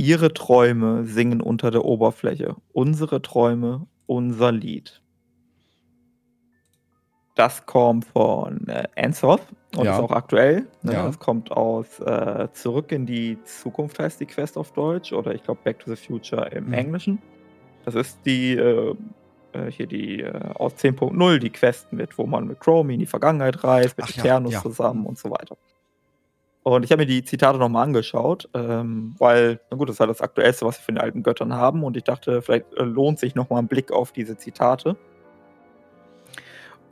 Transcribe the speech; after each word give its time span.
Ihre 0.00 0.32
Träume 0.32 1.04
singen 1.04 1.42
unter 1.42 1.70
der 1.70 1.84
Oberfläche, 1.84 2.56
unsere 2.72 3.20
Träume, 3.20 3.86
unser 4.06 4.50
Lied. 4.50 5.02
Das 7.34 7.64
kommt 7.66 8.06
von 8.06 8.66
äh, 8.66 8.84
Ansoff 8.96 9.40
und 9.76 9.84
Ja. 9.84 9.94
ist 9.96 10.00
auch 10.02 10.10
aktuell. 10.10 10.66
Ne? 10.82 10.94
Ja. 10.94 11.06
Das 11.06 11.18
kommt 11.18 11.52
aus 11.52 12.00
äh, 12.00 12.48
Zurück 12.54 12.92
in 12.92 13.04
die 13.04 13.38
Zukunft 13.44 13.98
heißt 13.98 14.20
die 14.20 14.26
Quest 14.26 14.56
auf 14.56 14.72
Deutsch 14.72 15.12
oder 15.12 15.34
ich 15.34 15.42
glaube 15.42 15.60
Back 15.64 15.78
to 15.80 15.90
the 15.94 15.96
Future 15.96 16.46
im 16.50 16.66
Mhm. 16.68 16.72
Englischen. 16.72 17.18
Das 17.84 17.94
ist 17.94 18.18
die 18.24 18.54
äh, 18.56 18.94
äh, 19.52 19.70
hier 19.70 19.86
die 19.86 20.20
äh, 20.22 20.32
aus 20.54 20.74
10.0 20.76 21.38
die 21.38 21.50
Quest 21.50 21.92
mit, 21.92 22.16
wo 22.18 22.26
man 22.26 22.46
mit 22.46 22.58
Chromie 22.60 22.94
in 22.94 23.00
die 23.00 23.06
Vergangenheit 23.06 23.62
reist, 23.64 23.96
mit 23.98 24.06
Ach 24.10 24.16
Eternus 24.18 24.52
ja. 24.54 24.62
zusammen 24.62 25.04
und 25.06 25.18
so 25.18 25.30
weiter. 25.30 25.56
Und 26.76 26.84
ich 26.84 26.92
habe 26.92 27.02
mir 27.02 27.06
die 27.06 27.24
Zitate 27.24 27.58
nochmal 27.58 27.84
angeschaut, 27.84 28.48
ähm, 28.54 29.14
weil, 29.18 29.60
na 29.70 29.76
gut, 29.76 29.88
das 29.88 29.96
ist 29.96 30.00
halt 30.00 30.10
das 30.10 30.20
Aktuellste, 30.20 30.64
was 30.66 30.78
wir 30.78 30.84
von 30.84 30.94
den 30.94 31.02
alten 31.02 31.22
Göttern 31.22 31.52
haben. 31.54 31.82
Und 31.82 31.96
ich 31.96 32.04
dachte, 32.04 32.42
vielleicht 32.42 32.72
äh, 32.74 32.84
lohnt 32.84 33.18
sich 33.18 33.34
nochmal 33.34 33.60
ein 33.62 33.68
Blick 33.68 33.90
auf 33.92 34.12
diese 34.12 34.36
Zitate. 34.36 34.96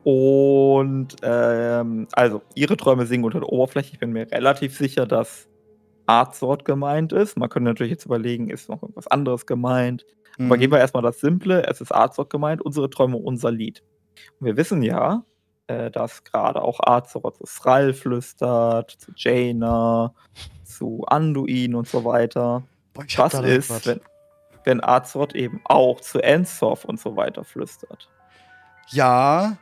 Und 0.05 1.17
ähm, 1.23 2.09
also, 2.13 2.43
ihre 2.55 2.77
Träume 2.77 3.07
singen 3.07 3.25
unter 3.25 3.41
der 3.41 3.49
Oberfläche. 3.49 3.93
Ich 3.93 3.99
bin 3.99 4.13
mir 4.13 4.31
relativ 4.31 4.77
sicher, 4.77 5.07
dass 5.07 5.49
Artsort 6.07 6.65
gemeint 6.65 7.13
ist. 7.13 7.37
Man 7.37 7.49
könnte 7.51 7.69
natürlich 7.69 7.91
jetzt 7.93 8.07
überlegen, 8.07 8.49
ist 8.51 8.69
noch 8.69 8.83
irgendwas 8.83 9.07
anderes 9.09 9.47
gemeint. 9.47 10.07
Aber 10.39 10.57
Mhm. 10.57 10.61
gehen 10.61 10.71
wir 10.73 10.79
erstmal 10.79 11.03
das 11.03 11.21
Simple. 11.21 11.67
Es 11.67 11.81
ist 11.81 11.93
Artsort 11.93 12.31
gemeint, 12.31 12.63
unsere 12.63 12.89
Träume, 12.89 13.17
unser 13.17 13.51
Lied. 13.51 13.83
Und 14.41 14.47
wir 14.47 14.57
wissen 14.57 14.83
ja, 14.83 15.25
äh, 15.69 15.91
dass 15.91 16.25
gerade 16.25 16.63
auch 16.63 16.81
Artsort 16.83 17.37
zu 17.37 17.45
Thrall 17.45 17.93
flüstert, 17.95 18.91
zu 18.91 19.13
Jaina, 19.15 20.13
zu 20.65 21.05
Anduin 21.07 21.75
und 21.75 21.87
so 21.87 22.05
weiter. 22.05 22.63
Boah, 22.95 23.05
Was 23.17 23.33
da 23.33 23.41
ist, 23.43 23.71
was. 23.71 23.87
wenn, 23.87 24.01
wenn 24.65 24.81
Artsort 24.81 25.35
eben 25.35 25.61
auch 25.65 26.01
zu 26.01 26.21
Ensoth 26.21 26.85
und 26.85 26.99
so 26.99 27.17
weiter 27.17 27.45
flüstert? 27.45 28.09
Ja, 28.89 29.59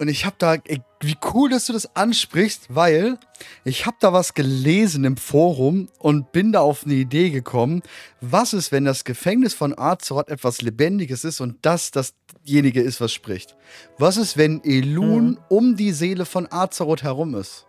und 0.00 0.08
ich 0.08 0.24
habe 0.24 0.34
da, 0.38 0.54
ey, 0.54 0.80
wie 1.00 1.16
cool, 1.32 1.50
dass 1.50 1.66
du 1.66 1.72
das 1.72 1.94
ansprichst, 1.94 2.74
weil 2.74 3.18
ich 3.64 3.86
habe 3.86 3.96
da 4.00 4.12
was 4.12 4.34
gelesen 4.34 5.04
im 5.04 5.16
Forum 5.16 5.88
und 5.98 6.32
bin 6.32 6.52
da 6.52 6.60
auf 6.60 6.84
eine 6.84 6.94
Idee 6.94 7.30
gekommen. 7.30 7.82
Was 8.20 8.52
ist, 8.54 8.72
wenn 8.72 8.84
das 8.84 9.04
Gefängnis 9.04 9.54
von 9.54 9.78
Azeroth 9.78 10.28
etwas 10.28 10.62
Lebendiges 10.62 11.24
ist 11.24 11.40
und 11.40 11.58
das 11.62 11.90
dasjenige 11.90 12.80
ist, 12.80 13.00
was 13.00 13.12
spricht? 13.12 13.56
Was 13.98 14.16
ist, 14.16 14.36
wenn 14.36 14.62
Elun 14.64 15.24
Mhm. 15.32 15.38
um 15.48 15.76
die 15.76 15.92
Seele 15.92 16.24
von 16.24 16.48
Azeroth 16.50 17.02
herum 17.02 17.34
ist? 17.34 17.66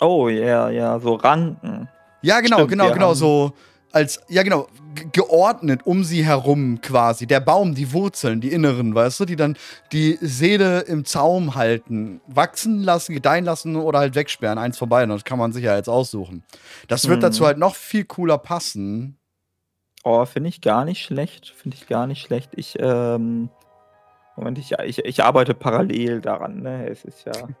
Oh, 0.00 0.28
ja, 0.28 0.70
ja, 0.70 0.98
so 1.00 1.14
Ranken. 1.14 1.88
Ja, 2.22 2.40
genau, 2.40 2.56
Stimmt, 2.58 2.70
genau, 2.70 2.92
genau, 2.92 3.08
haben- 3.08 3.14
so 3.16 3.52
als, 3.92 4.20
ja, 4.28 4.42
genau, 4.42 4.68
ge- 4.94 5.06
geordnet 5.12 5.80
um 5.84 6.04
sie 6.04 6.24
herum 6.24 6.80
quasi. 6.80 7.26
Der 7.26 7.40
Baum, 7.40 7.74
die 7.74 7.92
Wurzeln, 7.92 8.40
die 8.40 8.52
inneren, 8.52 8.94
weißt 8.94 9.20
du, 9.20 9.24
die 9.24 9.36
dann 9.36 9.56
die 9.92 10.18
Seele 10.20 10.80
im 10.82 11.04
Zaum 11.04 11.54
halten, 11.54 12.20
wachsen 12.26 12.82
lassen, 12.82 13.14
gedeihen 13.14 13.44
lassen 13.44 13.76
oder 13.76 13.98
halt 14.00 14.14
wegsperren. 14.14 14.58
Eins 14.58 14.78
von 14.78 14.88
beiden, 14.88 15.10
das 15.10 15.24
kann 15.24 15.38
man 15.38 15.52
sich 15.52 15.64
ja 15.64 15.76
jetzt 15.76 15.88
aussuchen. 15.88 16.44
Das 16.88 17.08
wird 17.08 17.18
Mhm. 17.18 17.22
dazu 17.22 17.46
halt 17.46 17.58
noch 17.58 17.74
viel 17.74 18.04
cooler 18.04 18.38
passen. 18.38 19.16
Oh, 20.04 20.24
finde 20.24 20.48
ich 20.48 20.60
gar 20.60 20.84
nicht 20.84 21.02
schlecht. 21.04 21.52
Finde 21.56 21.76
ich 21.76 21.86
gar 21.86 22.06
nicht 22.06 22.22
schlecht. 22.22 22.50
Ich, 22.56 22.76
ähm, 22.80 23.50
Moment, 24.40 24.56
ich, 24.56 24.72
ich, 24.72 25.04
ich 25.04 25.22
arbeite 25.22 25.52
parallel 25.52 26.22
daran, 26.22 26.62
ne? 26.62 26.88
Es 26.88 27.04
ist 27.04 27.26
ja. 27.26 27.32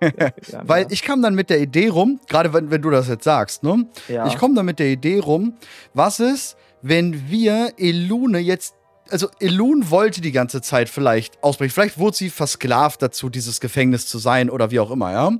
ja, 0.50 0.62
Weil 0.64 0.86
ich 0.90 1.02
kam 1.02 1.20
dann 1.20 1.34
mit 1.34 1.50
der 1.50 1.60
Idee 1.60 1.88
rum, 1.88 2.20
gerade 2.26 2.54
wenn, 2.54 2.70
wenn 2.70 2.80
du 2.80 2.88
das 2.88 3.06
jetzt 3.08 3.24
sagst, 3.24 3.62
ne? 3.62 3.86
ja. 4.08 4.26
Ich 4.26 4.38
komme 4.38 4.54
dann 4.54 4.64
mit 4.64 4.78
der 4.78 4.88
Idee 4.88 5.18
rum, 5.18 5.54
was 5.92 6.20
ist, 6.20 6.56
wenn 6.80 7.28
wir 7.28 7.74
Elune 7.76 8.38
jetzt. 8.38 8.74
Also, 9.10 9.28
Elun 9.40 9.90
wollte 9.90 10.22
die 10.22 10.32
ganze 10.32 10.62
Zeit 10.62 10.88
vielleicht 10.88 11.42
ausbrechen. 11.42 11.72
Vielleicht 11.72 11.98
wurde 11.98 12.16
sie 12.16 12.30
versklavt 12.30 13.02
dazu, 13.02 13.28
dieses 13.28 13.60
Gefängnis 13.60 14.06
zu 14.06 14.18
sein 14.18 14.48
oder 14.48 14.70
wie 14.70 14.80
auch 14.80 14.90
immer, 14.90 15.12
ja? 15.12 15.32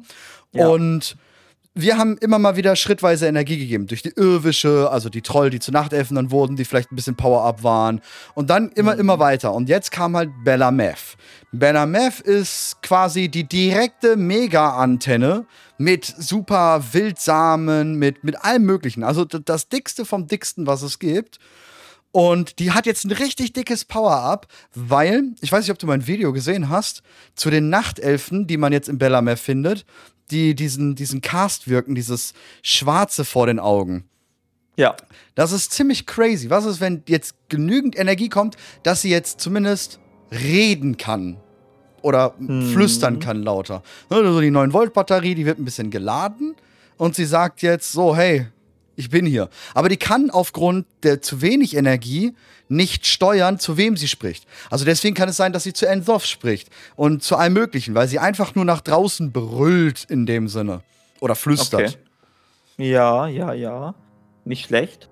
Ja. 0.52 0.68
Und 0.68 1.16
wir 1.74 1.98
haben 1.98 2.18
immer 2.18 2.38
mal 2.38 2.56
wieder 2.56 2.74
schrittweise 2.74 3.26
Energie 3.28 3.56
gegeben. 3.58 3.86
Durch 3.86 4.02
die 4.02 4.12
Irrwische, 4.16 4.90
also 4.90 5.08
die 5.08 5.22
Troll, 5.22 5.50
die 5.50 5.60
zu 5.60 5.70
Nachtelfen 5.70 6.16
dann 6.16 6.30
wurden, 6.30 6.56
die 6.56 6.64
vielleicht 6.64 6.90
ein 6.90 6.96
bisschen 6.96 7.16
Power-Up 7.16 7.62
waren. 7.62 8.00
Und 8.34 8.50
dann 8.50 8.70
immer, 8.72 8.94
Mhm. 8.94 9.00
immer 9.00 9.18
weiter. 9.20 9.52
Und 9.54 9.68
jetzt 9.68 9.92
kam 9.92 10.16
halt 10.16 10.30
Bella 10.44 10.70
Meth. 10.72 11.16
Bella 11.52 11.86
Meth 11.86 12.20
ist 12.20 12.82
quasi 12.82 13.28
die 13.28 13.44
direkte 13.44 14.16
Mega-Antenne 14.16 15.46
mit 15.78 16.04
super 16.04 16.82
Wildsamen, 16.92 17.94
mit, 17.94 18.24
mit 18.24 18.42
allem 18.44 18.64
Möglichen. 18.64 19.04
Also 19.04 19.24
das 19.24 19.68
dickste 19.68 20.04
vom 20.04 20.26
dicksten, 20.26 20.66
was 20.66 20.82
es 20.82 20.98
gibt. 20.98 21.38
Und 22.12 22.58
die 22.58 22.72
hat 22.72 22.86
jetzt 22.86 23.04
ein 23.04 23.12
richtig 23.12 23.52
dickes 23.52 23.84
Power-Up, 23.84 24.48
weil, 24.74 25.30
ich 25.40 25.52
weiß 25.52 25.60
nicht, 25.62 25.70
ob 25.70 25.78
du 25.78 25.86
mein 25.86 26.08
Video 26.08 26.32
gesehen 26.32 26.68
hast, 26.68 27.02
zu 27.36 27.50
den 27.50 27.68
Nachtelfen, 27.70 28.48
die 28.48 28.56
man 28.56 28.72
jetzt 28.72 28.88
in 28.88 28.98
Bellamere 28.98 29.36
findet, 29.36 29.86
die 30.30 30.54
diesen, 30.54 30.94
diesen 30.94 31.20
Cast 31.20 31.68
wirken, 31.68 31.94
dieses 31.94 32.32
Schwarze 32.62 33.24
vor 33.24 33.46
den 33.46 33.58
Augen. 33.58 34.04
ja. 34.76 34.96
Das 35.34 35.52
ist 35.52 35.72
ziemlich 35.72 36.06
crazy. 36.06 36.50
Was 36.50 36.64
ist, 36.66 36.80
wenn 36.80 37.02
jetzt 37.06 37.34
genügend 37.48 37.98
Energie 37.98 38.28
kommt, 38.28 38.56
dass 38.82 39.00
sie 39.02 39.08
jetzt 39.10 39.40
zumindest 39.40 39.98
reden 40.30 40.96
kann? 40.98 41.36
Oder 42.02 42.34
Mhm. 42.38 42.70
flüstern 42.72 43.20
kann 43.20 43.42
lauter. 43.42 43.82
Ne, 44.10 44.16
Also 44.18 44.40
die 44.40 44.50
9-Volt-Batterie, 44.50 45.34
die 45.34 45.46
wird 45.46 45.58
ein 45.58 45.64
bisschen 45.64 45.90
geladen 45.90 46.56
und 46.98 47.14
sie 47.14 47.24
sagt 47.26 47.62
jetzt 47.62 47.92
so, 47.92 48.14
hey, 48.16 48.46
ich 49.00 49.10
bin 49.10 49.26
hier. 49.26 49.48
Aber 49.74 49.88
die 49.88 49.96
kann 49.96 50.30
aufgrund 50.30 50.86
der 51.02 51.20
zu 51.20 51.42
wenig 51.42 51.76
Energie 51.76 52.34
nicht 52.68 53.06
steuern, 53.06 53.58
zu 53.58 53.76
wem 53.76 53.96
sie 53.96 54.06
spricht. 54.06 54.46
Also 54.70 54.84
deswegen 54.84 55.14
kann 55.14 55.28
es 55.28 55.36
sein, 55.36 55.52
dass 55.52 55.64
sie 55.64 55.72
zu 55.72 55.86
Ensoff 55.86 56.24
spricht 56.24 56.68
und 56.94 57.22
zu 57.22 57.36
allem 57.36 57.54
Möglichen, 57.54 57.94
weil 57.94 58.06
sie 58.06 58.18
einfach 58.20 58.54
nur 58.54 58.64
nach 58.64 58.80
draußen 58.80 59.32
brüllt 59.32 60.04
in 60.04 60.24
dem 60.26 60.46
Sinne. 60.46 60.82
Oder 61.20 61.34
flüstert. 61.34 61.98
Okay. 62.76 62.90
Ja, 62.90 63.26
ja, 63.26 63.52
ja. 63.52 63.94
Nicht 64.44 64.66
schlecht. 64.66 65.08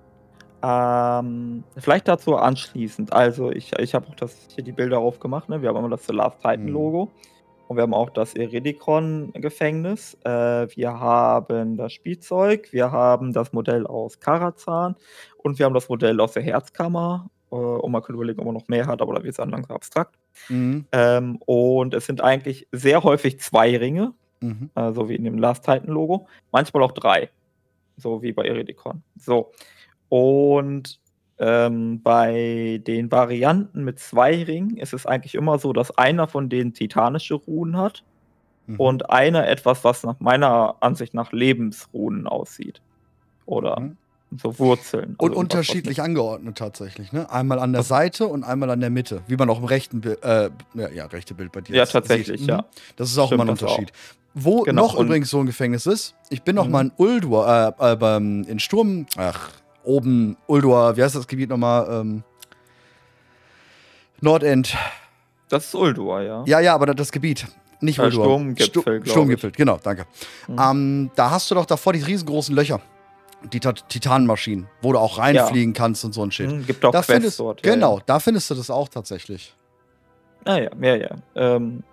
Ähm, 0.61 1.63
vielleicht 1.77 2.07
dazu 2.07 2.35
anschließend. 2.35 3.13
Also, 3.13 3.51
ich, 3.51 3.71
ich 3.77 3.93
habe 3.93 4.07
auch 4.07 4.15
das, 4.15 4.35
hier 4.53 4.63
die 4.63 4.71
Bilder 4.71 4.99
aufgemacht. 4.99 5.49
Ne? 5.49 5.61
Wir 5.61 5.69
haben 5.69 5.75
einmal 5.75 5.91
das 5.91 6.05
The 6.05 6.13
Last 6.13 6.37
Titan 6.37 6.65
Mhm. 6.65 7.07
Und 7.69 7.77
wir 7.77 7.83
haben 7.83 7.93
auch 7.93 8.09
das 8.09 8.33
Eridikon-Gefängnis. 8.33 10.17
Äh, 10.23 10.67
wir 10.75 10.99
haben 10.99 11.77
das 11.77 11.93
Spielzeug. 11.93 12.73
Wir 12.73 12.91
haben 12.91 13.31
das 13.31 13.53
Modell 13.53 13.85
aus 13.85 14.19
Karazhan. 14.19 14.95
Und 15.37 15.59
wir 15.59 15.67
haben 15.67 15.75
das 15.75 15.87
Modell 15.87 16.19
aus 16.19 16.31
der 16.31 16.41
Herzkammer. 16.41 17.29
Äh, 17.51 17.55
und 17.55 17.91
man 17.91 18.01
könnte 18.01 18.15
überlegen, 18.17 18.39
ob 18.39 18.45
man 18.45 18.55
noch 18.55 18.67
mehr 18.69 18.87
hat, 18.87 19.03
aber 19.03 19.13
da 19.13 19.21
wird 19.21 19.33
es 19.33 19.37
dann 19.37 19.51
langsam 19.51 19.75
abstrakt. 19.75 20.15
Mhm. 20.49 20.87
Ähm, 20.91 21.37
und 21.45 21.93
es 21.93 22.07
sind 22.07 22.21
eigentlich 22.21 22.67
sehr 22.71 23.03
häufig 23.03 23.39
zwei 23.39 23.77
Ringe, 23.77 24.15
Mhm. 24.41 24.71
äh, 24.73 24.91
so 24.91 25.07
wie 25.07 25.15
in 25.15 25.25
dem 25.25 25.37
Last 25.37 25.63
Titan 25.63 25.89
Logo. 25.93 26.27
Manchmal 26.51 26.81
auch 26.81 26.93
drei, 26.93 27.29
so 27.97 28.23
wie 28.23 28.31
bei 28.31 28.45
Eridikon. 28.45 29.03
So. 29.15 29.51
Und 30.09 30.99
ähm, 31.39 32.01
bei 32.03 32.81
den 32.85 33.11
Varianten 33.11 33.83
mit 33.83 33.99
zwei 33.99 34.43
Ringen 34.43 34.77
ist 34.77 34.93
es 34.93 35.05
eigentlich 35.05 35.35
immer 35.35 35.57
so, 35.59 35.73
dass 35.73 35.97
einer 35.97 36.27
von 36.27 36.49
denen 36.49 36.73
titanische 36.73 37.35
Runen 37.35 37.77
hat 37.77 38.03
Mhm. 38.67 38.75
und 38.79 39.09
einer 39.09 39.47
etwas, 39.47 39.83
was 39.83 40.03
nach 40.03 40.19
meiner 40.19 40.75
Ansicht 40.81 41.13
nach 41.13 41.31
Lebensrunen 41.31 42.27
aussieht. 42.27 42.81
Oder 43.45 43.79
Mhm. 43.79 43.97
so 44.37 44.59
Wurzeln. 44.59 45.15
Und 45.17 45.29
Also 45.29 45.31
was 45.31 45.37
unterschiedlich 45.39 46.01
angeordnet 46.01 46.57
tatsächlich, 46.57 47.11
ne? 47.11 47.31
Einmal 47.31 47.57
an 47.59 47.73
der 47.73 47.81
Seite 47.83 48.27
und 48.27 48.43
einmal 48.43 48.69
an 48.69 48.79
der 48.81 48.89
Mitte. 48.91 49.21
Wie 49.27 49.37
man 49.37 49.49
auch 49.49 49.57
im 49.59 49.65
rechten 49.65 50.01
Bild, 50.01 50.21
äh, 50.23 50.49
ja, 50.75 50.89
ja, 50.89 51.05
rechte 51.07 51.33
Bild 51.33 51.51
bei 51.51 51.61
dir 51.61 51.75
Ja, 51.77 51.85
tatsächlich, 51.85 52.41
sieht. 52.41 52.49
ja. 52.49 52.57
Mhm. 52.57 52.65
Das 52.97 53.09
ist 53.09 53.17
auch 53.17 53.27
Stimmt 53.27 53.41
immer 53.41 53.49
ein. 53.49 53.57
Unterschied. 53.57 53.91
Wo 54.35 54.61
Genau, 54.61 54.83
noch 54.83 54.93
und- 54.93 55.07
übrigens 55.07 55.31
so 55.31 55.39
ein 55.39 55.47
Gefängnis 55.47 55.87
ist, 55.87 56.13
ich 56.29 56.43
bin 56.43 56.55
noch 56.55 56.65
Mhm. 56.65 56.71
mal 56.71 56.81
in 56.85 56.91
Uldur, 56.97 57.47
äh, 57.79 57.95
äh, 57.95 58.17
in 58.17 58.59
Sturm, 58.59 59.07
ach, 59.17 59.49
oben 59.89 60.37
Uldur, 60.47 60.95
wie 60.95 61.03
heißt 61.03 61.15
das 61.15 61.27
Gebiet 61.27 61.49
nochmal? 61.49 61.87
Ähm, 61.89 62.23
Nordend. 64.21 64.75
Das 65.49 65.65
ist 65.65 65.75
Uldur, 65.75 66.21
ja. 66.21 66.43
Ja, 66.45 66.59
ja, 66.59 66.75
aber 66.75 66.87
das, 66.87 67.11
Gebiet. 67.11 67.47
Nicht 67.81 67.97
Äh, 67.99 68.03
Uldur. 68.03 68.25
Sturmgipfel, 68.25 69.01
ich. 69.03 69.11
Sturmgipfel, 69.11 69.51
genau, 69.51 69.79
danke. 69.81 70.05
Mhm. 70.47 70.57
Ähm, 70.59 71.11
da 71.15 71.31
hast 71.31 71.49
du 71.49 71.55
doch 71.55 71.65
davor 71.65 71.93
die 71.93 72.01
riesengroßen 72.03 72.53
Löcher. 72.55 72.81
Die 73.53 73.61
Ta- 73.61 73.71
Titanmaschinen, 73.71 74.67
wo 74.81 74.91
du 74.91 74.99
auch 74.99 75.17
reinfliegen 75.17 75.71
kannst 75.73 76.03
und 76.03 76.13
so 76.13 76.21
ein 76.23 76.31
Shit. 76.31 76.51
Mhm, 76.51 76.65
gibt 76.65 76.83
auch 76.83 76.91
da 76.91 76.99
Quests 76.99 77.13
findest, 77.13 77.39
dort. 77.39 77.65
ja, 77.65 77.73
genau, 77.73 77.97
Ja. 77.97 78.03
da 78.05 78.19
findest 78.19 78.49
du 78.51 78.55
das 78.55 78.69
auch 78.69 78.89
tatsächlich. 78.89 79.55
Ah 80.43 80.57
ja, 80.57 80.69
ja, 80.81 80.95
ja. 80.95 81.09
Ähm, 81.35 81.83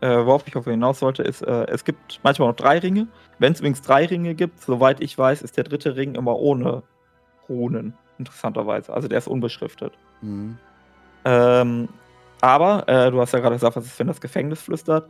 äh, 0.00 0.08
worauf 0.08 0.42
ich 0.48 0.56
auf 0.56 0.64
hinaus 0.64 1.00
wollte, 1.02 1.22
ist, 1.22 1.42
äh, 1.42 1.66
es 1.68 1.84
gibt 1.84 2.18
manchmal 2.24 2.48
noch 2.48 2.56
drei 2.56 2.78
Ringe. 2.80 3.06
Wenn 3.38 3.52
es 3.52 3.60
übrigens 3.60 3.82
drei 3.82 4.04
Ringe 4.06 4.34
gibt, 4.34 4.60
soweit 4.62 5.00
ich 5.00 5.16
weiß, 5.16 5.42
ist 5.42 5.56
der 5.56 5.62
dritte 5.64 5.94
Ring 5.94 6.16
immer 6.16 6.36
ohne 6.36 6.82
Runen, 7.48 7.94
interessanterweise. 8.18 8.92
Also 8.92 9.08
der 9.08 9.18
ist 9.18 9.28
unbeschriftet. 9.28 9.92
Mhm. 10.22 10.58
Ähm, 11.24 11.88
aber, 12.40 12.88
äh, 12.88 13.10
du 13.10 13.20
hast 13.20 13.32
ja 13.32 13.40
gerade 13.40 13.56
gesagt, 13.56 13.76
was 13.76 13.86
ist, 13.86 13.98
wenn 13.98 14.06
das 14.06 14.20
Gefängnis 14.20 14.60
flüstert. 14.60 15.08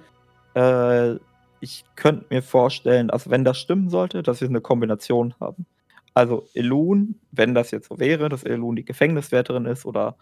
Äh, 0.54 1.16
ich 1.60 1.84
könnte 1.96 2.26
mir 2.30 2.42
vorstellen, 2.42 3.10
also 3.10 3.30
wenn 3.30 3.44
das 3.44 3.58
stimmen 3.58 3.90
sollte, 3.90 4.22
dass 4.22 4.40
wir 4.40 4.48
eine 4.48 4.60
Kombination 4.60 5.34
haben 5.40 5.66
Also 6.14 6.46
Elun, 6.54 7.16
wenn 7.32 7.54
das 7.54 7.70
jetzt 7.70 7.88
so 7.88 7.98
wäre, 7.98 8.28
dass 8.28 8.44
Elun 8.44 8.76
die 8.76 8.84
Gefängniswärterin 8.84 9.66
ist 9.66 9.84
oder 9.84 10.16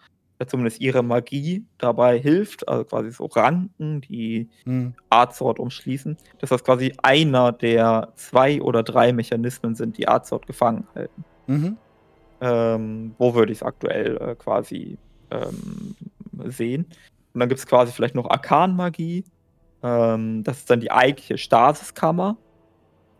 zumindest 0.47 0.81
ihre 0.81 1.03
Magie 1.03 1.65
dabei 1.77 2.19
hilft, 2.19 2.67
also 2.67 2.83
quasi 2.83 3.11
so 3.11 3.25
Ranken, 3.25 4.01
die 4.01 4.49
Hm. 4.65 4.93
Azeroth 5.09 5.59
umschließen, 5.59 6.17
dass 6.39 6.49
das 6.49 6.63
quasi 6.63 6.93
einer 7.01 7.53
der 7.53 8.11
zwei 8.15 8.61
oder 8.61 8.83
drei 8.83 9.13
Mechanismen 9.13 9.75
sind, 9.75 9.97
die 9.97 10.07
Azeroth 10.09 10.47
gefangen 10.47 10.87
halten. 10.95 11.23
Mhm. 11.47 11.77
Ähm, 12.41 13.15
wo 13.17 13.33
würde 13.33 13.51
ich 13.51 13.59
es 13.59 13.63
aktuell 13.63 14.17
äh, 14.17 14.35
quasi 14.35 14.97
ähm, 15.31 15.95
sehen? 16.45 16.85
Und 17.33 17.39
dann 17.39 17.49
gibt 17.49 17.59
es 17.59 17.67
quasi 17.67 17.91
vielleicht 17.91 18.15
noch 18.15 18.29
Arkanmagie. 18.29 19.23
Ähm, 19.83 20.43
das 20.43 20.59
ist 20.59 20.69
dann 20.69 20.79
die 20.79 20.91
eigentliche 20.91 21.37
Stasiskammer. 21.37 22.37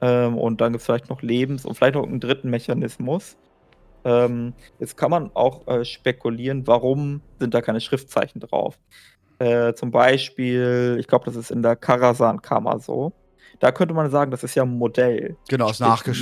Ähm, 0.02 0.38
und 0.38 0.62
dann 0.62 0.74
gibt 0.74 0.82
es 0.82 0.86
vielleicht 0.86 1.10
noch 1.10 1.22
Lebens- 1.22 1.66
und 1.66 1.76
vielleicht 1.76 1.96
noch 1.96 2.04
einen 2.04 2.20
dritten 2.20 2.50
Mechanismus. 2.50 3.38
Ähm, 4.04 4.54
jetzt 4.80 4.98
kann 4.98 5.10
man 5.10 5.32
auch 5.34 5.68
äh, 5.68 5.84
spekulieren, 5.84 6.68
warum 6.68 7.22
sind 7.40 7.54
da 7.54 7.62
keine 7.62 7.82
Schriftzeichen 7.82 8.40
drauf. 8.40 8.78
Äh, 9.40 9.74
zum 9.74 9.92
Beispiel, 9.92 10.98
ich 11.00 11.08
glaube, 11.08 11.26
das 11.26 11.36
ist 11.36 11.52
in 11.52 11.62
der 11.62 11.76
Karasan-Kammer 11.76 12.80
so. 12.80 13.14
Da 13.60 13.72
könnte 13.72 13.94
man 13.94 14.10
sagen, 14.10 14.32
das 14.32 14.44
ist 14.44 14.56
ja 14.56 14.64
ein 14.64 14.78
Modell. 14.78 15.38
Genau, 15.50 15.70
ist 15.70 15.80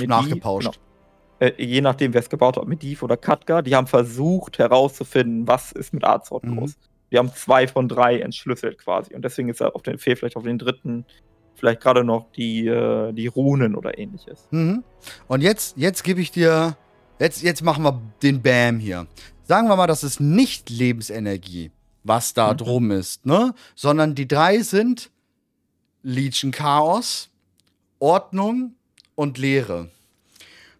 nachgepauscht. 0.08 0.70
genau. 0.72 0.83
Äh, 1.44 1.52
je 1.62 1.80
nachdem, 1.80 2.14
wer 2.14 2.20
es 2.20 2.28
gebaut 2.30 2.56
hat, 2.56 2.66
Medivh 2.66 3.02
oder 3.04 3.16
Katka, 3.16 3.62
die 3.62 3.74
haben 3.74 3.86
versucht 3.86 4.58
herauszufinden, 4.58 5.46
was 5.46 5.72
ist 5.72 5.92
mit 5.92 6.04
Azeroth 6.04 6.44
Mhm. 6.44 6.58
los. 6.60 6.74
Die 7.10 7.18
haben 7.18 7.32
zwei 7.34 7.68
von 7.68 7.88
drei 7.88 8.20
entschlüsselt 8.20 8.78
quasi. 8.78 9.14
Und 9.14 9.22
deswegen 9.24 9.48
ist 9.48 9.60
er 9.60 9.74
auf 9.76 9.82
den, 9.82 9.98
fehlt 9.98 10.18
vielleicht 10.18 10.36
auf 10.36 10.44
den 10.44 10.58
dritten, 10.58 11.04
vielleicht 11.54 11.80
gerade 11.80 12.02
noch 12.04 12.30
die, 12.32 12.66
äh, 12.66 13.12
die 13.12 13.26
Runen 13.26 13.74
oder 13.76 13.98
ähnliches. 13.98 14.48
Mhm. 14.50 14.82
Und 15.28 15.42
jetzt, 15.42 15.76
jetzt 15.76 16.02
gebe 16.02 16.20
ich 16.20 16.30
dir, 16.30 16.76
jetzt, 17.18 17.42
jetzt 17.42 17.62
machen 17.62 17.84
wir 17.84 18.00
den 18.22 18.42
Bam 18.42 18.78
hier. 18.78 19.06
Sagen 19.44 19.68
wir 19.68 19.76
mal, 19.76 19.86
das 19.86 20.02
ist 20.02 20.20
nicht 20.20 20.70
Lebensenergie, 20.70 21.70
was 22.02 22.32
da 22.34 22.52
Mhm. 22.52 22.56
drum 22.56 22.90
ist, 22.90 23.26
ne? 23.26 23.54
Sondern 23.74 24.14
die 24.14 24.26
drei 24.26 24.60
sind 24.60 25.10
Legion 26.02 26.50
Chaos, 26.52 27.30
Ordnung 27.98 28.74
und 29.14 29.38
Leere. 29.38 29.88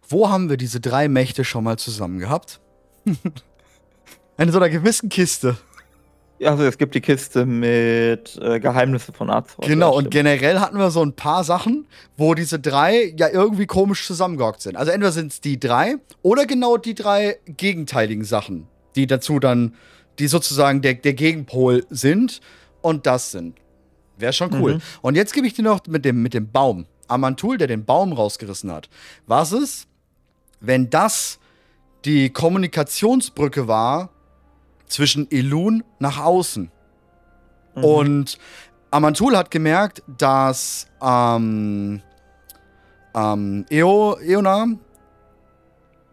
Wo 0.07 0.29
haben 0.29 0.49
wir 0.49 0.57
diese 0.57 0.79
drei 0.79 1.07
Mächte 1.07 1.43
schon 1.43 1.63
mal 1.63 1.77
zusammen 1.77 2.19
gehabt? 2.19 2.59
In 4.37 4.51
so 4.51 4.57
einer 4.57 4.69
gewissen 4.69 5.09
Kiste. 5.09 5.57
Ja, 6.37 6.51
Also 6.51 6.63
es 6.63 6.77
gibt 6.77 6.93
die 6.95 7.01
Kiste 7.01 7.45
mit 7.45 8.37
äh, 8.41 8.59
Geheimnisse 8.59 9.13
von 9.13 9.29
Azeroth. 9.29 9.65
Genau, 9.65 9.95
und 9.95 10.11
generell 10.11 10.59
hatten 10.59 10.77
wir 10.77 10.91
so 10.91 11.01
ein 11.01 11.13
paar 11.13 11.45
Sachen, 11.45 11.87
wo 12.17 12.33
diese 12.33 12.59
drei 12.59 13.13
ja 13.17 13.29
irgendwie 13.29 13.65
komisch 13.65 14.05
zusammengehockt 14.05 14.61
sind. 14.61 14.75
Also 14.75 14.91
entweder 14.91 15.13
sind 15.13 15.31
es 15.31 15.39
die 15.39 15.59
drei 15.59 15.95
oder 16.21 16.45
genau 16.45 16.75
die 16.75 16.93
drei 16.93 17.37
gegenteiligen 17.45 18.25
Sachen, 18.25 18.67
die 18.97 19.07
dazu 19.07 19.39
dann, 19.39 19.75
die 20.19 20.27
sozusagen 20.27 20.81
der, 20.81 20.95
der 20.95 21.13
Gegenpol 21.13 21.85
sind 21.89 22.41
und 22.81 23.05
das 23.05 23.31
sind. 23.31 23.57
Wäre 24.17 24.33
schon 24.33 24.53
cool. 24.61 24.75
Mhm. 24.75 24.81
Und 25.01 25.15
jetzt 25.15 25.33
gebe 25.33 25.47
ich 25.47 25.53
dir 25.53 25.63
noch 25.63 25.87
mit 25.87 26.03
dem, 26.03 26.21
mit 26.21 26.33
dem 26.33 26.51
Baum. 26.51 26.85
Amantul, 27.07 27.57
der 27.57 27.67
den 27.67 27.85
Baum 27.85 28.13
rausgerissen 28.13 28.71
hat. 28.71 28.89
Was 29.27 29.51
ist, 29.51 29.87
wenn 30.67 30.89
das 30.89 31.39
die 32.05 32.29
Kommunikationsbrücke 32.29 33.67
war 33.67 34.09
zwischen 34.87 35.29
Elun 35.31 35.83
nach 35.99 36.19
außen? 36.19 36.71
Mhm. 37.75 37.83
Und 37.83 38.37
Amantul 38.91 39.35
hat 39.35 39.51
gemerkt, 39.51 40.03
dass 40.17 40.87
ähm, 41.01 42.01
ähm, 43.13 43.65
Eo, 43.69 44.17
Eona, 44.19 44.67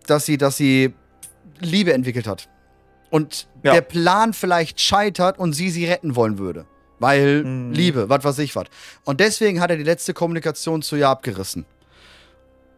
dass 0.07 0.27
sie, 0.27 0.37
dass 0.39 0.57
sie 0.57 0.95
Liebe 1.61 1.93
entwickelt 1.93 2.27
hat. 2.27 2.49
Und 3.11 3.47
Ja. 3.63 3.75
der 3.75 3.83
Plan 3.83 4.33
vielleicht 4.33 4.81
scheitert 4.81 5.39
und 5.39 5.53
sie 5.53 5.71
sie 5.71 5.85
retten 5.85 6.17
wollen 6.17 6.39
würde. 6.39 6.65
Weil 6.99 7.45
Mhm. 7.45 7.73
Liebe, 7.73 8.09
was 8.09 8.25
weiß 8.25 8.39
ich 8.39 8.57
was. 8.57 8.65
Und 9.05 9.21
deswegen 9.21 9.61
hat 9.61 9.71
er 9.71 9.77
die 9.77 9.83
letzte 9.85 10.15
Kommunikation 10.15 10.83
zu 10.83 10.97
ihr 10.97 11.09
abgerissen. 11.09 11.67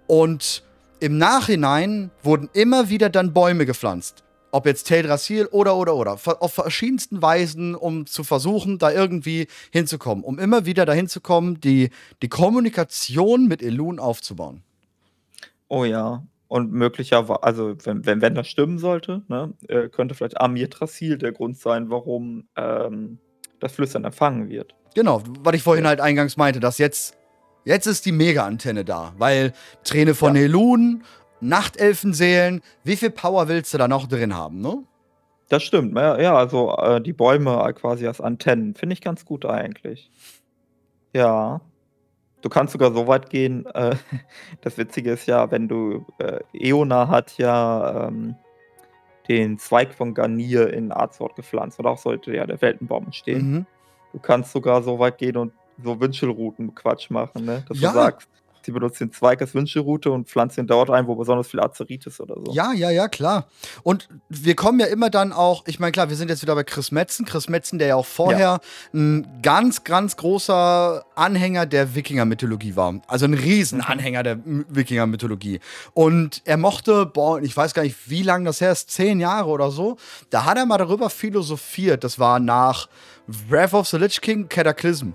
Und 0.06 0.63
im 1.00 1.18
Nachhinein 1.18 2.10
wurden 2.22 2.48
immer 2.52 2.88
wieder 2.88 3.10
dann 3.10 3.32
Bäume 3.32 3.66
gepflanzt. 3.66 4.24
Ob 4.52 4.66
jetzt 4.66 4.84
Teldrassil 4.84 5.46
oder, 5.46 5.76
oder, 5.76 5.96
oder. 5.96 6.12
Auf 6.12 6.54
verschiedensten 6.54 7.20
Weisen, 7.20 7.74
um 7.74 8.06
zu 8.06 8.22
versuchen, 8.22 8.78
da 8.78 8.92
irgendwie 8.92 9.48
hinzukommen. 9.72 10.22
Um 10.22 10.38
immer 10.38 10.64
wieder 10.64 10.86
dahin 10.86 11.08
zu 11.08 11.20
kommen, 11.20 11.60
die, 11.60 11.90
die 12.22 12.28
Kommunikation 12.28 13.48
mit 13.48 13.62
Elun 13.62 13.98
aufzubauen. 13.98 14.62
Oh 15.68 15.84
ja. 15.84 16.22
Und 16.46 16.72
möglicherweise, 16.72 17.42
also 17.42 17.74
wenn, 17.82 18.06
wenn, 18.06 18.20
wenn 18.20 18.36
das 18.36 18.46
stimmen 18.46 18.78
sollte, 18.78 19.22
ne, 19.26 19.52
äh, 19.66 19.88
könnte 19.88 20.14
vielleicht 20.14 20.40
Amir 20.40 20.70
Trasil 20.70 21.18
der 21.18 21.32
Grund 21.32 21.58
sein, 21.58 21.90
warum 21.90 22.46
ähm, 22.54 23.18
das 23.58 23.72
Flüstern 23.72 24.04
empfangen 24.04 24.48
wird. 24.50 24.74
Genau, 24.94 25.20
was 25.40 25.54
ich 25.56 25.62
vorhin 25.62 25.86
halt 25.86 26.00
eingangs 26.00 26.36
meinte, 26.36 26.60
dass 26.60 26.78
jetzt, 26.78 27.16
jetzt 27.64 27.86
ist 27.86 28.06
die 28.06 28.12
Mega-Antenne 28.12 28.84
da. 28.84 29.12
Weil 29.18 29.52
Träne 29.84 30.14
von 30.14 30.36
Ja. 30.36 30.42
Elun, 30.42 31.04
Nachtelfenseelen, 31.40 32.62
wie 32.84 32.96
viel 32.96 33.10
Power 33.10 33.48
willst 33.48 33.74
du 33.74 33.78
da 33.78 33.88
noch 33.88 34.06
drin 34.06 34.34
haben, 34.34 34.60
ne? 34.60 34.82
Das 35.50 35.62
stimmt, 35.62 35.94
ja, 35.96 36.34
also 36.34 36.74
äh, 36.78 37.02
die 37.02 37.12
Bäume 37.12 37.72
quasi 37.74 38.06
als 38.06 38.20
Antennen, 38.20 38.74
finde 38.74 38.94
ich 38.94 39.02
ganz 39.02 39.26
gut 39.26 39.44
eigentlich. 39.44 40.10
Ja. 41.12 41.60
Du 42.40 42.48
kannst 42.48 42.72
sogar 42.72 42.92
so 42.92 43.06
weit 43.06 43.30
gehen, 43.30 43.66
äh, 43.66 43.94
das 44.62 44.78
Witzige 44.78 45.12
ist 45.12 45.26
ja, 45.26 45.50
wenn 45.50 45.68
du, 45.68 46.06
äh, 46.18 46.40
Eona 46.54 47.08
hat 47.08 47.36
ja 47.36 48.08
ähm, 48.08 48.36
den 49.28 49.58
Zweig 49.58 49.94
von 49.94 50.14
Garnier 50.14 50.72
in 50.72 50.92
Azeroth 50.92 51.36
gepflanzt 51.36 51.78
und 51.78 51.86
auch 51.86 51.98
sollte 51.98 52.34
ja 52.34 52.46
der 52.46 52.60
Weltenbaum 52.60 53.06
entstehen. 53.06 53.50
Mhm. 53.50 53.66
Du 54.12 54.18
kannst 54.18 54.52
sogar 54.52 54.82
so 54.82 54.98
weit 54.98 55.18
gehen 55.18 55.36
und 55.36 55.52
so 55.82 56.00
Wünschelrouten-Quatsch 56.00 57.10
machen, 57.10 57.44
ne? 57.44 57.64
Dass 57.68 57.80
Ja. 57.80 57.90
du 57.90 57.94
sagst, 57.94 58.28
sie 58.64 58.72
benutzt 58.72 58.98
den 58.98 59.12
Zweig 59.12 59.42
als 59.42 59.54
Wünschelroute 59.54 60.10
und 60.10 60.26
pflanzt 60.26 60.56
ihn 60.56 60.66
dort 60.66 60.88
ein, 60.88 61.06
wo 61.06 61.14
besonders 61.16 61.48
viel 61.48 61.60
Azerit 61.60 62.06
ist 62.06 62.18
oder 62.18 62.34
so. 62.42 62.50
Ja, 62.54 62.72
ja, 62.72 62.88
ja, 62.88 63.08
klar. 63.08 63.46
Und 63.82 64.08
wir 64.30 64.56
kommen 64.56 64.80
ja 64.80 64.86
immer 64.86 65.10
dann 65.10 65.34
auch, 65.34 65.64
ich 65.66 65.78
meine, 65.80 65.92
klar, 65.92 66.08
wir 66.08 66.16
sind 66.16 66.30
jetzt 66.30 66.40
wieder 66.40 66.54
bei 66.54 66.64
Chris 66.64 66.90
Metzen. 66.90 67.26
Chris 67.26 67.50
Metzen, 67.50 67.78
der 67.78 67.88
ja 67.88 67.96
auch 67.96 68.06
vorher 68.06 68.60
ein 68.94 69.26
ganz, 69.42 69.84
ganz 69.84 70.16
großer 70.16 71.04
Anhänger 71.14 71.66
der 71.66 71.94
Wikinger-Mythologie 71.94 72.74
war. 72.74 73.02
Also 73.06 73.26
ein 73.26 73.34
Riesenanhänger 73.34 74.22
der 74.22 74.32
M- 74.32 74.64
Wikinger-Mythologie. 74.70 75.60
Und 75.92 76.40
er 76.46 76.56
mochte, 76.56 77.04
boah, 77.04 77.42
ich 77.42 77.54
weiß 77.54 77.74
gar 77.74 77.82
nicht, 77.82 78.08
wie 78.08 78.22
lange 78.22 78.46
das 78.46 78.62
her 78.62 78.72
ist, 78.72 78.90
zehn 78.90 79.20
Jahre 79.20 79.50
oder 79.50 79.70
so. 79.70 79.98
Da 80.30 80.46
hat 80.46 80.56
er 80.56 80.64
mal 80.64 80.78
darüber 80.78 81.10
philosophiert. 81.10 82.02
Das 82.02 82.18
war 82.18 82.40
nach 82.40 82.88
Wrath 83.26 83.74
of 83.74 83.88
the 83.88 83.96
Lich 83.96 84.20
King 84.20 84.48
Cataclysm. 84.48 85.10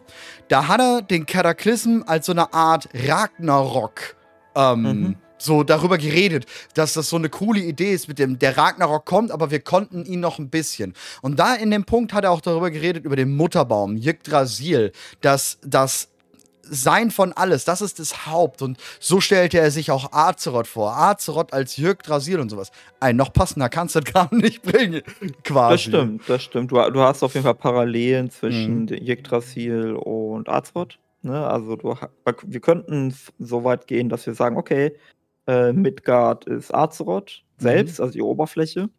Da 0.48 0.68
hat 0.68 0.80
er 0.80 1.02
den 1.02 1.26
Cataclysm 1.26 2.02
als 2.06 2.26
so 2.26 2.32
eine 2.32 2.54
Art 2.54 2.90
Ragnarok 2.94 4.16
ähm, 4.56 4.82
Mhm. 4.82 5.16
so 5.38 5.64
darüber 5.64 5.98
geredet, 5.98 6.46
dass 6.74 6.94
das 6.94 7.10
so 7.10 7.16
eine 7.16 7.30
coole 7.30 7.60
Idee 7.62 7.94
ist 7.94 8.08
mit 8.08 8.20
dem, 8.20 8.40
der 8.40 8.58
Ragnarok 8.58 9.06
kommt, 9.06 9.32
aber 9.32 9.52
wir 9.52 9.60
konnten 9.60 10.06
ihn 10.06 10.20
noch 10.20 10.40
ein 10.40 10.50
bisschen. 10.50 10.94
Und 11.22 11.40
da 11.40 11.54
in 11.56 11.72
dem 11.72 11.86
Punkt 11.86 12.14
hat 12.14 12.24
er 12.24 12.32
auch 12.32 12.42
darüber 12.42 12.72
geredet, 12.72 13.06
über 13.06 13.16
den 13.16 13.36
Mutterbaum, 13.36 13.96
Yggdrasil, 13.96 14.92
dass 15.22 15.60
das 15.64 16.10
Sein 16.72 17.12
von 17.12 17.34
alles, 17.34 17.66
das 17.66 17.82
ist 17.82 18.00
das 18.00 18.26
Haupt. 18.28 18.62
Und 18.62 18.78
so 19.00 19.20
stellte 19.22 19.60
er 19.60 19.72
sich 19.72 19.92
auch 19.92 20.12
Azeroth 20.12 20.68
vor. 20.68 20.96
Azeroth 20.96 21.54
als 21.54 21.78
Yggdrasil 21.78 22.40
und 22.40 22.50
sowas. 22.50 22.72
Ein 23.00 23.16
noch 23.16 23.34
passender 23.34 23.70
kannst 23.70 23.96
du 23.96 24.00
das 24.02 24.14
gar 24.14 24.34
nicht 24.34 24.62
bringen, 24.62 25.02
quasi. 25.44 25.74
Das 25.74 25.82
stimmt, 25.82 26.30
das 26.30 26.44
stimmt. 26.44 26.72
Du, 26.72 26.76
du 26.92 27.02
hast 27.02 27.24
auf 27.24 27.34
jeden 27.34 27.44
Fall 27.44 27.56
Parallelen 27.56 28.30
zwischen 28.30 28.82
Mhm. 28.86 28.90
mhm. 28.92 29.08
Yggdrasil 29.08 29.94
und 29.96 30.48
Azeroth. 30.50 31.00
Ne? 31.22 31.46
Also 31.48 31.76
du, 31.76 31.96
wir 32.46 32.60
könnten 32.62 33.14
so 33.40 33.64
weit 33.64 33.88
gehen, 33.88 34.10
dass 34.10 34.26
wir 34.26 34.34
sagen, 34.34 34.58
okay, 34.58 34.96
äh, 35.48 35.74
Midgard 35.74 36.46
ist 36.46 36.74
Azeroth 36.74 37.44
Mhm. 37.60 37.64
selbst, 37.64 38.00
also 38.00 38.14
die 38.14 38.22
Oberfläche. 38.22 38.90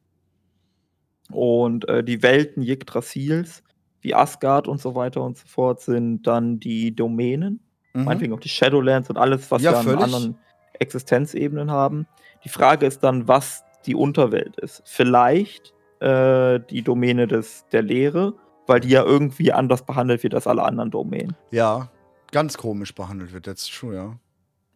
Und 1.31 1.89
äh, 1.89 2.03
die 2.03 2.23
Welten 2.23 2.63
Yggdrasils, 2.63 3.63
wie 4.03 4.15
Asgard 4.15 4.69
und 4.69 4.81
so 4.81 4.95
weiter 4.95 5.23
und 5.23 5.37
so 5.37 5.47
fort, 5.47 5.81
sind 5.81 6.23
dann 6.27 6.59
die 6.61 6.95
Domänen. 6.95 7.61
Mhm. 7.93 8.05
Meinetwegen 8.05 8.33
auch 8.33 8.41
die 8.41 8.49
Shadowlands 8.49 9.11
und 9.11 9.17
alles, 9.17 9.51
was 9.51 9.63
Ja, 9.63 9.73
wir 9.73 9.79
an 9.79 9.85
völlig. 9.85 10.03
anderen 10.03 10.39
Existenzebenen 10.79 11.71
haben. 11.71 12.07
Die 12.45 12.49
Frage 12.49 12.87
ist 12.87 13.01
dann, 13.05 13.29
was 13.29 13.65
die 13.87 13.95
Unterwelt 13.95 14.57
ist. 14.59 14.83
Vielleicht 14.87 15.75
äh, 16.01 16.61
die 16.71 16.83
Domäne 16.83 17.27
des, 17.27 17.67
der 17.73 17.83
Lehre, 17.83 18.35
weil 18.67 18.81
die 18.81 18.89
ja 18.89 19.05
irgendwie 19.05 19.53
anders 19.53 19.85
behandelt 19.85 20.23
wird 20.23 20.35
als 20.35 20.47
alle 20.47 20.63
anderen 20.63 20.91
Domänen. 20.91 21.37
Ja, 21.51 21.89
ganz 22.33 22.57
komisch 22.57 22.95
behandelt 22.95 23.33
wird, 23.33 23.45
that's 23.45 23.67
true, 23.69 23.95
ja. 23.95 24.17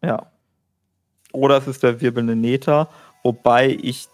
Ja. 0.07 0.31
Oder 1.33 1.57
es 1.59 1.67
ist 1.67 1.83
der 1.83 2.01
wirbelnde 2.01 2.37
Nether, 2.37 2.89
wobei 3.23 3.79
ich 3.81 4.07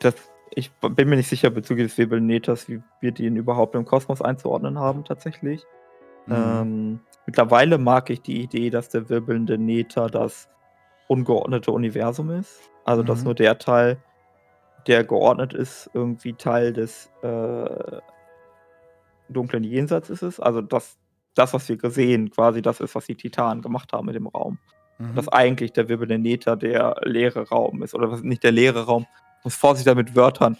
das, 0.00 0.14
ich 0.50 0.70
bin 0.72 1.08
mir 1.08 1.16
nicht 1.16 1.28
sicher 1.28 1.50
bezüglich 1.50 1.88
des 1.88 1.98
wirbelnden 1.98 2.26
Nethers, 2.26 2.68
wie 2.68 2.82
wir 3.00 3.12
den 3.12 3.36
überhaupt 3.36 3.74
im 3.74 3.84
Kosmos 3.84 4.20
einzuordnen 4.20 4.78
haben 4.78 5.04
tatsächlich. 5.04 5.64
Mhm. 6.26 6.34
Ähm, 6.34 7.00
mittlerweile 7.26 7.78
mag 7.78 8.10
ich 8.10 8.22
die 8.22 8.42
Idee, 8.42 8.70
dass 8.70 8.88
der 8.88 9.08
wirbelnde 9.08 9.58
Nether 9.58 10.08
das 10.08 10.48
ungeordnete 11.08 11.70
Universum 11.72 12.30
ist. 12.30 12.70
Also, 12.84 13.02
dass 13.02 13.20
Mhm. 13.20 13.24
nur 13.24 13.34
der 13.34 13.58
Teil, 13.58 13.98
der 14.86 15.04
geordnet 15.04 15.52
ist, 15.52 15.90
irgendwie 15.94 16.32
Teil 16.32 16.72
des 16.72 17.10
äh, 17.22 18.00
dunklen 19.28 19.64
Jenseits 19.64 20.10
ist 20.10 20.22
es. 20.22 20.40
Also, 20.40 20.60
dass 20.62 20.98
das, 21.34 21.54
was 21.54 21.68
wir 21.68 21.76
gesehen, 21.76 22.30
quasi 22.30 22.60
das 22.62 22.80
ist, 22.80 22.94
was 22.94 23.06
die 23.06 23.14
Titanen 23.14 23.62
gemacht 23.62 23.92
haben 23.92 24.06
mit 24.06 24.16
dem 24.16 24.26
Raum. 24.26 24.58
Mhm. 24.98 25.14
Dass 25.14 25.28
eigentlich 25.28 25.72
der 25.72 25.88
wirbelnde 25.88 26.18
Nether 26.18 26.56
der 26.56 26.96
leere 27.04 27.48
Raum 27.48 27.82
ist. 27.82 27.94
Oder 27.94 28.10
was 28.10 28.22
nicht 28.22 28.42
der 28.42 28.52
leere 28.52 28.86
Raum. 28.86 29.06
Ich 29.40 29.44
muss 29.44 29.54
vorsichtig 29.56 29.94
mit 29.94 30.14
Wörtern. 30.14 30.58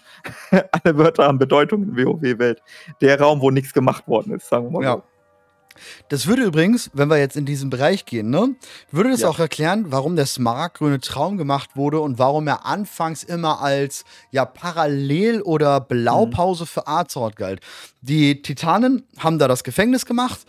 Alle 0.83 0.97
Wörter 0.97 1.25
haben 1.25 1.37
Bedeutung 1.37 1.83
in 1.83 1.95
WoW-Welt. 1.95 2.61
Der 2.99 3.19
Raum, 3.19 3.39
wo 3.41 3.51
nichts 3.51 3.73
gemacht 3.73 4.07
worden 4.07 4.33
ist, 4.33 4.47
sagen 4.49 4.65
wir 4.65 4.71
mal 4.71 4.83
Ja. 4.83 4.93
so. 4.95 5.03
Das 6.09 6.27
würde 6.27 6.43
übrigens, 6.43 6.89
wenn 6.93 7.07
wir 7.09 7.17
jetzt 7.17 7.37
in 7.37 7.45
diesen 7.45 7.69
Bereich 7.69 8.05
gehen, 8.05 8.29
ne, 8.29 8.55
würde 8.91 9.09
das 9.11 9.21
Ja. 9.21 9.29
auch 9.29 9.39
erklären, 9.39 9.85
warum 9.89 10.15
der 10.17 10.25
smaragdgrüne 10.25 10.99
Traum 10.99 11.37
gemacht 11.37 11.71
wurde 11.75 12.01
und 12.01 12.19
warum 12.19 12.45
er 12.47 12.65
anfangs 12.65 13.23
immer 13.23 13.61
als 13.61 14.03
ja 14.31 14.43
Parallel- 14.45 15.41
oder 15.43 15.79
Blaupause 15.79 16.65
für 16.65 16.87
Azeroth 16.87 17.37
galt. 17.37 17.61
Die 18.01 18.41
Titanen 18.41 19.03
haben 19.19 19.39
da 19.39 19.47
das 19.47 19.63
Gefängnis 19.63 20.05
gemacht. 20.05 20.39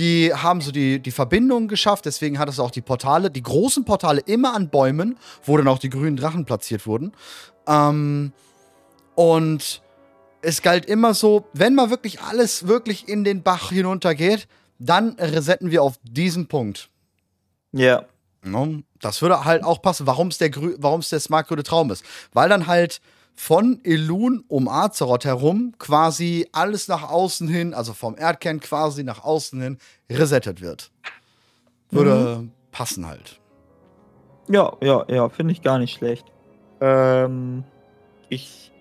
Die 0.00 0.32
haben 0.32 0.62
so 0.62 0.72
die, 0.72 0.98
die 0.98 1.10
Verbindung 1.10 1.68
geschafft, 1.68 2.06
deswegen 2.06 2.38
hat 2.38 2.48
es 2.48 2.58
auch 2.58 2.70
die 2.70 2.80
Portale, 2.80 3.30
die 3.30 3.42
großen 3.42 3.84
Portale 3.84 4.22
immer 4.24 4.54
an 4.54 4.70
Bäumen, 4.70 5.18
wo 5.44 5.58
dann 5.58 5.68
auch 5.68 5.78
die 5.78 5.90
grünen 5.90 6.16
Drachen 6.16 6.46
platziert 6.46 6.86
wurden. 6.86 7.12
Ähm, 7.68 8.32
und 9.14 9.82
es 10.40 10.62
galt 10.62 10.86
immer 10.86 11.12
so, 11.12 11.44
wenn 11.52 11.74
mal 11.74 11.90
wirklich 11.90 12.22
alles 12.22 12.66
wirklich 12.66 13.08
in 13.08 13.24
den 13.24 13.42
Bach 13.42 13.68
hinuntergeht, 13.68 14.48
dann 14.78 15.16
resetten 15.18 15.70
wir 15.70 15.82
auf 15.82 15.96
diesen 16.02 16.46
Punkt. 16.46 16.88
Ja. 17.72 18.06
Ne? 18.42 18.82
Das 19.00 19.20
würde 19.20 19.44
halt 19.44 19.64
auch 19.64 19.82
passen, 19.82 20.06
warum 20.06 20.28
es 20.28 20.38
der, 20.38 20.50
grü- 20.50 21.10
der 21.10 21.20
smartgrüne 21.20 21.62
Traum 21.62 21.90
ist. 21.90 22.06
Weil 22.32 22.48
dann 22.48 22.66
halt 22.66 23.02
von 23.34 23.80
Elun 23.84 24.44
um 24.48 24.68
Azeroth 24.68 25.24
herum 25.24 25.74
quasi 25.78 26.48
alles 26.52 26.88
nach 26.88 27.08
außen 27.10 27.48
hin, 27.48 27.74
also 27.74 27.92
vom 27.92 28.16
Erdkern 28.16 28.60
quasi 28.60 29.02
nach 29.02 29.24
außen 29.24 29.60
hin, 29.60 29.78
resettet 30.10 30.60
wird. 30.60 30.90
Würde 31.90 32.48
passen 32.70 33.06
halt. 33.06 33.40
Ja, 34.48 34.76
ja, 34.82 35.04
ja, 35.08 35.28
finde 35.28 35.52
ich 35.52 35.62
gar 35.62 35.78
nicht 35.78 35.94
schlecht. 35.94 36.26
Ähm, 36.80 37.64
ich. 38.28 38.72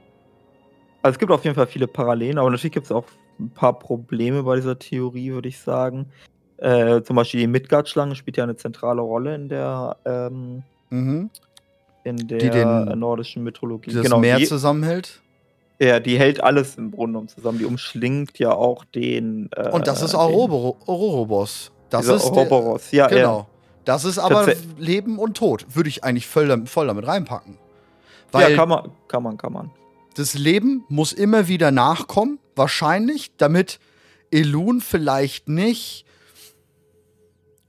Also 1.01 1.15
es 1.15 1.19
gibt 1.19 1.31
auf 1.31 1.43
jeden 1.43 1.55
Fall 1.55 1.67
viele 1.67 1.87
Parallelen, 1.87 2.37
aber 2.37 2.49
natürlich 2.49 2.73
gibt 2.73 2.85
es 2.85 2.91
auch 2.91 3.05
ein 3.39 3.51
paar 3.51 3.77
Probleme 3.79 4.43
bei 4.43 4.57
dieser 4.57 4.77
Theorie, 4.77 5.31
würde 5.31 5.47
ich 5.47 5.59
sagen. 5.59 6.11
Äh, 6.57 7.01
zum 7.03 7.15
Beispiel 7.15 7.39
die 7.39 7.47
Midgard-Schlange 7.47 8.15
spielt 8.15 8.35
ja 8.35 8.43
eine 8.43 8.57
zentrale 8.57 9.01
Rolle 9.01 9.35
in 9.35 9.47
der, 9.47 9.95
ähm, 10.05 10.63
Mhm. 10.89 11.29
In 12.03 12.27
der 12.27 12.37
Die 12.39 12.49
den- 12.49 12.97
nordischen 12.99 13.43
Mythologie. 13.43 13.89
Die 13.89 13.95
das 13.97 14.03
genau, 14.03 14.19
Meer 14.19 14.37
die, 14.37 14.45
zusammenhält. 14.45 15.19
ja, 15.79 15.99
die 15.99 16.17
hält 16.17 16.41
alles 16.41 16.75
im 16.75 16.91
Grunde 16.91 17.13
genommen 17.13 17.27
zusammen. 17.27 17.59
Die 17.59 17.65
umschlingt 17.65 18.39
ja 18.39 18.51
auch 18.51 18.85
den. 18.85 19.49
Äh, 19.55 19.69
Und 19.69 19.87
das 19.87 20.01
ist 20.01 20.15
Auroboro- 20.15 20.77
Ouroboros. 20.87 21.71
Das 21.89 22.07
ist 22.07 22.23
der, 22.25 22.31
Ouroboros. 22.33 22.91
Ja, 22.91 23.07
Genau. 23.07 23.47
Das 23.85 24.05
ist 24.05 24.19
aber 24.19 24.45
Tats- 24.45 24.57
Leben 24.77 25.17
und 25.17 25.35
Tod. 25.37 25.65
Würde 25.73 25.89
ich 25.89 26.03
eigentlich 26.03 26.27
voll, 26.27 26.65
voll 26.67 26.87
damit 26.87 27.07
reinpacken. 27.07 27.53
Ja, 27.53 27.59
Weil 28.33 28.51
ja, 28.51 28.55
kann 28.55 28.69
man, 28.69 28.91
kann 29.07 29.23
man, 29.23 29.37
kann 29.37 29.51
man. 29.53 29.71
das 30.15 30.35
Leben 30.35 30.83
muss 30.89 31.11
immer 31.13 31.47
wieder 31.47 31.71
nachkommen, 31.71 32.37
wahrscheinlich, 32.55 33.31
damit 33.37 33.79
Elun 34.29 34.81
vielleicht 34.81 35.49
nicht 35.49 36.05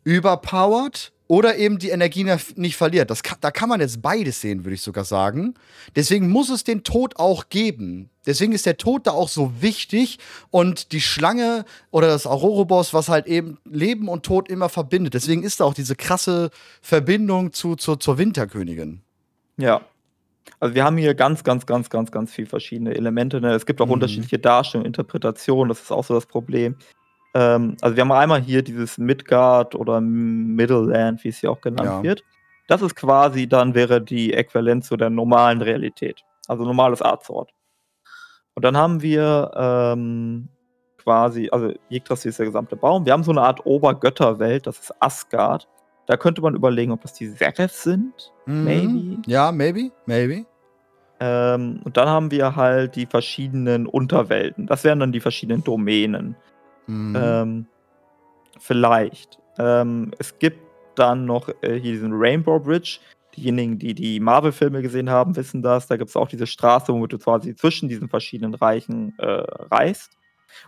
überpowert 0.04 1.12
oder 1.30 1.58
eben 1.58 1.78
die 1.78 1.90
Energie 1.90 2.26
nicht 2.56 2.76
verliert. 2.76 3.08
Das 3.08 3.22
da 3.40 3.52
kann 3.52 3.68
man 3.68 3.78
jetzt 3.78 4.02
beides 4.02 4.40
sehen, 4.40 4.64
würde 4.64 4.74
ich 4.74 4.82
sogar 4.82 5.04
sagen. 5.04 5.54
Deswegen 5.94 6.28
muss 6.28 6.50
es 6.50 6.64
den 6.64 6.82
Tod 6.82 7.20
auch 7.20 7.50
geben. 7.50 8.10
Deswegen 8.26 8.50
ist 8.50 8.66
der 8.66 8.78
Tod 8.78 9.06
da 9.06 9.12
auch 9.12 9.28
so 9.28 9.52
wichtig 9.60 10.18
und 10.50 10.90
die 10.90 11.00
Schlange 11.00 11.64
oder 11.92 12.08
das 12.08 12.26
Aurorobos, 12.26 12.92
was 12.94 13.08
halt 13.08 13.28
eben 13.28 13.58
Leben 13.64 14.08
und 14.08 14.24
Tod 14.26 14.48
immer 14.48 14.68
verbindet. 14.68 15.14
Deswegen 15.14 15.44
ist 15.44 15.60
da 15.60 15.66
auch 15.66 15.74
diese 15.74 15.94
krasse 15.94 16.50
Verbindung 16.82 17.52
zu, 17.52 17.76
zu, 17.76 17.94
zur 17.94 18.18
Winterkönigin. 18.18 19.02
Ja. 19.56 19.82
Also 20.58 20.74
wir 20.74 20.82
haben 20.82 20.96
hier 20.96 21.14
ganz, 21.14 21.44
ganz, 21.44 21.64
ganz, 21.64 21.90
ganz, 21.90 22.10
ganz 22.10 22.32
viele 22.32 22.48
verschiedene 22.48 22.92
Elemente. 22.96 23.40
Ne? 23.40 23.54
Es 23.54 23.66
gibt 23.66 23.80
auch 23.80 23.86
Mhm. 23.86 23.92
unterschiedliche 23.92 24.40
Darstellungen, 24.40 24.86
Interpretationen, 24.86 25.68
das 25.68 25.80
ist 25.80 25.92
auch 25.92 26.04
so 26.04 26.14
das 26.14 26.26
Problem. 26.26 26.74
Ähm, 27.34 27.76
also 27.80 27.96
wir 27.96 28.02
haben 28.02 28.12
einmal 28.12 28.40
hier 28.40 28.62
dieses 28.62 28.98
Midgard 28.98 29.74
oder 29.74 30.00
Middle 30.00 30.86
Land, 30.86 31.22
wie 31.24 31.28
es 31.28 31.38
hier 31.38 31.50
auch 31.50 31.60
genannt 31.60 31.88
Ja. 31.88 32.02
wird. 32.02 32.24
Das 32.68 32.82
ist 32.82 32.94
quasi 32.94 33.48
dann 33.48 33.74
wäre 33.74 34.00
die 34.00 34.32
Äquivalenz 34.32 34.88
zu 34.88 34.96
der 34.96 35.10
normalen 35.10 35.60
Realität. 35.62 36.22
Also 36.48 36.64
normales 36.64 37.02
Azeroth. 37.02 37.50
Und 38.54 38.64
dann 38.64 38.76
haben 38.76 39.00
wir 39.02 39.50
ähm, 39.54 40.48
quasi, 40.98 41.48
also 41.50 41.72
Yggdrasil 41.90 42.30
ist 42.30 42.38
der 42.38 42.46
gesamte 42.46 42.76
Baum. 42.76 43.06
Wir 43.06 43.12
haben 43.12 43.22
so 43.22 43.30
eine 43.30 43.42
Art 43.42 43.64
Obergötterwelt, 43.64 44.66
das 44.66 44.78
ist 44.78 44.94
Asgard. 45.00 45.68
Da 46.06 46.16
könnte 46.16 46.42
man 46.42 46.54
überlegen, 46.56 46.90
ob 46.92 47.00
das 47.02 47.12
die 47.12 47.28
Serifs 47.28 47.84
sind. 47.84 48.32
Mhm. 48.46 48.64
Maybe. 48.64 49.22
Ja, 49.26 49.52
maybe, 49.52 49.90
maybe. 50.06 50.44
Ähm, 51.20 51.80
und 51.84 51.96
dann 51.96 52.08
haben 52.08 52.30
wir 52.30 52.56
halt 52.56 52.96
die 52.96 53.06
verschiedenen 53.06 53.86
Unterwelten. 53.86 54.66
Das 54.66 54.84
wären 54.84 55.00
dann 55.00 55.12
die 55.12 55.20
verschiedenen 55.20 55.62
Domänen. 55.62 56.34
Mhm. 56.90 57.16
Ähm, 57.16 57.66
vielleicht. 58.58 59.38
Ähm, 59.58 60.10
es 60.18 60.38
gibt 60.38 60.58
dann 60.96 61.24
noch 61.24 61.48
äh, 61.62 61.78
hier 61.80 61.92
diesen 61.92 62.12
Rainbow 62.12 62.58
Bridge. 62.58 62.98
Diejenigen, 63.36 63.78
die 63.78 63.94
die 63.94 64.18
Marvel-Filme 64.18 64.82
gesehen 64.82 65.08
haben, 65.08 65.36
wissen 65.36 65.62
das. 65.62 65.86
Da 65.86 65.96
gibt 65.96 66.10
es 66.10 66.16
auch 66.16 66.28
diese 66.28 66.46
Straße, 66.46 66.92
womit 66.92 67.12
du 67.12 67.18
quasi 67.18 67.54
zwischen 67.54 67.88
diesen 67.88 68.08
verschiedenen 68.08 68.54
Reichen 68.54 69.14
äh, 69.18 69.44
reist. 69.70 70.10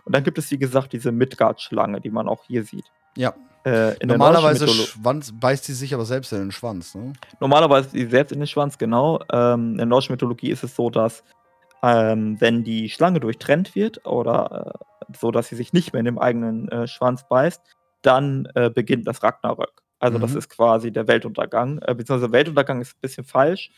Und 0.05 0.15
dann 0.15 0.23
gibt 0.23 0.37
es, 0.37 0.49
wie 0.49 0.57
gesagt, 0.57 0.93
diese 0.93 1.11
Midgard-Schlange, 1.11 1.99
die 1.99 2.09
man 2.09 2.27
auch 2.27 2.43
hier 2.45 2.63
sieht. 2.63 2.85
ja. 3.17 3.33
Äh, 3.65 3.95
Normalerweise 4.05 4.67
Schwanz, 4.67 5.31
beißt 5.31 5.63
sie 5.63 5.73
sich 5.73 5.93
aber 5.93 6.03
selbst 6.03 6.33
in 6.33 6.39
den 6.39 6.51
Schwanz, 6.51 6.95
ne? 6.95 7.13
Normalerweise 7.39 7.91
die 7.93 8.05
selbst 8.07 8.33
in 8.33 8.39
den 8.39 8.47
Schwanz, 8.47 8.77
genau. 8.77 9.21
Ähm, 9.31 9.71
in 9.71 9.77
der 9.77 9.85
nordischen 9.85 10.11
Mythologie 10.11 10.51
ist 10.51 10.65
es 10.65 10.75
so, 10.75 10.89
dass 10.89 11.23
ähm, 11.81 12.41
wenn 12.41 12.65
die 12.65 12.89
Schlange 12.89 13.21
durchtrennt 13.21 13.73
wird 13.73 14.05
oder 14.05 14.73
äh, 14.75 14.92
so, 15.17 15.31
dass 15.31 15.47
sie 15.49 15.55
sich 15.55 15.73
nicht 15.73 15.93
mehr 15.93 15.99
in 15.99 16.05
dem 16.05 16.19
eigenen 16.19 16.69
äh, 16.69 16.87
Schwanz 16.87 17.27
beißt, 17.27 17.61
dann 18.01 18.47
äh, 18.55 18.69
beginnt 18.69 19.07
das 19.07 19.23
Ragnarök. 19.23 19.71
Also 19.99 20.17
das 20.19 20.31
Mhm. 20.33 20.37
ist 20.39 20.49
quasi 20.49 20.91
der 20.91 21.07
Weltuntergang. 21.07 21.79
Äh, 21.79 21.95
beziehungsweise 21.95 22.31
Weltuntergang 22.33 22.81
ist 22.81 22.95
ein 22.97 23.01
bisschen 23.01 23.23
falsch. 23.23 23.71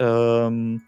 Ähm, 0.00 0.82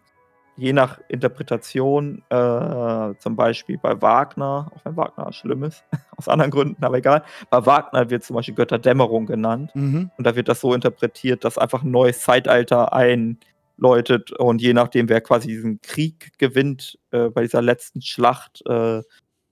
je 0.57 0.73
nach 0.73 1.01
Interpretation, 1.09 2.23
äh, 2.29 3.15
zum 3.19 3.37
Beispiel 3.37 3.79
bei 3.79 4.03
Wagner, 4.03 4.71
auch 4.75 4.85
wenn 4.85 4.97
Wagner 4.97 5.33
schlimm 5.33 5.63
ist, 5.63 5.85
aus 6.17 6.29
anderen 6.29 6.51
Gründen, 6.51 6.85
aber 6.85 6.99
egal, 6.99 7.23
bei 7.51 7.65
Wagner 7.65 8.11
wird 8.11 8.25
zum 8.25 8.37
Beispiel 8.37 8.55
Götterdämmerung 8.57 9.27
genannt. 9.27 9.71
Mhm. 9.75 10.11
Und 10.19 10.27
da 10.27 10.35
wird 10.37 10.49
das 10.49 10.61
so 10.61 10.75
interpretiert, 10.75 11.45
dass 11.45 11.57
einfach 11.57 11.83
ein 11.83 11.91
neues 11.93 12.21
Zeitalter 12.21 12.93
einläutet 12.93 14.33
und 14.33 14.61
je 14.61 14.75
nachdem, 14.75 15.09
wer 15.09 15.21
quasi 15.21 15.49
diesen 15.49 15.81
Krieg 15.81 16.33
gewinnt 16.39 16.99
äh, 17.13 17.31
bei 17.31 17.43
dieser 17.43 17.63
letzten 17.63 18.03
Schlacht, 18.03 18.63
äh, 18.67 19.03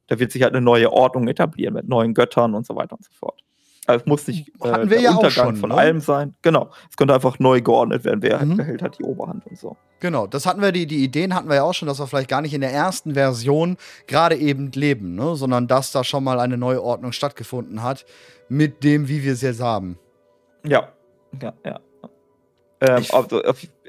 da 0.08 0.18
wird 0.18 0.32
sich 0.32 0.42
halt 0.42 0.54
eine 0.54 0.60
neue 0.60 0.92
Ordnung 0.92 1.28
etablieren 1.28 1.74
mit 1.74 1.88
neuen 1.88 2.12
Göttern 2.14 2.54
und 2.54 2.66
so 2.66 2.74
weiter 2.74 2.96
und 2.96 3.04
so 3.04 3.12
fort. 3.12 3.42
Also 3.86 4.02
es 4.02 4.06
muss 4.06 4.26
nicht 4.26 4.48
äh, 4.62 4.86
der 4.86 5.00
ja 5.00 5.10
auch 5.12 5.16
Untergang 5.16 5.46
schon, 5.46 5.56
von 5.56 5.70
ne? 5.70 5.76
allem 5.76 6.00
sein. 6.00 6.34
Genau. 6.42 6.70
Es 6.90 6.96
könnte 6.98 7.14
einfach 7.14 7.38
neu 7.38 7.62
geordnet 7.62 8.04
werden, 8.04 8.20
wer 8.20 8.44
Mhm. 8.44 8.58
behält 8.58 8.82
hat 8.82 8.98
die 8.98 9.02
Oberhand 9.02 9.46
und 9.46 9.58
so. 9.58 9.76
Genau, 10.00 10.26
das 10.26 10.44
hatten 10.44 10.60
wir, 10.60 10.72
die, 10.72 10.86
die 10.86 11.02
Ideen 11.02 11.34
hatten 11.34 11.48
wir 11.48 11.56
ja 11.56 11.62
auch 11.62 11.72
schon, 11.72 11.88
dass 11.88 11.98
wir 11.98 12.06
vielleicht 12.06 12.28
gar 12.28 12.42
nicht 12.42 12.52
in 12.52 12.60
der 12.60 12.72
ersten 12.72 13.14
Version 13.14 13.78
gerade 14.06 14.36
eben 14.36 14.70
leben, 14.72 15.14
ne? 15.14 15.36
sondern 15.36 15.68
dass 15.68 15.90
da 15.90 16.04
schon 16.04 16.22
mal 16.22 16.38
eine 16.38 16.58
neue 16.58 16.82
Ordnung 16.82 17.12
stattgefunden 17.12 17.82
hat, 17.82 18.04
mit 18.50 18.84
dem, 18.84 19.08
wie 19.08 19.24
wir 19.24 19.32
es 19.32 19.40
jetzt 19.40 19.62
haben. 19.62 19.98
Ja, 20.66 20.92
ja, 21.42 21.54
ja. 21.64 21.80
Ähm, 22.80 23.04
also 23.10 23.42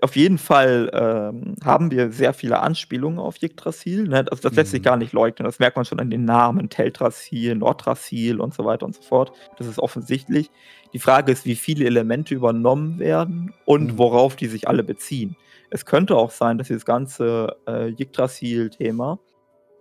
auf, 0.04 0.16
jeden 0.16 0.38
Fall 0.38 0.90
ähm, 0.94 1.56
haben 1.64 1.92
wir 1.92 2.12
sehr 2.12 2.34
viele 2.34 2.60
Anspielungen 2.60 3.20
auf 3.20 3.42
Yggdrasil. 3.42 4.08
Ne? 4.08 4.26
Also 4.30 4.42
das 4.42 4.56
lässt 4.56 4.72
sich 4.72 4.82
Mhm. 4.82 4.86
gar 4.86 4.98
nicht 4.98 5.14
leugnen. 5.14 5.46
Das 5.46 5.60
merkt 5.60 5.76
man 5.76 5.86
schon 5.86 6.00
an 6.00 6.10
den 6.10 6.26
Namen 6.26 6.70
Teldrassil, 6.70 7.56
Nordrassil 7.56 8.40
und 8.40 8.54
so 8.54 8.66
weiter 8.66 8.86
und 8.86 8.96
so 8.96 9.02
fort. 9.02 9.32
Das 9.58 9.68
ist 9.68 9.80
offensichtlich. 9.80 10.50
Die 10.94 11.00
Frage 11.00 11.32
ist, 11.32 11.46
wie 11.46 11.56
viele 11.56 11.86
Elemente 11.86 12.34
übernommen 12.34 13.00
werden 13.00 13.54
und 13.66 13.94
Mhm. 13.94 13.98
worauf 13.98 14.36
die 14.36 14.48
sich 14.48 14.68
alle 14.68 14.84
beziehen. 14.84 15.36
Es 15.70 15.86
könnte 15.86 16.16
auch 16.16 16.32
sein, 16.32 16.58
dass 16.58 16.68
dieses 16.68 16.86
ganze 16.86 17.56
äh, 17.68 17.90
Yggdrasil-Thema 17.92 19.20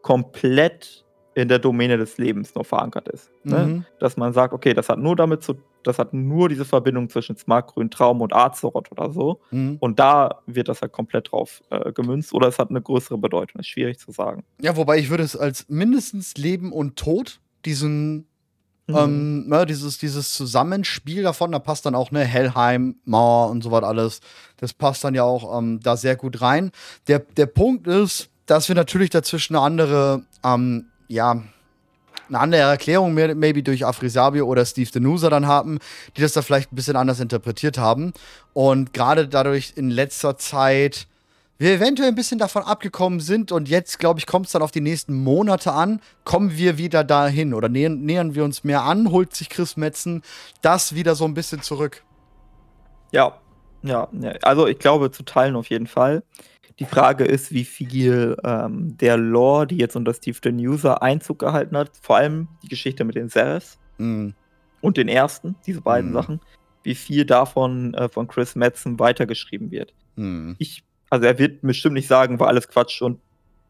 komplett 0.02 1.04
in 1.34 1.48
der 1.48 1.58
Domäne 1.58 1.96
des 1.96 2.18
Lebens 2.18 2.54
nur 2.54 2.64
verankert 2.64 3.08
ist. 3.08 3.30
Ne? 3.44 3.58
Mhm. 3.58 3.84
dass 4.00 4.16
man 4.16 4.32
sagt, 4.32 4.52
okay, 4.52 4.74
das 4.74 4.88
hat 4.88 4.98
nur 4.98 5.14
damit 5.16 5.42
zu, 5.42 5.54
das 5.84 5.98
hat 5.98 6.12
nur 6.12 6.48
diese 6.48 6.64
Verbindung 6.64 7.08
zwischen 7.08 7.36
Smartgrün, 7.36 7.90
Traum 7.90 8.20
und 8.20 8.34
Azeroth 8.34 8.90
oder 8.90 9.12
so. 9.12 9.40
Mhm. 9.50 9.76
Und 9.80 9.98
da 9.98 10.40
wird 10.46 10.68
das 10.68 10.82
halt 10.82 10.92
komplett 10.92 11.32
drauf 11.32 11.62
äh, 11.70 11.92
gemünzt 11.92 12.34
oder 12.34 12.48
es 12.48 12.58
hat 12.58 12.70
eine 12.70 12.82
größere 12.82 13.18
Bedeutung. 13.18 13.60
Ist 13.60 13.68
schwierig 13.68 13.98
zu 13.98 14.10
sagen. 14.10 14.44
Ja, 14.60 14.76
wobei 14.76 14.98
ich 14.98 15.10
würde 15.10 15.22
es 15.22 15.36
als 15.36 15.68
mindestens 15.68 16.36
Leben 16.36 16.72
und 16.72 16.96
Tod, 16.96 17.40
diesen 17.64 18.26
Mhm. 18.88 18.96
Ähm, 18.96 19.48
ne, 19.48 19.66
dieses, 19.66 19.98
dieses 19.98 20.32
Zusammenspiel 20.32 21.22
davon, 21.22 21.52
da 21.52 21.58
passt 21.58 21.84
dann 21.84 21.94
auch 21.94 22.10
ne 22.10 22.24
Helheim, 22.24 22.96
Mauer 23.04 23.50
und 23.50 23.62
so 23.62 23.70
was 23.70 23.84
alles. 23.84 24.20
Das 24.56 24.72
passt 24.72 25.04
dann 25.04 25.14
ja 25.14 25.24
auch 25.24 25.58
ähm, 25.58 25.80
da 25.80 25.96
sehr 25.96 26.16
gut 26.16 26.40
rein. 26.40 26.72
Der, 27.06 27.18
der 27.18 27.46
Punkt 27.46 27.86
ist, 27.86 28.30
dass 28.46 28.68
wir 28.68 28.74
natürlich 28.74 29.10
dazwischen 29.10 29.56
eine 29.56 29.64
andere, 29.64 30.22
ähm, 30.42 30.86
ja, 31.08 31.42
eine 32.28 32.38
andere 32.38 32.60
Erklärung, 32.60 33.14
maybe 33.14 33.62
durch 33.62 33.86
Afrisabio 33.86 34.46
oder 34.46 34.64
Steve 34.66 34.90
Denusa 34.90 35.30
dann 35.30 35.46
haben, 35.46 35.78
die 36.16 36.20
das 36.20 36.34
da 36.34 36.42
vielleicht 36.42 36.72
ein 36.72 36.76
bisschen 36.76 36.96
anders 36.96 37.20
interpretiert 37.20 37.78
haben. 37.78 38.12
Und 38.52 38.92
gerade 38.92 39.28
dadurch 39.28 39.72
in 39.76 39.90
letzter 39.90 40.36
Zeit 40.36 41.06
wir 41.60 41.72
eventuell 41.72 42.08
ein 42.08 42.14
bisschen 42.14 42.38
davon 42.38 42.62
abgekommen 42.62 43.18
sind 43.18 43.50
und 43.50 43.68
jetzt, 43.68 43.98
glaube 43.98 44.20
ich, 44.20 44.26
kommt 44.26 44.46
es 44.46 44.52
dann 44.52 44.62
auf 44.62 44.70
die 44.70 44.80
nächsten 44.80 45.12
Monate 45.12 45.72
an, 45.72 46.00
kommen 46.22 46.56
wir 46.56 46.78
wieder 46.78 47.02
dahin 47.02 47.52
oder 47.52 47.68
nähern, 47.68 48.02
nähern 48.02 48.36
wir 48.36 48.44
uns 48.44 48.62
mehr 48.62 48.82
an, 48.82 49.10
holt 49.10 49.34
sich 49.34 49.48
Chris 49.48 49.76
Metzen 49.76 50.22
das 50.62 50.94
wieder 50.94 51.16
so 51.16 51.24
ein 51.24 51.34
bisschen 51.34 51.60
zurück. 51.60 52.04
Ja, 53.10 53.38
ja, 53.82 54.06
ja. 54.12 54.32
also 54.42 54.68
ich 54.68 54.78
glaube 54.78 55.10
zu 55.10 55.24
teilen 55.24 55.56
auf 55.56 55.68
jeden 55.68 55.88
Fall. 55.88 56.22
Die 56.78 56.84
Frage 56.84 57.24
ist, 57.24 57.52
wie 57.52 57.64
viel 57.64 58.36
ähm, 58.44 58.96
der 58.98 59.16
Lore, 59.16 59.66
die 59.66 59.78
jetzt 59.78 59.96
unter 59.96 60.14
Steve 60.14 60.38
the 60.42 60.50
User 60.50 61.02
Einzug 61.02 61.40
gehalten 61.40 61.76
hat, 61.76 61.90
vor 62.00 62.16
allem 62.16 62.48
die 62.62 62.68
Geschichte 62.68 63.04
mit 63.04 63.16
den 63.16 63.28
Serifs 63.28 63.78
mm. 63.98 64.28
und 64.80 64.96
den 64.96 65.08
ersten, 65.08 65.56
diese 65.66 65.80
beiden 65.80 66.12
mm. 66.12 66.14
Sachen, 66.14 66.40
wie 66.84 66.94
viel 66.94 67.24
davon 67.24 67.94
äh, 67.94 68.08
von 68.08 68.28
Chris 68.28 68.54
Metzen 68.54 68.98
weitergeschrieben 69.00 69.72
wird. 69.72 69.92
Mm. 70.14 70.52
Ich, 70.58 70.84
also 71.10 71.26
er 71.26 71.38
wird 71.38 71.62
bestimmt 71.62 71.94
nicht 71.94 72.08
sagen, 72.08 72.38
war 72.38 72.46
alles 72.46 72.68
Quatsch 72.68 73.02
und 73.02 73.18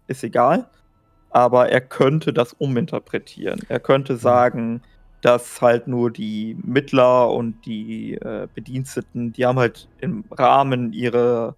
ist 0.06 0.22
egal, 0.22 0.68
aber 1.30 1.70
er 1.70 1.80
könnte 1.80 2.34
das 2.34 2.52
uminterpretieren. 2.54 3.60
Er 3.68 3.80
könnte 3.80 4.14
mhm. 4.14 4.18
sagen, 4.18 4.82
dass 5.20 5.60
halt 5.60 5.88
nur 5.88 6.10
die 6.10 6.56
Mittler 6.62 7.30
und 7.30 7.64
die 7.66 8.14
äh, 8.14 8.48
Bediensteten, 8.54 9.32
die 9.32 9.46
haben 9.46 9.58
halt 9.58 9.88
im 10.00 10.24
Rahmen 10.30 10.92
ihrer 10.92 11.56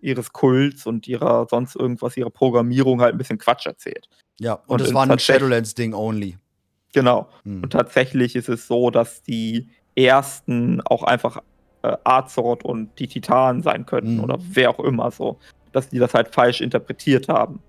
ihres 0.00 0.32
Kults 0.32 0.86
und 0.86 1.08
ihrer 1.08 1.46
sonst 1.50 1.76
irgendwas, 1.76 2.16
ihrer 2.16 2.30
Programmierung 2.30 3.00
halt 3.00 3.14
ein 3.14 3.18
bisschen 3.18 3.38
Quatsch 3.38 3.66
erzählt. 3.66 4.08
Ja, 4.40 4.54
und, 4.66 4.80
und 4.80 4.86
es 4.86 4.94
war 4.94 5.08
ein 5.08 5.18
Shadowlands-Ding 5.18 5.94
only. 5.94 6.38
Genau. 6.92 7.28
Hm. 7.44 7.62
Und 7.62 7.70
tatsächlich 7.70 8.36
ist 8.36 8.48
es 8.48 8.66
so, 8.66 8.90
dass 8.90 9.22
die 9.22 9.68
ersten 9.94 10.80
auch 10.82 11.02
einfach 11.02 11.38
äh, 11.82 11.96
Azeroth 12.04 12.64
und 12.64 12.98
die 12.98 13.08
Titanen 13.08 13.62
sein 13.62 13.86
könnten 13.86 14.18
hm. 14.18 14.24
oder 14.24 14.38
wer 14.40 14.70
auch 14.70 14.80
immer 14.80 15.10
so. 15.10 15.38
Dass 15.72 15.90
die 15.90 15.98
das 15.98 16.14
halt 16.14 16.34
falsch 16.34 16.60
interpretiert 16.60 17.28
haben. 17.28 17.60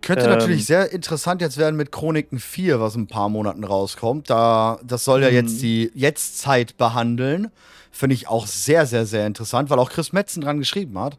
Könnte 0.00 0.24
ähm, 0.24 0.30
natürlich 0.30 0.66
sehr 0.66 0.90
interessant 0.90 1.42
jetzt 1.42 1.58
werden 1.58 1.76
mit 1.76 1.92
Chroniken 1.92 2.38
4, 2.38 2.80
was 2.80 2.94
in 2.94 3.02
ein 3.02 3.06
paar 3.08 3.28
Monaten 3.28 3.62
rauskommt. 3.62 4.30
Da, 4.30 4.80
das 4.82 5.04
soll 5.04 5.22
ja 5.22 5.28
jetzt 5.28 5.52
hm. 5.52 5.60
die 5.60 5.92
Jetztzeit 5.94 6.76
behandeln. 6.76 7.50
Finde 7.90 8.14
ich 8.14 8.26
auch 8.26 8.46
sehr, 8.46 8.86
sehr, 8.86 9.04
sehr 9.04 9.26
interessant, 9.26 9.68
weil 9.68 9.78
auch 9.78 9.90
Chris 9.90 10.12
Metzen 10.12 10.40
dran 10.40 10.58
geschrieben 10.58 10.98
hat. 10.98 11.18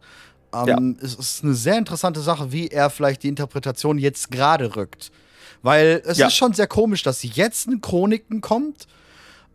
Ähm, 0.54 0.98
ja. 1.00 1.06
Es 1.06 1.16
ist 1.16 1.44
eine 1.44 1.54
sehr 1.54 1.78
interessante 1.78 2.22
Sache, 2.22 2.52
wie 2.52 2.68
er 2.68 2.90
vielleicht 2.90 3.24
die 3.24 3.30
Interpretation 3.30 3.98
jetzt 3.98 4.32
gerade 4.32 4.76
rückt. 4.76 5.12
Weil 5.62 6.02
es 6.06 6.18
ja. 6.18 6.28
ist 6.28 6.36
schon 6.36 6.54
sehr 6.54 6.68
komisch, 6.68 7.04
dass 7.04 7.24
jetzt 7.24 7.68
ein 7.68 7.82
Chroniken 7.82 8.42
kommt. 8.42 8.88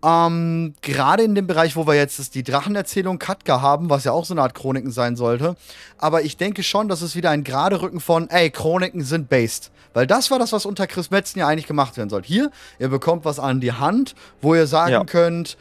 Ähm, 0.02 0.74
gerade 0.80 1.24
in 1.24 1.34
dem 1.34 1.46
Bereich, 1.46 1.74
wo 1.74 1.86
wir 1.86 1.94
jetzt 1.94 2.34
die 2.34 2.44
Drachenerzählung 2.44 3.18
Katka 3.18 3.60
haben, 3.60 3.90
was 3.90 4.04
ja 4.04 4.12
auch 4.12 4.24
so 4.24 4.32
eine 4.32 4.42
Art 4.42 4.54
Chroniken 4.54 4.92
sein 4.92 5.16
sollte. 5.16 5.56
Aber 5.98 6.22
ich 6.22 6.36
denke 6.36 6.62
schon, 6.62 6.88
dass 6.88 7.02
es 7.02 7.16
wieder 7.16 7.30
ein 7.30 7.42
gerade 7.42 7.82
Rücken 7.82 8.00
von, 8.00 8.30
ey, 8.30 8.50
Chroniken 8.50 9.02
sind 9.02 9.28
based. 9.28 9.70
Weil 9.94 10.06
das 10.06 10.30
war 10.30 10.38
das, 10.38 10.52
was 10.52 10.66
unter 10.66 10.86
Chris 10.86 11.10
Metzen 11.10 11.40
ja 11.40 11.48
eigentlich 11.48 11.66
gemacht 11.66 11.96
werden 11.96 12.10
sollte. 12.10 12.28
Hier, 12.28 12.50
ihr 12.78 12.88
bekommt 12.88 13.24
was 13.24 13.40
an 13.40 13.60
die 13.60 13.72
Hand, 13.72 14.14
wo 14.40 14.54
ihr 14.54 14.66
sagen 14.66 14.92
ja. 14.92 15.04
könnt, 15.04 15.56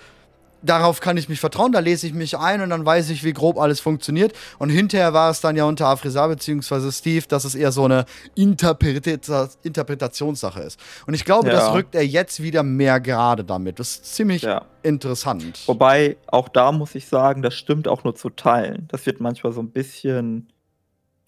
darauf 0.61 0.99
kann 0.99 1.17
ich 1.17 1.29
mich 1.29 1.39
vertrauen, 1.39 1.71
da 1.71 1.79
lese 1.79 2.07
ich 2.07 2.13
mich 2.13 2.37
ein 2.37 2.61
und 2.61 2.69
dann 2.69 2.85
weiß 2.85 3.09
ich, 3.09 3.23
wie 3.23 3.33
grob 3.33 3.57
alles 3.57 3.79
funktioniert. 3.79 4.33
Und 4.59 4.69
hinterher 4.69 5.13
war 5.13 5.29
es 5.29 5.41
dann 5.41 5.55
ja 5.55 5.65
unter 5.65 5.87
Afrisa 5.87 6.27
bzw. 6.27 6.91
Steve, 6.91 7.25
dass 7.27 7.45
es 7.45 7.55
eher 7.55 7.71
so 7.71 7.85
eine 7.85 8.05
Interpreta 8.35 9.49
Interpretationssache 9.63 10.61
ist. 10.61 10.79
Und 11.05 11.13
ich 11.13 11.25
glaube, 11.25 11.47
ja. 11.47 11.53
das 11.53 11.73
rückt 11.73 11.95
er 11.95 12.05
jetzt 12.05 12.41
wieder 12.41 12.63
mehr 12.63 12.99
gerade 12.99 13.43
damit. 13.43 13.79
Das 13.79 13.91
ist 13.91 14.15
ziemlich 14.15 14.43
ja. 14.43 14.65
interessant. 14.83 15.63
Wobei, 15.67 16.17
auch 16.27 16.49
da 16.49 16.71
muss 16.71 16.95
ich 16.95 17.07
sagen, 17.07 17.41
das 17.41 17.55
stimmt 17.55 17.87
auch 17.87 18.03
nur 18.03 18.15
zu 18.15 18.29
teilen. 18.29 18.87
Das 18.89 19.05
wird 19.05 19.19
manchmal 19.19 19.53
so 19.53 19.61
ein 19.61 19.69
bisschen 19.69 20.47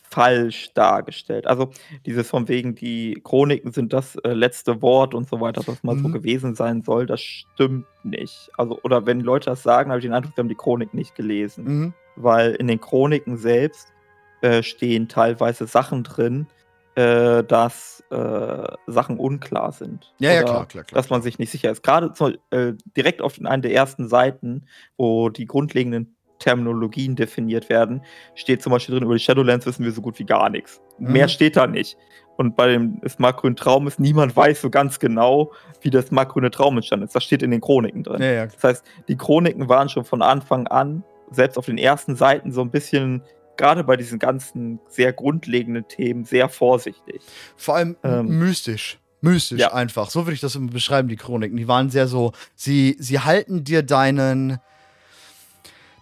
falsch 0.10 0.74
dargestellt. 0.74 1.46
Also 1.46 1.70
dieses 2.06 2.28
von 2.28 2.48
wegen, 2.48 2.76
die 2.76 3.22
Chroniken 3.24 3.72
sind 3.72 3.94
das 3.94 4.16
äh, 4.18 4.34
letzte 4.34 4.82
Wort 4.82 5.14
und 5.14 5.30
so 5.30 5.40
weiter, 5.40 5.62
was 5.66 5.84
mal 5.84 5.96
mhm. 5.96 6.04
so 6.04 6.10
gewesen 6.10 6.56
sein 6.56 6.82
soll, 6.82 7.06
das 7.06 7.22
stimmt 7.22 7.86
nicht. 8.04 8.50
Also, 8.58 8.80
oder 8.84 9.06
wenn 9.06 9.22
Leute 9.22 9.52
das 9.52 9.64
sagen, 9.64 9.92
habe 9.92 10.00
ich 10.00 10.06
den 10.06 10.14
Eindruck, 10.14 10.34
sie 10.36 10.42
haben 10.42 10.50
die 10.50 10.56
Chroniken 10.56 10.98
nicht 10.98 11.16
gelesen. 11.16 11.64
Mhm. 11.64 11.94
Weil 12.16 12.56
in 12.56 12.68
den 12.68 12.82
Chroniken 12.82 13.38
selbst 13.38 13.94
äh, 14.42 14.64
stehen 14.64 15.08
teilweise 15.08 15.68
Sachen 15.68 16.04
drin, 16.04 16.48
äh, 16.96 17.44
dass 17.44 18.04
äh, 18.10 18.68
Sachen 18.88 19.20
unklar 19.20 19.72
sind. 19.72 20.14
Ja, 20.20 20.34
ja, 20.34 20.44
klar, 20.44 20.66
klar, 20.66 20.84
klar. 20.84 21.02
Dass 21.02 21.10
man 21.10 21.22
sich 21.22 21.38
nicht 21.38 21.52
sicher 21.52 21.72
ist. 21.72 21.84
Gerade 21.84 22.14
äh, 22.50 22.74
direkt 22.98 23.22
auf 23.22 23.40
einer 23.40 23.60
der 23.60 23.74
ersten 23.74 24.08
Seiten, 24.10 24.66
wo 24.98 25.30
die 25.30 25.46
grundlegenden 25.46 26.16
Terminologien 26.40 27.16
definiert 27.16 27.70
werden, 27.70 28.02
steht 28.36 28.62
zum 28.62 28.72
Beispiel 28.72 28.96
drin, 28.96 29.04
über 29.04 29.14
die 29.14 29.20
Shadowlands 29.20 29.66
wissen 29.66 29.86
wir 29.86 29.92
so 29.92 30.02
gut 30.02 30.18
wie 30.20 30.26
gar 30.26 30.50
nichts. 30.50 30.82
Mhm. 30.98 31.12
Mehr 31.12 31.28
steht 31.28 31.56
da 31.56 31.68
nicht. 31.68 31.98
Und 32.38 32.56
bei 32.56 32.70
dem 32.70 33.02
Smartgrünen 33.08 33.58
Traum 33.58 33.86
ist, 33.88 34.00
niemand 34.00 34.34
weiß 34.34 34.62
so 34.62 34.70
ganz 34.70 35.00
genau, 35.00 35.52
wie 35.82 35.90
das 35.90 36.08
Smartgrüne 36.08 36.50
Traum 36.50 36.78
entstanden 36.78 37.06
ist. 37.06 37.14
Das 37.14 37.26
steht 37.26 37.44
in 37.44 37.52
den 37.52 37.60
Chroniken 37.60 38.04
drin. 38.04 38.22
Ja, 38.22 38.32
ja. 38.32 38.46
Das 38.46 38.64
heißt, 38.64 38.86
die 39.10 39.18
Chroniken 39.18 39.68
waren 39.68 39.90
schon 39.90 40.06
von 40.06 40.22
Anfang 40.22 40.66
an, 40.68 41.04
selbst 41.32 41.58
auf 41.58 41.66
den 41.66 41.78
ersten 41.78 42.16
Seiten, 42.16 42.54
so 42.54 42.62
ein 42.62 42.72
bisschen, 42.72 43.24
gerade 43.58 43.84
bei 43.84 43.98
diesen 43.98 44.20
ganzen 44.20 44.80
sehr 44.88 45.12
grundlegenden 45.12 45.86
Themen, 45.90 46.24
sehr 46.24 46.48
vorsichtig. 46.48 47.22
Vor 47.58 47.76
allem 47.76 47.98
ähm, 48.04 48.40
mystisch 48.40 49.00
mystisch 49.22 49.60
ja. 49.60 49.74
einfach. 49.74 50.10
So 50.10 50.26
würde 50.26 50.34
ich 50.34 50.42
das 50.42 50.56
immer 50.56 50.72
beschreiben, 50.72 51.08
die 51.10 51.16
Chroniken. 51.16 51.58
Die 51.58 51.68
waren 51.68 51.90
sehr 51.90 52.08
so, 52.08 52.32
sie, 52.56 52.96
sie 53.00 53.20
halten 53.20 53.64
dir 53.64 53.84
deinen, 53.84 54.60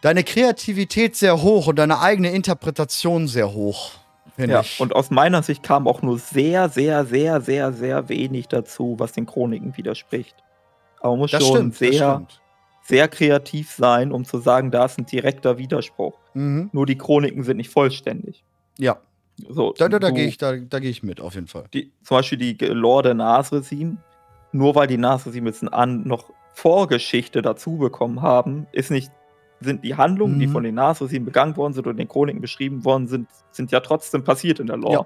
deine 0.01 0.23
Kreativität 0.23 1.15
sehr 1.15 1.41
hoch 1.41 1.67
und 1.67 1.77
deine 1.77 1.99
eigene 1.99 2.31
Interpretation 2.31 3.27
sehr 3.27 3.53
hoch. 3.53 3.91
Ja, 4.37 4.61
ich. 4.61 4.79
und 4.79 4.95
aus 4.95 5.09
meiner 5.09 5.41
Sicht 5.41 5.63
kam 5.63 5.87
auch 5.87 6.03
nur 6.03 6.19
sehr, 6.19 6.69
sehr, 6.69 7.05
sehr, 7.05 7.41
sehr, 7.41 7.73
sehr 7.73 8.09
wenig 8.09 8.47
dazu, 8.47 8.95
was 8.99 9.13
den 9.13 9.25
Chroniken 9.25 9.75
widerspricht. 9.75 10.35
Aber 10.99 11.11
man 11.11 11.19
muss 11.19 11.31
das 11.31 11.43
schon 11.43 11.73
stimmt, 11.73 11.75
sehr, 11.75 12.27
sehr 12.83 13.07
kreativ 13.07 13.71
sein, 13.71 14.11
um 14.11 14.25
zu 14.25 14.39
sagen, 14.39 14.69
da 14.69 14.85
ist 14.85 14.99
ein 14.99 15.05
direkter 15.05 15.57
Widerspruch. 15.57 16.19
Mhm. 16.35 16.69
Nur 16.71 16.85
die 16.85 16.97
Chroniken 16.97 17.43
sind 17.43 17.57
nicht 17.57 17.71
vollständig. 17.71 18.43
Ja. 18.77 18.97
So, 19.49 19.73
da 19.77 19.89
da, 19.89 19.99
da 19.99 20.09
gehe 20.11 20.27
ich, 20.27 20.37
da, 20.37 20.55
da 20.55 20.79
geh 20.79 20.89
ich 20.89 21.03
mit, 21.03 21.21
auf 21.21 21.35
jeden 21.35 21.47
Fall. 21.47 21.65
Die, 21.73 21.91
zum 22.03 22.17
Beispiel 22.17 22.37
die 22.37 22.65
Lore 22.65 23.03
der 23.03 23.13
Nasresim, 23.13 23.97
nur 24.51 24.75
weil 24.75 24.87
die 24.87 24.97
Nasresim 24.97 25.45
jetzt 25.45 25.63
an 25.73 26.07
noch 26.07 26.31
Vorgeschichte 26.53 27.41
dazu 27.43 27.77
bekommen 27.77 28.21
haben, 28.21 28.65
ist 28.71 28.89
nicht 28.89 29.11
sind 29.59 29.83
die 29.83 29.95
Handlungen, 29.95 30.35
mhm. 30.35 30.39
die 30.39 30.47
von 30.47 30.63
den 30.63 30.75
Nasresim 30.75 31.25
begangen 31.25 31.55
worden 31.57 31.73
sind 31.73 31.87
in 31.87 31.97
den 31.97 32.07
Chroniken 32.07 32.41
beschrieben 32.41 32.85
worden 32.85 33.07
sind, 33.07 33.27
sind 33.51 33.71
ja 33.71 33.79
trotzdem 33.79 34.23
passiert 34.23 34.59
in 34.59 34.67
der 34.67 34.77
Lore. 34.77 34.93
Ja. 34.93 35.05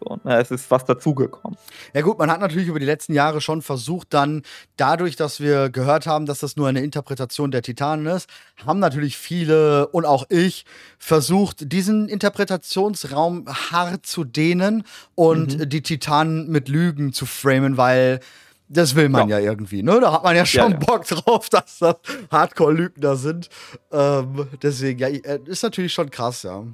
So, 0.00 0.18
na, 0.24 0.38
es 0.38 0.50
ist 0.50 0.70
was 0.70 0.84
dazugekommen. 0.84 1.56
Ja 1.94 2.02
gut, 2.02 2.18
man 2.18 2.30
hat 2.30 2.40
natürlich 2.40 2.68
über 2.68 2.78
die 2.78 2.86
letzten 2.86 3.14
Jahre 3.14 3.40
schon 3.40 3.62
versucht, 3.62 4.12
dann 4.12 4.42
dadurch, 4.76 5.16
dass 5.16 5.40
wir 5.40 5.70
gehört 5.70 6.06
haben, 6.06 6.26
dass 6.26 6.40
das 6.40 6.56
nur 6.56 6.68
eine 6.68 6.82
Interpretation 6.82 7.50
der 7.50 7.62
Titanen 7.62 8.06
ist, 8.06 8.28
haben 8.64 8.78
natürlich 8.78 9.16
viele 9.16 9.88
und 9.88 10.04
auch 10.04 10.26
ich 10.28 10.66
versucht, 10.98 11.72
diesen 11.72 12.08
Interpretationsraum 12.08 13.46
hart 13.48 14.04
zu 14.04 14.24
dehnen 14.24 14.84
und 15.14 15.58
mhm. 15.58 15.68
die 15.68 15.82
Titanen 15.82 16.50
mit 16.50 16.68
Lügen 16.68 17.12
zu 17.12 17.24
framen, 17.24 17.76
weil 17.76 18.20
das 18.68 18.94
will 18.96 19.08
man 19.08 19.28
ja, 19.28 19.38
ja 19.38 19.50
irgendwie, 19.50 19.82
ne? 19.82 20.00
Da 20.00 20.12
hat 20.12 20.24
man 20.24 20.34
ja 20.34 20.44
schon 20.44 20.72
ja, 20.72 20.78
ja. 20.78 20.84
Bock 20.84 21.04
drauf, 21.06 21.48
dass 21.50 21.78
das 21.78 21.96
Hardcore-Lügner 22.30 23.16
sind. 23.16 23.48
Ähm, 23.92 24.48
deswegen, 24.62 24.98
ja, 24.98 25.08
äh, 25.08 25.40
ist 25.44 25.62
natürlich 25.62 25.92
schon 25.92 26.10
krass, 26.10 26.42
ja. 26.42 26.64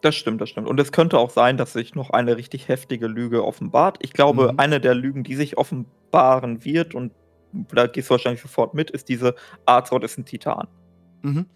Das 0.00 0.16
stimmt, 0.16 0.40
das 0.40 0.48
stimmt. 0.48 0.66
Und 0.66 0.80
es 0.80 0.90
könnte 0.90 1.18
auch 1.18 1.30
sein, 1.30 1.56
dass 1.56 1.74
sich 1.74 1.94
noch 1.94 2.10
eine 2.10 2.36
richtig 2.36 2.68
heftige 2.68 3.06
Lüge 3.06 3.44
offenbart. 3.44 3.98
Ich 4.00 4.12
glaube, 4.12 4.52
mhm. 4.52 4.58
eine 4.58 4.80
der 4.80 4.94
Lügen, 4.94 5.22
die 5.22 5.36
sich 5.36 5.58
offenbaren 5.58 6.64
wird, 6.64 6.94
und 6.94 7.12
da 7.72 7.86
gehst 7.86 8.08
du 8.08 8.12
wahrscheinlich 8.12 8.42
sofort 8.42 8.74
mit, 8.74 8.90
ist 8.90 9.08
diese 9.08 9.34
Azeroth 9.66 10.04
ist 10.04 10.18
ein 10.18 10.24
Titan. 10.24 10.66
Mhm. 11.22 11.46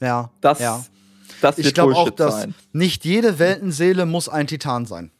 Ja. 0.00 0.30
Das, 0.40 0.60
ja. 0.60 0.84
das 1.40 1.56
wird 1.56 1.66
ich 1.66 1.74
glaube 1.74 1.96
auch, 1.96 2.10
dass 2.10 2.42
sein. 2.42 2.54
nicht 2.72 3.04
jede 3.04 3.38
Weltenseele 3.38 4.06
muss 4.06 4.28
ein 4.28 4.46
Titan 4.46 4.86
sein. 4.86 5.10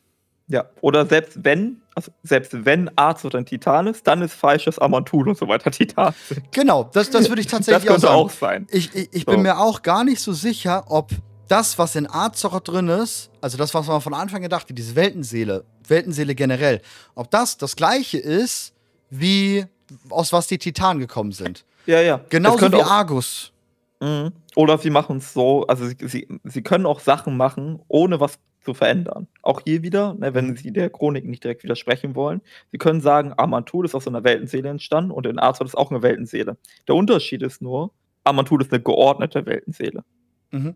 Ja, 0.46 0.66
oder 0.82 1.06
selbst 1.06 1.42
wenn, 1.42 1.80
also 1.94 2.12
selbst 2.22 2.66
wenn 2.66 2.90
Arzot 2.96 3.34
ein 3.34 3.46
Titan 3.46 3.86
ist, 3.86 4.06
dann 4.06 4.20
ist 4.20 4.34
falsch, 4.34 4.66
dass 4.66 4.78
Amantul 4.78 5.28
und 5.28 5.38
so 5.38 5.48
weiter 5.48 5.70
Titan. 5.72 6.14
Genau, 6.52 6.90
das, 6.92 7.10
das 7.10 7.28
würde 7.28 7.40
ich 7.40 7.46
tatsächlich 7.48 7.84
das 7.84 7.92
könnte 7.92 8.10
auch, 8.10 8.30
sagen. 8.30 8.64
auch 8.64 8.66
sein. 8.66 8.66
Ich, 8.70 8.94
ich, 8.94 9.08
ich 9.12 9.24
so. 9.24 9.30
bin 9.30 9.42
mir 9.42 9.58
auch 9.58 9.82
gar 9.82 10.04
nicht 10.04 10.20
so 10.20 10.32
sicher, 10.32 10.84
ob 10.88 11.10
das, 11.48 11.78
was 11.78 11.94
in 11.94 12.10
Azeroth 12.10 12.68
drin 12.68 12.88
ist, 12.88 13.30
also 13.40 13.56
das, 13.56 13.74
was 13.74 13.86
man 13.86 14.00
von 14.00 14.14
Anfang 14.14 14.42
gedacht 14.42 14.68
hat, 14.68 14.78
diese 14.78 14.96
Weltenseele, 14.96 15.64
Weltenseele 15.86 16.34
generell, 16.34 16.80
ob 17.14 17.30
das 17.30 17.56
das 17.56 17.76
gleiche 17.76 18.18
ist 18.18 18.72
wie 19.10 19.66
aus 20.10 20.32
was 20.32 20.46
die 20.46 20.58
Titanen 20.58 21.00
gekommen 21.00 21.32
sind. 21.32 21.64
Ja, 21.86 22.00
ja. 22.00 22.20
Genauso 22.30 22.72
wie 22.72 22.82
Argus. 22.82 23.52
Mhm. 24.00 24.32
Oder 24.56 24.78
sie 24.78 24.90
machen 24.90 25.18
es 25.18 25.32
so, 25.32 25.66
also 25.66 25.86
sie, 25.86 25.96
sie, 26.00 26.28
sie 26.44 26.62
können 26.62 26.86
auch 26.86 27.00
Sachen 27.00 27.36
machen, 27.36 27.80
ohne 27.88 28.20
was 28.20 28.38
zu 28.64 28.74
verändern. 28.74 29.28
Auch 29.42 29.60
hier 29.64 29.82
wieder, 29.82 30.14
ne, 30.14 30.34
wenn 30.34 30.56
sie 30.56 30.72
der 30.72 30.90
Chronik 30.90 31.24
nicht 31.24 31.44
direkt 31.44 31.64
widersprechen 31.64 32.14
wollen. 32.14 32.40
Sie 32.72 32.78
können 32.78 33.00
sagen, 33.00 33.32
Amantul 33.36 33.84
ist 33.84 33.94
aus 33.94 34.08
einer 34.08 34.24
Weltenseele 34.24 34.68
entstanden 34.68 35.10
und 35.10 35.26
in 35.26 35.38
Arzot 35.38 35.66
ist 35.66 35.76
auch 35.76 35.90
eine 35.90 36.02
Weltenseele. 36.02 36.56
Der 36.88 36.94
Unterschied 36.94 37.42
ist 37.42 37.62
nur, 37.62 37.92
Amantul 38.24 38.62
ist 38.62 38.72
eine 38.72 38.82
geordnete 38.82 39.46
Weltenseele. 39.46 40.04
Mhm. 40.50 40.74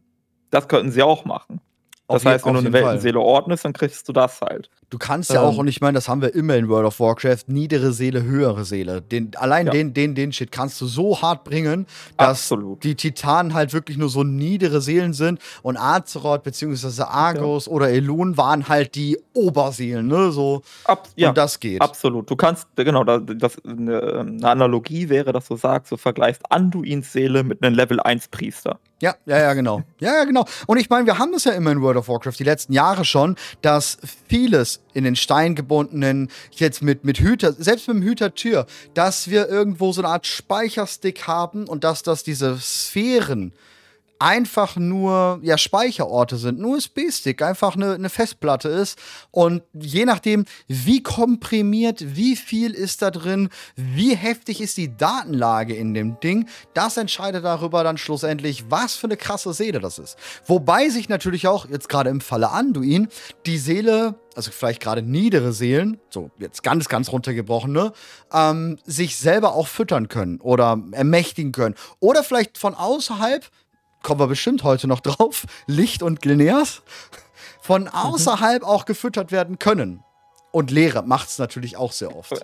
Das 0.50 0.68
könnten 0.68 0.90
sie 0.90 1.02
auch 1.02 1.24
machen. 1.24 1.60
Das 2.08 2.24
heißt, 2.24 2.46
wenn 2.46 2.54
du 2.54 2.60
eine 2.60 2.72
Weltenseele 2.72 3.20
ordnest, 3.20 3.66
dann 3.66 3.74
kriegst 3.74 4.08
du 4.08 4.12
das 4.12 4.40
halt. 4.40 4.70
Du 4.88 4.96
kannst 4.96 5.30
ja 5.30 5.42
ähm, 5.42 5.48
auch, 5.48 5.58
und 5.58 5.68
ich 5.68 5.82
meine, 5.82 5.96
das 5.96 6.08
haben 6.08 6.22
wir 6.22 6.34
immer 6.34 6.56
in 6.56 6.70
World 6.70 6.86
of 6.86 7.00
Warcraft, 7.00 7.44
niedere 7.48 7.92
Seele, 7.92 8.22
höhere 8.22 8.64
Seele. 8.64 9.02
Den, 9.02 9.32
allein 9.36 9.66
ja. 9.66 9.72
den, 9.72 9.92
den, 9.92 10.14
den 10.14 10.32
Shit 10.32 10.50
kannst 10.50 10.80
du 10.80 10.86
so 10.86 11.20
hart 11.20 11.44
bringen, 11.44 11.86
dass 12.16 12.50
Absolut. 12.50 12.82
die 12.82 12.94
Titanen 12.94 13.52
halt 13.52 13.74
wirklich 13.74 13.98
nur 13.98 14.08
so 14.08 14.24
niedere 14.24 14.80
Seelen 14.80 15.12
sind 15.12 15.40
und 15.62 15.76
Azeroth 15.76 16.42
bzw. 16.44 17.02
Argos 17.02 17.66
ja. 17.66 17.72
oder 17.72 17.90
Elun 17.90 18.38
waren 18.38 18.68
halt 18.68 18.94
die 18.94 19.18
Oberseelen, 19.34 20.06
ne? 20.06 20.32
So. 20.32 20.62
Ab, 20.84 21.08
ja, 21.16 21.28
und 21.28 21.36
das 21.36 21.60
geht. 21.60 21.82
Absolut. 21.82 22.30
Du 22.30 22.36
kannst, 22.36 22.68
genau, 22.74 23.04
das, 23.04 23.62
eine, 23.66 24.20
eine 24.20 24.48
Analogie 24.48 25.10
wäre, 25.10 25.32
dass 25.32 25.48
du 25.48 25.56
sagst, 25.56 25.92
du 25.92 25.98
vergleichst 25.98 26.50
Anduins 26.50 27.12
Seele 27.12 27.44
mit 27.44 27.62
einem 27.62 27.76
Level 27.76 28.00
1 28.00 28.28
Priester. 28.28 28.78
Ja, 29.00 29.14
ja, 29.26 29.38
ja, 29.38 29.54
genau. 29.54 29.82
Ja, 30.00 30.14
ja, 30.14 30.24
genau. 30.24 30.44
Und 30.66 30.78
ich 30.78 30.90
meine, 30.90 31.06
wir 31.06 31.18
haben 31.18 31.30
das 31.30 31.44
ja 31.44 31.52
immer 31.52 31.70
in 31.70 31.80
World 31.80 31.96
of 31.96 32.08
Warcraft 32.08 32.34
die 32.38 32.44
letzten 32.44 32.72
Jahre 32.72 33.04
schon, 33.04 33.36
dass 33.62 33.98
vieles 34.28 34.80
in 34.92 35.04
den 35.04 35.14
Stein 35.14 35.54
gebundenen, 35.54 36.28
jetzt 36.50 36.82
mit, 36.82 37.04
mit 37.04 37.18
Hüter, 37.18 37.52
selbst 37.52 37.86
mit 37.86 37.98
dem 37.98 38.02
Hütertür, 38.02 38.66
dass 38.94 39.30
wir 39.30 39.48
irgendwo 39.48 39.92
so 39.92 40.00
eine 40.00 40.08
Art 40.08 40.26
Speicherstick 40.26 41.28
haben 41.28 41.68
und 41.68 41.84
dass 41.84 42.02
das 42.02 42.24
diese 42.24 42.58
Sphären 42.58 43.52
einfach 44.18 44.76
nur 44.76 45.40
ja, 45.42 45.58
Speicherorte 45.58 46.36
sind, 46.36 46.60
ein 46.60 46.64
USB-Stick, 46.64 47.42
einfach 47.42 47.76
eine, 47.76 47.94
eine 47.94 48.08
Festplatte 48.08 48.68
ist. 48.68 48.98
Und 49.30 49.62
je 49.72 50.04
nachdem, 50.04 50.44
wie 50.66 51.02
komprimiert, 51.02 52.16
wie 52.16 52.36
viel 52.36 52.72
ist 52.72 53.02
da 53.02 53.10
drin, 53.10 53.48
wie 53.76 54.14
heftig 54.14 54.60
ist 54.60 54.76
die 54.76 54.96
Datenlage 54.96 55.74
in 55.74 55.94
dem 55.94 56.18
Ding, 56.20 56.48
das 56.74 56.96
entscheidet 56.96 57.44
darüber 57.44 57.84
dann 57.84 57.98
schlussendlich, 57.98 58.64
was 58.70 58.94
für 58.94 59.06
eine 59.06 59.16
krasse 59.16 59.52
Seele 59.52 59.80
das 59.80 59.98
ist. 59.98 60.16
Wobei 60.46 60.88
sich 60.88 61.08
natürlich 61.08 61.46
auch, 61.46 61.68
jetzt 61.68 61.88
gerade 61.88 62.10
im 62.10 62.20
Falle 62.20 62.50
Anduin, 62.50 63.08
die 63.46 63.58
Seele 63.58 64.16
also 64.38 64.52
vielleicht 64.52 64.80
gerade 64.80 65.02
niedere 65.02 65.52
Seelen, 65.52 65.98
so 66.10 66.30
jetzt 66.38 66.62
ganz, 66.62 66.88
ganz 66.88 67.10
runtergebrochene, 67.10 67.92
ähm, 68.32 68.78
sich 68.84 69.16
selber 69.16 69.54
auch 69.54 69.66
füttern 69.66 70.06
können 70.06 70.40
oder 70.40 70.80
ermächtigen 70.92 71.50
können. 71.50 71.74
Oder 71.98 72.22
vielleicht 72.22 72.56
von 72.56 72.74
außerhalb 72.74 73.44
kommen 74.02 74.20
wir 74.20 74.26
bestimmt 74.26 74.64
heute 74.64 74.86
noch 74.86 75.00
drauf, 75.00 75.46
Licht 75.66 76.02
und 76.02 76.22
Gleneas, 76.22 76.82
von 77.60 77.82
mhm. 77.82 77.88
außerhalb 77.88 78.62
mhm. 78.62 78.68
auch 78.68 78.84
gefüttert 78.84 79.32
werden 79.32 79.58
können. 79.58 80.02
Und 80.50 80.70
Leere 80.70 81.02
macht 81.02 81.28
es 81.28 81.38
natürlich 81.38 81.76
auch 81.76 81.92
sehr 81.92 82.16
oft. 82.16 82.34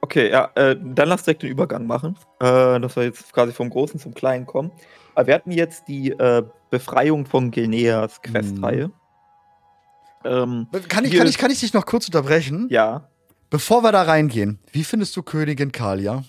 Okay, 0.00 0.30
ja, 0.30 0.50
äh, 0.54 0.76
dann 0.78 1.08
lass 1.08 1.22
direkt 1.22 1.42
den 1.42 1.50
Übergang 1.50 1.86
machen, 1.86 2.16
äh, 2.38 2.78
dass 2.78 2.96
wir 2.96 3.04
jetzt 3.04 3.32
quasi 3.32 3.52
vom 3.52 3.70
Großen 3.70 3.98
zum 3.98 4.12
Kleinen 4.12 4.46
kommen. 4.46 4.70
Aber 5.14 5.26
wir 5.28 5.34
hatten 5.34 5.50
jetzt 5.50 5.88
die 5.88 6.10
äh, 6.10 6.42
Befreiung 6.70 7.24
von 7.24 7.50
Gilneas 7.50 8.20
Questreihe. 8.20 8.88
Mhm. 8.88 8.92
Ähm, 10.24 10.66
kann, 10.88 11.04
ich, 11.04 11.16
kann, 11.16 11.26
ich, 11.26 11.38
kann 11.38 11.50
ich 11.50 11.60
dich 11.60 11.72
noch 11.72 11.86
kurz 11.86 12.06
unterbrechen? 12.06 12.66
Ja. 12.70 13.08
Bevor 13.48 13.82
wir 13.82 13.92
da 13.92 14.02
reingehen, 14.02 14.58
wie 14.72 14.84
findest 14.84 15.16
du 15.16 15.22
Königin 15.22 15.72
Kalia? 15.72 16.24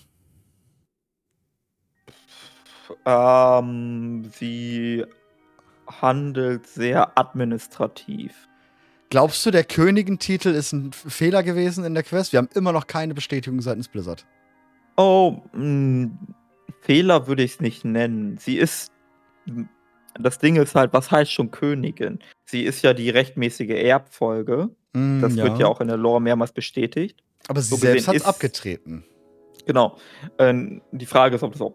Ähm, 3.08 4.30
sie 4.38 5.02
handelt 5.86 6.66
sehr 6.66 7.18
administrativ. 7.18 8.48
Glaubst 9.08 9.46
du, 9.46 9.50
der 9.50 9.64
Königentitel 9.64 10.50
ist 10.50 10.72
ein 10.72 10.92
Fehler 10.92 11.42
gewesen 11.42 11.84
in 11.84 11.94
der 11.94 12.02
Quest? 12.02 12.32
Wir 12.32 12.38
haben 12.38 12.50
immer 12.54 12.72
noch 12.72 12.86
keine 12.86 13.14
Bestätigung 13.14 13.62
seitens 13.62 13.88
Blizzard. 13.88 14.26
Oh, 14.98 15.40
mh, 15.54 15.60
hm, 15.62 16.18
Fehler 16.82 17.26
würde 17.26 17.42
ich 17.42 17.52
es 17.52 17.60
nicht 17.60 17.86
nennen. 17.86 18.36
Sie 18.36 18.58
ist. 18.58 18.92
Das 20.20 20.38
Ding 20.38 20.56
ist 20.56 20.74
halt, 20.74 20.92
was 20.92 21.10
heißt 21.10 21.32
schon 21.32 21.50
Königin? 21.50 22.18
Sie 22.44 22.64
ist 22.64 22.82
ja 22.82 22.92
die 22.92 23.08
rechtmäßige 23.08 23.70
Erbfolge. 23.70 24.68
Mm, 24.92 25.22
das 25.22 25.34
ja. 25.34 25.44
wird 25.44 25.58
ja 25.58 25.66
auch 25.66 25.80
in 25.80 25.88
der 25.88 25.96
Lore 25.96 26.20
mehrmals 26.20 26.52
bestätigt. 26.52 27.22
Aber 27.46 27.62
sie 27.62 27.70
so 27.70 27.76
selbst 27.76 28.08
hat 28.08 28.16
es 28.16 28.24
abgetreten. 28.24 29.04
Genau. 29.64 29.96
Ähm, 30.38 30.82
die 30.92 31.06
Frage 31.06 31.36
ist, 31.36 31.42
ob 31.42 31.52
das 31.52 31.62
auch 31.62 31.74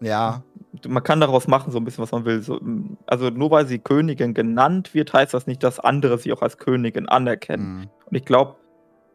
ja. 0.00 0.42
Man 0.86 1.02
kann 1.02 1.20
daraus 1.20 1.48
machen, 1.48 1.72
so 1.72 1.78
ein 1.78 1.84
bisschen, 1.84 2.02
was 2.02 2.12
man 2.12 2.24
will. 2.24 2.42
So, 2.42 2.60
also 3.06 3.30
nur 3.30 3.50
weil 3.50 3.66
sie 3.66 3.78
Königin 3.78 4.34
genannt 4.34 4.92
wird, 4.92 5.12
heißt 5.12 5.32
das 5.32 5.46
nicht, 5.46 5.62
dass 5.62 5.80
andere 5.80 6.18
sie 6.18 6.32
auch 6.32 6.42
als 6.42 6.58
Königin 6.58 7.08
anerkennen. 7.08 7.78
Mhm. 7.78 7.90
Und 8.04 8.16
ich 8.16 8.24
glaube, 8.24 8.56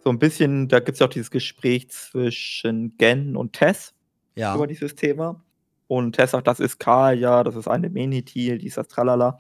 so 0.04 0.10
ein 0.10 0.18
bisschen, 0.18 0.68
da 0.68 0.80
gibt 0.80 0.96
es 0.96 1.00
ja 1.00 1.06
auch 1.06 1.12
dieses 1.12 1.30
Gespräch 1.30 1.90
zwischen 1.90 2.98
Gen 2.98 3.36
und 3.36 3.54
Tess 3.54 3.94
ja. 4.36 4.56
über 4.56 4.66
dieses 4.66 4.96
Thema. 4.96 5.44
Und 5.88 6.16
Tess 6.16 6.32
sagt, 6.32 6.48
das 6.48 6.60
ist 6.60 6.80
Kaja, 6.80 7.44
das 7.44 7.56
ist 7.56 7.68
eine 7.68 7.90
Menitil, 7.90 8.58
die 8.58 8.68
ist 8.68 8.78
das 8.78 8.88
Tralala. 8.88 9.38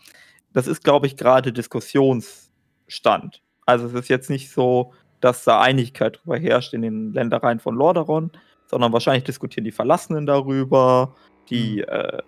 Das 0.53 0.67
ist, 0.67 0.83
glaube 0.83 1.07
ich, 1.07 1.15
gerade 1.15 1.53
Diskussionsstand. 1.53 3.41
Also 3.65 3.87
es 3.87 3.93
ist 3.93 4.09
jetzt 4.09 4.29
nicht 4.29 4.51
so, 4.51 4.93
dass 5.21 5.43
da 5.43 5.61
Einigkeit 5.61 6.17
darüber 6.17 6.37
herrscht 6.37 6.73
in 6.73 6.81
den 6.81 7.13
Ländereien 7.13 7.59
von 7.59 7.75
Lordaeron, 7.75 8.31
sondern 8.65 8.91
wahrscheinlich 8.91 9.23
diskutieren 9.23 9.63
die 9.63 9.71
Verlassenen 9.71 10.25
darüber, 10.25 11.15
die, 11.49 11.77
mhm. 11.77 11.83
äh, 11.87 12.21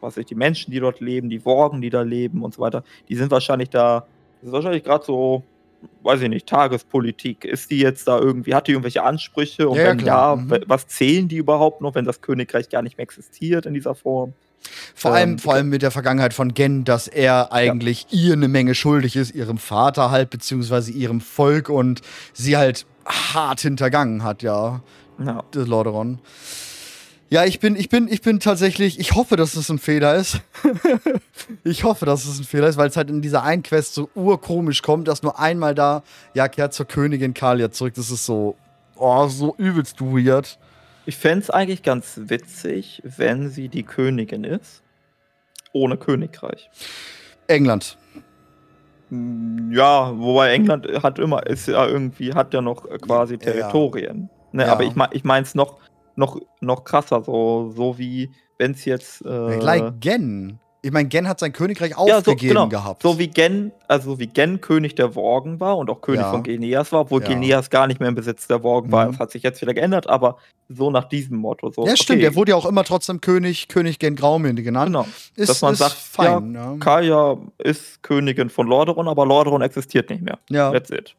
was 0.00 0.16
ich, 0.16 0.26
die 0.26 0.34
Menschen, 0.34 0.70
die 0.70 0.80
dort 0.80 1.00
leben, 1.00 1.28
die 1.30 1.44
Worgen, 1.44 1.80
die 1.80 1.90
da 1.90 2.02
leben 2.02 2.42
und 2.42 2.54
so 2.54 2.62
weiter, 2.62 2.84
die 3.08 3.16
sind 3.16 3.30
wahrscheinlich 3.30 3.70
da, 3.70 4.06
das 4.40 4.48
ist 4.48 4.52
wahrscheinlich 4.52 4.84
gerade 4.84 5.04
so, 5.04 5.42
weiß 6.02 6.22
ich 6.22 6.28
nicht, 6.28 6.46
Tagespolitik. 6.48 7.44
Ist 7.44 7.70
die 7.70 7.78
jetzt 7.78 8.08
da 8.08 8.18
irgendwie, 8.18 8.54
hat 8.54 8.66
die 8.66 8.72
irgendwelche 8.72 9.02
Ansprüche? 9.02 9.68
Und 9.68 9.78
ja, 9.78 9.84
wenn 9.84 9.98
ja, 10.00 10.36
mhm. 10.36 10.64
was 10.66 10.86
zählen 10.86 11.28
die 11.28 11.36
überhaupt 11.36 11.80
noch, 11.80 11.94
wenn 11.94 12.04
das 12.04 12.20
Königreich 12.20 12.68
gar 12.68 12.82
nicht 12.82 12.96
mehr 12.96 13.04
existiert 13.04 13.66
in 13.66 13.74
dieser 13.74 13.94
Form? 13.94 14.34
Vor 14.94 15.12
allem, 15.12 15.32
ähm, 15.32 15.38
vor 15.38 15.54
allem 15.54 15.68
mit 15.68 15.82
der 15.82 15.90
Vergangenheit 15.90 16.34
von 16.34 16.52
Gen, 16.52 16.84
dass 16.84 17.06
er 17.06 17.52
eigentlich 17.52 18.06
ja. 18.10 18.20
ihr 18.20 18.32
eine 18.32 18.48
Menge 18.48 18.74
schuldig 18.74 19.16
ist, 19.16 19.34
ihrem 19.34 19.58
Vater 19.58 20.10
halt, 20.10 20.30
beziehungsweise 20.30 20.90
ihrem 20.90 21.20
Volk 21.20 21.68
und 21.68 22.02
sie 22.32 22.56
halt 22.56 22.86
hart 23.06 23.60
hintergangen 23.60 24.24
hat, 24.24 24.42
ja. 24.42 24.82
Ja. 25.24 25.44
Lordaeron. 25.54 26.20
Ja, 27.30 27.44
ich 27.44 27.60
bin, 27.60 27.76
ich 27.76 27.90
bin, 27.90 28.08
ich 28.08 28.22
bin 28.22 28.40
tatsächlich, 28.40 28.98
ich 28.98 29.14
hoffe, 29.14 29.36
dass 29.36 29.54
es 29.54 29.68
ein 29.68 29.78
Fehler 29.78 30.14
ist. 30.14 30.40
ich 31.64 31.84
hoffe, 31.84 32.06
dass 32.06 32.24
es 32.24 32.38
ein 32.38 32.44
Fehler 32.44 32.68
ist, 32.68 32.78
weil 32.78 32.88
es 32.88 32.96
halt 32.96 33.10
in 33.10 33.20
dieser 33.20 33.42
einen 33.42 33.62
Quest 33.62 33.92
so 33.92 34.08
urkomisch 34.14 34.80
kommt, 34.80 35.08
dass 35.08 35.22
nur 35.22 35.38
einmal 35.38 35.74
da, 35.74 36.02
ja, 36.32 36.48
kehrt 36.48 36.72
zur 36.72 36.86
Königin 36.86 37.34
Kalia 37.34 37.70
zurück. 37.70 37.92
Das 37.94 38.10
ist 38.10 38.24
so, 38.24 38.56
oh, 38.96 39.28
so 39.28 39.54
übelst 39.58 40.00
weird. 40.00 40.58
Ich 41.04 41.16
fände 41.16 41.40
es 41.40 41.50
eigentlich 41.50 41.82
ganz 41.82 42.18
witzig, 42.24 43.02
wenn 43.04 43.50
sie 43.50 43.68
die 43.68 43.82
Königin 43.82 44.44
ist, 44.44 44.82
ohne 45.72 45.98
Königreich. 45.98 46.70
England. 47.46 47.98
Hm, 49.10 49.70
ja, 49.70 50.18
wobei 50.18 50.52
England 50.52 50.86
hat 51.02 51.18
immer, 51.18 51.46
ist 51.46 51.68
ja 51.68 51.86
irgendwie, 51.86 52.32
hat 52.32 52.54
ja 52.54 52.62
noch 52.62 52.88
quasi 53.00 53.36
Territorien. 53.36 54.30
Ja. 54.32 54.38
Ne, 54.52 54.62
ja. 54.64 54.72
Aber 54.72 54.84
ich, 54.84 54.92
ich 55.12 55.24
meine 55.24 55.44
es 55.44 55.54
noch 55.54 55.78
noch, 56.18 56.38
noch 56.60 56.84
krasser, 56.84 57.22
so, 57.22 57.72
so 57.74 57.96
wie 57.96 58.30
wenn 58.58 58.72
es 58.72 58.84
jetzt. 58.84 59.24
Äh, 59.24 59.58
Gleich 59.58 59.82
Gen. 60.00 60.58
Ich 60.80 60.92
meine, 60.92 61.08
Gen 61.08 61.28
hat 61.28 61.40
sein 61.40 61.52
Königreich 61.52 61.96
aufgegeben 61.96 62.14
ja, 62.14 62.22
so, 62.22 62.34
genau. 62.36 62.68
gehabt. 62.68 63.02
So 63.02 63.18
wie 63.18 63.26
Gen, 63.26 63.72
also 63.88 64.20
wie 64.20 64.28
Gen 64.28 64.60
König 64.60 64.94
der 64.94 65.16
Worgen 65.16 65.58
war 65.58 65.76
und 65.76 65.90
auch 65.90 66.00
König 66.00 66.20
ja. 66.20 66.30
von 66.30 66.44
Geneas 66.44 66.92
war, 66.92 67.00
obwohl 67.00 67.20
ja. 67.22 67.28
Geneas 67.28 67.68
gar 67.68 67.88
nicht 67.88 67.98
mehr 67.98 68.08
im 68.08 68.14
Besitz 68.14 68.46
der 68.46 68.62
Worgen 68.62 68.92
war. 68.92 69.06
Mhm. 69.06 69.12
Das 69.12 69.20
hat 69.20 69.30
sich 69.32 69.42
jetzt 69.42 69.60
wieder 69.60 69.74
geändert, 69.74 70.08
aber 70.08 70.38
so 70.68 70.90
nach 70.90 71.08
diesem 71.08 71.38
Motto. 71.38 71.72
So, 71.72 71.84
ja, 71.84 71.96
stimmt, 71.96 72.18
okay. 72.18 72.20
der 72.20 72.34
wurde 72.36 72.50
ja 72.52 72.56
auch 72.56 72.66
immer 72.66 72.84
trotzdem 72.84 73.20
König, 73.20 73.66
König 73.66 73.98
Gen 73.98 74.14
Grauminde 74.14 74.62
genannt. 74.62 74.86
Genau. 74.86 75.06
Ist, 75.34 75.48
Dass 75.48 75.62
man 75.62 75.72
ist 75.72 75.78
sagt, 75.80 75.94
fein, 75.94 76.54
ja, 76.54 76.76
Kaya 76.78 77.38
ist 77.58 78.02
Königin 78.02 78.48
von 78.48 78.68
Lordaeron, 78.68 79.08
aber 79.08 79.26
Lordaeron 79.26 79.62
existiert 79.62 80.10
nicht 80.10 80.22
mehr. 80.22 80.38
Ja. 80.48 80.70
That's 80.70 80.90
it. 80.90 81.16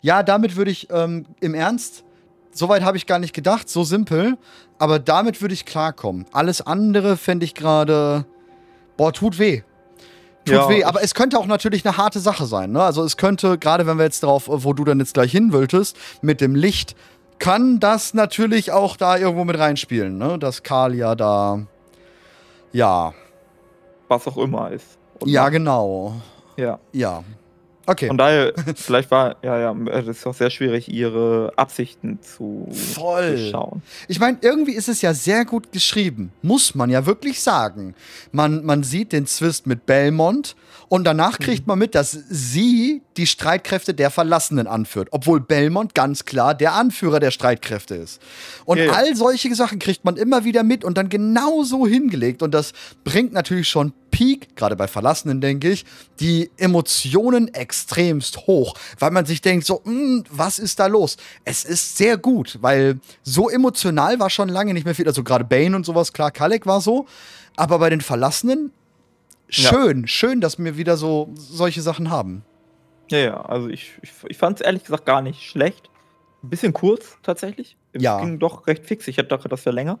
Ja, 0.00 0.24
damit 0.24 0.56
würde 0.56 0.72
ich 0.72 0.88
ähm, 0.90 1.24
im 1.40 1.54
Ernst 1.54 2.04
Soweit 2.52 2.82
habe 2.82 2.96
ich 2.96 3.06
gar 3.06 3.18
nicht 3.18 3.34
gedacht, 3.34 3.68
so 3.68 3.84
simpel. 3.84 4.36
Aber 4.78 4.98
damit 4.98 5.40
würde 5.40 5.54
ich 5.54 5.64
klarkommen. 5.64 6.26
Alles 6.32 6.60
andere 6.60 7.16
fände 7.16 7.44
ich 7.44 7.54
gerade, 7.54 8.24
boah, 8.96 9.12
tut 9.12 9.38
weh. 9.38 9.62
Tut 10.44 10.54
ja, 10.54 10.68
weh. 10.68 10.84
Aber 10.84 11.02
es 11.02 11.14
könnte 11.14 11.38
auch 11.38 11.46
natürlich 11.46 11.86
eine 11.86 11.96
harte 11.96 12.20
Sache 12.20 12.46
sein. 12.46 12.72
Ne? 12.72 12.82
Also 12.82 13.04
es 13.04 13.16
könnte, 13.16 13.58
gerade 13.58 13.86
wenn 13.86 13.98
wir 13.98 14.04
jetzt 14.04 14.22
darauf, 14.22 14.44
wo 14.48 14.72
du 14.72 14.84
dann 14.84 14.98
jetzt 14.98 15.14
gleich 15.14 15.32
hin 15.32 15.52
wolltest, 15.52 15.96
mit 16.22 16.40
dem 16.40 16.54
Licht, 16.54 16.96
kann 17.38 17.80
das 17.80 18.14
natürlich 18.14 18.72
auch 18.72 18.96
da 18.96 19.16
irgendwo 19.16 19.44
mit 19.44 19.58
reinspielen. 19.58 20.18
Ne? 20.18 20.38
Dass 20.38 20.62
Kalia 20.62 21.14
da, 21.14 21.66
ja. 22.72 23.12
Was 24.08 24.26
auch 24.26 24.38
immer 24.38 24.70
ist. 24.70 24.98
ja, 25.24 25.48
genau. 25.48 26.20
Ja. 26.56 26.78
Ja. 26.92 27.22
Okay. 27.88 28.08
Von 28.08 28.18
daher, 28.18 28.52
vielleicht 28.76 29.10
war, 29.10 29.36
ja, 29.42 29.58
ja, 29.58 29.76
es 29.92 30.06
ist 30.06 30.26
auch 30.26 30.34
sehr 30.34 30.50
schwierig, 30.50 30.92
ihre 30.92 31.54
Absichten 31.56 32.18
zu 32.20 32.68
Voll. 32.70 33.48
schauen. 33.50 33.80
Ich 34.08 34.20
meine, 34.20 34.36
irgendwie 34.42 34.74
ist 34.74 34.90
es 34.90 35.00
ja 35.00 35.14
sehr 35.14 35.46
gut 35.46 35.72
geschrieben. 35.72 36.30
Muss 36.42 36.74
man 36.74 36.90
ja 36.90 37.06
wirklich 37.06 37.40
sagen. 37.40 37.94
Man, 38.30 38.62
man 38.66 38.82
sieht 38.82 39.12
den 39.12 39.26
Zwist 39.26 39.66
mit 39.66 39.86
Belmont 39.86 40.54
und 40.90 41.04
danach 41.04 41.38
kriegt 41.38 41.66
man 41.66 41.78
mit, 41.78 41.94
dass 41.94 42.12
sie 42.12 43.00
die 43.16 43.26
Streitkräfte 43.26 43.94
der 43.94 44.10
Verlassenen 44.10 44.66
anführt. 44.66 45.08
Obwohl 45.12 45.40
Belmont 45.40 45.94
ganz 45.94 46.26
klar 46.26 46.54
der 46.54 46.74
Anführer 46.74 47.20
der 47.20 47.30
Streitkräfte 47.30 47.94
ist. 47.94 48.20
Und 48.66 48.78
ja. 48.78 48.92
all 48.92 49.16
solche 49.16 49.54
Sachen 49.54 49.78
kriegt 49.78 50.04
man 50.04 50.18
immer 50.18 50.44
wieder 50.44 50.62
mit 50.62 50.84
und 50.84 50.98
dann 50.98 51.08
genauso 51.08 51.86
hingelegt. 51.86 52.42
Und 52.42 52.52
das 52.52 52.74
bringt 53.02 53.32
natürlich 53.32 53.68
schon 53.68 53.94
Peak, 54.18 54.56
gerade 54.56 54.74
bei 54.74 54.88
Verlassenen, 54.88 55.40
denke 55.40 55.70
ich, 55.70 55.84
die 56.18 56.50
Emotionen 56.56 57.54
extremst 57.54 58.36
hoch, 58.48 58.74
weil 58.98 59.12
man 59.12 59.26
sich 59.26 59.42
denkt, 59.42 59.64
so, 59.64 59.80
"Hm, 59.84 60.24
was 60.28 60.58
ist 60.58 60.80
da 60.80 60.86
los? 60.88 61.18
Es 61.44 61.64
ist 61.64 61.96
sehr 61.96 62.16
gut, 62.18 62.58
weil 62.60 62.98
so 63.22 63.48
emotional 63.48 64.18
war 64.18 64.28
schon 64.28 64.48
lange 64.48 64.74
nicht 64.74 64.84
mehr 64.84 64.96
viel. 64.96 65.06
Also 65.06 65.22
gerade 65.22 65.44
Bane 65.44 65.76
und 65.76 65.86
sowas, 65.86 66.12
klar, 66.12 66.32
Kalek 66.32 66.66
war 66.66 66.80
so. 66.80 67.06
Aber 67.54 67.78
bei 67.78 67.90
den 67.90 68.00
Verlassenen, 68.00 68.72
Ja. 69.50 69.70
schön, 69.70 70.08
schön, 70.08 70.40
dass 70.40 70.58
wir 70.58 70.76
wieder 70.76 70.96
so 70.96 71.28
solche 71.36 71.80
Sachen 71.80 72.10
haben. 72.10 72.44
Ja, 73.12 73.18
ja, 73.18 73.40
also 73.42 73.68
ich, 73.68 73.92
ich, 74.02 74.10
ich 74.26 74.36
fand 74.36 74.58
es 74.60 74.66
ehrlich 74.66 74.82
gesagt 74.82 75.06
gar 75.06 75.22
nicht 75.22 75.44
schlecht. 75.44 75.90
Ein 76.42 76.50
bisschen 76.50 76.72
kurz 76.72 77.18
tatsächlich. 77.22 77.76
Es 77.92 78.02
Ja. 78.02 78.18
ging 78.20 78.40
doch 78.40 78.66
recht 78.66 78.84
fix. 78.84 79.06
Ich 79.06 79.16
hätte 79.16 79.28
gedacht, 79.28 79.50
das 79.52 79.64
wäre 79.64 79.76
länger. 79.76 80.00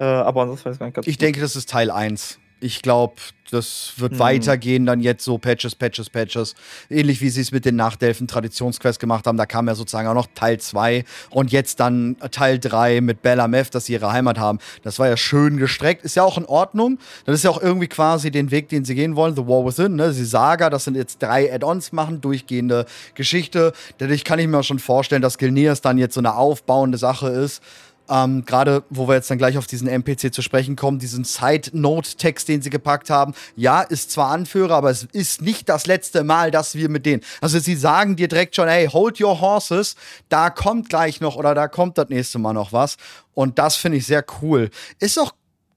Äh, 0.00 0.04
aber 0.04 0.42
ansonsten 0.42 0.64
war 0.64 0.72
es 0.72 0.78
ganz 0.94 1.06
Ich 1.06 1.14
gut. 1.18 1.22
denke, 1.22 1.40
das 1.40 1.54
ist 1.54 1.70
Teil 1.70 1.92
1. 1.92 2.40
Ich 2.60 2.80
glaube, 2.80 3.14
das 3.50 3.92
wird 3.98 4.14
Mhm. 4.14 4.18
weitergehen, 4.18 4.86
dann 4.86 5.00
jetzt 5.00 5.24
so 5.24 5.38
Patches, 5.38 5.74
Patches, 5.74 6.10
Patches. 6.10 6.54
Ähnlich 6.90 7.20
wie 7.20 7.28
sie 7.28 7.42
es 7.42 7.52
mit 7.52 7.64
den 7.64 7.76
Nachdelfen 7.76 8.26
Traditionsquests 8.26 8.98
gemacht 8.98 9.26
haben. 9.26 9.36
Da 9.36 9.46
kam 9.46 9.68
ja 9.68 9.74
sozusagen 9.74 10.08
auch 10.08 10.14
noch 10.14 10.26
Teil 10.34 10.58
2 10.58 11.04
und 11.30 11.52
jetzt 11.52 11.78
dann 11.78 12.16
Teil 12.32 12.58
3 12.58 13.00
mit 13.02 13.22
Bella 13.22 13.46
Meth, 13.46 13.74
dass 13.74 13.84
sie 13.84 13.92
ihre 13.92 14.10
Heimat 14.10 14.38
haben. 14.38 14.58
Das 14.82 14.98
war 14.98 15.06
ja 15.06 15.16
schön 15.16 15.58
gestreckt. 15.58 16.04
Ist 16.04 16.16
ja 16.16 16.24
auch 16.24 16.38
in 16.38 16.46
Ordnung. 16.46 16.98
Das 17.24 17.34
ist 17.36 17.44
ja 17.44 17.50
auch 17.50 17.60
irgendwie 17.62 17.86
quasi 17.88 18.30
den 18.30 18.50
Weg, 18.50 18.68
den 18.70 18.84
sie 18.84 18.94
gehen 18.94 19.14
wollen. 19.16 19.36
The 19.36 19.46
War 19.46 19.64
Within, 19.64 19.94
ne? 19.94 20.12
Sie 20.12 20.24
Saga, 20.24 20.70
das 20.70 20.84
sind 20.84 20.96
jetzt 20.96 21.22
drei 21.22 21.52
Add-ons 21.52 21.92
machen, 21.92 22.20
durchgehende 22.22 22.86
Geschichte. 23.14 23.74
Dadurch 23.98 24.24
kann 24.24 24.38
ich 24.38 24.48
mir 24.48 24.58
auch 24.58 24.64
schon 24.64 24.78
vorstellen, 24.80 25.22
dass 25.22 25.38
Gilneas 25.38 25.82
dann 25.82 25.98
jetzt 25.98 26.14
so 26.14 26.20
eine 26.20 26.34
aufbauende 26.34 26.98
Sache 26.98 27.28
ist. 27.28 27.62
Ähm, 28.08 28.44
Gerade, 28.44 28.84
wo 28.90 29.08
wir 29.08 29.14
jetzt 29.14 29.30
dann 29.30 29.38
gleich 29.38 29.58
auf 29.58 29.66
diesen 29.66 29.88
NPC 29.88 30.32
zu 30.32 30.42
sprechen 30.42 30.76
kommen, 30.76 30.98
diesen 30.98 31.24
Side-Note-Text, 31.24 32.48
den 32.48 32.62
sie 32.62 32.70
gepackt 32.70 33.10
haben. 33.10 33.34
Ja, 33.56 33.82
ist 33.82 34.10
zwar 34.10 34.30
Anführer, 34.30 34.74
aber 34.74 34.90
es 34.90 35.04
ist 35.12 35.42
nicht 35.42 35.68
das 35.68 35.86
letzte 35.86 36.24
Mal, 36.24 36.50
dass 36.50 36.74
wir 36.74 36.88
mit 36.88 37.06
denen. 37.06 37.22
Also, 37.40 37.58
sie 37.58 37.76
sagen 37.76 38.16
dir 38.16 38.28
direkt 38.28 38.56
schon, 38.56 38.68
hey, 38.68 38.86
hold 38.86 39.20
your 39.20 39.40
horses, 39.40 39.96
da 40.28 40.50
kommt 40.50 40.88
gleich 40.88 41.20
noch 41.20 41.36
oder 41.36 41.54
da 41.54 41.68
kommt 41.68 41.98
das 41.98 42.08
nächste 42.08 42.38
Mal 42.38 42.52
noch 42.52 42.72
was. 42.72 42.96
Und 43.34 43.58
das 43.58 43.76
finde 43.76 43.98
ich 43.98 44.06
sehr 44.06 44.24
cool. 44.40 44.70
Ist 44.98 45.18
auch 45.18 45.32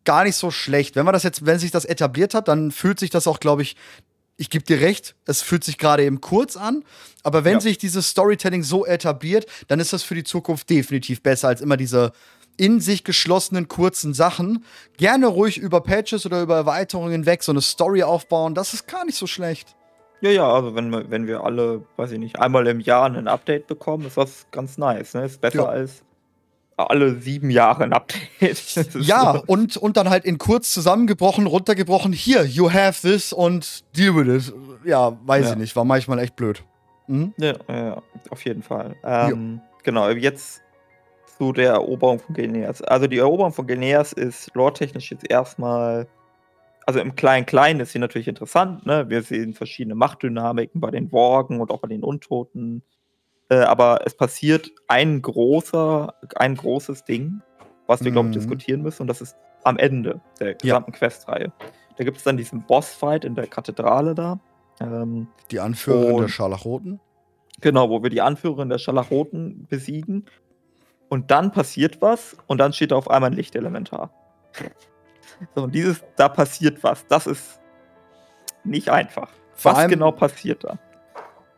gar 0.06 0.24
nicht 0.24 0.38
so 0.38 0.50
schlecht. 0.50 0.96
Wenn 0.96 1.06
man 1.06 1.14
das 1.14 1.24
jetzt, 1.24 1.46
wenn 1.46 1.60
sich 1.60 1.72
das 1.72 1.86
etabliert 1.86 2.34
hat, 2.34 2.48
dann 2.48 2.72
fühlt 2.72 3.00
sich 3.00 3.10
das 3.10 3.28
auch, 3.28 3.40
glaube 3.40 3.62
ich, 3.62 3.76
ich 4.40 4.50
gebe 4.50 4.64
dir 4.64 4.80
recht, 4.82 5.16
es 5.26 5.42
fühlt 5.42 5.64
sich 5.64 5.78
gerade 5.78 6.04
eben 6.04 6.22
kurz 6.22 6.56
an, 6.58 6.84
aber 7.24 7.44
wenn 7.44 7.54
Ja. 7.54 7.60
sich 7.62 7.78
dieses 7.78 8.10
Storytelling 8.10 8.64
so 8.64 8.86
etabliert, 8.86 9.46
dann 9.68 9.80
ist 9.80 9.94
das 9.94 10.02
für 10.04 10.16
die 10.16 10.24
Zukunft 10.24 10.70
definitiv 10.70 11.22
besser 11.22 11.50
als 11.50 11.62
immer 11.62 11.78
diese 11.78 12.12
in 12.58 12.82
sich 12.82 13.04
geschlossenen 13.06 13.68
kurzen 13.70 14.14
Sachen. 14.14 14.66
Gerne 14.98 15.28
ruhig 15.28 15.58
über 15.58 15.80
Patches 15.82 16.26
oder 16.26 16.42
über 16.42 16.56
Erweiterungen 16.58 17.12
hinweg 17.12 17.42
so 17.44 17.52
eine 17.54 17.62
Story 17.62 18.04
aufbauen, 18.04 18.54
das 18.56 18.74
ist 18.74 18.88
gar 18.88 19.06
nicht 19.06 19.18
so 19.18 19.28
schlecht. 19.28 19.76
Ja, 20.22 20.32
ja, 20.32 20.52
also 20.54 20.76
wenn 20.76 20.90
wir, 20.90 21.10
wenn 21.10 21.28
wir 21.28 21.44
alle, 21.46 21.86
weiß 21.96 22.12
ich 22.12 22.20
nicht, 22.20 22.38
einmal 22.40 22.68
im 22.68 22.82
Jahr 22.82 23.06
ein 23.06 23.28
Update 23.30 23.68
bekommen, 23.68 24.06
ist 24.08 24.18
das 24.18 24.46
ganz 24.52 24.78
nice. 24.78 25.14
Ne? 25.14 25.24
Ist 25.26 25.40
besser 25.40 25.60
Ja. 25.60 25.66
als 25.70 26.02
alle 26.86 27.20
sieben 27.20 27.50
Jahre 27.50 27.84
ein 27.84 27.94
Update. 27.94 28.20
Ja, 29.00 29.34
so- 29.34 29.44
und, 29.48 29.78
und 29.78 29.98
dann 29.98 30.10
halt 30.10 30.26
in 30.26 30.38
kurz 30.38 30.72
zusammengebrochen, 30.74 31.46
runtergebrochen, 31.48 32.14
hier, 32.14 32.44
you 32.46 32.72
have 32.72 33.08
this 33.08 33.34
und 33.34 33.84
deal 33.98 34.16
with 34.16 34.48
it. 34.48 34.54
Ja, 34.86 35.18
weiß 35.26 35.46
Ja. 35.46 35.52
ich 35.54 35.58
nicht, 35.58 35.76
war 35.76 35.86
manchmal 35.86 36.20
echt 36.20 36.36
blöd. 36.36 36.64
Mhm. 37.08 37.34
Ja, 37.38 37.54
ja, 37.68 38.02
auf 38.30 38.46
jeden 38.46 38.62
Fall. 38.64 38.96
Ähm, 39.04 39.62
genau, 39.84 40.10
jetzt 40.10 40.62
zu 41.38 41.54
der 41.54 41.72
Eroberung 41.74 42.20
von 42.20 42.36
Gilneas. 42.36 42.82
Also 42.82 43.08
die 43.08 43.18
Eroberung 43.18 43.52
von 43.54 43.66
Gilneas 43.66 44.14
ist 44.14 44.52
lore-technisch 44.54 45.10
jetzt 45.12 45.30
erstmal, 45.30 46.08
also 46.86 47.00
im 47.00 47.16
Klein-Klein 47.16 47.80
ist 47.80 47.92
sie 47.94 48.00
natürlich 48.00 48.28
interessant, 48.28 48.86
ne? 48.86 49.10
Wir 49.10 49.22
sehen 49.24 49.54
verschiedene 49.54 49.96
Machtdynamiken 49.96 50.82
bei 50.82 50.92
den 50.92 51.12
Worgen 51.12 51.62
und 51.62 51.72
auch 51.72 51.80
bei 51.80 51.88
den 51.88 52.04
Untoten. 52.04 52.84
Äh, 53.50 53.58
aber 53.62 54.02
es 54.06 54.16
passiert 54.16 54.70
ein 54.88 55.22
großer, 55.22 56.14
ein 56.36 56.56
großes 56.56 57.04
Ding, 57.04 57.42
was 57.88 58.04
wir, 58.04 58.12
glaube 58.12 58.30
ich, 58.30 58.36
Mhm. 58.36 58.40
diskutieren 58.40 58.82
müssen, 58.82 59.04
und 59.04 59.08
das 59.08 59.22
ist 59.22 59.36
am 59.64 59.78
Ende 59.78 60.22
der 60.40 60.54
gesamten 60.56 60.92
Questreihe. 60.92 61.52
Da 61.98 62.04
gibt 62.04 62.18
es 62.18 62.24
dann 62.24 62.38
diesen 62.38 62.62
Bossfight 62.66 63.26
in 63.26 63.36
der 63.36 63.48
Kathedrale 63.48 64.16
da. 64.16 64.40
Ähm, 64.80 65.28
Die 65.52 65.60
Anführerin 65.60 66.18
der 66.22 66.28
Scharlachroten. 66.30 67.00
Genau, 67.60 67.90
wo 67.90 68.02
wir 68.02 68.10
die 68.10 68.22
Anführerin 68.22 68.70
der 68.70 68.78
Scharlachroten 68.78 69.66
besiegen. 69.68 70.26
Und 71.10 71.32
dann 71.32 71.52
passiert 71.52 72.02
was 72.02 72.38
und 72.48 72.60
dann 72.60 72.72
steht 72.72 72.92
da 72.92 72.96
auf 72.96 73.10
einmal 73.10 73.32
ein 73.32 73.36
Lichtelementar. 73.36 74.12
So, 75.56 75.64
und 75.64 75.74
dieses, 75.76 76.04
da 76.16 76.30
passiert 76.30 76.84
was, 76.84 77.06
das 77.08 77.26
ist 77.28 77.60
nicht 78.64 78.90
einfach. 78.90 79.30
Vor 79.56 79.72
was 79.74 79.80
allem- 79.80 79.90
genau 79.90 80.12
passiert 80.12 80.64
da? 80.64 80.78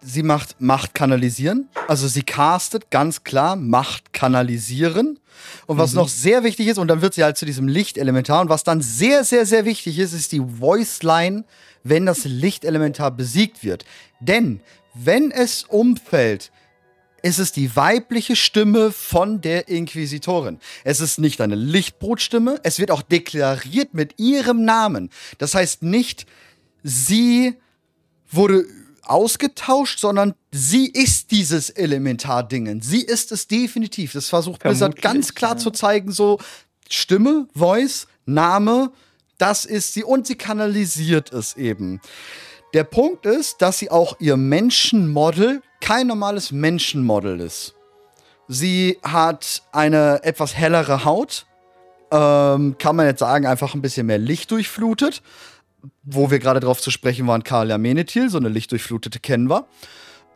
Sie 0.02 0.24
macht 0.24 0.60
Macht 0.60 0.94
kanalisieren. 0.94 1.70
Also 1.88 2.08
sie 2.08 2.24
castet 2.24 2.90
ganz 2.90 3.24
klar 3.24 3.56
Macht 3.56 4.14
kanalisieren. 4.14 5.20
Und 5.66 5.78
was 5.78 5.92
Mhm. 5.92 5.98
noch 5.98 6.10
sehr 6.10 6.44
wichtig 6.44 6.68
ist, 6.68 6.78
und 6.78 6.88
dann 6.88 7.02
wird 7.02 7.14
sie 7.14 7.24
halt 7.24 7.38
zu 7.38 7.46
diesem 7.46 7.68
Lichtelementar. 7.68 8.42
Und 8.42 8.50
was 8.50 8.64
dann 8.64 8.82
sehr, 8.82 9.24
sehr, 9.24 9.46
sehr 9.46 9.66
wichtig 9.66 9.98
ist, 10.00 10.14
ist 10.14 10.32
die 10.32 10.42
Voice-Line, 10.42 11.46
wenn 11.84 12.06
das 12.06 12.26
Lichtelementar 12.26 13.12
besiegt 13.12 13.64
wird. 13.64 13.86
Denn 14.20 14.62
wenn 14.94 15.32
es 15.32 15.64
umfällt, 15.64 16.52
ist 17.24 17.38
es 17.40 17.52
die 17.52 17.76
weibliche 17.76 18.36
Stimme 18.36 18.92
von 18.92 19.42
der 19.42 19.68
Inquisitorin. 19.68 20.60
Es 20.84 21.00
ist 21.00 21.20
nicht 21.20 21.40
eine 21.40 21.56
Lichtbrutstimme, 21.56 22.60
es 22.64 22.80
wird 22.80 22.90
auch 22.92 23.04
deklariert 23.04 23.94
mit 23.94 24.20
ihrem 24.20 24.66
Namen. 24.66 25.10
Das 25.38 25.54
heißt 25.54 25.84
nicht, 25.84 26.26
sie 26.84 27.56
wurde 28.32 28.66
ausgetauscht, 29.04 30.00
sondern 30.00 30.34
sie 30.52 30.88
ist 30.88 31.32
dieses 31.32 31.70
Elementardingen. 31.70 32.82
Sie 32.82 33.02
ist 33.02 33.32
es 33.32 33.48
definitiv. 33.48 34.14
Das 34.14 34.30
versucht 34.30 34.62
Blizzard 34.62 35.00
Vermutlich, 35.00 35.04
ganz 35.04 35.36
klar 35.36 35.54
ja. 35.54 35.58
zu 35.58 35.72
zeigen, 35.72 36.12
so 36.12 36.40
Stimme, 36.90 37.48
Voice, 37.56 38.08
Name, 38.26 38.92
das 39.38 39.66
ist 39.66 39.94
sie 39.94 40.04
und 40.04 40.28
sie 40.28 40.36
kanalisiert 40.36 41.32
es 41.34 41.56
eben. 41.58 42.00
Der 42.74 42.84
Punkt 42.84 43.26
ist, 43.26 43.62
dass 43.62 43.80
sie 43.80 43.90
auch 43.90 44.16
ihr 44.20 44.38
Menschenmodel 44.38 45.62
kein 45.82 46.08
normales 46.08 46.52
Menschenmodel 46.52 47.40
ist. 47.40 47.74
Sie 48.48 49.00
hat 49.02 49.64
eine 49.72 50.24
etwas 50.24 50.56
hellere 50.56 51.06
Haut, 51.06 51.46
ähm, 52.12 52.76
kann 52.78 52.96
man 52.96 53.08
jetzt 53.08 53.20
sagen, 53.20 53.46
einfach 53.46 53.74
ein 53.74 53.82
bisschen 53.82 54.06
mehr 54.06 54.18
Licht 54.18 54.52
durchflutet. 54.52 55.22
Wo 56.04 56.32
wir 56.32 56.40
gerade 56.40 56.60
drauf 56.60 56.82
zu 56.82 56.92
sprechen 56.92 57.28
waren, 57.28 57.44
Kalia 57.44 57.78
Menethil, 57.78 58.30
so 58.30 58.38
eine 58.38 58.50
lichtdurchflutete 58.50 59.20
kennen 59.20 59.50
wir. 59.50 59.66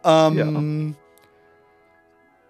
Ähm, 0.04 0.96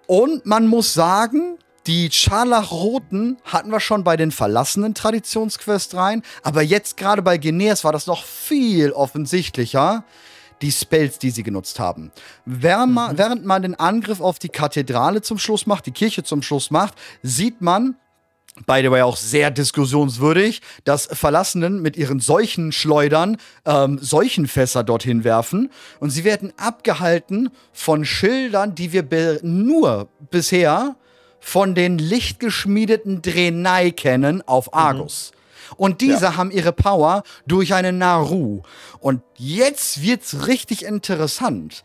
Und 0.07 0.45
man 0.45 0.67
muss 0.67 0.93
sagen, 0.93 1.57
die 1.87 2.09
Scharlachroten 2.11 3.37
hatten 3.43 3.69
wir 3.69 3.79
schon 3.79 4.03
bei 4.03 4.17
den 4.17 4.31
verlassenen 4.31 4.93
Traditionsquest 4.93 5.95
rein, 5.95 6.23
aber 6.43 6.61
jetzt 6.61 6.97
gerade 6.97 7.21
bei 7.21 7.37
Geneas 7.37 7.83
war 7.83 7.91
das 7.91 8.07
noch 8.07 8.23
viel 8.23 8.91
offensichtlicher, 8.91 10.03
die 10.61 10.71
Spells, 10.71 11.19
die 11.19 11.31
sie 11.31 11.43
genutzt 11.43 11.79
haben. 11.79 12.11
Während 12.45 12.93
man, 12.93 13.17
während 13.17 13.45
man 13.45 13.61
den 13.61 13.75
Angriff 13.75 14.21
auf 14.21 14.39
die 14.39 14.49
Kathedrale 14.49 15.21
zum 15.21 15.37
Schluss 15.37 15.67
macht, 15.67 15.85
die 15.85 15.91
Kirche 15.91 16.23
zum 16.23 16.41
Schluss 16.41 16.71
macht, 16.71 16.95
sieht 17.21 17.61
man, 17.61 17.95
by 18.65 18.81
the 18.81 18.89
way 18.89 19.01
auch 19.01 19.17
sehr 19.17 19.51
diskussionswürdig, 19.51 20.61
dass 20.85 21.07
Verlassenen 21.11 21.81
mit 21.81 21.97
ihren 21.97 22.19
Seuchenschleudern 22.19 23.37
ähm, 23.65 23.99
Seuchenfässer 23.99 24.83
dorthin 24.83 25.23
werfen 25.23 25.71
und 25.99 26.09
sie 26.09 26.23
werden 26.23 26.53
abgehalten 26.57 27.49
von 27.73 28.05
Schildern, 28.05 28.75
die 28.75 28.93
wir 28.93 29.39
nur 29.43 30.07
bisher 30.31 30.95
von 31.39 31.75
den 31.75 31.97
lichtgeschmiedeten 31.97 33.21
Drenai 33.21 33.91
kennen 33.91 34.41
auf 34.47 34.73
Argus. 34.73 35.31
Und 35.77 36.01
diese 36.01 36.37
haben 36.37 36.51
ihre 36.51 36.71
Power 36.71 37.23
durch 37.45 37.73
eine 37.73 37.91
Naru. 37.91 38.61
Und 38.99 39.21
jetzt 39.35 40.01
wird's 40.01 40.47
richtig 40.47 40.85
interessant. 40.85 41.83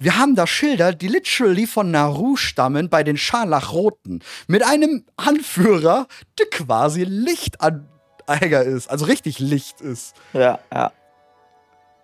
Wir 0.00 0.16
haben 0.16 0.34
da 0.36 0.46
Schilder, 0.46 0.92
die 0.92 1.08
literally 1.08 1.66
von 1.66 1.90
Naru 1.90 2.36
stammen 2.36 2.88
bei 2.88 3.02
den 3.02 3.16
Scharlachroten. 3.16 4.22
Mit 4.46 4.62
einem 4.64 5.04
Anführer, 5.16 6.06
der 6.38 6.46
quasi 6.46 7.04
Lichtanhänger 7.04 8.62
ist. 8.62 8.88
Also 8.88 9.06
richtig 9.06 9.40
Licht 9.40 9.80
ist. 9.80 10.14
Ja, 10.32 10.60
ja. 10.72 10.92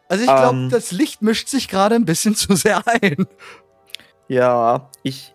Also 0.09 0.25
ich 0.25 0.31
glaube, 0.31 0.57
ähm, 0.57 0.71
das 0.71 0.91
Licht 0.93 1.23
mischt 1.23 1.49
sich 1.49 1.69
gerade 1.69 1.95
ein 1.95 2.05
bisschen 2.05 2.35
zu 2.37 2.55
sehr 2.57 2.87
ein. 2.87 3.27
Ja, 4.29 4.91
ich, 5.03 5.35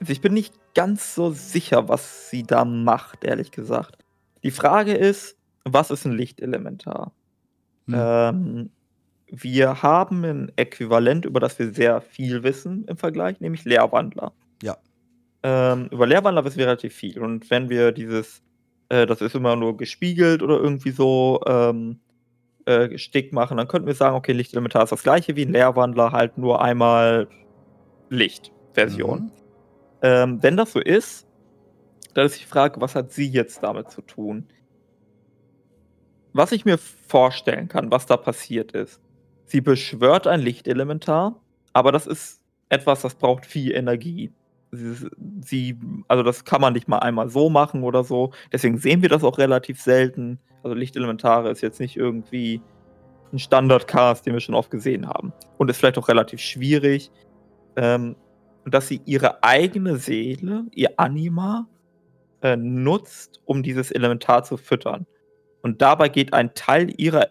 also 0.00 0.12
ich 0.12 0.20
bin 0.20 0.32
nicht 0.32 0.54
ganz 0.74 1.14
so 1.14 1.32
sicher, 1.32 1.88
was 1.88 2.30
sie 2.30 2.44
da 2.44 2.64
macht, 2.64 3.24
ehrlich 3.24 3.50
gesagt. 3.50 3.98
Die 4.42 4.50
Frage 4.50 4.94
ist, 4.94 5.36
was 5.64 5.90
ist 5.90 6.06
ein 6.06 6.12
Lichtelementar? 6.12 7.12
Hm. 7.86 7.94
Ähm, 7.94 8.70
wir 9.30 9.82
haben 9.82 10.24
ein 10.24 10.52
Äquivalent, 10.56 11.24
über 11.24 11.40
das 11.40 11.58
wir 11.58 11.72
sehr 11.72 12.00
viel 12.00 12.42
wissen 12.42 12.84
im 12.86 12.96
Vergleich, 12.96 13.40
nämlich 13.40 13.64
Leerwandler. 13.64 14.32
Ja. 14.62 14.76
Ähm, 15.42 15.88
über 15.90 16.06
Leerwandler 16.06 16.44
wissen 16.44 16.58
wir 16.58 16.66
relativ 16.66 16.94
viel. 16.94 17.18
Und 17.20 17.50
wenn 17.50 17.68
wir 17.68 17.92
dieses, 17.92 18.42
äh, 18.88 19.06
das 19.06 19.20
ist 19.20 19.34
immer 19.34 19.56
nur 19.56 19.76
gespiegelt 19.76 20.42
oder 20.42 20.58
irgendwie 20.58 20.90
so 20.90 21.40
ähm, 21.46 22.00
äh, 22.66 22.98
Stick 22.98 23.32
machen, 23.32 23.56
dann 23.56 23.68
könnten 23.68 23.86
wir 23.86 23.94
sagen, 23.94 24.16
okay, 24.16 24.32
Lichtelementar 24.32 24.84
ist 24.84 24.90
das 24.90 25.02
gleiche 25.02 25.36
wie 25.36 25.44
ein 25.44 25.52
Leerwandler, 25.52 26.12
halt 26.12 26.36
nur 26.36 26.62
einmal 26.62 27.28
Lichtversion. 28.10 29.20
Mhm. 29.20 29.30
Ähm, 30.02 30.42
wenn 30.42 30.56
das 30.56 30.72
so 30.72 30.80
ist, 30.80 31.26
dann 32.14 32.26
ist 32.26 32.40
die 32.40 32.46
Frage, 32.46 32.80
was 32.80 32.94
hat 32.94 33.12
sie 33.12 33.28
jetzt 33.28 33.62
damit 33.62 33.90
zu 33.90 34.02
tun? 34.02 34.48
Was 36.32 36.52
ich 36.52 36.64
mir 36.64 36.78
vorstellen 36.78 37.68
kann, 37.68 37.90
was 37.90 38.06
da 38.06 38.16
passiert 38.16 38.72
ist. 38.72 39.00
Sie 39.50 39.60
beschwört 39.60 40.28
ein 40.28 40.40
Lichtelementar, 40.40 41.34
aber 41.72 41.90
das 41.90 42.06
ist 42.06 42.40
etwas, 42.68 43.02
das 43.02 43.16
braucht 43.16 43.44
viel 43.44 43.72
Energie. 43.72 44.32
Sie, 44.70 45.76
also 46.06 46.22
das 46.22 46.44
kann 46.44 46.60
man 46.60 46.72
nicht 46.72 46.86
mal 46.86 47.00
einmal 47.00 47.28
so 47.28 47.50
machen 47.50 47.82
oder 47.82 48.04
so. 48.04 48.30
Deswegen 48.52 48.78
sehen 48.78 49.02
wir 49.02 49.08
das 49.08 49.24
auch 49.24 49.38
relativ 49.38 49.82
selten. 49.82 50.38
Also 50.62 50.76
Lichtelementare 50.76 51.50
ist 51.50 51.62
jetzt 51.62 51.80
nicht 51.80 51.96
irgendwie 51.96 52.62
ein 53.32 53.40
Standardcast, 53.40 54.24
den 54.24 54.34
wir 54.34 54.40
schon 54.40 54.54
oft 54.54 54.70
gesehen 54.70 55.08
haben. 55.08 55.32
Und 55.58 55.68
ist 55.68 55.78
vielleicht 55.78 55.98
auch 55.98 56.08
relativ 56.08 56.38
schwierig. 56.38 57.10
Ähm, 57.74 58.14
dass 58.64 58.86
sie 58.86 59.00
ihre 59.06 59.42
eigene 59.42 59.96
Seele, 59.96 60.66
ihr 60.72 60.90
Anima, 60.96 61.66
äh, 62.42 62.56
nutzt, 62.56 63.40
um 63.46 63.64
dieses 63.64 63.90
Elementar 63.90 64.44
zu 64.44 64.56
füttern. 64.56 65.06
Und 65.62 65.82
dabei 65.82 66.08
geht 66.08 66.32
ein 66.34 66.54
Teil 66.54 66.92
ihrer 66.96 67.30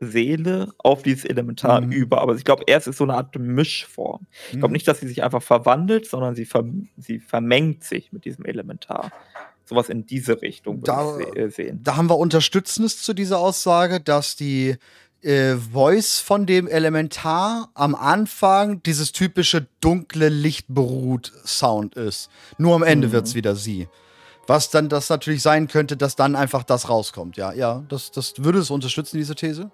Seele 0.00 0.72
auf 0.78 1.02
dieses 1.02 1.24
Elementar 1.24 1.80
mhm. 1.80 1.92
über. 1.92 2.20
Aber 2.20 2.34
ich 2.34 2.44
glaube, 2.44 2.64
erst 2.66 2.86
ist 2.86 2.98
so 2.98 3.04
eine 3.04 3.14
Art 3.14 3.38
Mischform. 3.38 4.26
Ich 4.46 4.52
glaube 4.52 4.68
mhm. 4.68 4.72
nicht, 4.74 4.88
dass 4.88 5.00
sie 5.00 5.08
sich 5.08 5.22
einfach 5.22 5.42
verwandelt, 5.42 6.06
sondern 6.06 6.34
sie, 6.34 6.44
ver 6.44 6.64
sie 6.96 7.18
vermengt 7.18 7.84
sich 7.84 8.12
mit 8.12 8.24
diesem 8.24 8.44
Elementar. 8.44 9.10
Sowas 9.64 9.88
in 9.88 10.06
diese 10.06 10.40
Richtung 10.40 10.82
da, 10.82 11.18
ich 11.18 11.36
äh, 11.36 11.50
sehen. 11.50 11.80
Da 11.82 11.96
haben 11.96 12.08
wir 12.08 12.16
Unterstützendes 12.16 13.02
zu 13.02 13.12
dieser 13.12 13.38
Aussage, 13.38 14.00
dass 14.00 14.34
die 14.34 14.76
äh, 15.22 15.56
Voice 15.56 16.20
von 16.20 16.46
dem 16.46 16.68
Elementar 16.68 17.70
am 17.74 17.94
Anfang 17.94 18.82
dieses 18.82 19.12
typische 19.12 19.66
dunkle 19.80 20.28
Lichtberuht-Sound 20.28 21.96
ist. 21.96 22.30
Nur 22.56 22.74
am 22.74 22.82
Ende 22.82 23.08
mhm. 23.08 23.12
wird 23.12 23.26
es 23.26 23.34
wieder 23.34 23.56
sie. 23.56 23.88
Was 24.46 24.70
dann 24.70 24.88
das 24.88 25.10
natürlich 25.10 25.42
sein 25.42 25.68
könnte, 25.68 25.98
dass 25.98 26.16
dann 26.16 26.34
einfach 26.34 26.62
das 26.62 26.88
rauskommt. 26.88 27.36
Ja, 27.36 27.52
ja, 27.52 27.84
das, 27.88 28.10
das 28.10 28.34
würde 28.38 28.60
es 28.60 28.70
unterstützen, 28.70 29.18
diese 29.18 29.34
These? 29.34 29.70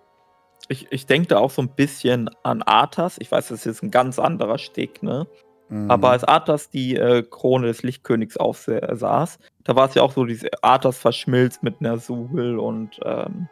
Ich, 0.69 0.87
ich 0.91 1.07
denke 1.07 1.29
da 1.29 1.39
auch 1.39 1.51
so 1.51 1.63
ein 1.63 1.69
bisschen 1.69 2.31
an 2.43 2.63
Arthas. 2.63 3.17
Ich 3.19 3.31
weiß, 3.31 3.49
das 3.49 3.61
ist 3.61 3.65
jetzt 3.67 3.83
ein 3.83 3.91
ganz 3.91 4.19
anderer 4.19 4.59
Steg, 4.59 5.03
ne? 5.03 5.27
Mhm. 5.69 5.91
Aber 5.91 6.11
als 6.11 6.25
Arthas 6.25 6.71
die 6.71 6.97
äh, 6.97 7.23
Krone 7.23 7.67
des 7.67 7.83
Lichtkönigs 7.83 8.37
aufsaß, 8.37 9.39
da 9.65 9.77
war 9.77 9.89
es 9.89 9.95
ja 9.95 10.03
auch 10.03 10.13
so, 10.13 10.25
diese 10.25 10.49
Arthas 10.63 10.99
verschmilzt 10.99 11.63
mit 11.63 11.81
Nersul 11.81 12.59
und 12.59 13.01
ähm, 13.05 13.49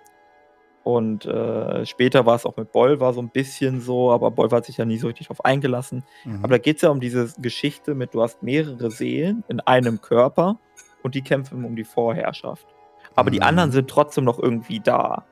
und 0.85 1.27
äh, 1.27 1.87
später 1.87 2.27
war 2.27 2.35
es 2.35 2.45
auch 2.45 2.57
mit 2.57 2.73
Bolvar 2.73 3.13
so 3.13 3.23
ein 3.23 3.31
bisschen 3.31 3.81
so, 3.81 4.11
aber 4.11 4.33
Bolvar 4.33 4.59
hat 4.59 4.67
sich 4.67 4.79
ja 4.79 4.85
nie 4.85 4.99
so 4.99 5.07
richtig 5.07 5.29
darauf 5.29 5.45
eingelassen. 5.45 6.03
Mhm. 6.25 6.41
Aber 6.43 6.49
da 6.49 6.59
geht 6.59 6.77
es 6.77 6.83
ja 6.83 6.91
um 6.91 7.01
diese 7.01 7.33
Geschichte 7.39 7.95
mit, 7.95 8.15
du 8.15 8.23
hast 8.23 8.43
mehrere 8.43 8.91
Seelen 8.91 9.45
in 9.49 9.61
einem 9.61 10.01
Körper 10.01 10.59
und 11.03 11.15
die 11.15 11.23
kämpfen 11.23 11.65
um 11.65 11.77
die 11.77 11.85
Vorherrschaft. 11.85 12.67
Aber 13.15 13.31
mhm. 13.31 13.35
die 13.35 13.43
anderen 13.43 13.71
sind 13.71 13.89
trotzdem 13.89 14.25
noch 14.25 14.41
irgendwie 14.41 14.81
da. 14.81 15.25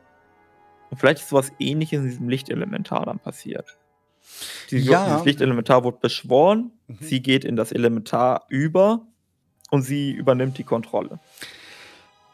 Und 0.91 0.99
vielleicht 0.99 1.21
ist 1.21 1.29
sowas 1.29 1.53
ähnliches 1.59 2.01
in 2.01 2.09
diesem 2.09 2.29
Lichtelementar 2.29 3.07
dann 3.07 3.19
passiert. 3.19 3.79
Dieses, 4.71 4.89
ja. 4.89 5.07
dieses 5.07 5.25
Lichtelementar 5.25 5.85
wurde 5.85 5.99
beschworen, 6.01 6.73
mhm. 6.87 6.99
sie 7.01 7.21
geht 7.23 7.45
in 7.45 7.57
das 7.57 7.73
Elementar 7.73 8.45
über 8.49 9.07
und 9.71 9.83
sie 9.83 10.13
übernimmt 10.13 10.59
die 10.59 10.65
Kontrolle. 10.65 11.21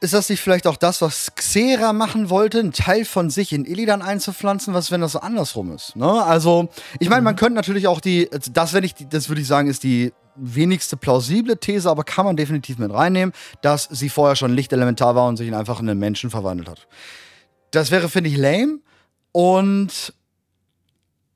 Ist 0.00 0.12
das 0.12 0.28
nicht 0.28 0.40
vielleicht 0.40 0.66
auch 0.66 0.76
das, 0.76 1.00
was 1.00 1.34
Xera 1.34 1.94
machen 1.94 2.28
wollte, 2.28 2.60
einen 2.60 2.72
Teil 2.72 3.06
von 3.06 3.30
sich 3.30 3.52
in 3.52 3.64
Illidan 3.64 4.02
einzupflanzen? 4.02 4.74
Was, 4.74 4.90
wenn 4.90 5.00
das 5.00 5.12
so 5.12 5.20
andersrum 5.20 5.72
ist? 5.72 5.96
Ne? 5.96 6.22
Also, 6.22 6.68
ich 7.00 7.08
meine, 7.08 7.22
man 7.22 7.34
mhm. 7.34 7.38
könnte 7.38 7.54
natürlich 7.54 7.86
auch 7.86 8.00
die, 8.00 8.28
das, 8.52 8.74
wenn 8.74 8.84
ich, 8.84 8.94
das 9.08 9.28
würde 9.28 9.40
ich 9.40 9.46
sagen, 9.46 9.68
ist 9.68 9.84
die 9.84 10.12
wenigste 10.36 10.98
plausible 10.98 11.56
These, 11.56 11.88
aber 11.88 12.04
kann 12.04 12.26
man 12.26 12.36
definitiv 12.36 12.78
mit 12.78 12.92
reinnehmen, 12.92 13.32
dass 13.62 13.84
sie 13.84 14.10
vorher 14.10 14.36
schon 14.36 14.52
Lichtelementar 14.52 15.14
war 15.14 15.28
und 15.28 15.38
sich 15.38 15.48
in 15.48 15.54
einfach 15.54 15.80
in 15.80 15.88
einen 15.88 15.98
Menschen 15.98 16.28
verwandelt 16.28 16.68
hat. 16.68 16.86
Das 17.76 17.90
wäre, 17.90 18.08
finde 18.08 18.30
ich, 18.30 18.38
lame. 18.38 18.80
Und 19.32 20.14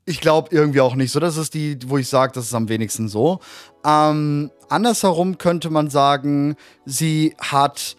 ich 0.07 0.23
glaube 0.23 0.49
irgendwie 0.53 0.81
auch 0.81 0.95
nicht 0.95 1.13
so. 1.13 1.21
Das 1.21 1.37
ist 1.37 1.53
die, 1.53 1.79
wo 1.87 1.99
ich 1.99 2.09
sage, 2.09 2.33
das 2.35 2.47
ist 2.47 2.55
am 2.55 2.71
wenigsten 2.71 3.09
so. 3.09 3.41
Ähm, 3.85 4.51
andersherum 4.71 5.37
könnte 5.37 5.69
man 5.69 5.91
sagen, 5.91 6.57
sie 6.87 7.37
hat 7.39 7.95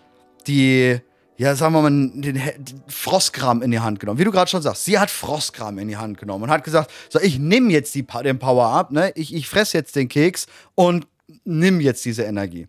die, 0.47 0.97
ja, 1.37 1.55
sagen 1.55 1.75
wir 1.75 1.83
mal, 1.83 1.91
den, 1.91 2.21
den 2.23 2.41
Frostgram 2.87 3.61
in 3.61 3.69
die 3.69 3.79
Hand 3.79 3.99
genommen. 3.99 4.17
Wie 4.17 4.23
du 4.23 4.31
gerade 4.31 4.49
schon 4.49 4.63
sagst, 4.63 4.85
sie 4.85 4.97
hat 4.97 5.11
Frostgram 5.11 5.77
in 5.77 5.87
die 5.87 5.97
Hand 5.97 6.17
genommen 6.17 6.45
und 6.45 6.49
hat 6.49 6.63
gesagt, 6.63 6.89
so, 7.09 7.19
ich 7.19 7.37
nehme 7.37 7.71
jetzt 7.71 7.93
die, 7.93 8.07
den 8.23 8.39
Power-Up, 8.39 8.91
ne? 8.91 9.11
ich, 9.13 9.35
ich 9.35 9.47
fresse 9.47 9.77
jetzt 9.77 9.95
den 9.95 10.09
Keks 10.09 10.47
und 10.73 11.05
nimm 11.43 11.79
jetzt 11.79 12.03
diese 12.05 12.23
Energie. 12.23 12.67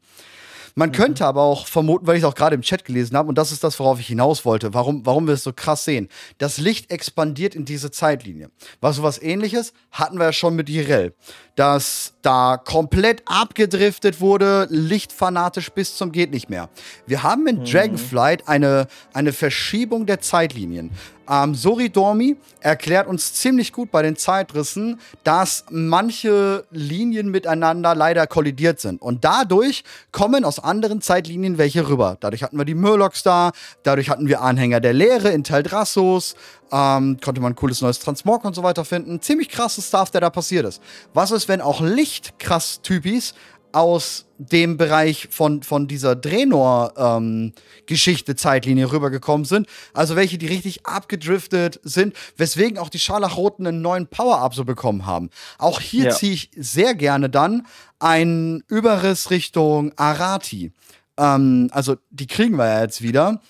Man 0.74 0.90
mhm. 0.90 0.94
könnte 0.94 1.26
aber 1.26 1.42
auch 1.42 1.66
vermuten, 1.66 2.06
weil 2.06 2.16
ich 2.16 2.22
es 2.22 2.28
auch 2.28 2.34
gerade 2.34 2.54
im 2.54 2.62
Chat 2.62 2.84
gelesen 2.84 3.16
habe, 3.16 3.28
und 3.28 3.36
das 3.36 3.52
ist 3.52 3.64
das, 3.64 3.78
worauf 3.78 4.00
ich 4.00 4.06
hinaus 4.06 4.44
wollte, 4.44 4.74
warum, 4.74 5.04
warum 5.04 5.26
wir 5.26 5.34
es 5.34 5.42
so 5.42 5.52
krass 5.52 5.84
sehen. 5.84 6.08
Das 6.38 6.58
Licht 6.58 6.90
expandiert 6.90 7.54
in 7.54 7.64
diese 7.64 7.90
Zeitlinie. 7.90 8.50
Was 8.80 8.96
sowas 8.96 9.20
ähnliches 9.20 9.72
hatten 9.90 10.18
wir 10.18 10.26
ja 10.26 10.32
schon 10.32 10.54
mit 10.56 10.68
Jirel. 10.68 11.14
Dass 11.56 12.14
da 12.22 12.56
komplett 12.56 13.22
abgedriftet 13.26 14.20
wurde, 14.20 14.66
lichtfanatisch 14.70 15.70
bis 15.70 15.96
zum 15.96 16.10
geht 16.12 16.30
nicht 16.30 16.48
mehr. 16.48 16.70
Wir 17.06 17.22
haben 17.22 17.46
in 17.46 17.60
mhm. 17.60 17.64
Dragonflight 17.64 18.48
eine, 18.48 18.86
eine 19.12 19.32
Verschiebung 19.32 20.06
der 20.06 20.20
Zeitlinien. 20.20 20.90
Ähm, 21.28 21.54
Sori 21.54 21.90
Dormi 21.90 22.36
erklärt 22.60 23.06
uns 23.06 23.34
ziemlich 23.34 23.72
gut 23.72 23.90
bei 23.90 24.02
den 24.02 24.16
Zeitrissen, 24.16 25.00
dass 25.24 25.64
manche 25.70 26.64
Linien 26.70 27.30
miteinander 27.30 27.94
leider 27.94 28.26
kollidiert 28.26 28.80
sind. 28.80 29.00
Und 29.00 29.24
dadurch 29.24 29.84
kommen 30.10 30.44
aus 30.44 30.58
anderen 30.58 31.00
Zeitlinien 31.00 31.58
welche 31.58 31.88
rüber. 31.88 32.16
Dadurch 32.20 32.42
hatten 32.42 32.58
wir 32.58 32.64
die 32.64 32.74
Murlocs 32.74 33.22
da, 33.22 33.52
dadurch 33.82 34.10
hatten 34.10 34.28
wir 34.28 34.40
Anhänger 34.40 34.80
der 34.80 34.92
Lehre 34.92 35.30
in 35.30 35.44
Teldrassos, 35.44 36.34
ähm, 36.72 37.18
konnte 37.22 37.40
man 37.40 37.52
ein 37.52 37.56
cooles 37.56 37.82
neues 37.82 37.98
Transmog 37.98 38.44
und 38.44 38.54
so 38.54 38.62
weiter 38.62 38.84
finden. 38.84 39.20
Ziemlich 39.20 39.48
krasses 39.48 39.88
Stuff, 39.88 40.10
der 40.10 40.22
da 40.22 40.30
passiert 40.30 40.66
ist. 40.66 40.80
Was 41.12 41.30
ist, 41.30 41.48
wenn 41.48 41.60
auch 41.60 41.80
Licht 41.80 42.38
krass 42.38 42.80
Typis 42.82 43.34
aus 43.72 44.26
dem 44.38 44.76
Bereich 44.76 45.28
von, 45.30 45.62
von 45.62 45.88
dieser 45.88 46.16
Drenor-Geschichte, 46.16 48.32
ähm, 48.32 48.36
Zeitlinie 48.36 48.92
rübergekommen 48.92 49.44
sind. 49.44 49.66
Also 49.92 50.16
welche, 50.16 50.38
die 50.38 50.46
richtig 50.46 50.86
abgedriftet 50.86 51.78
sind, 51.82 52.16
weswegen 52.36 52.78
auch 52.78 52.88
die 52.88 52.98
Scharlachroten 52.98 53.66
einen 53.66 53.82
neuen 53.82 54.06
Power-Up 54.06 54.54
so 54.54 54.64
bekommen 54.64 55.04
haben. 55.06 55.30
Auch 55.58 55.80
hier 55.80 56.06
ja. 56.06 56.10
ziehe 56.10 56.32
ich 56.32 56.50
sehr 56.56 56.94
gerne 56.94 57.30
dann 57.30 57.66
einen 57.98 58.62
Überriss 58.68 59.30
Richtung 59.30 59.92
Arati. 59.96 60.72
Ähm, 61.16 61.68
also 61.72 61.96
die 62.10 62.26
kriegen 62.26 62.56
wir 62.56 62.66
ja 62.66 62.82
jetzt 62.82 63.02
wieder. 63.02 63.40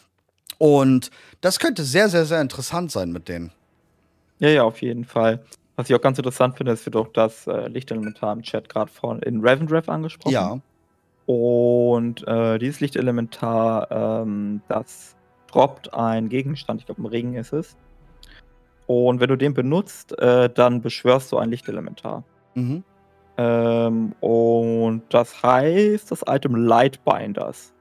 Und 0.58 1.10
das 1.40 1.58
könnte 1.58 1.84
sehr, 1.84 2.08
sehr, 2.08 2.24
sehr 2.24 2.40
interessant 2.40 2.92
sein 2.92 3.12
mit 3.12 3.28
denen. 3.28 3.52
Ja, 4.38 4.48
ja, 4.48 4.62
auf 4.62 4.80
jeden 4.82 5.04
Fall. 5.04 5.44
Was 5.76 5.88
ich 5.88 5.96
auch 5.96 6.00
ganz 6.00 6.18
interessant 6.18 6.56
finde, 6.56 6.72
ist, 6.72 6.84
wird 6.84 6.96
auch 6.96 7.08
das 7.08 7.46
äh, 7.46 7.68
Lichtelementar 7.68 8.32
im 8.34 8.42
Chat 8.42 8.68
gerade 8.68 8.90
von 8.90 9.20
in 9.20 9.40
Ravendrev 9.40 9.90
angesprochen. 9.90 10.32
Ja. 10.32 10.60
Und 11.26 12.26
äh, 12.26 12.58
dieses 12.58 12.80
Lichtelementar, 12.80 13.90
ähm, 13.90 14.60
das 14.68 15.16
droppt 15.50 15.94
ein 15.94 16.28
Gegenstand, 16.28 16.80
ich 16.80 16.86
glaube, 16.86 17.02
ein 17.02 17.06
Ring 17.06 17.34
ist 17.34 17.52
es. 17.52 17.76
Und 18.86 19.20
wenn 19.20 19.28
du 19.28 19.36
den 19.36 19.54
benutzt, 19.54 20.18
äh, 20.18 20.50
dann 20.50 20.82
beschwörst 20.82 21.32
du 21.32 21.38
ein 21.38 21.50
Lichtelementar. 21.50 22.24
Mhm. 22.54 22.82
Ähm, 23.38 24.12
und 24.20 25.02
das 25.08 25.42
heißt, 25.42 26.10
das 26.10 26.24
Item 26.26 26.54
Lightbinders. 26.54 27.72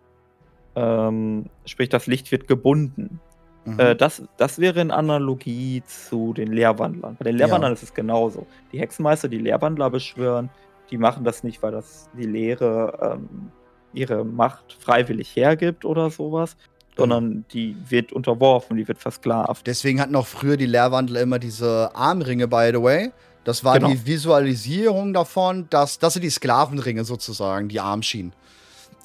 Ähm, 0.76 1.48
sprich, 1.66 1.90
das 1.90 2.08
Licht 2.08 2.32
wird 2.32 2.48
gebunden. 2.48 3.20
Mhm. 3.66 3.80
Äh, 3.80 3.96
das, 3.96 4.24
das 4.38 4.60
wäre 4.60 4.82
in 4.82 4.92
Analogie 4.92 5.84
zu 5.86 6.34
den 6.34 6.52
Lehrwandlern. 6.52 7.16
Bei 7.18 7.26
den 7.26 7.38
Lehrwandlern 7.38 7.72
ja. 7.72 7.76
ist 7.76 7.84
es 7.84 7.94
genauso. 7.94 8.48
Die 8.72 8.80
Hexenmeister, 8.80 9.28
die 9.28 9.38
Lehrwandler 9.38 9.90
beschwören, 9.90 10.50
die 10.90 10.98
machen 10.98 11.24
das 11.24 11.44
nicht, 11.44 11.62
weil 11.62 11.72
das 11.72 12.10
die 12.18 12.26
Lehre 12.26 13.18
ähm, 13.20 13.52
ihre 13.94 14.26
Macht 14.26 14.74
freiwillig 14.80 15.36
hergibt 15.36 15.86
oder 15.86 16.10
sowas, 16.10 16.58
sondern 16.98 17.46
die 17.54 17.76
wird 17.90 18.12
unterworfen, 18.12 18.78
die 18.78 18.88
wird 18.88 19.00
versklavt. 19.00 19.66
Deswegen 19.68 20.02
hatten 20.02 20.16
auch 20.16 20.28
früher 20.28 20.58
die 20.58 20.66
Lehrwandler 20.66 21.22
immer 21.22 21.40
diese 21.40 21.92
Armringe, 21.94 22.48
by 22.48 22.72
the 22.74 22.82
way. 22.82 23.12
Das 23.44 23.64
war 23.64 23.80
Genau. 23.80 23.90
die 23.90 24.06
Visualisierung 24.06 25.14
davon, 25.14 25.68
dass 25.70 25.98
das 25.98 26.14
sind 26.14 26.24
die 26.24 26.30
Sklavenringe 26.30 27.04
sozusagen, 27.04 27.70
die 27.70 27.80
Armschienen. 27.80 28.34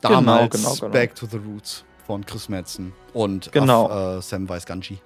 Genau, 0.02 0.14
Damals 0.16 0.56
genau, 0.56 0.74
genau. 0.74 0.92
Back 0.92 1.14
to 1.14 1.26
the 1.26 1.38
Roots 1.38 1.84
von 2.06 2.24
Chris 2.24 2.48
Metzen 2.48 2.92
und 3.12 3.50
Genau. 3.52 3.86
Af- 3.88 4.18
äh, 4.18 4.22
Sam 4.22 4.48
Weiss-Ganji. 4.48 4.98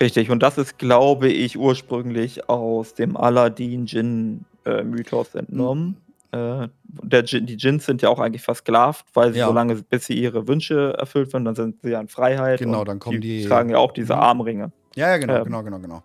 Richtig, 0.00 0.30
und 0.30 0.42
das 0.42 0.58
ist, 0.58 0.78
glaube 0.78 1.28
ich, 1.28 1.58
ursprünglich 1.58 2.48
aus 2.50 2.92
dem 2.94 3.16
Aladdin-Djinn-Mythos 3.16 5.34
entnommen. 5.34 5.96
Äh, 6.32 6.68
der 6.84 7.22
Djinn, 7.22 7.46
die 7.46 7.56
Djinns 7.56 7.86
sind 7.86 8.02
ja 8.02 8.08
auch 8.08 8.18
eigentlich 8.18 8.42
versklavt, 8.42 9.06
weil 9.14 9.32
sie 9.32 9.38
Ja. 9.38 9.46
so 9.46 9.52
lange, 9.52 9.76
bis 9.76 10.06
sie 10.06 10.14
ihre 10.20 10.48
Wünsche 10.48 10.94
erfüllt 10.98 11.32
werden, 11.32 11.44
dann 11.44 11.54
sind 11.54 11.76
sie 11.82 11.90
ja 11.90 12.00
in 12.00 12.08
Freiheit. 12.08 12.58
Genau, 12.58 12.80
und 12.80 12.88
dann 12.88 12.98
kommen 12.98 13.20
die- 13.20 13.44
tragen 13.46 13.70
ja 13.70 13.78
auch 13.78 13.92
diese 13.92 14.14
Mhm. 14.14 14.20
Armringe. 14.20 14.72
Ja, 14.96 15.08
ja, 15.10 15.18
genau, 15.18 15.36
Ähm. 15.36 15.44
genau, 15.44 15.62
genau, 15.62 15.78
genau. 15.78 16.02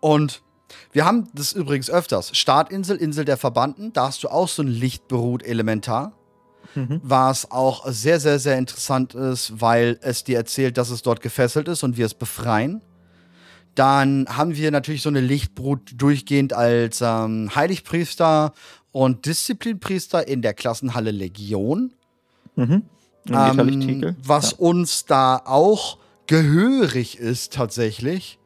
Und 0.00 0.42
wir 0.92 1.04
haben 1.04 1.28
das 1.34 1.52
übrigens 1.52 1.90
öfters. 1.90 2.36
Startinsel, 2.36 2.96
Insel 2.96 3.24
der 3.24 3.36
Verbannten, 3.36 3.92
da 3.92 4.06
hast 4.08 4.24
du 4.24 4.28
auch 4.28 4.48
so 4.48 4.62
ein 4.62 4.68
Lichtberuht-Elementar. 4.68 6.12
Mhm. 6.74 7.00
was 7.02 7.50
auch 7.50 7.86
sehr, 7.88 8.20
sehr, 8.20 8.38
sehr 8.38 8.58
interessant 8.58 9.14
ist, 9.14 9.60
weil 9.60 9.98
es 10.02 10.24
dir 10.24 10.36
erzählt, 10.36 10.76
dass 10.76 10.90
es 10.90 11.02
dort 11.02 11.20
gefesselt 11.22 11.66
ist 11.66 11.82
und 11.82 11.96
wir 11.96 12.04
es 12.06 12.14
befreien. 12.14 12.82
Dann 13.74 14.26
haben 14.28 14.54
wir 14.56 14.70
natürlich 14.70 15.02
so 15.02 15.08
eine 15.08 15.20
Lichtbrut 15.20 15.92
durchgehend 15.96 16.52
als 16.52 17.00
ähm, 17.00 17.50
Heiligpriester 17.54 18.52
und 18.92 19.24
Disziplinpriester 19.26 20.26
in 20.28 20.42
der 20.42 20.52
Klassenhalle 20.52 21.10
Legion. 21.10 21.94
Mhm. 22.56 22.82
Ähm, 23.30 24.16
was 24.24 24.52
Ja. 24.52 24.56
uns 24.58 25.04
da 25.06 25.40
auch 25.44 25.98
gehörig 26.26 27.18
ist 27.18 27.52
tatsächlich. 27.54 28.38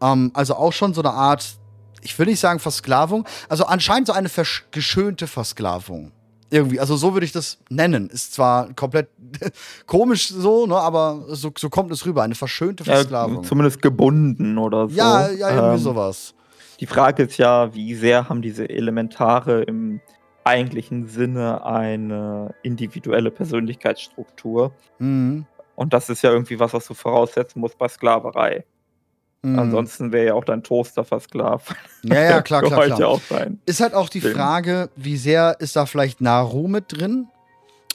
Ähm, 0.00 0.30
also 0.34 0.54
auch 0.54 0.72
schon 0.72 0.94
so 0.94 1.02
eine 1.02 1.12
Art, 1.12 1.56
ich 2.02 2.18
will 2.18 2.26
nicht 2.26 2.40
sagen 2.40 2.60
Versklavung, 2.60 3.26
also 3.48 3.64
anscheinend 3.66 4.06
so 4.08 4.12
eine 4.12 4.30
geschönte 4.70 5.26
Versklavung. 5.26 6.12
Irgendwie, 6.52 6.78
also 6.78 6.96
so 6.96 7.14
würde 7.14 7.24
ich 7.24 7.32
das 7.32 7.58
nennen. 7.70 8.10
Ist 8.10 8.34
zwar 8.34 8.74
komplett 8.74 9.08
komisch 9.86 10.28
so, 10.28 10.66
ne, 10.66 10.76
aber 10.76 11.24
so, 11.28 11.50
so 11.56 11.70
kommt 11.70 11.90
es 11.90 12.04
rüber, 12.04 12.22
eine 12.22 12.34
verschönte 12.34 12.84
ja, 12.84 12.94
Versklavung. 12.94 13.42
zumindest 13.42 13.80
gebunden 13.80 14.58
oder 14.58 14.88
so. 14.88 14.94
ja, 14.94 15.30
ja, 15.30 15.48
irgendwie 15.50 15.76
Ähm, 15.76 15.78
sowas. 15.78 16.34
Die 16.78 16.86
Frage 16.86 17.22
ist 17.22 17.38
ja, 17.38 17.74
wie 17.74 17.94
sehr 17.94 18.28
haben 18.28 18.42
diese 18.42 18.68
Elementare 18.68 19.62
im 19.62 20.00
eigentlichen 20.44 21.06
Sinne 21.06 21.64
eine 21.64 22.54
individuelle 22.62 23.30
Persönlichkeitsstruktur? 23.30 24.72
Mhm. 24.98 25.46
Und 25.74 25.94
das 25.94 26.10
ist 26.10 26.22
ja 26.22 26.32
irgendwie 26.32 26.60
was, 26.60 26.74
was 26.74 26.86
du 26.86 26.92
voraussetzen 26.92 27.60
musst 27.60 27.78
bei 27.78 27.88
Sklaverei. 27.88 28.64
Mhm. 29.42 29.58
Ansonsten 29.58 30.12
wäre 30.12 30.26
ja 30.26 30.34
auch 30.34 30.44
dein 30.44 30.62
Toaster 30.62 31.04
versklavt. 31.04 31.74
Ja, 32.04 32.20
ja, 32.20 32.42
klar, 32.42 32.62
klar, 32.62 32.86
klar. 32.86 33.08
auch 33.08 33.20
sein. 33.30 33.60
Ist 33.64 33.80
halt 33.80 33.94
auch 33.94 34.08
die. 34.08 34.20
Frage, 34.20 34.90
wie 34.96 35.16
sehr 35.16 35.56
ist 35.60 35.76
da 35.76 35.86
vielleicht 35.86 36.20
Naru 36.20 36.66
mit 36.66 36.86
drin? 36.88 37.28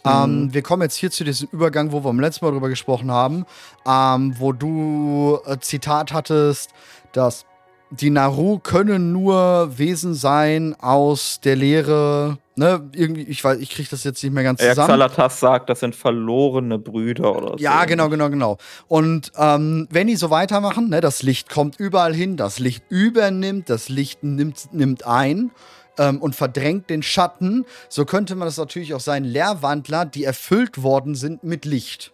Ähm, 0.06 0.44
Mhm. 0.46 0.54
wir 0.54 0.62
kommen 0.62 0.84
jetzt 0.84 0.96
hier 0.96 1.12
zu 1.12 1.26
diesem 1.26 1.50
Übergang, 1.52 1.92
wo 1.92 1.98
wir 1.98 2.04
beim 2.04 2.20
letzten 2.22 2.46
Mal 2.46 2.52
drüber 2.52 2.70
gesprochen 2.70 3.12
haben, 3.12 3.46
ähm, 3.86 4.34
wo 4.40 4.54
du 4.54 5.40
äh, 5.46 5.58
Zitat 5.60 6.14
hattest, 6.14 6.70
dass 7.12 7.46
die 7.90 8.10
Naru 8.10 8.60
können 8.60 9.12
nur 9.12 9.78
Wesen 9.78 10.14
sein 10.14 10.76
aus 10.80 11.40
der 11.42 11.56
Lehre, 11.56 12.38
ne, 12.56 12.90
irgendwie, 12.94 13.24
ich 13.24 13.44
weiß, 13.44 13.60
ich 13.60 13.70
kriege 13.70 13.88
das 13.90 14.04
jetzt 14.04 14.22
nicht 14.24 14.34
mehr 14.34 14.44
ganz 14.44 14.62
Ja, 14.62 14.70
zusammen. 14.70 14.88
Xalatas 14.90 15.40
sagt, 15.40 15.70
das 15.70 15.80
sind 15.80 15.96
verlorene 15.96 16.78
Brüder 16.80 17.36
oder 17.36 17.50
so. 17.52 17.58
Ja, 17.58 17.86
genau, 17.86 18.10
genau, 18.10 18.30
genau. 18.30 18.58
Und 18.88 19.32
ähm, 19.38 19.88
wenn 19.90 20.08
die 20.08 20.16
so 20.16 20.30
weitermachen, 20.30 20.90
ne, 20.90 21.02
das 21.02 21.24
Licht 21.24 21.50
kommt 21.50 21.80
überall 21.80 22.14
hin, 22.14 22.36
das 22.36 22.60
Licht 22.60 22.84
übernimmt, 22.90 23.70
das 23.70 23.90
Licht 23.90 24.24
nimmt, 24.24 24.74
nimmt 24.74 25.06
ein 25.06 25.52
ähm, 25.98 26.22
und 26.22 26.36
verdrängt 26.36 26.90
den 26.90 27.04
Schatten, 27.04 27.66
so 27.88 28.06
könnte 28.06 28.36
man 28.36 28.48
das 28.48 28.58
natürlich 28.58 28.94
auch 28.94 29.00
sein, 29.00 29.24
Lehrwandler, 29.24 30.06
die 30.06 30.26
erfüllt 30.26 30.84
worden 30.84 31.16
sind 31.16 31.44
mit 31.44 31.64
Licht. 31.66 32.12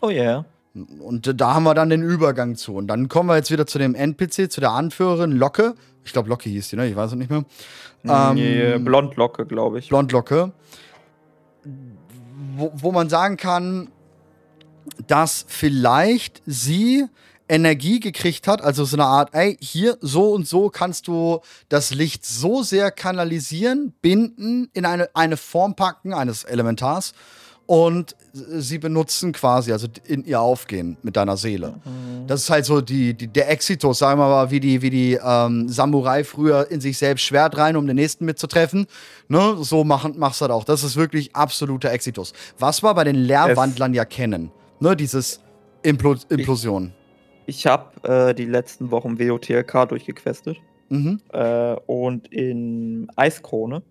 Oh 0.00 0.08
yeah. 0.08 0.44
Und 0.84 1.40
da 1.40 1.54
haben 1.54 1.64
wir 1.64 1.74
dann 1.74 1.90
den 1.90 2.02
Übergang 2.02 2.56
zu. 2.56 2.74
Und 2.74 2.88
dann 2.88 3.08
kommen 3.08 3.28
wir 3.28 3.36
jetzt 3.36 3.50
wieder 3.50 3.66
zu 3.66 3.78
dem 3.78 3.94
NPC, 3.94 4.50
zu 4.50 4.60
der 4.60 4.72
Anführerin 4.72 5.32
Locke. 5.32 5.74
Ich 6.04 6.12
glaube, 6.12 6.28
Locke 6.28 6.48
hieß 6.48 6.68
die, 6.70 6.76
ne? 6.76 6.86
Ich 6.88 6.96
weiß 6.96 7.12
es 7.12 7.16
nicht 7.16 7.30
mehr. 7.30 7.44
Ähm, 8.04 8.34
Nee, 8.34 8.78
Blondlocke, 8.78 9.46
glaube 9.46 9.78
ich. 9.78 9.88
Blondlocke, 9.88 10.52
wo, 12.56 12.72
wo 12.74 12.92
man 12.92 13.08
sagen 13.08 13.36
kann, 13.36 13.88
dass 15.06 15.44
vielleicht 15.48 16.42
sie 16.46 17.06
Energie 17.48 18.00
gekriegt 18.00 18.46
hat, 18.46 18.60
also 18.62 18.84
so 18.84 18.96
eine 18.96 19.04
Art, 19.04 19.30
ey, 19.32 19.56
hier 19.60 19.96
so 20.00 20.32
und 20.32 20.46
so 20.46 20.68
kannst 20.68 21.08
du 21.08 21.40
das 21.68 21.94
Licht 21.94 22.24
so 22.24 22.62
sehr 22.62 22.90
kanalisieren, 22.90 23.94
binden, 24.02 24.70
in 24.74 24.84
eine, 24.84 25.08
eine 25.14 25.36
Form 25.36 25.74
packen 25.74 26.12
eines 26.12 26.44
Elementars 26.44 27.14
und 27.68 28.16
sie 28.32 28.78
benutzen 28.78 29.32
quasi, 29.32 29.72
also 29.72 29.88
in 30.06 30.24
ihr 30.24 30.40
aufgehen 30.40 30.96
mit 31.02 31.16
deiner 31.16 31.36
Seele. 31.36 31.74
Das 32.26 32.44
ist 32.44 32.48
halt 32.48 32.64
so 32.64 32.80
die, 32.80 33.12
die, 33.12 33.28
der 33.28 33.50
Exitus, 33.50 33.98
sagen 33.98 34.18
wir 34.18 34.26
mal, 34.26 34.50
wie 34.50 34.58
die, 34.58 34.80
wie 34.80 34.88
die 34.88 35.18
ähm, 35.22 35.68
Samurai 35.68 36.24
früher 36.24 36.70
in 36.70 36.80
sich 36.80 36.96
selbst 36.96 37.24
Schwert 37.24 37.58
rein, 37.58 37.76
um 37.76 37.86
den 37.86 37.96
nächsten 37.96 38.24
mitzutreffen. 38.24 38.86
Ne? 39.28 39.58
So 39.60 39.84
machen, 39.84 40.14
machst 40.16 40.40
du 40.40 40.46
das 40.46 40.56
auch. 40.56 40.64
Das 40.64 40.82
ist 40.82 40.96
wirklich 40.96 41.36
absoluter 41.36 41.92
Exitus. 41.92 42.32
Was 42.58 42.82
wir 42.82 42.94
bei 42.94 43.04
den 43.04 43.16
Lehrwandlern 43.16 43.92
ja 43.92 44.06
kennen. 44.06 44.50
Ne? 44.80 44.96
Dieses 44.96 45.42
Implo 45.82 46.16
Implosion. 46.30 46.94
Ich 47.44 47.66
habe 47.66 48.02
äh, 48.08 48.34
die 48.34 48.46
letzten 48.46 48.90
Wochen 48.90 49.18
WOTLK 49.18 49.90
durchgequestet. 49.90 50.56
Mhm. 50.88 51.20
Äh, 51.34 51.74
und 51.84 52.32
in 52.32 53.08
Eiskrone 53.14 53.82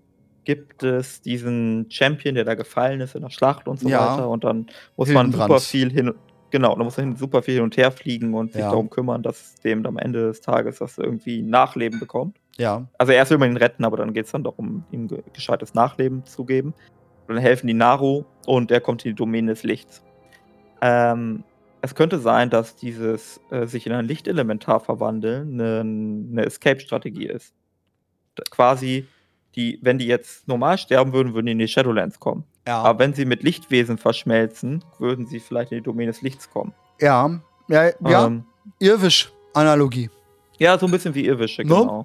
gibt 0.47 0.81
es 0.81 1.21
diesen 1.21 1.87
Champion, 1.91 2.35
der 2.35 2.45
da 2.45 2.55
gefallen 2.55 3.01
ist 3.01 3.15
in 3.15 3.21
der 3.21 3.29
Schlacht 3.29 3.67
und 3.67 3.81
so 3.81 3.89
Ja. 3.89 4.13
weiter. 4.13 4.29
Und 4.29 4.45
dann 4.45 4.67
muss 4.95 5.09
man 5.09 5.29
super 5.29 5.59
viel 5.59 5.91
hin. 5.91 6.13
Genau, 6.51 6.73
da 6.73 6.85
muss 6.85 6.95
man 6.95 7.17
super 7.17 7.41
viel 7.43 7.55
hin 7.55 7.63
und 7.63 7.75
her 7.75 7.91
fliegen 7.91 8.33
und 8.33 8.53
sich 8.53 8.61
Ja. 8.61 8.69
darum 8.69 8.89
kümmern, 8.89 9.21
dass 9.23 9.55
dem 9.55 9.85
am 9.85 9.97
Ende 9.97 10.27
des 10.27 10.39
Tages 10.39 10.77
das 10.79 10.97
irgendwie 10.97 11.41
Nachleben 11.41 11.99
bekommt. 11.99 12.37
Ja. 12.57 12.87
Also 12.97 13.11
erst 13.11 13.29
will 13.31 13.39
man 13.39 13.51
ihn 13.51 13.57
retten, 13.57 13.83
aber 13.83 13.97
dann 13.97 14.13
geht 14.13 14.27
es 14.27 14.31
dann 14.31 14.45
darum, 14.45 14.85
ihm 14.89 15.09
ge 15.09 15.21
gescheites 15.33 15.73
Nachleben 15.73 16.25
zu 16.25 16.45
geben. 16.45 16.73
Und 17.27 17.35
dann 17.35 17.43
helfen 17.43 17.67
die 17.67 17.73
Naru 17.73 18.23
und 18.45 18.71
er 18.71 18.79
kommt 18.79 19.03
in 19.03 19.11
die 19.11 19.15
Domäne 19.15 19.51
des 19.51 19.63
Lichts. 19.63 20.01
Ähm, 20.81 21.43
es 21.81 21.93
könnte 21.93 22.19
sein, 22.19 22.49
dass 22.49 22.77
dieses 22.77 23.41
äh, 23.51 23.65
sich 23.65 23.85
in 23.85 23.91
ein 23.91 24.05
Lichtelementar 24.05 24.79
verwandeln 24.79 25.59
eine, 25.59 25.81
eine 25.81 26.45
Escape-Strategie 26.45 27.27
ist. 27.27 27.53
Quasi, 28.49 29.07
die, 29.57 29.79
wenn 29.81 29.97
die 29.97 30.05
jetzt 30.07 30.47
normal 30.47 30.77
sterben 30.77 31.11
würden, 31.11 31.33
würden 31.33 31.47
die 31.47 31.51
in 31.51 31.59
die 31.59 31.67
Shadowlands 31.67 32.19
kommen. 32.19 32.45
Ja. 32.65 32.81
Aber 32.83 32.99
wenn 32.99 33.13
sie 33.13 33.25
mit 33.25 33.43
Lichtwesen 33.43 33.97
verschmelzen, 33.97 34.83
würden 34.99 35.25
sie 35.25 35.39
vielleicht 35.41 35.71
in 35.73 35.79
die 35.79 35.83
Domäne 35.83 36.11
des 36.11 36.21
Lichts 36.21 36.49
kommen. 36.49 36.73
ja. 37.01 37.29
Ja. 37.69 37.91
Ja. 38.07 38.27
Ähm, 38.27 38.45
Irwisch-Analogie. 38.79 40.09
ja, 40.59 40.77
so 40.77 40.85
ein 40.85 40.91
bisschen 40.91 41.13
wie 41.15 41.25
Irrwische, 41.25 41.61
Ne? 41.63 41.67
genau. 41.67 42.03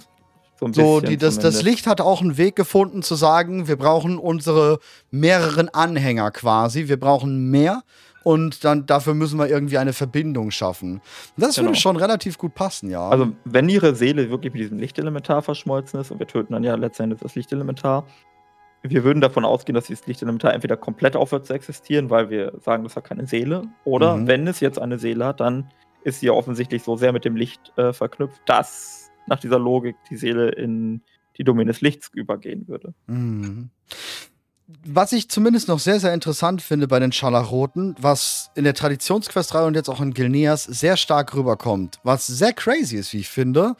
So, 0.58 0.66
ein 0.66 0.72
So, 0.74 1.00
die, 1.00 1.16
das, 1.16 1.38
das. 1.38 1.62
Licht 1.62 1.86
hat 1.86 2.00
auch 2.00 2.20
einen 2.20 2.36
Weg 2.36 2.54
gefunden 2.56 3.02
zu 3.02 3.14
sagen, 3.16 3.66
wir 3.68 3.76
brauchen 3.76 4.18
unsere 4.18 4.78
mehreren 5.10 5.68
Anhänger 5.68 6.30
quasi. 6.30 6.86
Wir 6.88 6.98
brauchen 7.00 7.50
mehr 7.50 7.82
und 8.24 8.64
dann 8.64 8.86
dafür 8.86 9.14
müssen 9.14 9.38
wir 9.38 9.48
irgendwie 9.48 9.78
eine 9.78 9.92
Verbindung 9.92 10.50
schaffen. 10.50 11.00
Das 11.36 11.56
würde 11.56 11.68
Genau. 11.68 11.78
schon 11.78 11.96
relativ 11.96 12.38
gut 12.38 12.54
passen, 12.54 12.90
ja. 12.90 13.08
Also, 13.08 13.32
wenn 13.44 13.68
ihre 13.68 13.94
Seele 13.94 14.30
wirklich 14.30 14.52
mit 14.52 14.62
diesem 14.62 14.78
Lichtelementar 14.78 15.42
verschmolzen 15.42 16.00
ist 16.00 16.10
und 16.10 16.18
wir 16.18 16.26
töten 16.26 16.52
dann 16.52 16.64
ja 16.64 16.74
letztendlich 16.74 17.20
das 17.20 17.34
Lichtelementar, 17.34 18.06
wir 18.84 19.04
würden 19.04 19.20
davon 19.20 19.44
ausgehen, 19.44 19.74
dass 19.74 19.86
dieses 19.86 20.06
Lichtelementar 20.06 20.52
entweder 20.54 20.76
komplett 20.76 21.14
aufhört 21.14 21.46
zu 21.46 21.52
existieren, 21.52 22.10
weil 22.10 22.30
wir 22.30 22.52
sagen, 22.60 22.82
das 22.82 22.96
hat 22.96 23.04
keine 23.04 23.26
Seele, 23.26 23.62
oder 23.84 24.16
Mhm. 24.16 24.26
wenn 24.26 24.46
es 24.48 24.58
jetzt 24.60 24.78
eine 24.80 24.98
Seele 24.98 25.24
hat, 25.24 25.38
dann 25.40 25.70
ist 26.02 26.18
sie 26.18 26.26
ja 26.26 26.32
offensichtlich 26.32 26.82
so 26.82 26.96
sehr 26.96 27.12
mit 27.12 27.24
dem 27.24 27.36
Licht 27.36 27.72
äh, 27.76 27.92
verknüpft, 27.92 28.40
dass 28.46 29.10
nach 29.28 29.38
dieser 29.38 29.60
Logik 29.60 29.94
die 30.10 30.16
Seele 30.16 30.48
in 30.48 31.00
die 31.38 31.44
Domäne 31.44 31.70
des 31.70 31.80
Lichts 31.80 32.10
übergehen 32.12 32.66
würde. 32.66 32.92
Mhm. 33.06 33.70
Was 34.86 35.12
ich 35.12 35.28
zumindest 35.28 35.68
noch 35.68 35.78
sehr, 35.78 36.00
sehr 36.00 36.14
interessant 36.14 36.62
finde 36.62 36.88
bei 36.88 36.98
den 36.98 37.12
Scharlachroten, 37.12 37.94
was 37.98 38.50
in 38.54 38.64
der 38.64 38.74
Traditionsquest-Reihe 38.74 39.66
und 39.66 39.74
jetzt 39.74 39.88
auch 39.90 40.00
in 40.00 40.14
Gilneas 40.14 40.64
sehr 40.64 40.96
stark 40.96 41.34
rüberkommt, 41.34 41.98
was 42.04 42.26
sehr 42.26 42.52
crazy 42.52 42.96
ist, 42.96 43.12
wie 43.12 43.18
ich 43.18 43.28
finde, 43.28 43.76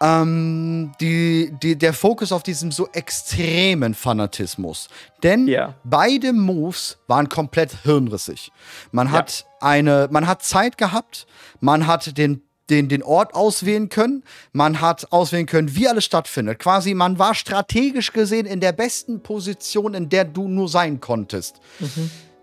ähm, 0.00 0.92
die, 1.00 1.52
die, 1.62 1.76
der 1.76 1.92
Fokus 1.92 2.32
auf 2.32 2.42
diesem 2.42 2.70
so 2.72 2.88
extremen 2.92 3.94
Fanatismus. 3.94 4.88
Denn 5.22 5.46
Ja. 5.46 5.74
beide 5.84 6.32
Moves 6.32 6.98
waren 7.06 7.28
komplett 7.28 7.82
hirnrissig. 7.82 8.52
Man 8.92 9.10
hat 9.10 9.44
eine, 9.60 10.08
man 10.10 10.26
hat 10.26 10.42
Zeit 10.42 10.78
gehabt, 10.78 11.26
man 11.60 11.86
hat 11.86 12.16
den 12.16 12.42
den, 12.70 12.88
den 12.88 13.02
Ort 13.02 13.34
auswählen 13.34 13.88
können. 13.88 14.22
Man 14.52 14.80
hat 14.80 15.12
auswählen 15.12 15.46
können, 15.46 15.74
wie 15.74 15.88
alles 15.88 16.04
stattfindet. 16.04 16.58
Quasi, 16.58 16.94
man 16.94 17.18
war 17.18 17.34
strategisch 17.34 18.12
gesehen 18.12 18.46
in 18.46 18.60
der 18.60 18.72
besten 18.72 19.22
Position, 19.22 19.94
in 19.94 20.08
der 20.08 20.24
du 20.24 20.48
nur 20.48 20.68
sein 20.68 21.00
konntest. 21.00 21.60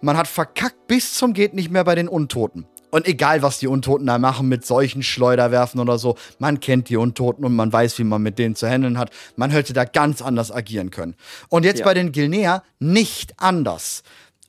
man 0.02 0.18
hat 0.18 0.28
verkackt 0.28 0.88
bis 0.88 1.14
zum 1.14 1.34
geht 1.34 1.54
nicht 1.54 1.72
mehr 1.72 1.84
bei 1.84 1.96
den 1.96 2.08
Untoten. 2.08 2.66
Und 2.92 3.08
egal, 3.08 3.42
was 3.42 3.60
die 3.60 3.68
Untoten 3.68 4.08
da 4.08 4.18
machen 4.18 4.48
mit 4.48 4.66
solchen 4.66 5.04
Schleuderwerfen 5.04 5.82
oder 5.82 5.98
so, 5.98 6.16
man 6.40 6.62
kennt 6.62 6.88
die 6.88 6.96
Untoten 6.96 7.44
und 7.44 7.54
man 7.54 7.74
weiß, 7.74 8.00
wie 8.00 8.06
man 8.06 8.22
mit 8.22 8.40
denen 8.40 8.56
zu 8.56 8.70
handeln 8.70 8.98
hat. 8.98 9.10
Man 9.36 9.52
hätte 9.52 9.74
da 9.74 9.84
ganz 9.84 10.22
anders 10.22 10.50
agieren 10.50 10.92
können. 10.92 11.16
Und 11.50 11.66
jetzt 11.66 11.80
ja. 11.80 11.86
bei 11.86 11.94
den 11.94 12.14
Gilnea 12.14 12.64
nicht 12.80 13.34
anders. 13.38 14.04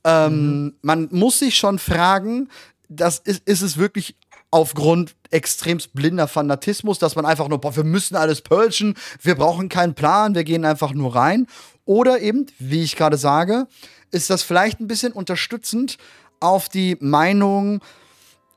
Ähm, 0.05 0.63
mhm. 0.63 0.73
Man 0.81 1.09
muss 1.11 1.39
sich 1.39 1.55
schon 1.55 1.77
fragen, 1.77 2.47
das 2.87 3.19
ist, 3.19 3.45
ist 3.45 3.61
es 3.61 3.77
wirklich 3.77 4.15
aufgrund 4.51 5.15
extremst 5.29 5.93
blinder 5.93 6.27
Fanatismus, 6.27 6.99
dass 6.99 7.15
man 7.15 7.25
einfach 7.25 7.47
nur, 7.47 7.59
boah, 7.59 7.75
wir 7.75 7.83
müssen 7.83 8.15
alles 8.15 8.41
purgen, 8.41 8.95
wir 9.21 9.35
brauchen 9.35 9.69
keinen 9.69 9.93
Plan, 9.93 10.35
wir 10.35 10.43
gehen 10.43 10.65
einfach 10.65 10.93
nur 10.93 11.15
rein. 11.15 11.47
Oder 11.85 12.21
eben, 12.21 12.45
wie 12.59 12.83
ich 12.83 12.95
gerade 12.95 13.17
sage, 13.17 13.67
ist 14.11 14.29
das 14.29 14.43
vielleicht 14.43 14.79
ein 14.79 14.87
bisschen 14.87 15.13
unterstützend 15.13 15.97
auf 16.39 16.69
die 16.69 16.97
Meinung 16.99 17.81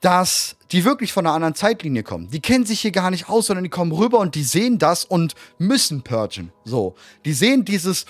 dass 0.00 0.56
die 0.72 0.84
wirklich 0.84 1.12
von 1.12 1.26
einer 1.26 1.34
anderen 1.34 1.54
Zeitlinie 1.54 2.02
kommen. 2.02 2.30
Die 2.30 2.40
kennen 2.40 2.64
sich 2.64 2.80
hier 2.80 2.92
gar 2.92 3.10
nicht 3.10 3.28
aus, 3.28 3.46
sondern 3.46 3.64
die 3.64 3.70
kommen 3.70 3.92
rüber 3.92 4.18
und 4.18 4.34
die 4.34 4.44
sehen 4.44 4.78
das 4.78 5.04
und 5.04 5.34
müssen 5.58 6.02
purgen. 6.02 6.52
So. 6.64 6.94
Die 7.24 7.32
sehen 7.32 7.64
dieses, 7.64 8.06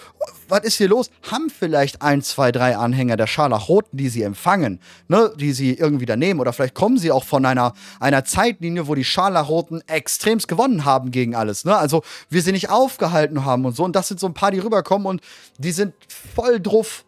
was 0.48 0.60
ist 0.60 0.76
hier 0.76 0.88
los? 0.88 1.10
Haben 1.30 1.50
vielleicht 1.50 2.02
ein, 2.02 2.22
zwei, 2.22 2.52
drei 2.52 2.76
Anhänger 2.76 3.16
der 3.16 3.26
Scharlachroten, 3.26 3.96
die 3.96 4.08
sie 4.08 4.22
empfangen, 4.22 4.80
ne, 5.08 5.32
die 5.36 5.52
sie 5.52 5.74
irgendwie 5.74 6.06
da 6.06 6.16
nehmen. 6.16 6.38
Oder 6.38 6.52
vielleicht 6.52 6.74
kommen 6.74 6.98
sie 6.98 7.10
auch 7.10 7.24
von 7.24 7.44
einer, 7.46 7.72
einer 7.98 8.24
Zeitlinie, 8.24 8.86
wo 8.86 8.94
die 8.94 9.04
Scharlachroten 9.04 9.82
extremst 9.88 10.46
gewonnen 10.46 10.84
haben 10.84 11.10
gegen 11.10 11.34
alles. 11.34 11.64
Ne? 11.64 11.76
Also 11.76 12.02
wir 12.28 12.42
sie 12.42 12.52
nicht 12.52 12.70
aufgehalten 12.70 13.44
haben 13.44 13.64
und 13.64 13.74
so. 13.74 13.84
Und 13.84 13.96
das 13.96 14.08
sind 14.08 14.20
so 14.20 14.26
ein 14.26 14.34
paar, 14.34 14.50
die 14.50 14.58
rüberkommen 14.58 15.06
und 15.06 15.22
die 15.58 15.72
sind 15.72 15.94
voll 16.34 16.60
drauf 16.60 17.04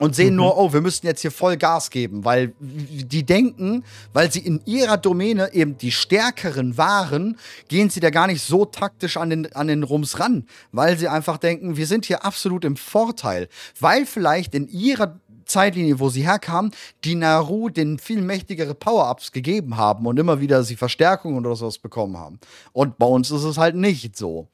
und 0.00 0.16
sehen 0.16 0.30
mhm. 0.30 0.36
nur, 0.36 0.58
oh, 0.58 0.72
wir 0.72 0.80
müssten 0.80 1.06
jetzt 1.06 1.20
hier 1.20 1.30
voll 1.30 1.58
Gas 1.58 1.90
geben, 1.90 2.24
weil 2.24 2.54
die 2.58 3.24
denken, 3.24 3.84
weil 4.14 4.32
sie 4.32 4.40
in 4.40 4.62
ihrer 4.64 4.96
Domäne 4.96 5.52
eben 5.52 5.76
die 5.76 5.92
Stärkeren 5.92 6.78
waren, 6.78 7.38
gehen 7.68 7.90
sie 7.90 8.00
da 8.00 8.08
gar 8.08 8.26
nicht 8.26 8.42
so 8.42 8.64
taktisch 8.64 9.18
an 9.18 9.28
den, 9.28 9.54
an 9.54 9.68
den 9.68 9.82
Rums 9.82 10.18
ran, 10.18 10.46
weil 10.72 10.96
sie 10.98 11.06
einfach 11.06 11.36
denken, 11.36 11.76
wir 11.76 11.86
sind 11.86 12.06
hier 12.06 12.24
absolut 12.24 12.64
im 12.64 12.76
Vorteil, 12.76 13.48
weil 13.78 14.06
vielleicht 14.06 14.54
in 14.54 14.68
ihrer 14.68 15.20
Zeitlinie, 15.44 16.00
wo 16.00 16.08
sie 16.08 16.22
herkamen, 16.22 16.72
die 17.04 17.14
Naru 17.14 17.68
den 17.68 17.98
viel 17.98 18.22
mächtigere 18.22 18.74
Power-Ups 18.74 19.32
gegeben 19.32 19.76
haben 19.76 20.06
und 20.06 20.18
immer 20.18 20.40
wieder 20.40 20.62
sie 20.62 20.76
Verstärkungen 20.76 21.44
oder 21.44 21.56
sowas 21.56 21.78
bekommen 21.78 22.16
haben. 22.16 22.40
Und 22.72 22.96
bei 22.96 23.06
uns 23.06 23.30
ist 23.30 23.44
es 23.44 23.58
halt 23.58 23.74
nicht 23.74 24.16
so. 24.16 24.48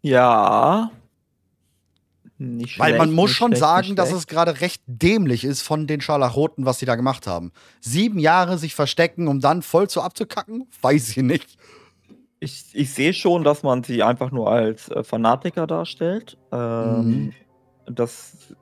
Ja, 0.00 0.90
nicht 2.38 2.78
Weil 2.78 2.96
man 2.96 3.12
muss 3.12 3.30
schon 3.30 3.50
schlecht, 3.50 3.60
sagen, 3.60 3.96
dass 3.96 4.12
es 4.12 4.26
gerade 4.26 4.60
recht 4.60 4.82
dämlich 4.86 5.44
ist 5.44 5.62
von 5.62 5.86
den 5.86 6.00
Scharlachroten, 6.00 6.64
was 6.64 6.78
sie 6.78 6.86
da 6.86 6.94
gemacht 6.94 7.26
haben. 7.26 7.52
Sieben 7.80 8.18
Jahre 8.18 8.58
sich 8.58 8.74
verstecken, 8.74 9.26
um 9.26 9.40
dann 9.40 9.62
voll 9.62 9.88
zu 9.88 10.02
abzukacken? 10.02 10.68
Weiß 10.80 11.10
ich 11.10 11.16
nicht. 11.18 11.58
Ich, 12.40 12.66
ich 12.72 12.94
sehe 12.94 13.12
schon, 13.12 13.42
dass 13.42 13.64
man 13.64 13.82
sie 13.82 14.04
einfach 14.04 14.30
nur 14.30 14.50
als 14.50 14.88
äh, 14.88 15.02
Fanatiker 15.02 15.66
darstellt. 15.66 16.38
Ähm, 16.52 17.04
mhm. 17.04 17.32
Das, 17.86 18.54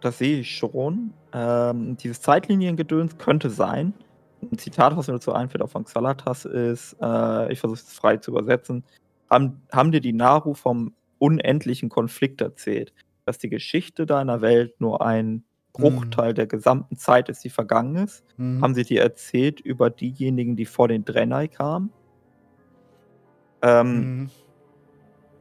das 0.00 0.18
sehe 0.18 0.40
ich 0.40 0.56
schon. 0.56 1.12
Ähm, 1.32 1.96
dieses 1.96 2.20
Zeitliniengedöns 2.20 3.18
könnte 3.18 3.50
sein. 3.50 3.92
Ein 4.40 4.58
Zitat, 4.58 4.96
was 4.96 5.08
mir 5.08 5.14
dazu 5.14 5.32
einfällt, 5.32 5.62
auch 5.62 5.70
von 5.70 5.84
Xalatas 5.84 6.44
ist, 6.44 6.96
äh, 7.00 7.52
ich 7.52 7.58
versuche 7.58 7.80
es 7.80 7.92
frei 7.92 8.18
zu 8.18 8.30
übersetzen, 8.30 8.84
haben, 9.28 9.62
haben 9.72 9.90
dir 9.90 10.00
die 10.00 10.12
Naru 10.12 10.54
vom 10.54 10.92
unendlichen 11.24 11.88
Konflikt 11.88 12.42
erzählt, 12.42 12.92
dass 13.24 13.38
die 13.38 13.48
Geschichte 13.48 14.04
deiner 14.04 14.42
Welt 14.42 14.78
nur 14.78 15.00
ein 15.00 15.44
Bruchteil 15.72 16.30
mhm. 16.30 16.34
der 16.34 16.46
gesamten 16.46 16.96
Zeit 16.98 17.30
ist, 17.30 17.42
die 17.42 17.50
vergangen 17.50 17.96
ist. 17.96 18.24
Mhm. 18.36 18.60
Haben 18.62 18.74
sie 18.74 18.84
dir 18.84 19.00
erzählt 19.00 19.58
über 19.60 19.88
diejenigen, 19.88 20.54
die 20.54 20.66
vor 20.66 20.88
den 20.88 21.04
Drenai 21.04 21.48
kamen? 21.48 21.90
Ähm, 23.62 23.96
mhm. 23.96 24.30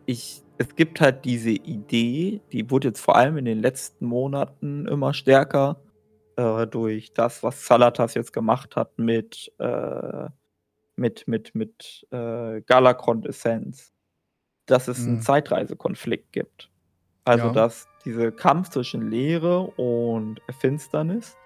ich, 0.05 0.41
es 0.57 0.73
gibt 0.77 1.01
halt 1.01 1.25
diese 1.25 1.51
Idee, 1.51 2.39
die 2.53 2.71
wurde 2.71 2.87
jetzt 2.87 3.01
vor 3.01 3.17
allem 3.17 3.37
in 3.37 3.45
den 3.45 3.59
letzten 3.59 4.05
Monaten 4.05 4.87
immer 4.87 5.13
stärker 5.13 5.81
äh, 6.37 6.65
durch 6.65 7.11
das, 7.13 7.43
was 7.43 7.65
Salatas 7.65 8.13
jetzt 8.13 8.31
gemacht 8.31 8.77
hat 8.77 8.97
mit, 8.97 9.51
äh, 9.59 10.29
mit, 10.95 11.27
mit, 11.27 11.53
mit 11.53 12.07
äh, 12.11 12.61
Galakron 12.61 13.25
Essenz 13.25 13.92
dass 14.65 14.87
es 14.87 14.99
einen 15.05 15.15
mhm. 15.15 15.21
Zeitreisekonflikt 15.21 16.31
gibt. 16.31 16.69
Also, 17.25 17.47
Ja. 17.47 17.53
dass 17.53 17.87
dieser 18.05 18.31
Kampf 18.31 18.69
zwischen 18.69 19.09
Leere 19.09 19.61
und 19.61 20.41
Finsternis, 20.59 21.37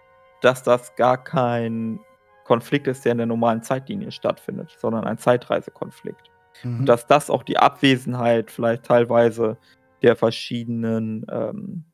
dass 0.41 0.63
das 0.63 0.95
gar 0.95 1.23
kein 1.23 1.99
Konflikt 2.45 2.87
ist, 2.87 3.05
der 3.05 3.11
in 3.11 3.17
der 3.19 3.27
normalen 3.27 3.61
Zeitlinie 3.61 4.11
stattfindet, 4.11 4.75
sondern 4.79 5.03
ein 5.03 5.17
Zeitreisekonflikt. 5.17 6.31
Und 6.63 6.81
mhm. 6.81 6.85
dass 6.85 7.05
das 7.05 7.29
auch 7.29 7.43
die 7.43 7.57
Abwesenheit 7.57 8.49
vielleicht 8.49 8.83
teilweise 8.83 9.57
der 10.01 10.15
verschiedenen, 10.15 11.25
ähm, 11.29 11.85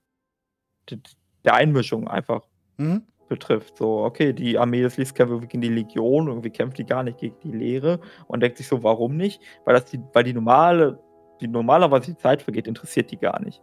der 1.43 1.55
Einmischung 1.55 2.07
einfach 2.07 2.45
Mhm 2.77 3.03
betrifft. 3.33 3.77
So, 3.77 4.03
okay, 4.03 4.31
die 4.31 4.57
Armee 4.57 4.81
des 4.81 4.97
Lichts 4.97 5.13
kämpft 5.13 5.49
gegen 5.49 5.61
die 5.61 5.69
Legion, 5.69 6.27
irgendwie 6.27 6.51
kämpft 6.51 6.77
die 6.77 6.85
gar 6.85 7.03
nicht 7.03 7.17
gegen 7.17 7.35
die 7.43 7.51
Leere 7.51 7.99
und 8.27 8.41
denkt 8.41 8.57
sich 8.57 8.67
so, 8.67 8.83
warum 8.83 9.17
nicht? 9.17 9.41
Weil 9.65 9.73
das 9.73 9.85
die, 9.85 9.99
weil 10.13 10.23
die 10.23 10.33
normale 10.33 10.99
die 11.41 11.47
normalerweise 11.47 12.11
die 12.11 12.17
Zeit 12.17 12.41
vergeht, 12.41 12.67
interessiert 12.67 13.11
die 13.11 13.17
gar 13.17 13.41
nicht. 13.41 13.61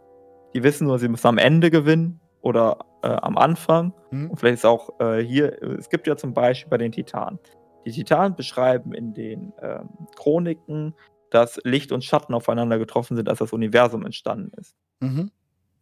Die 0.54 0.62
wissen 0.62 0.86
nur, 0.86 0.98
sie 0.98 1.08
müssen 1.08 1.26
am 1.26 1.38
Ende 1.38 1.70
gewinnen 1.70 2.20
oder 2.40 2.78
äh, 3.02 3.08
am 3.08 3.38
Anfang. 3.38 3.92
Mhm. 4.10 4.30
Und 4.30 4.36
vielleicht 4.38 4.54
ist 4.54 4.66
auch 4.66 4.98
äh, 5.00 5.22
hier, 5.22 5.62
es 5.62 5.88
gibt 5.88 6.06
ja 6.06 6.16
zum 6.16 6.34
Beispiel 6.34 6.70
bei 6.70 6.78
den 6.78 6.92
Titanen. 6.92 7.38
Die 7.86 7.92
Titanen 7.92 8.36
beschreiben 8.36 8.92
in 8.92 9.14
den 9.14 9.52
ähm, 9.62 9.88
Chroniken, 10.16 10.94
dass 11.30 11.60
Licht 11.64 11.92
und 11.92 12.04
Schatten 12.04 12.34
aufeinander 12.34 12.78
getroffen 12.78 13.16
sind, 13.16 13.28
als 13.28 13.38
das 13.38 13.52
Universum 13.52 14.04
entstanden 14.04 14.50
ist. 14.58 14.74
Mhm. 15.00 15.30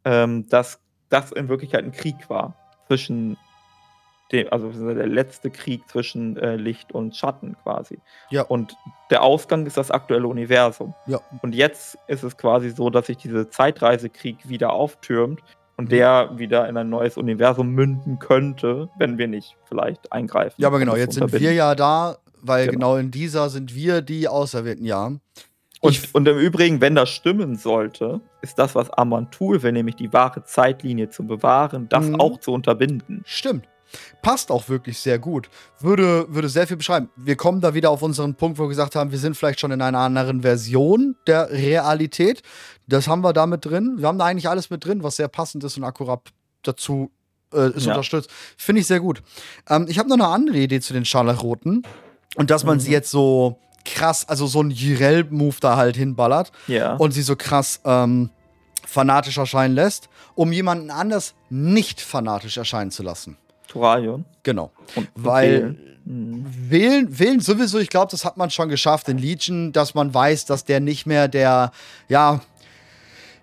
Ähm, 0.04 0.46
dass 0.48 0.80
das 1.08 1.32
in 1.32 1.48
Wirklichkeit 1.48 1.84
ein 1.84 1.92
Krieg 1.92 2.28
war 2.28 2.54
zwischen 2.86 3.36
dem, 4.32 4.46
also 4.50 4.70
der 4.70 5.06
letzte 5.06 5.50
Krieg 5.50 5.88
zwischen 5.88 6.36
äh, 6.36 6.56
Licht 6.56 6.92
und 6.92 7.16
Schatten 7.16 7.56
quasi. 7.62 7.98
Ja. 8.30 8.42
Und 8.42 8.76
der 9.10 9.22
Ausgang 9.22 9.66
ist 9.66 9.76
das 9.76 9.90
aktuelle 9.90 10.26
Universum. 10.26 10.94
Ja. 11.06 11.20
Und 11.42 11.54
jetzt 11.54 11.98
ist 12.08 12.22
es 12.22 12.36
quasi 12.36 12.70
so, 12.70 12.90
dass 12.90 13.06
sich 13.06 13.16
dieser 13.16 13.50
Zeitreisekrieg 13.50 14.48
wieder 14.48 14.72
auftürmt 14.72 15.40
und 15.76 15.86
mhm. 15.86 15.90
der 15.90 16.30
wieder 16.38 16.68
in 16.68 16.76
ein 16.76 16.90
neues 16.90 17.16
Universum 17.16 17.70
münden 17.70 18.18
könnte, 18.18 18.90
wenn 18.98 19.16
wir 19.16 19.28
nicht 19.28 19.56
vielleicht 19.64 20.12
eingreifen. 20.12 20.60
Ja, 20.60 20.68
aber 20.68 20.78
genau, 20.78 20.96
jetzt 20.96 21.14
sind 21.14 21.32
wir 21.32 21.52
ja 21.52 21.74
da, 21.74 22.18
weil 22.42 22.66
genau. 22.66 22.94
genau 22.94 22.96
in 22.96 23.10
dieser 23.10 23.48
sind 23.48 23.74
wir 23.74 24.02
die 24.02 24.28
Auserwählten, 24.28 24.84
ja. 24.84 25.12
Und, 25.80 26.12
und, 26.12 26.26
im 26.26 26.38
Übrigen, 26.38 26.80
wenn 26.80 26.96
das 26.96 27.08
stimmen 27.08 27.54
sollte, 27.54 28.20
ist 28.42 28.58
das, 28.58 28.74
was 28.74 28.90
Amantul 28.90 29.62
will, 29.62 29.70
nämlich 29.70 29.94
die 29.94 30.12
wahre 30.12 30.42
Zeitlinie 30.42 31.08
zu 31.08 31.24
bewahren, 31.24 31.88
das 31.88 32.08
mhm. 32.08 32.20
auch 32.20 32.40
zu 32.40 32.52
unterbinden. 32.52 33.22
Stimmt. 33.24 33.68
Passt 34.22 34.50
auch 34.50 34.68
wirklich 34.68 34.98
sehr 34.98 35.18
gut. 35.18 35.48
Würde, 35.80 36.26
würde 36.28 36.48
sehr 36.48 36.66
viel 36.66 36.76
beschreiben. 36.76 37.08
Wir 37.16 37.36
kommen 37.36 37.60
da 37.60 37.74
wieder 37.74 37.90
auf 37.90 38.02
unseren 38.02 38.34
Punkt, 38.34 38.58
wo 38.58 38.64
wir 38.64 38.68
gesagt 38.68 38.96
haben, 38.96 39.10
wir 39.10 39.18
sind 39.18 39.36
vielleicht 39.36 39.60
schon 39.60 39.70
in 39.70 39.82
einer 39.82 39.98
anderen 39.98 40.42
Version 40.42 41.16
der 41.26 41.50
Realität. 41.50 42.42
Das 42.86 43.08
haben 43.08 43.22
wir 43.22 43.32
da 43.32 43.46
mit 43.46 43.64
drin. 43.64 43.94
Wir 43.98 44.08
haben 44.08 44.18
da 44.18 44.26
eigentlich 44.26 44.48
alles 44.48 44.70
mit 44.70 44.84
drin, 44.84 45.02
was 45.02 45.16
sehr 45.16 45.28
passend 45.28 45.64
ist 45.64 45.76
und 45.76 45.84
akkurat 45.84 46.20
dazu 46.62 47.10
äh, 47.52 47.70
ist 47.70 47.86
ja. 47.86 47.92
unterstützt. 47.92 48.30
Finde 48.56 48.80
ich 48.80 48.86
sehr 48.86 49.00
gut. 49.00 49.22
Ähm, 49.68 49.86
ich 49.88 49.98
habe 49.98 50.08
noch 50.08 50.16
eine 50.16 50.28
andere 50.28 50.58
Idee 50.58 50.80
zu 50.80 50.92
den 50.92 51.04
Scharlachroten. 51.04 51.82
Und 52.36 52.50
dass 52.50 52.64
man 52.64 52.76
mhm. 52.76 52.80
sie 52.80 52.92
jetzt 52.92 53.10
so 53.10 53.58
krass, 53.84 54.28
also 54.28 54.46
so 54.46 54.62
ein 54.62 54.70
Jirel-Move 54.70 55.56
da 55.60 55.76
halt 55.76 55.96
hinballert. 55.96 56.52
Ja. 56.66 56.94
Und 56.96 57.12
sie 57.12 57.22
so 57.22 57.36
krass 57.36 57.80
ähm, 57.84 58.30
fanatisch 58.86 59.38
erscheinen 59.38 59.74
lässt, 59.74 60.08
um 60.34 60.52
jemanden 60.52 60.90
anders 60.90 61.34
nicht 61.50 62.00
fanatisch 62.00 62.56
erscheinen 62.56 62.90
zu 62.90 63.02
lassen. 63.02 63.36
Turalion. 63.68 64.24
Genau. 64.42 64.72
Und 64.96 65.08
Weil 65.14 65.52
wählen. 65.52 65.78
Mhm. 66.04 66.46
wählen, 66.70 67.18
wählen 67.18 67.40
sowieso, 67.40 67.78
ich 67.78 67.90
glaube, 67.90 68.10
das 68.10 68.24
hat 68.24 68.36
man 68.36 68.50
schon 68.50 68.68
geschafft 68.68 69.08
in 69.08 69.18
Legion, 69.18 69.72
dass 69.72 69.94
man 69.94 70.12
weiß, 70.12 70.46
dass 70.46 70.64
der 70.64 70.80
nicht 70.80 71.06
mehr 71.06 71.28
der, 71.28 71.70
ja, 72.08 72.40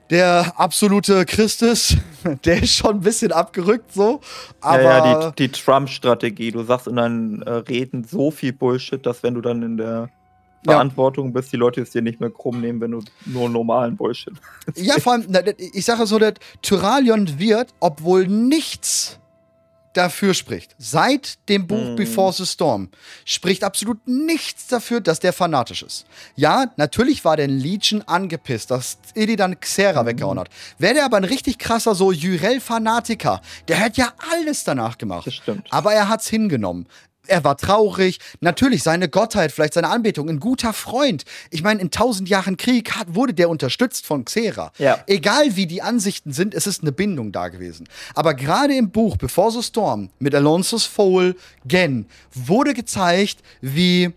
der 0.10 0.54
absolute 0.58 1.26
Christ 1.26 1.62
ist. 1.62 1.98
Der 2.44 2.62
ist 2.64 2.76
schon 2.76 2.98
ein 2.98 3.02
bisschen 3.02 3.32
abgerückt 3.32 3.94
so. 3.94 4.20
Aber 4.62 4.84
ja, 4.84 5.06
ja 5.06 5.32
die, 5.32 5.48
die 5.48 5.52
Trump-Strategie. 5.52 6.52
Du 6.52 6.64
sagst 6.64 6.88
in 6.88 6.96
deinen 6.96 7.42
äh, 7.44 7.52
Reden 7.52 8.04
so 8.04 8.32
viel 8.32 8.54
Bullshit, 8.54 9.04
dass 9.06 9.22
wenn 9.24 9.36
du 9.36 9.42
dann 9.42 9.62
in 9.62 9.78
der 9.78 10.10
Verantwortung 10.64 11.32
bist, 11.34 11.54
die 11.54 11.58
Leute 11.58 11.82
es 11.82 11.92
dir 11.92 12.02
nicht 12.02 12.20
mehr 12.20 12.32
krumm 12.32 12.62
nehmen, 12.62 12.82
wenn 12.82 12.92
du 12.92 13.02
nur 13.26 13.50
normalen 13.50 13.96
Bullshit. 13.96 14.34
Ja, 14.76 14.96
vor 15.00 15.14
allem, 15.14 15.26
ich 15.74 15.86
sage 15.86 16.06
so, 16.06 16.18
der 16.18 16.34
Tyralion 16.62 17.40
wird, 17.40 17.74
obwohl 17.80 18.28
nichts 18.28 19.20
dafür 19.98 20.34
spricht, 20.34 20.76
seit 20.78 21.38
dem 21.50 21.68
Buch 21.68 21.76
Mhm. 21.92 21.96
Before 21.96 22.32
the 22.34 22.46
Storm, 22.46 22.90
spricht 23.26 23.64
absolut 23.64 24.08
nichts 24.08 24.68
dafür, 24.68 25.02
dass 25.02 25.20
der 25.20 25.34
fanatisch 25.34 25.84
ist. 25.84 26.06
Ja, 26.36 26.72
natürlich 26.78 27.24
war 27.26 27.38
der 27.38 27.48
Legion 27.48 28.02
angepisst, 28.04 28.72
dass 28.72 28.98
Illidan 29.14 29.60
Xera 29.60 30.04
Mhm. 30.04 30.08
weggehauen 30.08 30.40
hat. 30.40 30.50
Wäre 30.78 30.96
der 30.96 31.06
aber 31.06 31.18
ein 31.18 31.24
richtig 31.24 31.58
krasser 31.58 31.96
so 31.96 32.12
Jyrel-Fanatiker, 32.12 33.42
der 33.68 33.78
hätte 33.78 34.02
ja 34.02 34.14
alles 34.32 34.64
danach 34.64 34.98
gemacht. 34.98 35.28
Das 35.28 35.34
stimmt. 35.36 35.68
Aber 35.72 35.94
er 35.94 36.10
hat's 36.10 36.28
hingenommen. 36.28 36.88
Er 37.28 37.44
war 37.44 37.58
traurig. 37.58 38.20
Natürlich, 38.40 38.84
seine 38.84 39.10
Gottheit, 39.10 39.52
vielleicht 39.52 39.74
seine 39.74 39.90
Anbetung, 39.90 40.30
ein 40.30 40.40
guter 40.40 40.74
Freund. 40.74 41.24
Ich 41.50 41.64
meine, 41.64 41.82
in 41.82 41.92
tausend 41.92 42.30
Jahren 42.30 42.58
Krieg 42.58 42.96
hat, 42.96 43.16
wurde 43.16 43.34
der 43.34 43.50
unterstützt 43.50 44.06
von 44.06 44.26
Xera. 44.26 44.72
Ja. 44.78 45.04
Egal 45.08 45.56
wie 45.56 45.68
die 45.68 45.82
Ansichten 45.82 46.34
sind, 46.34 46.54
es 46.54 46.68
ist 46.68 46.82
eine 46.82 46.92
Bindung 46.92 47.32
da 47.32 47.50
gewesen. 47.50 47.88
Aber 48.14 48.34
gerade 48.34 48.76
im 48.76 48.90
Buch 48.92 49.18
Before 49.18 49.52
the 49.52 49.64
Storm 49.64 50.10
mit 50.20 50.36
Alonso's 50.36 50.86
Foal, 50.86 51.36
Gen, 51.66 52.06
wurde 52.34 52.74
gezeigt, 52.74 53.40
wie 53.62 54.14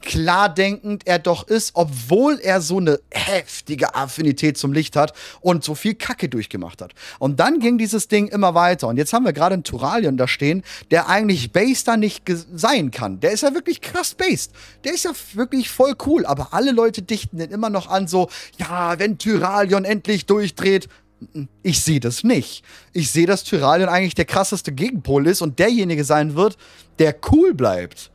klar 0.00 0.52
denkend 0.52 1.06
er 1.06 1.18
doch 1.18 1.46
ist, 1.48 1.72
obwohl 1.74 2.38
er 2.40 2.60
so 2.60 2.78
eine 2.78 3.00
heftige 3.10 3.94
Affinität 3.94 4.56
zum 4.56 4.72
Licht 4.72 4.96
hat 4.96 5.12
und 5.40 5.64
so 5.64 5.74
viel 5.74 5.94
Kacke 5.94 6.28
durchgemacht 6.28 6.80
hat. 6.80 6.92
Und 7.18 7.40
dann 7.40 7.58
ging 7.58 7.78
dieses 7.78 8.08
Ding 8.08 8.28
immer 8.28 8.54
weiter. 8.54 8.88
Und 8.88 8.96
jetzt 8.96 9.12
haben 9.12 9.24
wir 9.24 9.32
gerade 9.32 9.54
einen 9.54 9.64
Turalion 9.64 10.16
da 10.16 10.28
stehen, 10.28 10.62
der 10.90 11.08
eigentlich 11.08 11.50
da 11.84 11.96
nicht 11.96 12.22
sein 12.54 12.90
kann. 12.90 13.20
Der 13.20 13.32
ist 13.32 13.42
ja 13.42 13.54
wirklich 13.54 13.80
krass 13.80 14.14
based. 14.14 14.52
Der 14.84 14.94
ist 14.94 15.04
ja 15.04 15.12
wirklich 15.34 15.70
voll 15.70 15.94
cool. 16.06 16.24
Aber 16.24 16.54
alle 16.54 16.72
Leute 16.72 17.02
dichten 17.02 17.38
den 17.38 17.50
immer 17.50 17.70
noch 17.70 17.88
an, 17.88 18.06
so, 18.06 18.28
ja, 18.58 18.98
wenn 18.98 19.18
Tyralion 19.18 19.84
endlich 19.84 20.26
durchdreht. 20.26 20.88
Ich 21.62 21.80
sehe 21.80 22.00
das 22.00 22.24
nicht. 22.24 22.62
Ich 22.92 23.10
sehe, 23.10 23.26
dass 23.26 23.42
Tyralion 23.42 23.88
eigentlich 23.88 24.14
der 24.14 24.26
krasseste 24.26 24.72
Gegenpol 24.72 25.26
ist 25.26 25.42
und 25.42 25.58
derjenige 25.58 26.04
sein 26.04 26.34
wird, 26.34 26.56
der 26.98 27.16
cool 27.30 27.54
bleibt. 27.54 28.10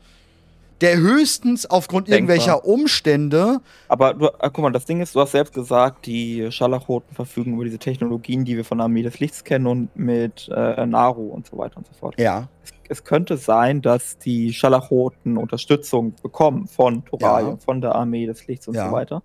Der 0.82 0.98
höchstens 0.98 1.66
aufgrund 1.70 2.08
Denkbar. 2.08 2.36
irgendwelcher 2.36 2.66
Umstände. 2.66 3.60
Aber 3.88 4.14
du, 4.14 4.26
äh, 4.26 4.32
guck 4.52 4.60
mal, 4.60 4.72
das 4.72 4.86
Ding 4.86 5.00
ist, 5.02 5.16
du 5.16 5.20
hast 5.22 5.32
selbst 5.32 5.54
gesagt, 5.54 6.06
die 6.08 6.52
Scharlachroten 6.52 7.14
verfügen 7.16 7.54
über 7.54 7.64
diese 7.66 7.78
Technologien, 7.78 8.44
die 8.46 8.58
wir 8.58 8.66
von 8.66 8.80
der 8.80 8.86
Armee 8.86 9.04
des 9.04 9.20
Lichts 9.20 9.44
kennen 9.44 9.68
und 9.68 9.96
mit 9.96 10.50
äh, 10.54 10.86
Naru 10.86 11.28
und 11.30 11.46
so 11.48 11.58
weiter 11.58 11.78
und 11.78 11.86
so 11.88 11.94
fort. 11.94 12.20
Ja. 12.20 12.50
Es, 12.64 12.72
es 12.90 13.04
könnte 13.04 13.38
sein, 13.38 13.82
dass 13.82 14.18
die 14.18 14.54
Scharlachroten 14.54 15.38
Unterstützung 15.38 16.14
bekommen 16.22 16.68
von 16.68 17.06
Toralien, 17.06 17.52
Ja. 17.52 17.58
von 17.58 17.80
der 17.82 17.96
Armee 17.96 18.26
des 18.26 18.48
Lichts 18.48 18.68
und 18.68 18.74
Ja. 18.76 18.88
so 18.88 18.92
weiter. 18.94 19.24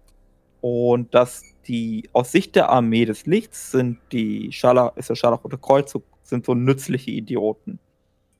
Und 0.61 1.15
dass 1.15 1.43
die, 1.69 2.09
aus 2.13 2.33
Sicht 2.33 2.55
der 2.55 2.69
Armee 2.71 3.05
des 3.07 3.27
Lichts 3.27 3.71
sind 3.71 3.99
die 4.13 4.53
Scharlach, 4.53 4.97
ist 4.97 5.11
der 5.11 5.15
Scharlachrote 5.15 5.59
Kreuzzug, 5.59 6.05
sind 6.23 6.45
so 6.45 6.55
nützliche 6.55 7.11
Idioten. 7.11 7.79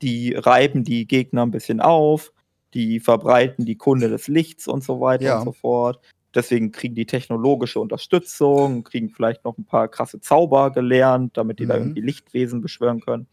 Die 0.03 0.35
reiben 0.35 0.85
die 0.85 1.07
Gegner 1.07 1.43
ein 1.47 1.51
bisschen 1.51 1.81
auf, 1.81 2.33
die 2.75 3.01
verbreiten 3.01 3.64
die 3.64 3.77
Kunde 3.77 4.09
des 4.09 4.29
Lichts 4.29 4.69
und 4.69 4.83
so 4.85 5.01
weiter 5.01 5.25
Ja. 5.25 5.39
und 5.39 5.45
so 5.45 5.53
fort. 5.53 6.01
Deswegen 6.35 6.71
kriegen 6.73 6.95
die 6.95 7.07
technologische 7.07 7.81
Unterstützung, 7.81 8.85
kriegen 8.85 9.09
vielleicht 9.09 9.45
noch 9.45 9.57
ein 9.57 9.64
paar 9.64 9.89
krasse 9.89 10.21
Zauber 10.21 10.71
gelernt, 10.71 11.37
damit 11.37 11.59
die 11.61 11.67
da 11.67 11.75
Mhm. 11.77 11.81
irgendwie 11.83 12.01
Lichtwesen 12.03 12.61
beschwören 12.61 13.01
können. 13.01 13.27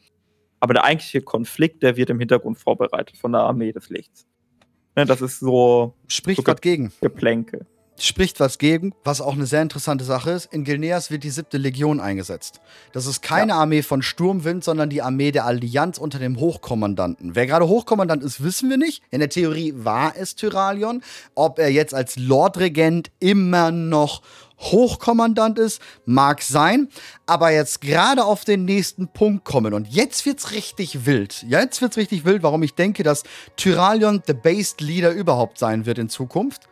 Aber 0.62 0.74
der 0.74 0.86
eigentliche 0.86 1.22
Konflikt, 1.22 1.84
der 1.84 1.98
wird 1.98 2.10
im 2.10 2.20
Hintergrund 2.20 2.58
vorbereitet 2.58 3.18
von 3.18 3.34
der 3.34 3.42
Armee 3.42 3.74
des 3.74 3.90
Lichts. 3.90 4.26
Ne, 4.96 5.06
das 5.06 5.22
ist 5.22 5.40
so 5.40 5.96
Spricht 6.08 6.40
Okay. 6.40 6.52
was 6.52 6.62
gegen. 6.62 6.94
Geplänkel. 7.02 7.66
Spricht 8.00 8.40
was 8.40 8.58
gegen, 8.58 8.94
was 9.04 9.22
auch 9.22 9.34
eine 9.34 9.46
sehr 9.46 9.62
interessante 9.62 10.04
Sache 10.04 10.32
ist. 10.32 10.52
In 10.52 10.64
Gilneas 10.64 11.12
wird 11.12 11.24
die 11.24 11.30
siebte 11.30 11.58
Legion 11.58 12.00
eingesetzt. 12.00 12.60
Das 12.92 13.06
ist 13.06 13.22
keine 13.22 13.54
Armee 13.54 13.84
von 13.84 14.02
Sturmwind, 14.02 14.64
sondern 14.64 14.90
die 14.90 15.02
Armee 15.02 15.32
der 15.32 15.46
Allianz 15.46 16.00
unter 16.00 16.18
dem 16.18 16.40
Hochkommandanten. 16.40 17.36
Wer 17.36 17.46
gerade 17.46 17.68
Hochkommandant 17.68 18.24
ist, 18.24 18.44
wissen 18.44 18.70
wir 18.70 18.78
nicht. 18.78 19.04
In 19.12 19.20
der 19.20 19.30
Theorie 19.30 19.74
war 19.78 20.14
es 20.18 20.36
Tyralion. 20.36 21.04
Ob 21.36 21.60
er 21.60 21.70
jetzt 21.70 21.94
als 21.94 22.18
Lordregent 22.18 23.12
immer 23.20 23.72
noch 23.72 24.22
Hochkommandant 24.60 25.60
ist, 25.60 25.82
mag 26.06 26.42
sein, 26.42 26.88
aber 27.26 27.52
jetzt 27.52 27.82
gerade 27.82 28.24
auf 28.24 28.46
den 28.46 28.66
nächsten 28.66 29.08
Punkt 29.08 29.44
kommen 29.44 29.74
und 29.74 29.88
jetzt 29.88 30.26
wird's 30.26 30.52
richtig 30.52 31.06
wild. 31.06 31.44
Jetzt 31.48 31.82
wird's 31.82 31.98
richtig 31.98 32.26
wild, 32.26 32.44
warum 32.44 32.64
ich 32.64 32.74
denke, 32.74 33.04
dass 33.04 33.24
Tyralion 33.58 34.24
the 34.26 34.34
Based 34.34 34.80
Leader 34.80 35.12
überhaupt 35.12 35.60
sein 35.60 35.86
wird 35.86 36.00
in 36.00 36.10
Zukunft. 36.10 36.70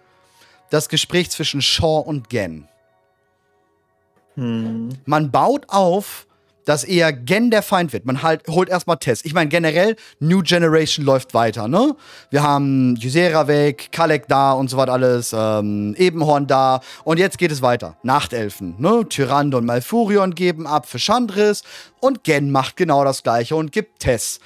Das 0.72 0.90
Gespräch 0.90 1.30
zwischen 1.30 1.62
Shaw 1.62 2.00
und 2.00 2.30
Gen. 2.30 2.68
Hm. 4.36 4.90
Man 5.06 5.30
baut 5.30 5.66
auf, 5.68 6.26
dass 6.66 6.84
eher 6.84 7.12
Gen 7.12 7.52
der 7.52 7.62
Feind 7.62 7.92
wird. 7.92 8.06
Man 8.06 8.24
halt, 8.24 8.48
holt 8.48 8.70
erstmal 8.70 8.98
Tess. 8.98 9.26
Ich 9.26 9.34
meine, 9.34 9.50
generell, 9.50 9.96
New 10.20 10.42
Generation 10.42 11.06
läuft 11.06 11.34
weiter, 11.34 11.68
ne? 11.68 11.96
Wir 12.30 12.44
haben 12.44 12.96
Ysera 13.02 13.48
weg, 13.48 13.90
Kalek 13.92 14.28
da 14.28 14.54
und 14.54 14.70
so 14.70 14.78
was 14.78 14.88
alles, 14.88 15.36
ähm, 15.38 15.94
Ebenhorn 15.98 16.48
da. 16.48 16.80
Und 17.04 17.20
jetzt 17.20 17.38
geht 17.38 17.52
es 17.52 17.62
weiter. 17.62 17.98
Nachtelfen, 18.04 18.76
ne? 18.78 19.06
Tyrande 19.10 19.58
und 19.58 19.66
Malfurion 19.66 20.36
geben 20.36 20.68
ab 20.68 20.88
für 20.88 21.00
Chandris 21.00 21.64
und 22.00 22.24
Gen 22.24 22.52
macht 22.52 22.78
genau 22.78 23.04
das 23.04 23.24
gleiche 23.24 23.56
und 23.56 23.72
gibt 23.72 24.00
Tess. 24.00 24.40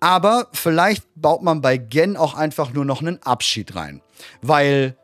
Aber 0.00 0.46
vielleicht 0.52 1.04
baut 1.16 1.42
man 1.42 1.60
bei 1.60 1.76
Gen 1.76 2.16
auch 2.16 2.34
einfach 2.34 2.72
nur 2.72 2.84
noch 2.84 3.02
einen 3.02 3.20
Abschied 3.22 3.74
rein. 3.74 4.00
Weil 4.42 4.96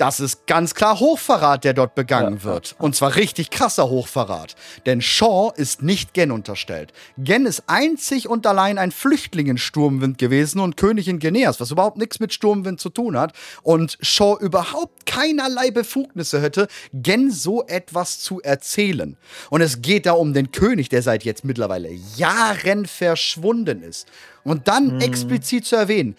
das 0.00 0.18
ist 0.18 0.46
ganz 0.46 0.74
klar 0.74 0.98
Hochverrat, 0.98 1.64
der 1.64 1.74
dort 1.74 1.94
begangen 1.94 2.38
Ja, 2.38 2.44
wird. 2.44 2.74
Und 2.78 2.96
zwar 2.96 3.16
richtig 3.16 3.50
krasser 3.50 3.90
Hochverrat. 3.90 4.56
Denn 4.86 5.02
Shaw 5.02 5.52
ist 5.54 5.82
nicht 5.82 6.14
Gen 6.14 6.30
unterstellt. 6.30 6.92
Gen 7.18 7.44
ist 7.44 7.64
einzig 7.66 8.28
und 8.28 8.46
allein 8.46 8.78
ein 8.78 8.92
Flüchtling 8.92 9.48
in 9.48 9.58
Sturmwind 9.58 10.16
gewesen 10.16 10.60
und 10.60 10.78
König 10.78 11.06
in 11.06 11.18
Geneas, 11.18 11.60
was 11.60 11.70
überhaupt 11.70 11.98
nichts 11.98 12.18
mit 12.18 12.32
Sturmwind 12.32 12.80
zu 12.80 12.88
tun 12.88 13.18
hat. 13.18 13.34
Und 13.62 13.98
Shaw 14.00 14.38
überhaupt 14.40 15.04
keinerlei 15.04 15.70
Befugnisse 15.70 16.40
hätte, 16.40 16.68
Gen 16.94 17.30
so 17.30 17.66
etwas 17.66 18.20
zu 18.20 18.40
erzählen. 18.40 19.18
Und 19.50 19.60
es 19.60 19.82
geht 19.82 20.06
da 20.06 20.12
um 20.12 20.32
den 20.32 20.50
König, 20.50 20.88
der 20.88 21.02
seit 21.02 21.24
jetzt 21.24 21.44
mittlerweile 21.44 21.90
Jahren 22.16 22.86
verschwunden 22.86 23.82
ist. 23.82 24.08
Und 24.44 24.68
dann 24.68 25.00
explizit 25.02 25.66
zu 25.66 25.76
erwähnen, 25.76 26.16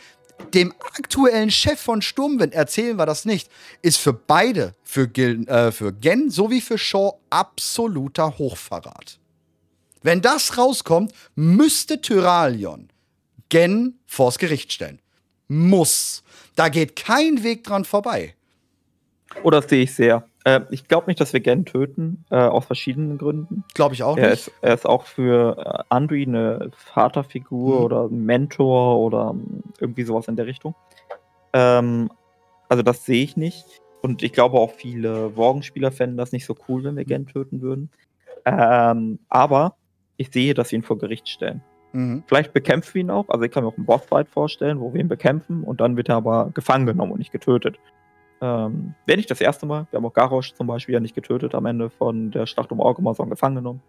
dem 0.54 0.74
aktuellen 0.80 1.52
Chef 1.52 1.80
von 1.80 2.02
Sturmwind 2.02 2.54
erzählen 2.54 2.98
wir 2.98 3.06
das 3.06 3.26
nicht, 3.26 3.50
ist 3.82 3.98
für 3.98 4.14
beide, 4.14 4.76
für, 4.84 5.08
Gil, 5.08 5.48
äh, 5.48 5.72
für 5.72 5.94
Gen 5.94 6.30
sowie 6.30 6.62
für 6.62 6.78
Shaw, 6.78 7.20
absoluter 7.30 8.38
Hochverrat. 8.38 9.20
Wenn 10.04 10.22
das 10.22 10.58
rauskommt, 10.58 11.14
müsste 11.36 12.02
Tyralion 12.02 12.90
Gen 13.50 14.00
vors 14.06 14.38
Gericht 14.38 14.72
stellen. 14.72 15.00
Muss. 15.48 16.24
Da 16.56 16.70
geht 16.70 16.96
kein 16.96 17.44
Weg 17.44 17.64
dran 17.64 17.86
vorbei. 17.86 18.36
Oh, 19.44 19.50
das 19.50 19.70
sehe 19.70 19.84
ich 19.84 19.94
sehr. 19.94 20.26
Äh, 20.44 20.62
ich 20.72 20.88
glaube 20.88 21.08
nicht, 21.08 21.20
dass 21.20 21.34
wir 21.34 21.40
Gen 21.40 21.66
töten, 21.66 22.26
äh, 22.32 22.36
aus 22.36 22.66
verschiedenen 22.66 23.18
Gründen. 23.18 23.64
Glaube 23.74 23.94
ich 23.94 24.04
auch 24.04 24.18
Er 24.18 24.30
nicht. 24.32 24.48
ist, 24.48 24.52
er 24.62 24.74
ist 24.74 24.88
auch 24.88 25.04
für 25.06 25.58
äh, 25.58 25.84
Andri 25.90 26.24
eine 26.24 26.72
Vaterfigur 26.76 27.80
Mhm. 27.80 27.86
oder 27.86 28.04
ein 28.06 28.26
Mentor 28.26 28.98
oder 29.00 29.36
irgendwie 29.80 30.04
sowas 30.04 30.28
in 30.28 30.36
der 30.36 30.48
Richtung. 30.48 30.74
Ähm, 31.54 32.10
also 32.70 32.82
das 32.84 33.06
sehe 33.06 33.24
ich 33.24 33.38
nicht. 33.38 33.66
Und 34.02 34.24
ich 34.24 34.34
glaube 34.34 34.58
auch 34.58 34.72
viele 34.72 35.36
Worgenspieler 35.36 35.92
fänden 35.92 36.18
das 36.18 36.32
nicht 36.32 36.46
so 36.46 36.56
cool, 36.68 36.84
wenn 36.84 36.96
wir 36.96 37.06
Gen 37.06 37.28
töten 37.28 37.62
würden. 37.62 37.92
Ähm, 38.46 39.20
aber 39.30 39.76
ich 40.18 40.32
sehe, 40.32 40.54
dass 40.56 40.72
wir 40.72 40.80
ihn 40.80 40.84
vor 40.84 40.98
Gericht 40.98 41.30
stellen. 41.30 41.62
Mhm. 41.94 42.24
Vielleicht 42.26 42.54
bekämpfen 42.54 42.96
wir 42.96 43.02
ihn 43.02 43.12
auch. 43.12 43.30
Also 43.30 43.44
ich 43.46 43.52
kann 43.52 43.64
mir 43.64 43.70
auch 43.70 43.78
einen 43.78 43.86
Bossfight 43.86 44.28
vorstellen, 44.30 44.80
wo 44.80 44.92
wir 44.94 45.02
ihn 45.02 45.08
bekämpfen 45.08 45.64
und 45.64 45.82
dann 45.82 45.98
wird 45.98 46.10
er 46.10 46.16
aber 46.16 46.50
gefangen 46.54 46.88
genommen 46.88 47.12
und 47.12 47.20
nicht 47.20 47.32
getötet. 47.32 47.78
Ähm, 48.42 48.96
Wäre 49.06 49.18
nicht 49.18 49.30
das 49.30 49.40
erste 49.42 49.66
Mal. 49.66 49.86
Wir 49.92 49.98
haben 49.98 50.06
auch 50.06 50.14
Garrosh 50.14 50.54
zum 50.56 50.68
Beispiel 50.68 50.94
ja 50.94 51.00
nicht 51.00 51.14
getötet 51.16 51.54
am 51.54 51.66
Ende 51.68 51.90
von 51.92 52.32
der 52.32 52.46
Schlacht 52.48 52.72
um 52.72 52.80
Orgrimmar, 52.80 53.14
sondern 53.14 53.32
gefangen 53.36 53.56
genommen. 53.58 53.82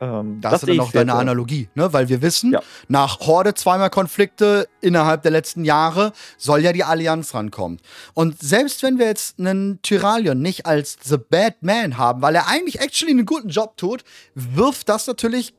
Ähm, 0.00 0.40
Da 0.40 0.50
hast 0.52 0.62
du 0.62 0.66
sehe 0.66 0.76
dann 0.76 0.86
auch 0.86 0.92
deine 0.92 1.12
sehr- 1.12 1.20
Analogie, 1.20 1.68
ne? 1.74 1.92
Weil 1.92 2.08
wir 2.08 2.22
wissen, 2.22 2.52
Ja. 2.52 2.60
nach 2.88 3.20
Horde 3.20 3.54
zweimal 3.54 3.90
Konflikte 3.90 4.68
innerhalb 4.80 5.22
der 5.22 5.30
letzten 5.30 5.64
Jahre 5.64 6.12
soll 6.38 6.60
ja 6.60 6.72
die 6.72 6.82
Allianz 6.84 7.34
rankommen. 7.34 7.78
Und 8.14 8.40
selbst 8.40 8.82
wenn 8.82 8.98
wir 8.98 9.06
jetzt 9.06 9.38
einen 9.38 9.80
Tyralion 9.82 10.40
nicht 10.40 10.66
als 10.66 10.96
The 11.02 11.18
Bad 11.18 11.56
Man 11.62 11.98
haben, 11.98 12.20
weil 12.22 12.34
er 12.34 12.48
eigentlich 12.48 12.80
actually 12.80 13.12
einen 13.12 13.26
guten 13.26 13.48
Job 13.48 13.76
tut, 13.76 14.02
wirft 14.34 14.88
das 14.88 15.06
natürlich 15.06 15.54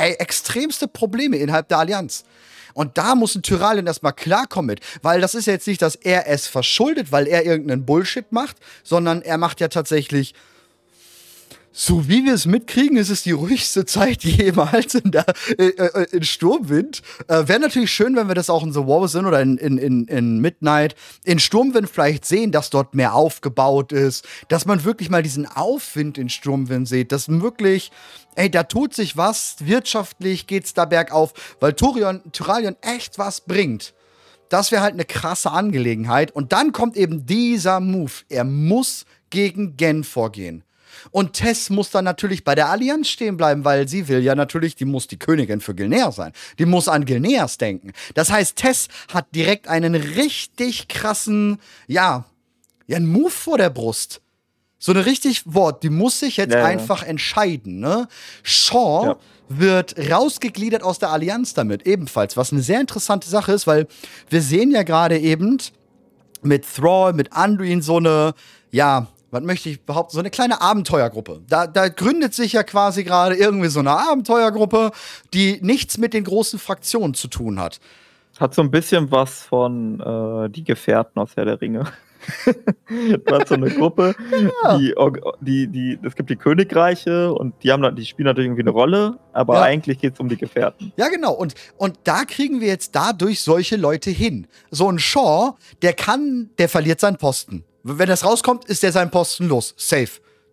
ey, 0.00 0.14
extremste 0.14 0.88
Probleme 0.88 1.36
innerhalb 1.36 1.68
der 1.68 1.78
Allianz. 1.78 2.24
Und 2.74 2.98
da 2.98 3.14
muss 3.14 3.34
ein 3.34 3.42
Tyralion 3.42 3.86
erstmal 3.86 4.12
klarkommen 4.12 4.66
mit, 4.68 4.80
weil 5.02 5.20
das 5.20 5.34
ist 5.34 5.46
ja 5.46 5.52
jetzt 5.54 5.66
nicht, 5.66 5.82
dass 5.82 5.96
er 5.96 6.28
es 6.28 6.46
verschuldet, 6.46 7.10
weil 7.10 7.26
er 7.26 7.44
irgendeinen 7.44 7.84
Bullshit 7.84 8.30
macht, 8.32 8.56
sondern 8.84 9.22
er 9.22 9.38
macht 9.38 9.60
ja 9.60 9.68
tatsächlich 9.68 10.34
So 11.72 12.08
wie 12.08 12.24
wir 12.24 12.34
es 12.34 12.46
mitkriegen, 12.46 12.96
ist 12.96 13.10
es 13.10 13.22
die 13.22 13.30
ruhigste 13.30 13.84
Zeit 13.84 14.24
jemals 14.24 14.96
in, 14.96 15.12
der, 15.12 15.24
äh, 15.56 15.66
äh, 15.68 16.06
in 16.10 16.24
Sturmwind. 16.24 17.00
Äh, 17.28 17.46
Wäre 17.46 17.60
natürlich 17.60 17.92
schön, 17.92 18.16
wenn 18.16 18.26
wir 18.26 18.34
das 18.34 18.50
auch 18.50 18.64
in 18.64 18.72
The 18.72 18.80
War 18.80 19.06
sind 19.06 19.24
oder 19.24 19.40
in, 19.40 19.56
in, 19.56 19.78
in, 19.78 20.06
in 20.06 20.40
Midnight. 20.40 20.96
In 21.24 21.38
Sturmwind 21.38 21.88
vielleicht 21.88 22.24
sehen, 22.24 22.50
dass 22.50 22.70
dort 22.70 22.96
mehr 22.96 23.14
aufgebaut 23.14 23.92
ist, 23.92 24.26
dass 24.48 24.66
man 24.66 24.82
wirklich 24.84 25.10
mal 25.10 25.22
diesen 25.22 25.46
Aufwind 25.46 26.18
in 26.18 26.28
Sturmwind 26.28 26.88
sieht, 26.88 27.12
dass 27.12 27.28
wirklich, 27.28 27.92
ey, 28.34 28.50
da 28.50 28.64
tut 28.64 28.92
sich 28.92 29.16
was, 29.16 29.54
wirtschaftlich 29.60 30.48
geht's 30.48 30.74
da 30.74 30.86
bergauf, 30.86 31.34
weil 31.60 31.74
Turion, 31.74 32.20
Tyralion 32.32 32.76
echt 32.80 33.16
was 33.16 33.42
bringt. 33.42 33.94
Das 34.48 34.72
wäre 34.72 34.82
halt 34.82 34.94
eine 34.94 35.04
krasse 35.04 35.52
Angelegenheit. 35.52 36.32
Und 36.32 36.52
dann 36.52 36.72
kommt 36.72 36.96
eben 36.96 37.26
dieser 37.26 37.78
Move. 37.78 38.10
Er 38.28 38.42
muss 38.42 39.06
gegen 39.30 39.76
Gen 39.76 40.02
vorgehen. 40.02 40.64
Und 41.10 41.34
Tess 41.34 41.70
muss 41.70 41.90
dann 41.90 42.04
natürlich 42.04 42.44
bei 42.44 42.54
der 42.54 42.68
Allianz 42.68 43.08
stehen 43.08 43.36
bleiben, 43.36 43.64
weil 43.64 43.88
sie 43.88 44.08
will 44.08 44.22
ja 44.22 44.34
natürlich, 44.34 44.76
die 44.76 44.84
muss 44.84 45.06
die 45.06 45.18
Königin 45.18 45.60
für 45.60 45.74
Gilneas 45.74 46.16
sein. 46.16 46.32
Die 46.58 46.66
muss 46.66 46.88
an 46.88 47.04
Gilneas 47.04 47.58
denken. 47.58 47.92
Das 48.14 48.30
heißt, 48.30 48.56
Tess 48.56 48.88
hat 49.12 49.26
direkt 49.34 49.68
einen 49.68 49.94
richtig 49.94 50.88
krassen, 50.88 51.58
ja, 51.86 52.24
ja, 52.86 52.96
einen 52.96 53.06
Move 53.06 53.30
vor 53.30 53.56
der 53.56 53.70
Brust. 53.70 54.20
So 54.78 54.92
eine 54.92 55.04
richtig 55.04 55.42
Wort, 55.44 55.82
die 55.82 55.90
muss 55.90 56.20
sich 56.20 56.38
jetzt 56.38 56.54
ja, 56.54 56.64
einfach 56.64 57.02
ja. 57.02 57.08
entscheiden, 57.08 57.80
ne? 57.80 58.08
Shaw 58.42 59.04
ja. 59.04 59.16
wird 59.48 60.10
rausgegliedert 60.10 60.82
aus 60.82 60.98
der 60.98 61.10
Allianz 61.10 61.52
damit, 61.52 61.86
ebenfalls, 61.86 62.36
was 62.38 62.50
eine 62.50 62.62
sehr 62.62 62.80
interessante 62.80 63.28
Sache 63.28 63.52
ist, 63.52 63.66
weil 63.66 63.86
wir 64.30 64.40
sehen 64.40 64.70
ja 64.70 64.82
gerade 64.82 65.18
eben 65.18 65.58
mit 66.42 66.64
Thrall, 66.74 67.12
mit 67.12 67.32
Anduin 67.34 67.82
so 67.82 67.98
eine, 67.98 68.32
ja, 68.70 69.06
was 69.30 69.42
möchte 69.42 69.68
ich 69.68 69.82
behaupten, 69.82 70.14
so 70.14 70.20
eine 70.20 70.30
kleine 70.30 70.60
Abenteuergruppe. 70.60 71.42
Da, 71.48 71.66
da 71.66 71.88
gründet 71.88 72.34
sich 72.34 72.52
ja 72.52 72.62
quasi 72.62 73.04
gerade 73.04 73.36
irgendwie 73.36 73.68
so 73.68 73.80
eine 73.80 73.92
Abenteuergruppe, 73.92 74.90
die 75.32 75.58
nichts 75.62 75.98
mit 75.98 76.14
den 76.14 76.24
großen 76.24 76.58
Fraktionen 76.58 77.14
zu 77.14 77.28
tun 77.28 77.60
hat. 77.60 77.80
Hat 78.38 78.54
so 78.54 78.62
ein 78.62 78.70
bisschen 78.70 79.10
was 79.10 79.42
von 79.42 80.00
äh, 80.00 80.48
Die 80.50 80.64
Gefährten 80.64 81.20
aus 81.20 81.36
Herr 81.36 81.44
der 81.44 81.60
Ringe. 81.60 81.84
du 82.88 83.34
hast 83.34 83.48
so 83.48 83.54
eine 83.54 83.70
Gruppe, 83.70 84.14
ja. 84.64 84.78
die, 84.78 84.94
die, 85.40 85.66
die, 85.68 85.98
es 86.02 86.14
gibt 86.14 86.30
die 86.30 86.36
Königreiche 86.36 87.32
und 87.32 87.54
die 87.62 87.72
haben 87.72 87.94
die 87.96 88.04
spielen 88.04 88.26
natürlich 88.26 88.46
irgendwie 88.46 88.62
eine 88.62 88.70
Rolle, 88.70 89.18
aber 89.32 89.54
ja. 89.54 89.62
eigentlich 89.62 89.98
geht 89.98 90.14
es 90.14 90.20
um 90.20 90.28
die 90.28 90.36
Gefährten. 90.36 90.92
Ja, 90.96 91.08
genau. 91.08 91.32
Und, 91.32 91.54
und 91.76 91.98
da 92.04 92.24
kriegen 92.24 92.60
wir 92.60 92.68
jetzt 92.68 92.94
dadurch 92.94 93.40
solche 93.40 93.76
Leute 93.76 94.10
hin. 94.10 94.46
So 94.70 94.90
ein 94.90 94.98
Shaw, 94.98 95.54
der 95.82 95.94
kann, 95.94 96.50
der 96.58 96.68
verliert 96.68 97.00
seinen 97.00 97.16
Posten. 97.16 97.64
Wenn 97.82 98.08
das 98.08 98.24
rauskommt, 98.24 98.66
ist 98.66 98.82
der 98.82 98.92
sein 98.92 99.10
Posten 99.10 99.48
los. 99.48 99.74
Safe. 99.76 100.10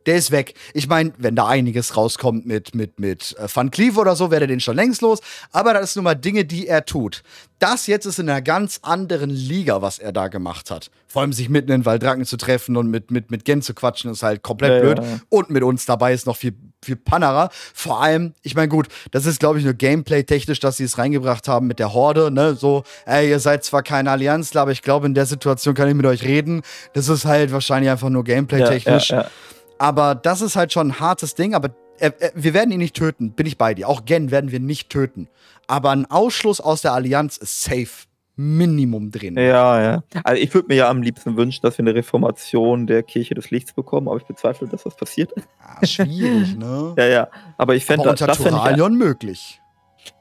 Der 0.08 0.16
ist 0.16 0.32
weg. 0.32 0.54
Ich 0.74 0.88
meine, 0.88 1.12
wenn 1.18 1.36
da 1.36 1.48
einiges 1.48 1.98
rauskommt 1.98 2.46
mit, 2.46 2.74
mit, 2.74 3.00
mit 3.00 3.36
äh, 3.38 3.48
Van 3.54 3.70
Cleave 3.70 4.00
oder 4.00 4.16
so, 4.16 4.32
wäre 4.32 4.40
der 4.40 4.48
den 4.48 4.62
schon 4.62 4.76
längst 4.76 5.02
los. 5.02 5.20
Aber 5.52 5.74
das 5.74 5.90
ist 5.90 5.96
nun 5.98 6.06
mal 6.06 6.16
Dinge, 6.16 6.46
die 6.46 6.66
er 6.66 6.86
tut. 6.86 7.24
Das 7.60 7.88
jetzt 7.88 8.06
ist 8.06 8.18
in 8.18 8.30
einer 8.30 8.42
ganz 8.42 8.80
anderen 8.84 9.30
Liga, 9.30 9.82
was 9.82 10.00
er 10.00 10.14
da 10.14 10.30
gemacht 10.30 10.72
hat. 10.72 10.92
Vor 11.08 11.24
allem 11.24 11.34
sich 11.34 11.50
mitten 11.50 11.72
in 11.72 11.86
Waldracken 11.86 12.24
zu 12.26 12.38
treffen 12.38 12.78
und 12.78 12.90
mit, 12.90 13.12
mit, 13.12 13.32
mit 13.32 13.44
Gen 13.44 13.62
zu 13.62 13.74
quatschen, 13.74 14.10
ist 14.12 14.24
halt 14.24 14.44
komplett 14.44 14.74
ja, 14.74 14.80
blöd. 14.80 15.00
Ja. 15.00 15.20
Und 15.30 15.50
mit 15.50 15.64
uns 15.64 15.86
dabei 15.86 16.14
ist 16.14 16.26
noch 16.26 16.38
viel, 16.38 16.54
viel 16.82 16.96
Pannerer. 16.96 17.50
Vor 17.74 18.02
allem, 18.02 18.34
ich 18.44 18.56
meine, 18.56 18.70
gut, 18.70 18.88
das 19.12 19.26
ist, 19.26 19.40
glaube 19.42 19.60
ich, 19.60 19.66
nur 19.66 19.74
Gameplay-technisch, 19.74 20.62
dass 20.62 20.78
sie 20.78 20.86
es 20.86 20.98
reingebracht 20.98 21.50
haben 21.50 21.68
mit 21.68 21.80
der 21.80 21.94
Horde, 21.94 22.32
ne? 22.32 22.56
So, 22.56 22.84
ey, 23.06 23.30
ihr 23.30 23.40
seid 23.40 23.66
zwar 23.66 23.84
keine 23.84 24.12
Allianz, 24.12 24.56
aber 24.56 24.72
ich 24.72 24.84
glaube, 24.84 25.08
in 25.08 25.16
der 25.16 25.26
Situation 25.26 25.74
kann 25.74 25.90
ich 25.90 25.96
mit 25.96 26.06
euch 26.06 26.24
reden. 26.24 26.62
Das 26.94 27.10
ist 27.10 27.26
halt 27.26 27.52
wahrscheinlich 27.52 27.90
einfach 27.90 28.10
nur 28.10 28.24
Gameplay-technisch. 28.24 29.10
Ja, 29.10 29.18
ja, 29.18 29.24
ja. 29.24 29.32
Aber 29.80 30.16
das 30.16 30.42
ist 30.42 30.56
halt 30.56 30.74
schon 30.74 30.90
ein 30.90 31.00
hartes 31.00 31.36
Ding, 31.36 31.54
aber 31.54 31.70
äh, 32.00 32.12
äh, 32.20 32.32
wir 32.36 32.54
werden 32.54 32.72
ihn 32.72 32.80
nicht 32.80 32.96
töten, 32.96 33.32
bin 33.32 33.46
ich 33.46 33.58
bei 33.58 33.74
dir. 33.74 33.90
Auch 33.90 34.06
Gen 34.06 34.32
werden 34.32 34.52
wir 34.52 34.60
nicht 34.60 34.90
töten. 34.90 35.28
Aber 35.68 35.92
ein 35.92 36.10
Ausschluss 36.10 36.62
aus 36.62 36.82
der 36.82 36.94
Allianz 36.94 37.38
ist 37.38 37.64
safe. 37.64 38.08
Minimum 38.40 39.10
drin. 39.10 39.36
Ja, 39.36 39.82
ja. 39.82 40.04
Also 40.24 40.40
ich 40.40 40.54
würde 40.54 40.68
mir 40.68 40.76
ja 40.76 40.90
am 40.90 41.02
liebsten 41.02 41.36
wünschen, 41.38 41.64
dass 41.64 41.80
wir 41.80 41.84
eine 41.84 41.96
Reformation 41.96 42.86
der 42.86 43.02
Kirche 43.02 43.34
des 43.34 43.50
Lichts 43.50 43.74
bekommen, 43.74 44.08
aber 44.08 44.18
ich 44.18 44.26
bezweifle, 44.26 44.68
dass 44.68 44.84
das 44.84 44.96
passiert. 44.96 45.34
Ja, 45.36 45.88
schwierig, 45.88 46.56
ne? 46.56 46.94
ja, 47.00 47.06
ja. 47.08 47.28
Aber 47.58 47.74
ich 47.74 47.84
fände 47.84 48.04
das. 48.04 48.22
Unter 48.22 48.34
Turalion 48.34 48.96
möglich. 48.96 49.60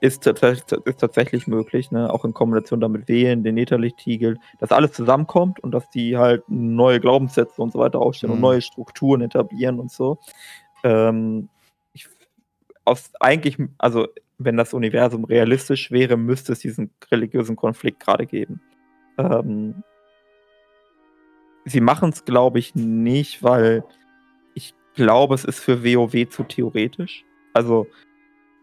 Ist, 0.01 0.27
ist 0.27 1.01
tatsächlich 1.01 1.47
möglich, 1.47 1.91
ne? 1.91 2.13
auch 2.13 2.25
in 2.25 2.35
Kombination 2.35 2.81
damit 2.81 3.09
Wählen, 3.09 3.43
den 3.43 3.55
Netherlichtigel, 3.55 4.39
dass 4.59 4.73
alles 4.73 4.93
zusammenkommt 4.93 5.61
und 5.61 5.73
dass 5.73 5.89
die 5.91 6.17
halt 6.17 6.45
neue 6.49 7.01
Glaubenssätze 7.01 7.61
und 7.61 7.73
so 7.73 7.79
weiter 7.79 8.01
aufstellen 8.01 8.33
mhm. 8.33 8.37
und 8.37 8.41
neue 8.43 8.63
Strukturen 8.63 9.23
etablieren 9.23 9.81
und 9.81 9.91
so. 9.91 10.19
Ähm, 10.85 11.49
ich, 11.93 12.09
aus, 12.85 13.11
eigentlich, 13.21 13.59
also 13.79 14.09
wenn 14.39 14.57
das 14.57 14.75
Universum 14.75 15.25
realistisch 15.25 15.91
wäre, 15.91 16.17
müsste 16.17 16.53
es 16.53 16.61
diesen 16.61 16.91
religiösen 17.11 17.57
Konflikt 17.57 18.01
gerade 18.01 18.27
geben. 18.27 18.61
Ähm, 19.19 19.83
sie 21.65 21.81
machen 21.81 22.11
es, 22.11 22.25
glaube 22.25 22.59
ich, 22.59 22.75
nicht, 22.75 23.43
weil 23.43 23.85
ich 24.55 24.75
glaube, 24.95 25.35
es 25.35 25.45
ist 25.45 25.61
für 25.61 25.85
WoW 25.85 26.29
zu 26.29 26.45
theoretisch. 26.45 27.25
Also 27.53 27.87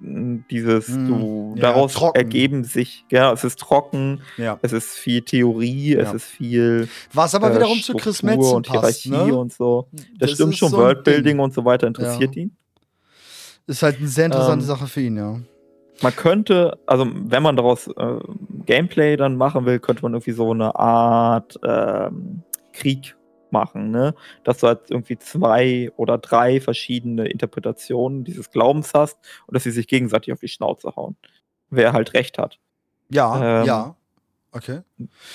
dieses, 0.03 0.89
mm, 0.89 1.07
du, 1.07 1.53
ja, 1.55 1.61
daraus 1.61 1.93
trocken. 1.93 2.17
ergeben 2.17 2.63
sich, 2.63 3.05
ja, 3.09 3.31
es 3.31 3.43
ist 3.43 3.59
trocken, 3.59 4.21
ja. 4.37 4.59
es 4.61 4.73
ist 4.73 4.93
viel 4.93 5.21
Theorie, 5.21 5.95
ja. 5.95 6.01
es 6.01 6.13
ist 6.13 6.25
viel. 6.25 6.89
Was 7.13 7.33
aber 7.35 7.51
äh, 7.51 7.55
wiederum 7.55 7.81
zu 7.81 7.93
Chris 7.93 8.21
Metzen 8.21 8.55
und 8.55 8.69
Hierarchie 8.69 9.09
ne? 9.09 9.35
und 9.35 9.53
so. 9.53 9.87
Das, 9.91 10.05
das 10.19 10.31
stimmt 10.31 10.57
schon, 10.57 10.69
so 10.69 10.77
Worldbuilding 10.77 11.39
und 11.39 11.53
so 11.53 11.63
weiter 11.65 11.87
interessiert 11.87 12.35
ihn. 12.35 12.55
Ist 13.65 13.81
halt 13.81 13.97
eine 13.97 14.07
sehr 14.07 14.25
interessante 14.25 14.63
ähm, 14.63 14.67
Sache 14.67 14.87
für 14.87 15.01
ihn, 15.01 15.17
ja. 15.17 15.39
Man 16.01 16.15
könnte, 16.15 16.77
also 16.85 17.07
wenn 17.07 17.43
man 17.43 17.55
daraus 17.55 17.87
äh, 17.87 18.19
Gameplay 18.65 19.15
dann 19.15 19.37
machen 19.37 19.65
will, 19.65 19.79
könnte 19.79 20.01
man 20.01 20.13
irgendwie 20.13 20.31
so 20.31 20.51
eine 20.51 20.75
Art 20.75 21.57
ähm, 21.65 22.43
Krieg 22.73 23.15
machen, 23.53 23.91
ne? 23.91 24.13
Dass 24.43 24.57
du 24.57 24.67
halt 24.67 24.91
irgendwie 24.91 25.17
zwei 25.17 25.89
oder 25.95 26.17
drei 26.17 26.59
verschiedene 26.59 27.27
Interpretationen 27.27 28.25
dieses 28.25 28.51
Glaubens 28.51 28.93
hast 28.93 29.17
und 29.47 29.55
dass 29.55 29.63
sie 29.63 29.71
sich 29.71 29.87
gegenseitig 29.87 30.33
auf 30.33 30.41
die 30.41 30.49
Schnauze 30.49 30.93
hauen. 30.97 31.15
Wer 31.69 31.93
halt 31.93 32.13
recht 32.13 32.37
hat. 32.37 32.59
Ja, 33.09 33.61
ähm, 33.61 33.65
ja. 33.65 33.95
Okay. 34.51 34.81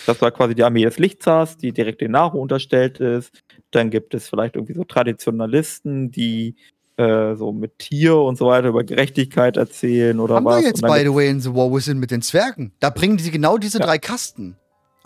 Dass 0.07 0.19
du 0.19 0.25
halt 0.25 0.35
quasi 0.35 0.55
die 0.55 0.63
Armee 0.63 0.85
des 0.85 0.99
Lichts 0.99 1.27
hast, 1.27 1.63
die 1.63 1.73
direkt 1.73 2.01
den 2.01 2.13
Naru 2.13 2.41
unterstellt 2.41 3.01
ist. 3.01 3.43
Dann 3.73 3.91
gibt 3.91 4.15
es 4.15 4.29
vielleicht 4.29 4.55
irgendwie 4.55 4.75
so 4.75 4.85
Traditionalisten, 4.85 6.13
die 6.13 6.55
äh, 6.99 7.35
so 7.35 7.53
mit 7.53 7.79
Tier 7.79 8.17
und 8.17 8.37
so 8.37 8.47
weiter 8.47 8.69
über 8.69 8.85
Gerechtigkeit 8.85 9.57
erzählen 9.57 10.21
oder 10.21 10.37
Haben 10.37 10.45
was. 10.45 10.61
Wir 10.61 10.69
jetzt, 10.69 10.83
by 10.83 11.01
the 11.01 11.15
way, 11.15 11.29
in 11.29 11.41
The 11.41 11.55
War 11.55 11.73
Within 11.73 11.99
mit 11.99 12.11
den 12.11 12.23
Zwergen. 12.23 12.73
Da 12.81 12.91
bringen 12.91 13.19
sie 13.19 13.31
genau 13.31 13.59
diese 13.59 13.79
ja. 13.79 13.87
drei 13.87 13.99
Kasten. 13.99 14.57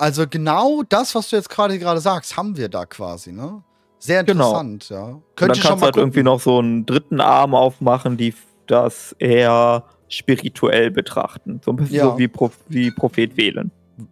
Also 0.03 0.27
genau 0.29 0.83
das, 0.89 1.15
was 1.15 1.31
du 1.31 1.37
jetzt 1.37 1.49
gerade 1.49 1.79
gerade 1.79 2.01
sagst, 2.01 2.37
haben 2.37 2.57
wir 2.57 2.69
da 2.69 2.87
quasi, 2.87 3.31
ne? 3.31 3.63
Sehr 4.01 4.25
genau. 4.25 4.49
interessant, 4.49 4.89
genau. 4.89 5.01
ja. 5.01 5.07
Könnt 5.37 5.51
dann 5.53 5.61
kannst 5.61 5.81
du 5.81 5.85
halt 5.85 5.97
irgendwie 5.97 6.25
noch 6.25 6.41
so 6.41 6.59
einen 6.59 6.85
dritten 6.85 7.21
Arm 7.21 7.55
aufmachen, 7.55 8.17
die 8.17 8.35
das 8.67 9.15
eher 9.21 9.85
spirituell 10.09 10.91
betrachten. 10.91 11.61
So 11.65 11.71
ein 11.71 11.77
bisschen 11.77 11.95
ja. 11.95 12.05
so 12.07 12.19
wie, 12.19 12.27
Pro 12.27 12.51
wie 12.67 12.91
Prophet 12.91 13.37
wählen. 13.37 13.71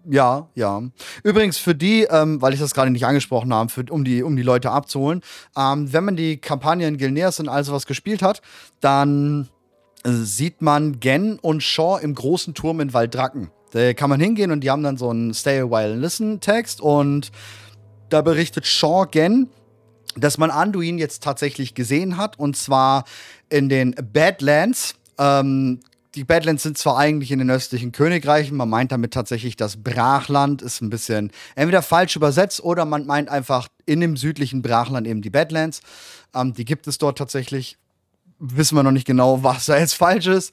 Ja, 0.09 0.49
ja. 0.55 0.81
Übrigens 1.25 1.59
für 1.59 1.75
die, 1.75 2.07
ähm, 2.09 2.41
weil 2.41 2.55
ich 2.55 2.61
das 2.61 2.73
gerade 2.73 2.93
nicht 2.93 3.05
angesprochen 3.05 3.53
habe, 3.53 3.69
für, 3.69 3.85
um, 3.91 4.05
die, 4.05 4.23
um 4.23 4.37
die 4.37 4.45
Leute 4.45 4.71
abzuholen, 4.71 5.23
ähm, 5.59 5.93
wenn 5.93 6.05
man 6.05 6.15
die 6.15 6.37
Kampagne 6.37 6.87
in 6.87 6.99
Gilneas 6.99 7.41
und 7.41 7.49
all 7.49 7.65
sowas 7.65 7.87
gespielt 7.87 8.23
hat, 8.23 8.43
dann 8.79 9.49
äh, 10.05 10.11
sieht 10.11 10.63
man 10.63 11.01
Gen 11.01 11.41
und 11.41 11.65
Shaw 11.65 11.99
im 12.01 12.15
großen 12.15 12.55
Turm 12.55 12.79
in 12.79 12.93
Waldracken. 12.93 13.51
Da 13.71 13.95
kann 13.95 14.11
man 14.11 14.21
hingehen 14.21 14.51
und 14.51 14.61
die 14.61 14.71
haben 14.71 14.83
dann 14.83 14.97
so 14.97 15.11
einen 15.11 15.33
Stay 15.35 15.61
a 15.61 15.65
while 15.65 15.93
and 15.93 16.03
listen 16.03 16.41
Text 16.41 16.81
und 16.81 17.31
da 18.09 18.23
berichtet 18.23 18.67
Shaw 18.67 19.07
Gen, 19.11 19.49
dass 20.17 20.39
man 20.39 20.51
Anduin 20.51 20.99
jetzt 20.99 21.23
tatsächlich 21.23 21.75
gesehen 21.75 22.17
hat 22.17 22.39
und 22.39 22.57
zwar 22.57 23.05
in 23.49 23.69
den 23.69 23.95
Badlands. 24.13 24.95
Ähm, 25.19 25.81
die 26.17 26.25
Badlands 26.25 26.65
sind 26.65 26.77
zwar 26.77 26.99
eigentlich 26.99 27.31
in 27.31 27.39
den 27.39 27.51
östlichen 27.51 27.93
Königreichen, 27.93 28.57
man 28.57 28.69
meint 28.69 28.91
damit 28.91 29.13
tatsächlich 29.13 29.55
das 29.55 29.77
Brachland, 29.77 30.61
ist 30.61 30.81
ein 30.81 30.91
bisschen 30.91 31.31
entweder 31.55 31.83
falsch 31.83 32.17
übersetzt 32.17 32.63
oder 32.65 32.85
man 32.85 33.07
meint 33.07 33.29
einfach 33.29 33.69
in 33.87 34.01
dem 34.01 34.17
südlichen 34.17 34.63
Brachland 34.63 35.07
eben 35.07 35.23
die 35.23 35.31
Badlands. 35.31 35.81
Ähm, 36.35 36.55
die 36.55 36.65
gibt 36.65 36.89
es 36.89 36.99
dort 36.99 37.19
tatsächlich. 37.19 37.77
Wissen 38.43 38.75
wir 38.75 38.83
noch 38.83 38.91
nicht 38.91 39.07
genau, 39.07 39.43
was 39.43 39.67
da 39.67 39.79
jetzt 39.79 39.95
falsch 39.95 40.27
ist. 40.27 40.53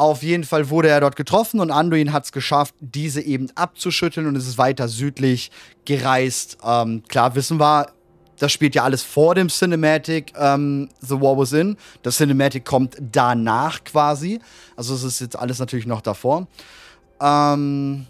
Auf 0.00 0.22
jeden 0.22 0.44
Fall 0.44 0.70
wurde 0.70 0.88
er 0.88 0.98
dort 1.02 1.14
getroffen 1.14 1.60
und 1.60 1.70
Anduin 1.70 2.14
hat 2.14 2.24
es 2.24 2.32
geschafft, 2.32 2.74
diese 2.80 3.20
eben 3.20 3.48
abzuschütteln 3.54 4.26
und 4.26 4.34
es 4.34 4.46
ist 4.46 4.56
weiter 4.56 4.88
südlich 4.88 5.50
gereist. 5.84 6.56
Ähm, 6.64 7.02
klar 7.06 7.34
wissen 7.34 7.60
wir, 7.60 7.88
das 8.38 8.50
spielt 8.50 8.74
ja 8.74 8.82
alles 8.82 9.02
vor 9.02 9.34
dem 9.34 9.48
Cinematic 9.48 10.32
ähm, 10.38 10.88
The 11.02 11.20
War 11.20 11.36
Was 11.36 11.52
In. 11.52 11.76
Das 12.02 12.16
Cinematic 12.16 12.64
kommt 12.64 12.96
danach 12.98 13.84
quasi. 13.84 14.40
Also 14.74 14.94
es 14.94 15.04
ist 15.04 15.20
jetzt 15.20 15.38
alles 15.38 15.58
natürlich 15.58 15.84
noch 15.84 16.00
davor. 16.00 16.46
Ähm, 17.20 18.06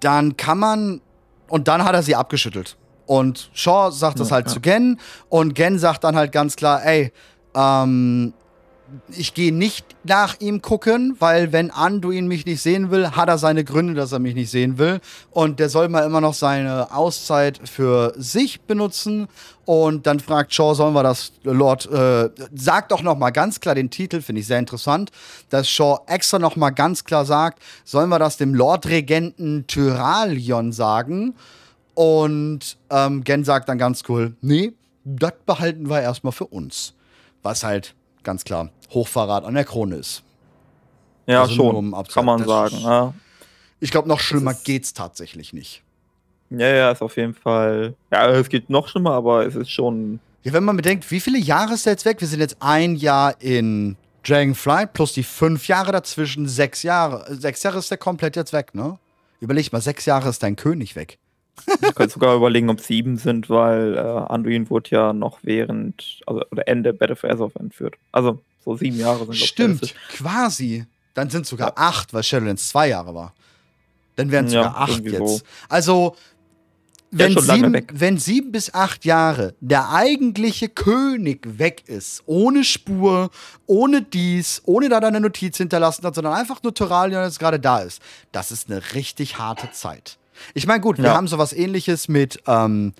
dann 0.00 0.36
kann 0.36 0.58
man. 0.58 1.00
Und 1.46 1.68
dann 1.68 1.84
hat 1.84 1.94
er 1.94 2.02
sie 2.02 2.16
abgeschüttelt. 2.16 2.76
Und 3.06 3.48
Shaw 3.54 3.92
sagt 3.92 4.18
das 4.18 4.30
Ja, 4.30 4.34
halt 4.34 4.48
ja. 4.48 4.54
zu 4.54 4.60
Gen 4.60 4.98
und 5.28 5.54
Gen 5.54 5.78
sagt 5.78 6.02
dann 6.02 6.16
halt 6.16 6.32
ganz 6.32 6.56
klar, 6.56 6.84
ey, 6.84 7.12
ähm, 7.54 8.34
ich 9.10 9.34
gehe 9.34 9.52
nicht 9.52 9.84
nach 10.04 10.40
ihm 10.40 10.62
gucken, 10.62 11.16
weil 11.18 11.52
wenn 11.52 11.70
Anduin 11.70 12.26
mich 12.26 12.46
nicht 12.46 12.62
sehen 12.62 12.90
will, 12.90 13.10
hat 13.10 13.28
er 13.28 13.38
seine 13.38 13.64
Gründe, 13.64 13.94
dass 13.94 14.12
er 14.12 14.18
mich 14.18 14.34
nicht 14.34 14.50
sehen 14.50 14.78
will. 14.78 15.00
Und 15.30 15.60
der 15.60 15.68
soll 15.68 15.88
mal 15.88 16.04
immer 16.04 16.20
noch 16.20 16.34
seine 16.34 16.92
Auszeit 16.92 17.60
für 17.64 18.14
sich 18.16 18.62
benutzen. 18.62 19.28
Und 19.64 20.06
dann 20.06 20.20
fragt 20.20 20.54
Shaw, 20.54 20.74
sollen 20.74 20.94
wir 20.94 21.02
das, 21.02 21.32
Lord, 21.42 21.90
äh, 21.90 22.30
sagt 22.54 22.90
doch 22.90 23.02
noch 23.02 23.18
mal 23.18 23.30
ganz 23.30 23.60
klar 23.60 23.74
den 23.74 23.90
Titel, 23.90 24.22
finde 24.22 24.40
ich 24.40 24.46
sehr 24.46 24.58
interessant, 24.58 25.10
dass 25.50 25.68
Shaw 25.68 25.98
extra 26.06 26.38
noch 26.38 26.56
mal 26.56 26.70
ganz 26.70 27.04
klar 27.04 27.24
sagt, 27.24 27.62
sollen 27.84 28.08
wir 28.08 28.18
das 28.18 28.38
dem 28.38 28.54
Lord-Regenten 28.54 29.66
Tyralion 29.66 30.72
sagen? 30.72 31.34
Und 31.94 32.78
ähm, 32.90 33.24
Gen 33.24 33.44
sagt 33.44 33.68
dann 33.68 33.76
ganz 33.76 34.04
cool, 34.08 34.34
nee, 34.40 34.72
das 35.04 35.32
behalten 35.44 35.90
wir 35.90 36.00
erstmal 36.00 36.32
für 36.32 36.46
uns. 36.46 36.94
Was 37.42 37.64
halt 37.64 37.94
ganz 38.28 38.44
klar 38.44 38.68
Hochverrat 38.90 39.44
an 39.44 39.54
der 39.54 39.64
Krone 39.64 39.96
ist. 39.96 40.22
Ja, 41.26 41.40
Also 41.42 41.54
schon. 41.54 41.74
um 41.76 42.04
kann 42.12 42.24
man 42.26 42.38
das 42.40 42.46
sagen. 42.46 42.76
ist- 42.76 42.82
Ja. 42.82 43.14
Ich 43.80 43.90
glaube, 43.90 44.06
noch 44.08 44.20
schlimmer 44.20 44.50
ist- 44.50 44.64
geht's 44.64 44.92
tatsächlich 44.92 45.52
nicht. 45.54 45.82
ja, 46.50 46.68
ja, 46.68 46.90
ist 46.90 47.00
auf 47.00 47.16
jeden 47.16 47.34
Fall. 47.34 47.94
Ja, 48.12 48.28
es 48.30 48.48
geht 48.50 48.68
noch 48.70 48.86
schlimmer, 48.88 49.12
aber 49.12 49.46
es 49.46 49.54
ist 49.54 49.70
schon. 49.70 50.20
Ja, 50.42 50.52
wenn 50.52 50.64
man 50.64 50.76
bedenkt, 50.76 51.10
wie 51.10 51.20
viele 51.20 51.38
Jahre 51.38 51.72
ist 51.74 51.86
der 51.86 51.94
jetzt 51.94 52.04
weg? 52.04 52.20
Wir 52.20 52.28
sind 52.28 52.40
jetzt 52.40 52.56
ein 52.60 52.96
Jahr 52.96 53.34
in 53.40 53.96
Dragonflight 54.24 54.92
plus 54.92 55.12
die 55.14 55.22
fünf 55.22 55.68
Jahre 55.68 55.90
dazwischen, 55.92 56.46
sechs 56.48 56.82
Jahre. 56.82 57.24
Sechs 57.34 57.62
Jahre 57.62 57.78
ist 57.78 57.90
der 57.90 57.98
komplett 57.98 58.36
jetzt 58.36 58.52
weg, 58.52 58.74
ne? 58.74 58.98
Überleg 59.40 59.72
mal, 59.72 59.80
sechs 59.80 60.04
Jahre 60.06 60.28
ist 60.28 60.42
dein 60.42 60.56
König 60.56 60.96
weg. 60.96 61.18
Ich 61.66 61.94
könnte 61.94 62.12
sogar 62.14 62.36
überlegen, 62.36 62.70
ob 62.70 62.80
sieben 62.80 63.16
sind, 63.16 63.48
weil 63.50 63.96
äh, 63.96 64.00
Anduin 64.00 64.68
wurde 64.70 64.90
ja 64.90 65.12
noch 65.12 65.38
während, 65.42 66.20
also 66.26 66.42
oder 66.50 66.66
Ende 66.68 66.92
Battle 66.92 67.16
for 67.16 67.30
Azeroth 67.30 67.56
entführt. 67.56 67.94
Also 68.12 68.40
so 68.64 68.76
sieben 68.76 68.98
Jahre 68.98 69.24
sind 69.24 69.36
Stimmt, 69.36 69.82
realistisch. 69.82 69.94
quasi. 70.16 70.86
Dann 71.14 71.30
sind 71.30 71.46
sogar 71.46 71.68
Ja. 71.68 71.74
acht, 71.76 72.14
weil 72.14 72.22
Shadowlands 72.22 72.68
zwei 72.68 72.88
Jahre 72.88 73.14
war. 73.14 73.34
Dann 74.16 74.30
wären 74.30 74.46
es 74.46 74.52
Ja, 74.52 74.64
sogar 74.64 74.80
acht 74.80 74.90
irgendwie 74.90 75.10
jetzt. 75.12 75.38
so. 75.38 75.40
Also, 75.68 76.16
wenn 77.10 77.38
sieben, 77.40 77.86
wenn 77.92 78.18
sieben 78.18 78.52
bis 78.52 78.74
acht 78.74 79.06
Jahre 79.06 79.54
der 79.60 79.90
eigentliche 79.92 80.68
König 80.68 81.40
weg 81.58 81.84
ist, 81.86 82.22
ohne 82.26 82.64
Spur, 82.64 83.30
ohne 83.66 84.02
dies, 84.02 84.60
ohne 84.66 84.90
da 84.90 84.98
eine 84.98 85.18
Notiz 85.20 85.56
hinterlassen 85.56 86.04
hat, 86.04 86.14
sondern 86.14 86.34
einfach 86.34 86.62
nur 86.62 86.74
Tyralion 86.74 87.24
jetzt 87.24 87.38
gerade 87.40 87.58
da 87.58 87.78
ist, 87.78 88.02
das 88.32 88.52
ist 88.52 88.70
eine 88.70 88.82
richtig 88.94 89.38
harte 89.38 89.70
Zeit. 89.70 90.17
Ich 90.54 90.66
meine, 90.66 90.80
gut, 90.80 90.98
wir 90.98 91.06
Ja. 91.06 91.14
haben 91.14 91.28
sowas 91.28 91.52
ähnliches 91.52 92.08
mit 92.08 92.42
ähm, 92.46 92.92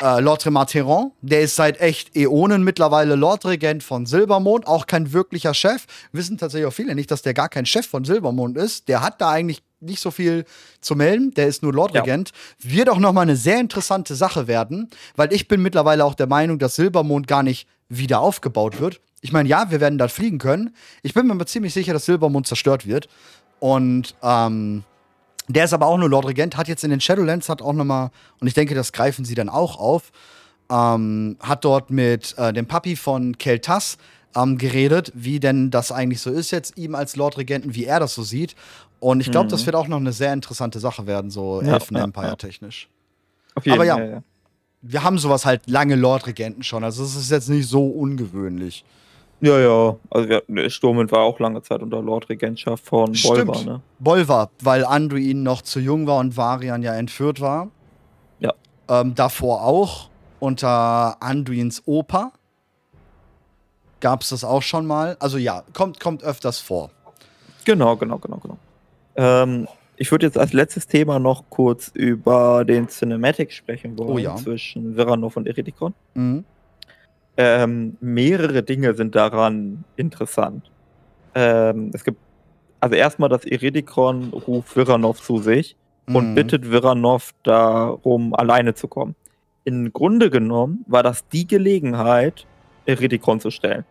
äh, 0.00 0.20
Lord 0.20 0.44
Remateron. 0.44 1.12
Der 1.22 1.40
ist 1.40 1.56
seit 1.56 1.80
echt 1.80 2.14
Äonen 2.16 2.62
mittlerweile 2.64 3.14
Lordregent 3.14 3.82
von 3.82 4.04
Silbermond, 4.06 4.66
auch 4.66 4.86
kein 4.86 5.12
wirklicher 5.12 5.54
Chef. 5.54 5.86
Wissen 6.12 6.36
tatsächlich 6.38 6.66
auch 6.66 6.72
viele 6.72 6.94
nicht, 6.94 7.10
dass 7.10 7.22
der 7.22 7.32
gar 7.34 7.48
kein 7.48 7.64
Chef 7.66 7.86
von 7.86 8.04
Silbermond 8.04 8.58
ist. 8.58 8.88
Der 8.88 9.00
hat 9.02 9.20
da 9.20 9.30
eigentlich 9.30 9.62
nicht 9.80 10.00
so 10.00 10.10
viel 10.10 10.44
zu 10.80 10.96
melden. 10.96 11.32
Der 11.34 11.46
ist 11.46 11.62
nur 11.62 11.72
Lordregent. 11.72 12.32
Wird 12.58 12.88
auch 12.90 12.98
noch 12.98 13.12
mal 13.12 13.22
eine 13.22 13.36
sehr 13.36 13.58
interessante 13.60 14.14
Sache 14.14 14.46
werden, 14.46 14.90
weil 15.16 15.32
ich 15.32 15.48
bin 15.48 15.62
mittlerweile 15.62 16.04
auch 16.04 16.14
der 16.14 16.26
Meinung, 16.26 16.58
dass 16.58 16.74
Silbermond 16.76 17.26
gar 17.26 17.42
nicht 17.42 17.66
wieder 17.88 18.20
aufgebaut 18.20 18.80
wird. 18.80 19.00
Ich 19.22 19.32
meine, 19.32 19.48
ja, 19.48 19.70
wir 19.70 19.80
werden 19.80 19.98
da 19.98 20.08
fliegen 20.08 20.38
können. 20.38 20.74
Ich 21.02 21.14
bin 21.14 21.26
mir 21.26 21.32
aber 21.32 21.46
ziemlich 21.46 21.72
sicher, 21.72 21.92
dass 21.92 22.04
Silbermond 22.04 22.46
zerstört 22.46 22.86
wird. 22.86 23.08
Und 23.60 24.14
ähm, 24.22 24.84
der 25.48 25.64
ist 25.64 25.72
aber 25.72 25.86
auch 25.86 25.98
nur 25.98 26.08
Lord 26.08 26.26
Regent, 26.26 26.56
hat 26.56 26.68
jetzt 26.68 26.84
in 26.84 26.90
den 26.90 27.00
Shadowlands, 27.00 27.48
hat 27.48 27.62
auch 27.62 27.72
nochmal, 27.72 28.10
und 28.40 28.46
ich 28.48 28.54
denke, 28.54 28.74
das 28.74 28.92
greifen 28.92 29.24
sie 29.24 29.34
dann 29.34 29.48
auch 29.48 29.78
auf, 29.78 30.10
ähm, 30.70 31.36
hat 31.40 31.64
dort 31.64 31.90
mit 31.90 32.34
äh, 32.38 32.52
dem 32.52 32.66
Papi 32.66 32.96
von 32.96 33.38
Keltas 33.38 33.98
ähm, 34.34 34.58
geredet, 34.58 35.12
wie 35.14 35.38
denn 35.40 35.70
das 35.70 35.92
eigentlich 35.92 36.20
so 36.20 36.30
ist 36.30 36.50
jetzt, 36.50 36.76
ihm 36.76 36.94
als 36.94 37.16
Lord 37.16 37.38
Regenten, 37.38 37.74
wie 37.74 37.84
er 37.84 38.00
das 38.00 38.14
so 38.14 38.22
sieht. 38.22 38.54
Und 38.98 39.20
ich 39.20 39.30
glaube, 39.30 39.46
Mhm. 39.46 39.50
das 39.50 39.66
wird 39.66 39.76
auch 39.76 39.88
noch 39.88 39.98
eine 39.98 40.12
sehr 40.12 40.32
interessante 40.32 40.80
Sache 40.80 41.06
werden, 41.06 41.30
so 41.30 41.62
Ja, 41.62 41.74
Elfen 41.74 41.96
Empire 41.96 42.26
ja. 42.26 42.36
technisch. 42.36 42.88
Auf 43.54 43.64
jeden 43.64 43.74
Aber 43.76 43.84
ja. 43.84 43.98
Ja, 43.98 44.22
Wir 44.82 45.02
haben 45.04 45.18
sowas 45.18 45.44
halt 45.46 45.62
lange 45.68 45.94
Lord 45.96 46.26
Regenten 46.26 46.62
schon, 46.62 46.82
also 46.84 47.04
es 47.04 47.14
ist 47.16 47.30
jetzt 47.30 47.48
nicht 47.48 47.68
so 47.68 47.86
ungewöhnlich. 47.86 48.84
Ja. 49.40 49.58
ja. 49.58 49.96
Also 50.10 50.28
wir, 50.28 50.42
ne, 50.48 50.70
Sturmwind 50.70 51.12
war 51.12 51.20
auch 51.20 51.38
lange 51.40 51.62
Zeit 51.62 51.82
unter 51.82 52.02
Lord-Regentschaft 52.02 52.84
von 52.84 53.12
Bolvar, 53.22 53.64
ne? 53.64 53.80
Bolvar, 53.98 54.50
weil 54.62 54.84
Anduin 54.84 55.42
noch 55.42 55.62
zu 55.62 55.80
jung 55.80 56.06
war 56.06 56.18
und 56.18 56.36
Varian 56.36 56.82
ja 56.82 56.94
entführt 56.94 57.40
war. 57.40 57.68
Ja. 58.40 58.52
Ähm, 58.88 59.14
davor 59.14 59.62
auch 59.64 60.08
unter 60.40 61.22
Anduins 61.22 61.82
Opa 61.86 62.32
gab 64.00 64.22
es 64.22 64.28
das 64.30 64.44
auch 64.44 64.62
schon 64.62 64.86
mal. 64.86 65.16
Also 65.20 65.38
ja, 65.38 65.64
kommt, 65.72 66.00
kommt 66.00 66.22
öfters 66.22 66.58
vor. 66.58 66.90
Genau, 67.64 67.96
genau, 67.96 68.18
genau, 68.18 68.36
genau. 68.38 68.58
Ähm, 69.16 69.66
ich 69.96 70.10
würde 70.10 70.26
jetzt 70.26 70.38
als 70.38 70.52
letztes 70.52 70.86
Thema 70.86 71.18
noch 71.18 71.44
kurz 71.48 71.90
über 71.94 72.64
den 72.64 72.88
Cinematic 72.88 73.52
sprechen 73.52 73.98
wollen 73.98 74.10
Oh 74.10 74.18
ja. 74.18 74.36
zwischen 74.36 74.96
Viranov 74.96 75.36
und 75.36 75.46
Eridikon. 75.46 75.94
Mhm. 76.14 76.44
Ähm, 77.36 77.96
mehrere 78.00 78.62
Dinge 78.62 78.94
sind 78.94 79.14
daran 79.14 79.84
interessant. 79.96 80.70
Ähm, 81.34 81.90
es 81.92 82.02
gibt 82.04 82.18
also 82.80 82.94
erstmal, 82.96 83.28
dass 83.28 83.44
Eridikon 83.44 84.30
ruft 84.30 84.74
Viranov 84.76 85.20
zu 85.20 85.38
sich 85.38 85.76
und 86.06 86.30
Mhm. 86.30 86.34
bittet 86.34 86.70
Viranov 86.70 87.32
darum, 87.42 88.34
alleine 88.34 88.74
zu 88.74 88.88
kommen. 88.88 89.14
Im 89.64 89.92
Grunde 89.92 90.30
genommen 90.30 90.84
war 90.86 91.02
das 91.02 91.26
die 91.28 91.46
Gelegenheit, 91.46 92.46
Eridikon 92.86 93.40
zu 93.40 93.50
stellen. 93.50 93.84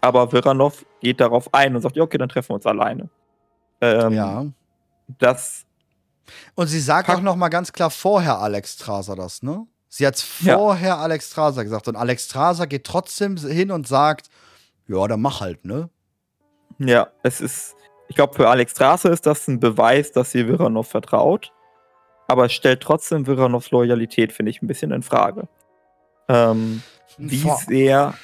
Aber 0.00 0.30
Viranov 0.32 0.84
geht 1.00 1.20
darauf 1.20 1.52
ein 1.52 1.74
und 1.74 1.82
sagt, 1.82 1.96
ja, 1.96 2.02
okay, 2.04 2.18
dann 2.18 2.28
treffen 2.28 2.50
wir 2.50 2.54
uns 2.56 2.66
alleine. 2.66 3.08
Ähm, 3.80 4.12
ja. 4.12 4.46
Das, 5.18 5.64
Und 6.54 6.66
sie 6.66 6.80
sagt 6.80 7.08
auch 7.08 7.22
noch 7.22 7.36
mal 7.36 7.48
ganz 7.48 7.72
klar 7.72 7.90
vorher 7.90 8.38
Alex 8.38 8.76
Traser 8.76 9.16
das, 9.16 9.42
ne? 9.42 9.66
Sie 9.88 10.06
hat 10.06 10.22
Ja. 10.40 10.56
vorher 10.58 10.98
Alex 10.98 11.30
Traser 11.30 11.64
gesagt 11.64 11.88
und 11.88 11.96
Alex 11.96 12.28
Traser 12.28 12.66
geht 12.66 12.84
trotzdem 12.84 13.36
hin 13.36 13.70
und 13.70 13.86
sagt, 13.88 14.28
ja, 14.86 15.06
dann 15.06 15.20
mach 15.20 15.40
halt, 15.40 15.64
ne? 15.64 15.88
ja, 16.78 17.08
es 17.22 17.40
ist, 17.40 17.74
ich 18.08 18.14
glaube, 18.16 18.34
für 18.34 18.48
Alex 18.48 18.72
Straße 18.72 19.08
ist 19.08 19.26
das 19.26 19.48
ein 19.48 19.58
Beweis, 19.60 20.12
dass 20.12 20.30
sie 20.30 20.46
Viranov 20.46 20.88
vertraut. 20.88 21.52
Aber 22.28 22.44
es 22.46 22.52
stellt 22.52 22.82
trotzdem 22.82 23.26
Viranovs 23.26 23.70
Loyalität, 23.70 24.32
finde 24.32 24.50
ich, 24.50 24.62
ein 24.62 24.66
bisschen 24.66 24.92
in 24.92 25.02
Frage. 25.02 25.48
Ähm, 26.28 26.82
wie 27.16 27.38
Vor- 27.40 27.58
sehr, 27.66 28.14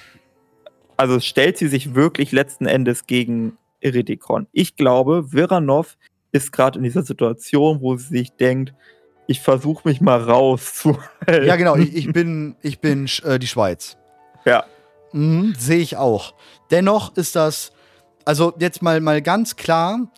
also 0.96 1.18
stellt 1.20 1.56
sie 1.58 1.68
sich 1.68 1.94
wirklich 1.94 2.30
letzten 2.32 2.66
Endes 2.66 3.06
gegen 3.06 3.56
Iridikon? 3.80 4.46
Ich 4.52 4.76
glaube, 4.76 5.32
Viranov 5.32 5.96
ist 6.32 6.52
gerade 6.52 6.78
in 6.78 6.84
dieser 6.84 7.02
Situation, 7.02 7.80
wo 7.80 7.96
sie 7.96 8.08
sich 8.18 8.32
denkt, 8.32 8.74
ich 9.26 9.40
versuche 9.40 9.88
mich 9.88 10.00
mal 10.00 10.22
rauszuhalten. 10.22 11.44
Ja, 11.44 11.56
genau, 11.56 11.76
ich, 11.76 11.94
ich 11.94 12.12
bin, 12.12 12.56
ich 12.62 12.80
bin 12.80 13.08
äh, 13.24 13.38
die 13.38 13.46
Schweiz. 13.46 13.96
Ja. 14.44 14.64
Mhm, 15.12 15.54
Sehe 15.56 15.78
ich 15.78 15.96
auch. 15.96 16.34
Dennoch 16.70 17.16
ist 17.16 17.36
das, 17.36 17.72
also 18.24 18.52
jetzt 18.58 18.82
mal, 18.82 19.00
mal 19.00 19.22
ganz 19.22 19.56
klar, 19.56 20.08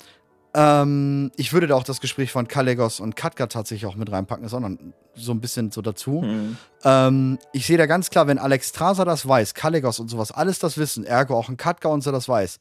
ähm, 0.54 1.30
ich 1.36 1.52
würde 1.52 1.66
da 1.66 1.74
auch 1.74 1.84
das 1.84 2.00
Gespräch 2.00 2.32
von 2.32 2.48
Kalegos 2.48 2.98
und 2.98 3.14
Katka 3.14 3.46
tatsächlich 3.46 3.86
auch 3.86 3.96
mit 3.96 4.10
reinpacken, 4.10 4.44
ist 4.44 4.54
auch 4.54 4.60
noch 4.60 4.70
so 5.14 5.32
ein 5.32 5.40
bisschen 5.40 5.70
so 5.70 5.82
dazu. 5.82 6.22
Hm. 6.22 6.56
Ähm, 6.82 7.38
ich 7.52 7.66
sehe 7.66 7.76
da 7.76 7.84
ganz 7.86 8.08
klar, 8.08 8.26
wenn 8.26 8.38
Alex 8.38 8.72
Traser 8.72 9.04
das 9.04 9.28
weiß, 9.28 9.54
Kalegos 9.54 10.00
und 10.00 10.08
sowas, 10.08 10.32
alles 10.32 10.58
das 10.58 10.78
wissen, 10.78 11.04
ergo 11.04 11.36
auch 11.36 11.50
ein 11.50 11.58
Katka 11.58 11.88
und 11.88 12.02
so 12.02 12.10
das 12.10 12.28
weiß, 12.28 12.58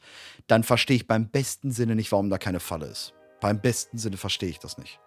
dann 0.48 0.64
verstehe 0.64 0.98
ich 0.98 1.08
beim 1.08 1.30
besten 1.30 1.72
Sinne 1.72 1.96
nicht, 1.96 2.12
warum 2.12 2.30
da 2.30 2.38
keine 2.38 2.60
Falle 2.60 2.88
ist. 2.88 3.14
Beim 3.40 3.60
besten 3.60 3.98
Sinne 3.98 4.18
verstehe 4.18 4.50
ich 4.50 4.60
das 4.60 4.78
nicht. 4.78 5.00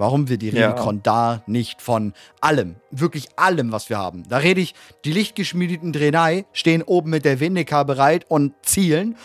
Warum 0.00 0.30
wir 0.30 0.38
die 0.38 0.48
Ja. 0.48 0.74
Da 1.02 1.42
nicht 1.46 1.82
von 1.82 2.14
allem, 2.40 2.76
wirklich 2.90 3.26
allem, 3.36 3.70
was 3.70 3.90
wir 3.90 3.98
haben. 3.98 4.22
Da 4.26 4.38
rede 4.38 4.62
ich, 4.62 4.74
die 5.04 5.12
lichtgeschmiedeten 5.12 5.92
Drenai 5.92 6.46
stehen 6.54 6.82
oben 6.82 7.10
mit 7.10 7.26
der 7.26 7.38
Vindika 7.38 7.82
bereit 7.82 8.24
und 8.26 8.54
zielen. 8.62 9.16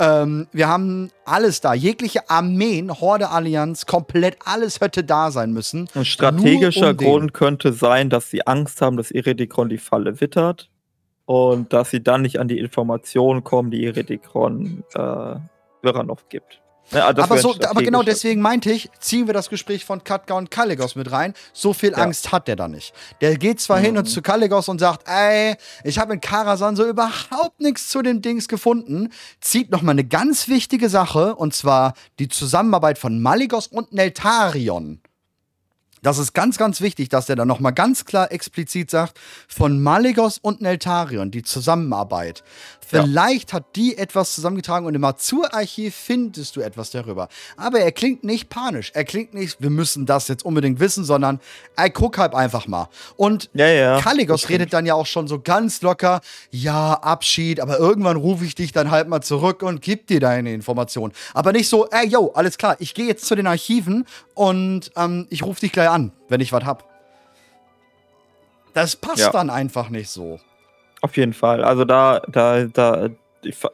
Ähm, 0.00 0.48
wir 0.50 0.66
haben 0.66 1.12
alles 1.24 1.60
da, 1.60 1.72
jegliche 1.72 2.28
Armeen, 2.28 3.00
Horde 3.00 3.30
Allianz, 3.30 3.86
komplett 3.86 4.36
alles 4.44 4.80
hätte 4.80 5.04
da 5.04 5.30
sein 5.30 5.52
müssen. 5.52 5.88
Ein 5.94 6.04
strategischer 6.04 6.90
um. 6.90 6.96
Grund 6.96 7.32
könnte 7.32 7.72
sein, 7.72 8.10
dass 8.10 8.28
sie 8.28 8.44
Angst 8.44 8.82
haben, 8.82 8.96
dass 8.96 9.12
Iridikon 9.12 9.68
die 9.68 9.78
Falle 9.78 10.20
wittert 10.20 10.68
und 11.26 11.72
dass 11.72 11.90
sie 11.90 12.02
dann 12.02 12.22
nicht 12.22 12.40
an 12.40 12.48
die 12.48 12.58
Informationen 12.58 13.44
kommen, 13.44 13.70
die 13.70 13.84
Iridikon 13.84 14.82
äh, 14.94 15.36
Viranov 15.80 16.28
gibt. 16.28 16.60
Ja, 16.90 17.12
das 17.12 17.24
aber, 17.24 17.36
wäre 17.36 17.48
ein 17.48 17.60
so, 17.62 17.68
aber 17.68 17.82
genau 17.82 18.02
deswegen 18.02 18.40
meinte 18.40 18.70
ich, 18.70 18.90
ziehen 19.00 19.26
wir 19.26 19.34
das 19.34 19.48
Gespräch 19.48 19.84
von 19.84 20.04
Katka 20.04 20.34
und 20.34 20.50
Kalegos 20.50 20.94
mit 20.96 21.10
rein. 21.10 21.34
So 21.52 21.72
viel 21.72 21.90
Ja. 21.92 21.96
Angst 21.98 22.30
hat 22.30 22.46
der 22.46 22.56
da 22.56 22.68
nicht. 22.68 22.92
Der 23.20 23.36
geht 23.36 23.60
zwar 23.60 23.78
hin 23.78 23.92
Mhm. 23.92 23.98
und 24.00 24.04
zu 24.06 24.22
Kalegos 24.22 24.68
und 24.68 24.78
sagt, 24.78 25.08
ey, 25.08 25.56
ich 25.82 25.98
habe 25.98 26.12
in 26.14 26.20
Karasan 26.20 26.76
so 26.76 26.86
überhaupt 26.86 27.60
nichts 27.60 27.88
zu 27.88 28.02
den 28.02 28.22
Dings 28.22 28.48
gefunden, 28.48 29.10
zieht 29.40 29.70
noch 29.70 29.82
mal 29.82 29.92
eine 29.92 30.04
ganz 30.04 30.46
wichtige 30.48 30.88
Sache, 30.88 31.34
und 31.34 31.54
zwar 31.54 31.94
die 32.18 32.28
Zusammenarbeit 32.28 32.98
von 32.98 33.20
Maligos 33.20 33.66
und 33.66 33.92
Neltarion. 33.92 35.00
Das 36.02 36.18
ist 36.18 36.34
ganz, 36.34 36.58
ganz 36.58 36.82
wichtig, 36.82 37.08
dass 37.08 37.30
er 37.30 37.36
dann 37.36 37.48
nochmal 37.48 37.72
ganz 37.72 38.04
klar 38.04 38.30
explizit 38.30 38.90
sagt, 38.90 39.18
von 39.48 39.82
Malegos 39.82 40.36
und 40.36 40.60
Neltarion, 40.60 41.30
die 41.30 41.42
Zusammenarbeit. 41.42 42.44
Vielleicht 42.86 43.50
ja. 43.50 43.56
hat 43.56 43.76
die 43.76 43.96
etwas 43.96 44.34
zusammengetragen 44.34 44.86
und 44.86 44.94
im 44.94 45.04
Azur-Archiv 45.04 45.94
findest 45.94 46.56
du 46.56 46.60
etwas 46.60 46.90
darüber. 46.90 47.28
Aber 47.56 47.80
er 47.80 47.92
klingt 47.92 48.24
nicht 48.24 48.48
panisch. 48.48 48.90
Er 48.94 49.04
klingt 49.04 49.34
nicht, 49.34 49.60
wir 49.60 49.70
müssen 49.70 50.06
das 50.06 50.28
jetzt 50.28 50.44
unbedingt 50.44 50.80
wissen, 50.80 51.04
sondern 51.04 51.40
er 51.76 51.90
guck 51.90 52.18
halt 52.18 52.34
einfach 52.34 52.66
mal. 52.66 52.88
Und 53.16 53.50
ja, 53.54 53.68
ja, 53.68 54.00
Kaligos 54.00 54.48
redet 54.48 54.72
dann 54.72 54.86
ja 54.86 54.94
auch 54.94 55.06
schon 55.06 55.28
so 55.28 55.40
ganz 55.40 55.82
locker, 55.82 56.20
ja, 56.50 56.94
Abschied, 56.94 57.60
aber 57.60 57.78
irgendwann 57.78 58.16
rufe 58.16 58.44
ich 58.44 58.54
dich 58.54 58.72
dann 58.72 58.90
halt 58.90 59.08
mal 59.08 59.22
zurück 59.22 59.62
und 59.62 59.82
gib 59.82 60.06
dir 60.06 60.20
deine 60.20 60.52
Informationen. 60.52 61.12
Aber 61.32 61.52
nicht 61.52 61.68
so, 61.68 61.88
ey, 61.90 62.06
yo, 62.06 62.32
alles 62.34 62.58
klar, 62.58 62.76
ich 62.78 62.94
gehe 62.94 63.06
jetzt 63.06 63.24
zu 63.26 63.34
den 63.34 63.46
Archiven 63.46 64.06
und 64.34 64.90
ähm, 64.96 65.26
ich 65.30 65.42
rufe 65.42 65.60
dich 65.60 65.72
gleich 65.72 65.88
an, 65.88 66.12
wenn 66.28 66.40
ich 66.40 66.52
was 66.52 66.64
hab. 66.64 66.88
Das 68.74 68.96
passt 68.96 69.18
ja. 69.18 69.30
dann 69.30 69.50
einfach 69.50 69.88
nicht 69.88 70.10
so. 70.10 70.40
Auf 71.04 71.18
jeden 71.18 71.34
Fall. 71.34 71.62
Also 71.62 71.84
da, 71.84 72.20
da, 72.28 72.64
da, 72.64 73.10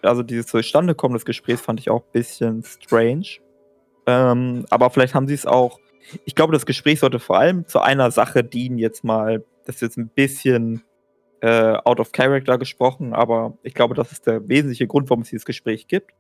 also 0.03 0.24
dieses 0.24 0.49
Zustandekommen 0.49 1.14
des 1.14 1.24
Gesprächs 1.24 1.61
fand 1.61 1.78
ich 1.78 1.89
auch 1.89 2.03
ein 2.03 2.11
bisschen 2.11 2.64
strange. 2.64 3.39
Ähm, 4.05 4.66
aber 4.68 4.91
vielleicht 4.91 5.14
haben 5.14 5.28
sie 5.28 5.35
es 5.35 5.47
auch. 5.47 5.78
Ich 6.24 6.35
glaube, 6.35 6.53
das 6.53 6.66
Gespräch 6.66 6.99
sollte 6.99 7.20
vor 7.20 7.39
allem 7.39 7.68
zu 7.68 7.78
einer 7.78 8.11
Sache 8.11 8.43
dienen, 8.43 8.78
jetzt 8.78 9.05
mal, 9.05 9.45
das 9.64 9.76
ist 9.76 9.83
jetzt 9.83 9.97
ein 9.97 10.09
bisschen 10.09 10.83
äh, 11.41 11.76
out 11.85 12.01
of 12.01 12.11
character 12.11 12.59
gesprochen, 12.59 13.14
aber 13.14 13.57
ich 13.62 13.74
glaube, 13.74 13.95
das 13.95 14.11
ist 14.11 14.26
der 14.26 14.49
wesentliche 14.49 14.89
Grund, 14.89 15.09
warum 15.09 15.22
es 15.22 15.31
dieses 15.31 15.45
Gespräch 15.45 15.87
gibt. 15.87 16.11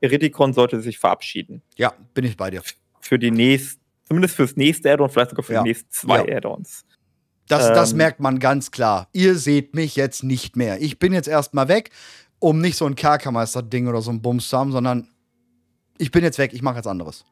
Eridikon 0.00 0.52
sollte 0.52 0.80
sich 0.80 0.98
verabschieden. 0.98 1.62
Ja, 1.76 1.92
bin 2.12 2.24
ich 2.24 2.36
bei 2.36 2.50
dir. 2.50 2.62
Für 3.00 3.20
die 3.20 3.30
nächsten 3.30 3.80
Zumindest 4.06 4.36
fürs 4.36 4.56
nächste 4.56 4.92
Add-on, 4.92 5.10
vielleicht 5.10 5.30
sogar 5.30 5.44
für 5.44 5.54
ja. 5.54 5.62
die 5.62 5.68
nächsten 5.68 5.90
zwei 5.90 6.24
ja. 6.24 6.36
Add-ons. 6.36 6.84
Das, 7.48 7.68
ähm, 7.68 7.74
das 7.74 7.94
merkt 7.94 8.20
man 8.20 8.38
ganz 8.38 8.70
klar. 8.70 9.08
Ihr 9.12 9.36
seht 9.36 9.74
mich 9.74 9.96
jetzt 9.96 10.24
nicht 10.24 10.56
mehr. 10.56 10.80
Ich 10.80 10.98
bin 10.98 11.12
jetzt 11.12 11.28
erstmal 11.28 11.68
weg, 11.68 11.90
um 12.38 12.60
nicht 12.60 12.76
so 12.76 12.86
ein 12.86 12.94
Kerkermeister-Ding 12.94 13.88
oder 13.88 14.02
so 14.02 14.10
ein 14.10 14.20
Bums 14.22 14.48
zu 14.48 14.58
haben, 14.58 14.72
sondern 14.72 15.08
ich 15.98 16.10
bin 16.10 16.22
jetzt 16.22 16.38
weg, 16.38 16.52
ich 16.52 16.62
mache 16.62 16.76
jetzt 16.76 16.86
anderes. 16.86 17.24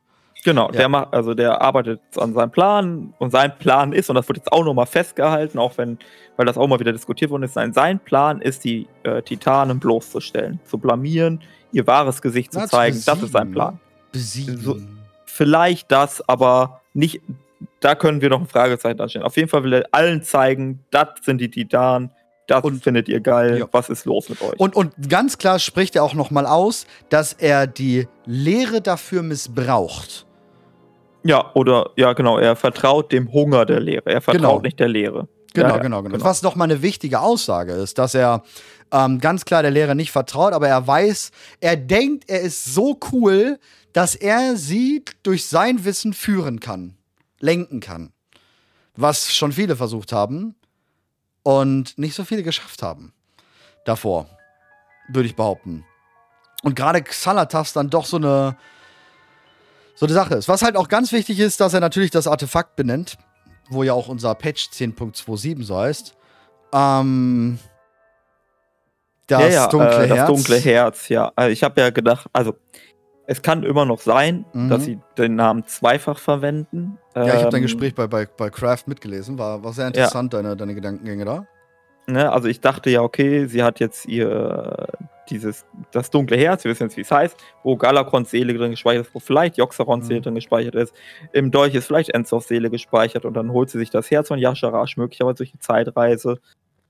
Genau, 0.44 0.66
ja. 0.66 0.72
der 0.72 0.88
macht, 0.90 1.14
also 1.14 1.32
der 1.32 1.62
arbeitet 1.62 2.00
an 2.16 2.34
seinem 2.34 2.50
Plan 2.50 3.14
und 3.18 3.30
sein 3.30 3.56
Plan 3.58 3.92
ist, 3.94 4.10
und 4.10 4.16
das 4.16 4.28
wird 4.28 4.38
jetzt 4.38 4.52
auch 4.52 4.62
nochmal 4.62 4.86
festgehalten, 4.86 5.58
auch 5.58 5.78
wenn, 5.78 5.98
weil 6.36 6.44
das 6.44 6.58
auch 6.58 6.66
mal 6.66 6.78
wieder 6.78 6.92
diskutiert 6.92 7.30
worden 7.30 7.44
ist, 7.44 7.54
sein, 7.54 7.72
sein 7.72 7.98
Plan 7.98 8.42
ist, 8.42 8.62
die 8.64 8.86
äh, 9.04 9.22
Titanen 9.22 9.80
bloßzustellen, 9.80 10.60
zu 10.64 10.76
blamieren, 10.76 11.40
ihr 11.72 11.86
wahres 11.86 12.20
Gesicht 12.20 12.52
zu 12.52 12.66
zeigen. 12.66 13.00
Das 13.06 13.22
ist 13.22 13.32
sein 13.32 13.52
Plan. 13.52 13.80
Besiegen. 14.12 14.58
So, 14.58 14.76
vielleicht 15.24 15.90
das, 15.90 16.26
aber 16.28 16.82
nicht. 16.92 17.22
Da 17.80 17.94
können 17.94 18.20
wir 18.20 18.30
noch 18.30 18.40
ein 18.40 18.46
Fragezeichen 18.46 19.00
anstellen. 19.00 19.24
Auf 19.24 19.36
jeden 19.36 19.48
Fall 19.48 19.64
will 19.64 19.74
er 19.74 19.84
allen 19.92 20.22
zeigen, 20.22 20.84
das 20.90 21.08
sind 21.22 21.40
die 21.40 21.50
Titanen, 21.50 22.10
das 22.46 22.62
und, 22.62 22.82
findet 22.82 23.08
ihr 23.08 23.20
geil, 23.20 23.60
ja. 23.60 23.68
was 23.72 23.88
ist 23.88 24.04
los 24.04 24.28
mit 24.28 24.40
euch? 24.42 24.58
Und, 24.58 24.76
und 24.76 24.92
ganz 25.08 25.38
klar 25.38 25.58
spricht 25.58 25.96
er 25.96 26.04
auch 26.04 26.14
nochmal 26.14 26.46
aus, 26.46 26.86
dass 27.08 27.32
er 27.32 27.66
die 27.66 28.06
Lehre 28.26 28.80
dafür 28.80 29.22
missbraucht. 29.22 30.26
Ja, 31.22 31.52
oder, 31.54 31.90
ja, 31.96 32.12
genau, 32.12 32.38
er 32.38 32.54
vertraut 32.54 33.10
dem 33.12 33.32
Hunger 33.32 33.64
der 33.64 33.80
Lehre. 33.80 34.10
Er 34.10 34.20
vertraut 34.20 34.42
genau. 34.42 34.60
nicht 34.60 34.78
der 34.78 34.88
Lehre. 34.88 35.26
Genau, 35.54 35.68
ja, 35.68 35.76
genau, 35.78 36.02
genau, 36.02 36.16
genau. 36.16 36.24
Was 36.24 36.42
nochmal 36.42 36.70
eine 36.70 36.82
wichtige 36.82 37.20
Aussage 37.20 37.72
ist, 37.72 37.96
dass 37.98 38.14
er 38.14 38.42
ähm, 38.92 39.20
ganz 39.20 39.44
klar 39.44 39.62
der 39.62 39.70
Lehre 39.70 39.94
nicht 39.94 40.10
vertraut, 40.10 40.52
aber 40.52 40.68
er 40.68 40.86
weiß, 40.86 41.30
er 41.60 41.76
denkt, 41.76 42.24
er 42.28 42.40
ist 42.40 42.74
so 42.74 42.98
cool, 43.12 43.58
dass 43.92 44.16
er 44.16 44.56
sie 44.56 45.04
durch 45.22 45.46
sein 45.46 45.84
Wissen 45.84 46.12
führen 46.12 46.60
kann, 46.60 46.96
lenken 47.44 47.80
kann. 47.80 48.12
Was 48.96 49.34
schon 49.34 49.52
viele 49.52 49.76
versucht 49.76 50.12
haben 50.12 50.54
und 51.42 51.98
nicht 51.98 52.14
so 52.14 52.24
viele 52.24 52.42
geschafft 52.42 52.82
haben. 52.82 53.12
Davor, 53.84 54.26
würde 55.08 55.28
ich 55.28 55.36
behaupten. 55.36 55.84
Und 56.62 56.74
gerade 56.74 57.02
Xalatas 57.02 57.74
dann 57.74 57.90
doch 57.90 58.06
so 58.06 58.16
eine, 58.16 58.56
so 59.94 60.06
eine 60.06 60.14
Sache 60.14 60.34
ist. 60.34 60.48
Was 60.48 60.62
halt 60.62 60.76
auch 60.76 60.88
ganz 60.88 61.12
wichtig 61.12 61.38
ist, 61.38 61.60
dass 61.60 61.74
er 61.74 61.80
natürlich 61.80 62.10
das 62.10 62.26
Artefakt 62.26 62.76
benennt, 62.76 63.18
wo 63.68 63.82
ja 63.82 63.92
auch 63.92 64.08
unser 64.08 64.34
Patch 64.34 64.70
10.27 64.70 65.62
so 65.62 65.76
heißt. 65.76 66.14
Ähm, 66.72 67.58
das 69.26 69.40
ja, 69.40 69.48
ja, 69.48 69.66
dunkle 69.68 70.04
äh, 70.04 70.08
Herz. 70.08 70.18
Das 70.18 70.26
dunkle 70.26 70.56
Herz, 70.56 71.08
ja. 71.08 71.32
Also 71.36 71.50
ich 71.50 71.62
habe 71.62 71.80
ja 71.80 71.90
gedacht, 71.90 72.26
also 72.32 72.54
es 73.26 73.42
kann 73.42 73.62
immer 73.62 73.84
noch 73.84 74.00
sein, 74.00 74.44
mhm. 74.52 74.68
dass 74.68 74.84
sie 74.84 74.98
den 75.16 75.36
Namen 75.36 75.66
zweifach 75.66 76.18
verwenden. 76.18 76.98
Ja, 77.14 77.26
ich 77.26 77.32
habe 77.32 77.44
dein 77.44 77.54
ähm, 77.56 77.62
Gespräch 77.62 77.94
bei, 77.94 78.06
bei, 78.06 78.26
bei 78.26 78.50
Craft 78.50 78.84
mitgelesen. 78.86 79.38
War, 79.38 79.62
war 79.62 79.72
sehr 79.72 79.86
interessant, 79.86 80.32
ja. 80.32 80.42
deine, 80.42 80.56
deine 80.56 80.74
Gedankengänge 80.74 81.24
da. 81.24 81.46
Ne, 82.06 82.30
also 82.30 82.48
ich 82.48 82.60
dachte 82.60 82.90
ja, 82.90 83.00
okay, 83.00 83.46
sie 83.46 83.62
hat 83.62 83.80
jetzt 83.80 84.04
ihr 84.06 84.86
dieses, 85.30 85.64
das 85.90 86.10
dunkle 86.10 86.36
Herz, 86.36 86.64
wir 86.64 86.70
wissen 86.70 86.82
jetzt, 86.82 86.98
wie 86.98 87.00
es 87.00 87.10
heißt, 87.10 87.34
wo 87.62 87.76
Galakrons 87.76 88.30
Seele 88.30 88.52
drin 88.52 88.72
gespeichert 88.72 89.06
ist, 89.06 89.14
wo 89.14 89.20
vielleicht 89.20 89.56
Joxarons 89.56 90.04
mhm. 90.04 90.08
Seele 90.08 90.20
drin 90.20 90.34
gespeichert 90.34 90.74
ist. 90.74 90.94
Im 91.32 91.50
Dolch 91.50 91.74
ist 91.74 91.86
vielleicht 91.86 92.10
Enzors 92.10 92.46
Seele 92.46 92.68
gespeichert 92.68 93.24
und 93.24 93.34
dann 93.34 93.50
holt 93.52 93.70
sie 93.70 93.78
sich 93.78 93.88
das 93.88 94.10
Herz 94.10 94.28
von 94.28 94.38
Yasharash, 94.38 94.98
möglicherweise 94.98 95.36
durch 95.36 95.52
die 95.52 95.58
Zeitreise, 95.60 96.40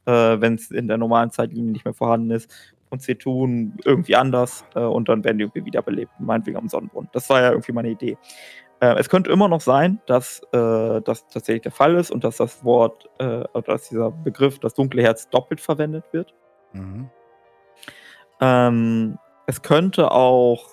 äh, 0.06 0.10
wenn 0.40 0.54
es 0.54 0.72
in 0.72 0.88
der 0.88 0.98
normalen 0.98 1.30
Zeitlinie 1.30 1.70
nicht 1.70 1.84
mehr 1.84 1.94
vorhanden 1.94 2.32
ist 2.32 2.50
und 2.94 3.02
sie 3.02 3.16
tun 3.16 3.74
irgendwie 3.84 4.14
anders 4.14 4.64
äh, 4.74 4.80
und 4.80 5.08
dann 5.08 5.24
werden 5.24 5.38
die 5.38 5.44
irgendwie 5.44 5.64
wiederbelebt, 5.64 6.12
meinetwegen 6.20 6.56
am 6.56 6.68
Sonnenbrunnen. 6.68 7.10
Das 7.12 7.28
war 7.28 7.42
ja 7.42 7.50
irgendwie 7.50 7.72
meine 7.72 7.90
Idee. 7.90 8.16
Äh, 8.80 8.94
es 8.98 9.08
könnte 9.08 9.32
immer 9.32 9.48
noch 9.48 9.60
sein, 9.60 10.00
dass 10.06 10.42
äh, 10.52 11.00
das 11.02 11.26
tatsächlich 11.26 11.62
der 11.62 11.72
Fall 11.72 11.96
ist 11.96 12.12
und 12.12 12.22
dass 12.22 12.36
das 12.36 12.64
Wort, 12.64 13.10
äh, 13.18 13.42
dass 13.66 13.88
dieser 13.88 14.12
Begriff, 14.12 14.60
das 14.60 14.74
dunkle 14.74 15.02
Herz, 15.02 15.28
doppelt 15.28 15.60
verwendet 15.60 16.04
wird. 16.12 16.32
Mhm. 16.72 17.10
Ähm, 18.40 19.18
es 19.46 19.60
könnte 19.60 20.12
auch 20.12 20.68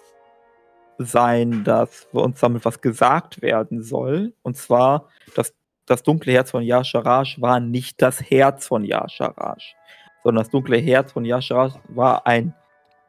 sein, 0.99 1.63
dass 1.63 2.07
uns 2.11 2.39
damit 2.39 2.63
was 2.65 2.81
gesagt 2.81 3.41
werden 3.41 3.81
soll. 3.81 4.33
Und 4.43 4.57
zwar, 4.57 5.07
dass 5.35 5.55
das 5.87 6.03
dunkle 6.03 6.33
Herz 6.33 6.51
von 6.51 6.61
Yasharash 6.61 7.41
war 7.41 7.59
nicht 7.59 7.99
das 7.99 8.21
Herz 8.21 8.67
von 8.67 8.83
Yasharash 8.83 9.75
sondern 10.23 10.43
das 10.43 10.51
dunkle 10.51 10.77
Herz 10.77 11.11
von 11.11 11.25
Yasharas 11.25 11.73
war 11.89 12.27
ein, 12.27 12.53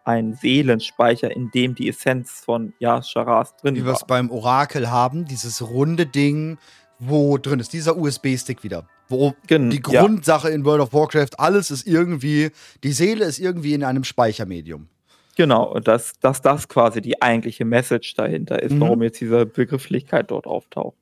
ein 0.04 0.34
Seelenspeicher, 0.34 1.34
in 1.34 1.50
dem 1.50 1.74
die 1.74 1.88
Essenz 1.88 2.42
von 2.44 2.72
Yasharas 2.78 3.56
drin 3.56 3.74
Wie 3.74 3.80
war. 3.80 3.84
Wie 3.84 3.88
wir 3.90 3.94
es 3.94 4.06
beim 4.06 4.30
Orakel 4.30 4.90
haben, 4.90 5.24
dieses 5.24 5.62
runde 5.62 6.06
Ding, 6.06 6.58
wo 6.98 7.38
drin 7.38 7.60
ist, 7.60 7.72
dieser 7.72 7.96
USB-Stick 7.96 8.62
wieder. 8.62 8.86
Wo 9.08 9.34
Gen 9.46 9.70
die 9.70 9.82
Grundsache 9.82 10.48
ja. 10.48 10.54
in 10.54 10.64
World 10.64 10.80
of 10.80 10.92
Warcraft, 10.92 11.38
alles 11.38 11.70
ist 11.70 11.86
irgendwie, 11.86 12.50
die 12.82 12.92
Seele 12.92 13.24
ist 13.24 13.38
irgendwie 13.38 13.74
in 13.74 13.84
einem 13.84 14.04
Speichermedium. 14.04 14.88
Genau, 15.36 15.64
und 15.64 15.88
dass, 15.88 16.18
dass 16.20 16.42
das 16.42 16.68
quasi 16.68 17.00
die 17.00 17.20
eigentliche 17.22 17.64
Message 17.64 18.14
dahinter 18.14 18.62
ist, 18.62 18.72
mhm. 18.72 18.80
warum 18.80 19.02
jetzt 19.02 19.20
diese 19.20 19.46
Begrifflichkeit 19.46 20.30
dort 20.30 20.46
auftaucht. 20.46 20.96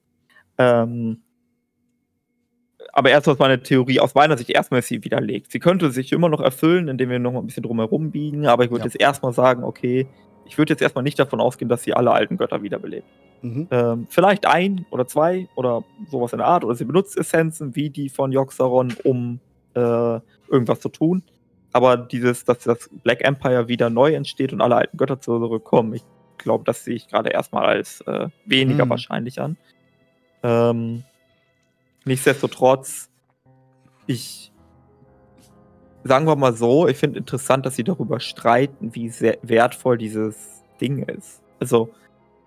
Ähm, 0.56 1.22
aber 2.92 3.10
erst 3.10 3.26
was 3.26 3.38
meine 3.38 3.62
Theorie 3.62 4.00
aus 4.00 4.14
meiner 4.14 4.36
Sicht 4.36 4.50
erstmal 4.50 4.82
sie 4.82 5.04
widerlegt. 5.04 5.52
Sie 5.52 5.58
könnte 5.58 5.90
sich 5.90 6.12
immer 6.12 6.28
noch 6.28 6.40
erfüllen, 6.40 6.88
indem 6.88 7.10
wir 7.10 7.18
noch 7.18 7.34
ein 7.34 7.46
bisschen 7.46 7.62
drumherum 7.62 8.10
biegen, 8.10 8.46
aber 8.46 8.64
ich 8.64 8.70
würde 8.70 8.82
ja. 8.82 8.86
jetzt 8.86 9.00
erstmal 9.00 9.32
sagen, 9.32 9.64
okay, 9.64 10.06
ich 10.44 10.58
würde 10.58 10.72
jetzt 10.72 10.82
erstmal 10.82 11.04
nicht 11.04 11.18
davon 11.18 11.40
ausgehen, 11.40 11.68
dass 11.68 11.82
sie 11.82 11.94
alle 11.94 12.10
alten 12.10 12.36
Götter 12.36 12.62
wiederbelebt. 12.62 13.06
Mhm. 13.42 13.68
Ähm, 13.70 14.06
vielleicht 14.10 14.46
ein 14.46 14.84
oder 14.90 15.06
zwei 15.06 15.48
oder 15.54 15.84
sowas 16.10 16.32
in 16.32 16.38
der 16.38 16.48
Art, 16.48 16.64
oder 16.64 16.74
sie 16.74 16.84
benutzt 16.84 17.16
Essenzen 17.16 17.76
wie 17.76 17.90
die 17.90 18.08
von 18.08 18.32
Joxaron, 18.32 18.94
um 19.04 19.40
äh, 19.74 20.20
irgendwas 20.50 20.80
zu 20.80 20.88
tun. 20.88 21.22
Aber 21.72 21.96
dieses, 21.96 22.44
dass 22.44 22.58
das 22.60 22.90
Black 23.04 23.24
Empire 23.24 23.68
wieder 23.68 23.90
neu 23.90 24.14
entsteht 24.14 24.52
und 24.52 24.60
alle 24.60 24.74
alten 24.74 24.96
Götter 24.96 25.20
zurückkommen, 25.20 25.94
ich 25.94 26.02
glaube, 26.36 26.64
das 26.64 26.84
sehe 26.84 26.96
ich 26.96 27.06
gerade 27.06 27.30
erstmal 27.30 27.66
als 27.66 28.00
äh, 28.02 28.28
weniger 28.44 28.86
mhm. 28.86 28.90
wahrscheinlich 28.90 29.40
an. 29.40 29.56
Ähm, 30.42 31.04
Nichtsdestotrotz, 32.04 33.10
ich 34.06 34.50
sagen 36.04 36.26
wir 36.26 36.36
mal 36.36 36.54
so, 36.54 36.88
ich 36.88 36.96
finde 36.96 37.18
interessant, 37.18 37.66
dass 37.66 37.76
sie 37.76 37.84
darüber 37.84 38.20
streiten, 38.20 38.94
wie 38.94 39.10
sehr 39.10 39.38
wertvoll 39.42 39.98
dieses 39.98 40.36
Ding 40.80 41.02
ist. 41.02 41.42
Also, 41.58 41.90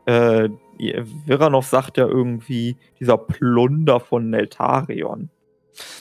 äh, 0.06 0.50
Viranov 0.78 1.68
sagt 1.68 1.98
ja 1.98 2.08
irgendwie, 2.08 2.78
dieser 3.00 3.18
Plunder 3.18 4.00
von 4.00 4.30
Neltarion. 4.30 5.30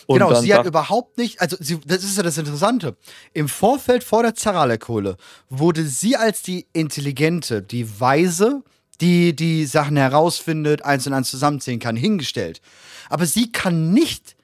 Und 0.06 0.18
genau, 0.18 0.34
sie 0.34 0.54
hat 0.54 0.66
überhaupt 0.66 1.16
nicht, 1.16 1.40
also 1.40 1.56
sie, 1.58 1.80
das 1.80 2.04
ist 2.04 2.16
ja 2.16 2.22
das 2.22 2.36
Interessante. 2.36 2.96
Im 3.32 3.48
Vorfeld 3.48 4.04
vor 4.04 4.22
der 4.22 4.34
Zaralek-Kohle 4.34 5.16
wurde 5.48 5.84
sie 5.84 6.16
als 6.16 6.42
die 6.42 6.66
Intelligente, 6.72 7.62
die 7.62 8.00
Weise, 8.00 8.62
die 9.00 9.34
die 9.34 9.64
Sachen 9.66 9.96
herausfindet, 9.96 10.84
eins 10.84 11.06
und 11.06 11.12
eins 11.12 11.30
zusammenzählen 11.30 11.80
kann, 11.80 11.96
hingestellt. 11.96 12.60
Aber 13.08 13.26
sie 13.26 13.50
kann 13.50 13.92
nicht 13.92 14.36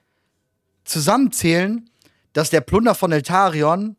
zusammenzählen, 0.84 1.88
dass 2.32 2.51
der 2.51 2.61
Plunder 2.61 2.94
von 2.94 3.12
Eltarion 3.12 3.96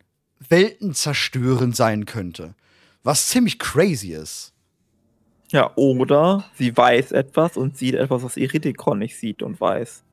Welten 0.48 0.94
zerstören 0.94 1.74
sein 1.74 2.06
könnte. 2.06 2.56
Was 3.04 3.28
ziemlich 3.28 3.60
crazy 3.60 4.14
ist. 4.14 4.54
Ja, 5.52 5.72
oder 5.76 6.46
sie 6.56 6.76
weiß 6.76 7.12
etwas 7.12 7.58
und 7.58 7.78
sieht 7.78 7.96
etwas, 7.96 8.24
was 8.24 8.38
Iridikon 8.38 9.00
nicht 9.00 9.18
sieht 9.18 9.42
und 9.42 9.60
weiß. 9.60 10.04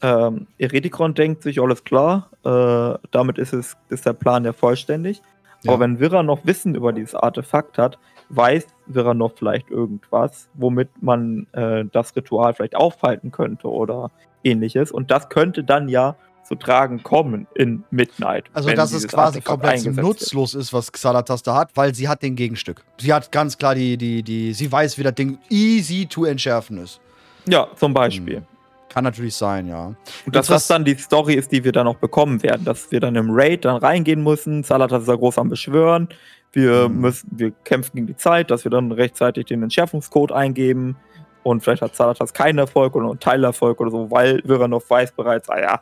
Ähm, 0.00 0.46
Iridikon 0.58 1.14
denkt 1.14 1.42
sich, 1.42 1.60
alles 1.60 1.84
klar, 1.84 2.30
äh, 2.44 2.98
damit 3.10 3.36
ist, 3.36 3.52
es, 3.52 3.76
ist 3.88 4.06
der 4.06 4.12
Plan 4.12 4.44
ja 4.44 4.52
vollständig. 4.52 5.20
Ja. 5.62 5.72
Aber 5.72 5.80
wenn 5.80 6.00
Virra 6.00 6.22
noch 6.22 6.46
Wissen 6.46 6.74
über 6.74 6.92
dieses 6.92 7.14
Artefakt 7.14 7.78
hat, 7.78 7.98
weiß 8.30 8.66
Virra 8.86 9.14
noch 9.14 9.32
vielleicht 9.36 9.70
irgendwas, 9.70 10.48
womit 10.54 10.88
man 11.00 11.46
äh, 11.52 11.84
das 11.92 12.14
Ritual 12.14 12.54
vielleicht 12.54 12.76
aufhalten 12.76 13.30
könnte 13.30 13.68
oder 13.68 14.10
ähnliches. 14.44 14.90
Und 14.90 15.10
das 15.10 15.28
könnte 15.28 15.64
dann 15.64 15.88
ja 15.88 16.16
zu 16.48 16.54
tragen 16.54 17.02
kommen 17.02 17.46
in 17.54 17.84
Midnight. 17.90 18.46
Also 18.54 18.70
dass 18.72 18.92
es 18.92 19.06
quasi 19.06 19.42
komplett 19.42 19.84
nutzlos 19.94 20.54
ist, 20.54 20.72
was 20.72 20.90
Xalatas 20.90 21.42
da 21.42 21.54
hat, 21.54 21.70
weil 21.74 21.94
sie 21.94 22.08
hat 22.08 22.22
den 22.22 22.36
Gegenstück. 22.36 22.84
Sie 22.98 23.12
hat 23.12 23.30
ganz 23.30 23.58
klar 23.58 23.74
die, 23.74 23.98
die, 23.98 24.22
die, 24.22 24.54
sie 24.54 24.72
weiß, 24.72 24.96
wie 24.96 25.02
das 25.02 25.14
Ding 25.14 25.38
easy 25.50 26.06
to 26.06 26.24
entschärfen 26.24 26.78
ist. 26.78 27.00
Ja, 27.46 27.68
zum 27.76 27.92
Beispiel. 27.92 28.36
Hm. 28.36 28.46
Kann 28.88 29.04
natürlich 29.04 29.34
sein, 29.34 29.68
ja. 29.68 29.94
Und 30.24 30.34
dass 30.34 30.46
das 30.46 30.66
dann 30.66 30.84
die 30.84 30.94
Story 30.94 31.34
ist, 31.34 31.52
die 31.52 31.62
wir 31.62 31.72
dann 31.72 31.84
noch 31.84 31.96
bekommen 31.96 32.42
werden, 32.42 32.64
dass 32.64 32.90
wir 32.90 33.00
dann 33.00 33.14
im 33.16 33.28
Raid 33.30 33.66
dann 33.66 33.76
reingehen 33.76 34.22
müssen, 34.22 34.62
Salatas 34.62 35.02
ist 35.02 35.08
da 35.08 35.14
groß 35.14 35.36
am 35.36 35.50
Beschwören, 35.50 36.08
wir 36.52 36.88
mhm. 36.88 37.00
müssen, 37.00 37.28
wir 37.32 37.50
kämpfen 37.64 37.96
gegen 37.96 38.06
die 38.06 38.16
Zeit, 38.16 38.50
dass 38.50 38.64
wir 38.64 38.70
dann 38.70 38.92
rechtzeitig 38.92 39.46
den 39.46 39.62
Entschärfungscode 39.62 40.32
eingeben 40.32 40.96
und 41.42 41.62
vielleicht 41.62 41.82
hat 41.82 41.96
Salatas 41.96 42.32
keinen 42.32 42.58
Erfolg 42.58 42.94
oder 42.94 43.10
einen 43.10 43.20
Teilerfolg 43.20 43.80
oder 43.80 43.90
so, 43.90 44.10
weil 44.10 44.42
Viranov 44.44 44.88
weiß 44.88 45.12
bereits, 45.12 45.48
ah 45.48 45.60
ja, 45.60 45.80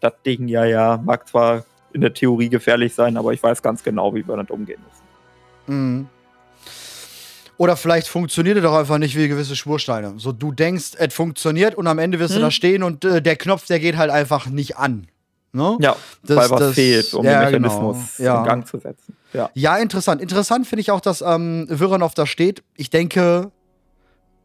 das 0.00 0.12
Ding 0.24 0.48
ja, 0.48 0.64
ja, 0.64 1.00
mag 1.02 1.26
zwar 1.28 1.64
in 1.92 2.00
der 2.00 2.12
Theorie 2.12 2.48
gefährlich 2.48 2.94
sein, 2.94 3.16
aber 3.16 3.32
ich 3.32 3.42
weiß 3.42 3.62
ganz 3.62 3.82
genau, 3.82 4.14
wie 4.14 4.26
wir 4.26 4.36
damit 4.36 4.50
umgehen 4.50 4.80
müssen. 4.86 5.78
Mhm. 5.78 6.08
Oder 7.56 7.76
vielleicht 7.76 8.06
funktioniert 8.06 8.56
es 8.56 8.62
doch 8.62 8.74
einfach 8.74 8.98
nicht 8.98 9.16
wie 9.16 9.26
gewisse 9.26 9.56
Spursteine. 9.56 10.14
So, 10.18 10.30
du 10.30 10.52
denkst, 10.52 10.92
es 10.96 11.12
funktioniert 11.12 11.74
und 11.74 11.88
am 11.88 11.98
Ende 11.98 12.20
wirst 12.20 12.34
hm. 12.34 12.40
du 12.40 12.46
da 12.46 12.50
stehen 12.52 12.84
und 12.84 13.04
äh, 13.04 13.20
der 13.20 13.34
Knopf, 13.34 13.66
der 13.66 13.80
geht 13.80 13.96
halt 13.96 14.12
einfach 14.12 14.46
nicht 14.46 14.76
an. 14.76 15.08
Ne? 15.52 15.76
Ja, 15.80 15.96
das, 16.22 16.36
weil 16.36 16.50
was 16.50 16.60
das, 16.60 16.74
fehlt, 16.74 17.12
um 17.14 17.24
ja, 17.24 17.40
den 17.40 17.60
Mechanismus 17.60 18.16
genau. 18.16 18.28
ja. 18.28 18.38
in 18.38 18.46
Gang 18.46 18.66
zu 18.66 18.78
setzen. 18.78 19.16
Ja, 19.32 19.50
ja 19.54 19.76
interessant. 19.76 20.20
Interessant 20.20 20.66
finde 20.66 20.80
ich 20.80 20.90
auch, 20.90 21.00
dass 21.00 21.20
ähm, 21.20 21.66
Viranov 21.68 22.14
da 22.14 22.26
steht. 22.26 22.62
Ich 22.76 22.90
denke, 22.90 23.52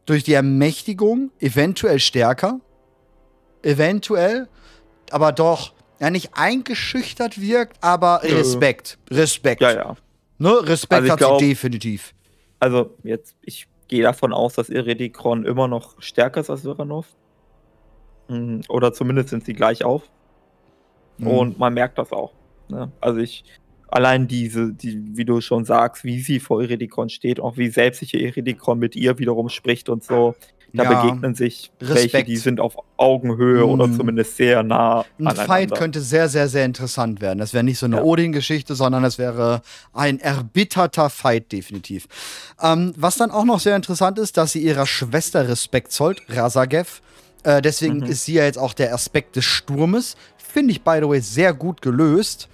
durch 0.06 0.24
die 0.24 0.34
Ermächtigung 0.34 1.30
eventuell 1.40 1.98
stärker. 1.98 2.60
Eventuell 3.62 4.48
aber 5.10 5.32
doch 5.32 5.72
ja 6.00 6.10
nicht 6.10 6.30
eingeschüchtert 6.34 7.40
wirkt, 7.40 7.82
aber 7.82 8.20
Respekt. 8.22 8.98
Respekt. 9.10 9.62
Ja, 9.62 9.72
ja. 9.72 9.96
Ne? 10.38 10.50
Respekt 10.66 11.02
also 11.02 11.12
hat 11.12 11.18
glaub, 11.18 11.40
sie 11.40 11.48
definitiv. 11.48 12.14
Also 12.60 12.94
jetzt, 13.02 13.36
ich 13.42 13.68
gehe 13.88 14.02
davon 14.02 14.32
aus, 14.32 14.54
dass 14.54 14.68
Iridikron 14.68 15.44
immer 15.44 15.68
noch 15.68 16.00
stärker 16.00 16.40
ist 16.40 16.50
als 16.50 16.64
Viranov. 16.64 17.06
Mhm, 18.28 18.62
oder 18.68 18.92
zumindest 18.92 19.28
sind 19.28 19.44
sie 19.44 19.54
gleich 19.54 19.84
auf. 19.84 20.02
Mhm. 21.18 21.26
Und 21.26 21.58
man 21.58 21.74
merkt 21.74 21.98
das 21.98 22.12
auch. 22.12 22.32
Ne? 22.68 22.90
Also 23.00 23.20
ich, 23.20 23.44
allein 23.94 24.26
diese, 24.26 24.72
die, 24.72 25.16
wie 25.16 25.24
du 25.24 25.40
schon 25.40 25.64
sagst, 25.64 26.02
wie 26.02 26.20
sie 26.20 26.40
vor 26.40 26.60
Iridikron 26.60 27.08
steht, 27.08 27.38
auch 27.38 27.56
wie 27.56 27.68
selbstsicher 27.68 28.18
Iridikron 28.18 28.78
mit 28.78 28.96
ihr 28.96 29.18
wiederum 29.20 29.48
spricht 29.48 29.88
und 29.88 30.02
so, 30.02 30.34
da 30.72 30.82
ja, 30.82 31.02
begegnen 31.02 31.36
sich 31.36 31.70
Respekt. 31.80 32.12
welche, 32.12 32.26
die 32.26 32.36
sind 32.36 32.58
auf 32.58 32.76
Augenhöhe 32.96 33.64
mm. 33.64 33.70
oder 33.70 33.92
zumindest 33.92 34.36
sehr 34.36 34.64
nah. 34.64 35.04
Ein. 35.24 35.36
Fight 35.36 35.72
könnte 35.76 36.00
sehr, 36.00 36.28
sehr, 36.28 36.48
sehr 36.48 36.64
interessant 36.64 37.20
werden. 37.20 37.38
Das 37.38 37.54
wäre 37.54 37.62
nicht 37.62 37.78
so 37.78 37.86
eine 37.86 37.98
ja. 37.98 38.02
Odin-Geschichte, 38.02 38.74
sondern 38.74 39.04
es 39.04 39.16
wäre 39.16 39.62
ein 39.92 40.18
erbitterter 40.18 41.10
Fight, 41.10 41.52
definitiv. 41.52 42.08
Ähm, 42.60 42.92
was 42.96 43.14
dann 43.14 43.30
auch 43.30 43.44
noch 43.44 43.60
sehr 43.60 43.76
interessant 43.76 44.18
ist, 44.18 44.36
dass 44.36 44.50
sie 44.50 44.64
ihrer 44.64 44.86
Schwester 44.86 45.48
Respekt 45.48 45.92
zollt, 45.92 46.20
Razagev. 46.28 47.00
Äh, 47.44 47.62
deswegen 47.62 47.98
mhm. 47.98 48.06
ist 48.06 48.24
sie 48.24 48.34
ja 48.34 48.44
jetzt 48.44 48.58
auch 48.58 48.74
der 48.74 48.92
Aspekt 48.92 49.36
des 49.36 49.44
Sturmes. 49.44 50.16
Finde 50.36 50.72
ich, 50.72 50.82
by 50.82 50.98
the 51.00 51.08
way, 51.08 51.20
sehr 51.20 51.54
gut 51.54 51.80
gelöst. 51.80 52.48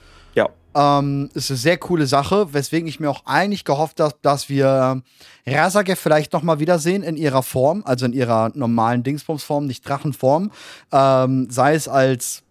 Ähm, 0.75 1.31
ist 1.35 1.51
eine 1.51 1.59
sehr 1.59 1.79
coole 1.79 2.07
Sache, 2.07 2.53
weswegen 2.53 2.89
ich 2.89 3.01
mir 3.01 3.11
auch 3.11 3.27
eigentlich 3.27 3.65
gehofft 3.65 4.01
habe, 4.01 4.15
dass 4.23 4.49
wir 4.49 5.03
Razage 5.47 5.97
vielleicht 5.97 6.33
noch 6.33 6.43
mal 6.43 6.61
wiedersehen 6.61 7.03
in 7.03 7.17
ihrer 7.17 7.43
Form, 7.43 7.83
also 7.85 8.07
in 8.07 8.13
ihrer 8.13 8.51
normalen 8.55 9.03
Dingsbumsform, 9.03 9.67
nicht 9.67 9.89
Drachenform. 9.89 10.53
Ähm, 10.93 11.49
sei 11.51 11.75
es 11.75 11.89
als, 11.89 12.43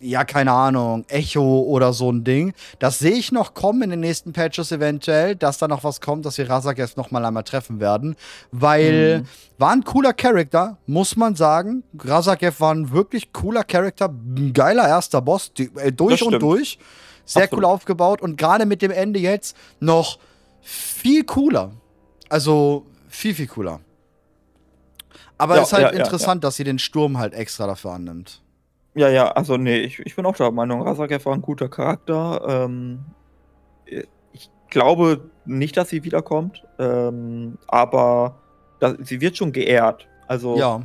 ja, 0.00 0.24
keine 0.24 0.50
Ahnung, 0.50 1.04
Echo 1.06 1.60
oder 1.60 1.92
so 1.92 2.10
ein 2.10 2.24
Ding. 2.24 2.54
Das 2.80 2.98
sehe 2.98 3.12
ich 3.14 3.30
noch 3.30 3.54
kommen 3.54 3.82
in 3.82 3.90
den 3.90 4.00
nächsten 4.00 4.32
Patches 4.32 4.72
eventuell, 4.72 5.36
dass 5.36 5.58
da 5.58 5.68
noch 5.68 5.84
was 5.84 6.00
kommt, 6.00 6.26
dass 6.26 6.38
wir 6.38 6.50
Razagev 6.50 6.96
noch 6.96 7.12
mal 7.12 7.24
einmal 7.24 7.44
treffen 7.44 7.78
werden. 7.78 8.16
Weil 8.50 9.20
mhm. 9.20 9.28
war 9.58 9.70
ein 9.70 9.84
cooler 9.84 10.12
Charakter, 10.12 10.78
muss 10.86 11.14
man 11.14 11.36
sagen. 11.36 11.84
Razagev 11.98 12.60
war 12.60 12.74
ein 12.74 12.90
wirklich 12.90 13.32
cooler 13.32 13.62
Charakter, 13.62 14.08
ein 14.08 14.52
geiler 14.52 14.88
erster 14.88 15.22
Boss, 15.22 15.52
die, 15.52 15.70
äh, 15.76 15.92
durch 15.92 16.22
und 16.22 16.42
durch. 16.42 16.78
Sehr 17.24 17.44
Absolut. 17.44 17.64
cool 17.64 17.70
aufgebaut 17.70 18.22
und 18.22 18.36
gerade 18.36 18.66
mit 18.66 18.82
dem 18.82 18.90
Ende 18.90 19.18
jetzt 19.18 19.56
noch 19.80 20.18
viel 20.60 21.24
cooler. 21.24 21.72
Also 22.28 22.86
viel, 23.08 23.34
viel 23.34 23.46
cooler. 23.46 23.80
Aber 25.38 25.54
es 25.54 25.58
ja, 25.58 25.62
ist 25.78 25.84
halt 25.84 25.94
ja, 25.94 26.04
interessant, 26.04 26.42
ja, 26.42 26.48
dass 26.48 26.56
sie 26.56 26.64
den 26.64 26.78
Sturm 26.78 27.18
halt 27.18 27.34
extra 27.34 27.66
dafür 27.66 27.92
annimmt. 27.92 28.42
Ja, 28.94 29.08
ja, 29.08 29.32
also 29.32 29.56
nee, 29.56 29.80
ich, 29.80 29.98
ich 30.00 30.14
bin 30.14 30.24
auch 30.24 30.36
der 30.36 30.50
Meinung, 30.52 30.82
Razakev 30.82 31.24
war 31.26 31.34
ein 31.34 31.42
guter 31.42 31.68
Charakter. 31.68 32.64
Ähm, 32.66 33.00
ich 34.32 34.50
glaube 34.70 35.30
nicht, 35.44 35.76
dass 35.76 35.88
sie 35.88 36.04
wiederkommt, 36.04 36.64
ähm, 36.78 37.58
aber 37.66 38.36
das, 38.78 38.96
sie 39.00 39.20
wird 39.20 39.36
schon 39.36 39.52
geehrt. 39.52 40.06
Also, 40.28 40.56
ja. 40.56 40.82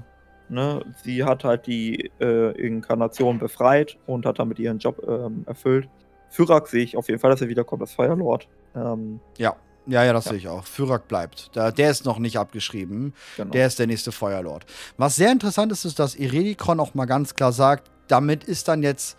ne, 0.49 0.83
sie 1.03 1.23
hat 1.23 1.43
halt 1.43 1.67
die 1.67 2.11
äh, 2.19 2.51
Inkarnation 2.59 3.37
befreit 3.37 3.97
und 4.07 4.25
hat 4.25 4.39
damit 4.39 4.57
ihren 4.57 4.79
Job 4.79 5.05
ähm, 5.07 5.43
erfüllt. 5.45 5.87
Fyrak 6.29 6.67
sehe 6.67 6.83
ich 6.83 6.97
auf 6.97 7.07
jeden 7.07 7.19
Fall, 7.19 7.31
dass 7.31 7.41
er 7.41 7.49
wiederkommt 7.49 7.81
als 7.81 7.93
Firelord. 7.93 8.47
Ähm, 8.75 9.19
ja. 9.37 9.55
Ja, 9.87 10.03
ja, 10.03 10.13
das 10.13 10.25
ja. 10.25 10.31
sehe 10.31 10.39
ich 10.39 10.47
auch. 10.47 10.65
Fyrak 10.65 11.07
bleibt. 11.07 11.49
Da, 11.53 11.71
der 11.71 11.89
ist 11.89 12.05
noch 12.05 12.19
nicht 12.19 12.37
abgeschrieben. 12.37 13.13
Genau. 13.37 13.51
Der 13.51 13.65
ist 13.65 13.79
der 13.79 13.87
nächste 13.87 14.11
Feuerlord. 14.11 14.65
Was 14.97 15.15
sehr 15.15 15.31
interessant 15.31 15.71
ist, 15.71 15.83
ist, 15.83 15.97
dass 15.97 16.15
Iredikon 16.15 16.79
auch 16.79 16.93
mal 16.93 17.05
ganz 17.05 17.33
klar 17.33 17.51
sagt, 17.51 17.89
damit 18.07 18.43
ist 18.43 18.67
dann 18.67 18.83
jetzt 18.83 19.17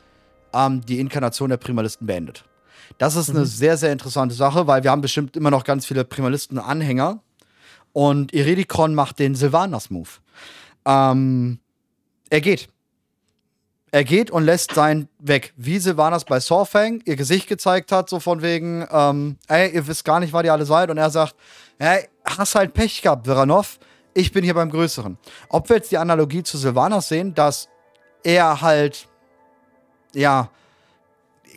ähm, 0.53 0.81
die 0.83 1.01
Inkarnation 1.01 1.51
der 1.51 1.57
Primalisten 1.57 2.07
beendet. 2.07 2.45
Das 2.99 3.17
ist 3.17 3.31
mhm. 3.31 3.39
eine 3.39 3.47
sehr, 3.47 3.77
sehr 3.77 3.93
interessante 3.93 4.35
Sache, 4.35 4.67
weil 4.67 4.85
wir 4.85 4.91
haben 4.91 5.01
bestimmt 5.01 5.37
immer 5.37 5.51
noch 5.51 5.65
ganz 5.65 5.87
viele 5.87 6.05
Primalisten-Anhänger. 6.05 7.21
Und 7.93 8.33
Iredikon 8.33 8.95
macht 8.95 9.19
den 9.19 9.35
Sylvanas-Move. 9.35 10.09
Ähm, 10.85 11.59
er 12.29 12.41
geht. 12.41 12.69
Er 13.93 14.05
geht 14.05 14.31
und 14.31 14.45
lässt 14.45 14.75
sein 14.75 15.09
weg. 15.19 15.53
Wie 15.57 15.79
Sylvanas 15.79 16.25
bei 16.25 16.39
Sawfang 16.39 17.03
ihr 17.07 17.17
Gesicht 17.17 17.49
gezeigt 17.49 17.91
hat, 17.91 18.09
so 18.09 18.21
von 18.21 18.41
wegen, 18.41 18.87
ähm, 18.91 19.37
ey, 19.49 19.75
ihr 19.75 19.87
wisst 19.87 20.05
gar 20.05 20.21
nicht, 20.21 20.33
was 20.33 20.45
ihr 20.45 20.53
alle 20.53 20.65
seid. 20.65 20.91
Und 20.91 20.99
er 20.99 21.11
sagt, 21.11 21.35
ey, 21.79 22.09
hast 22.25 22.55
halt 22.55 22.73
Pech 22.73 23.03
gehabt, 23.03 23.27
Viranov. 23.27 23.79
Ich 24.15 24.33
bin 24.33 24.45
hier 24.45 24.55
beim 24.55 24.71
Größeren. 24.71 25.19
Ob 25.49 25.69
wir 25.69 25.77
jetzt 25.77 25.91
die 25.91 25.99
Analogie 25.99 26.43
zu 26.43 26.57
Sylvanas 26.57 27.09
sehen, 27.09 27.35
dass 27.35 27.69
er 28.23 28.61
halt, 28.61 29.09
ja, 30.15 30.51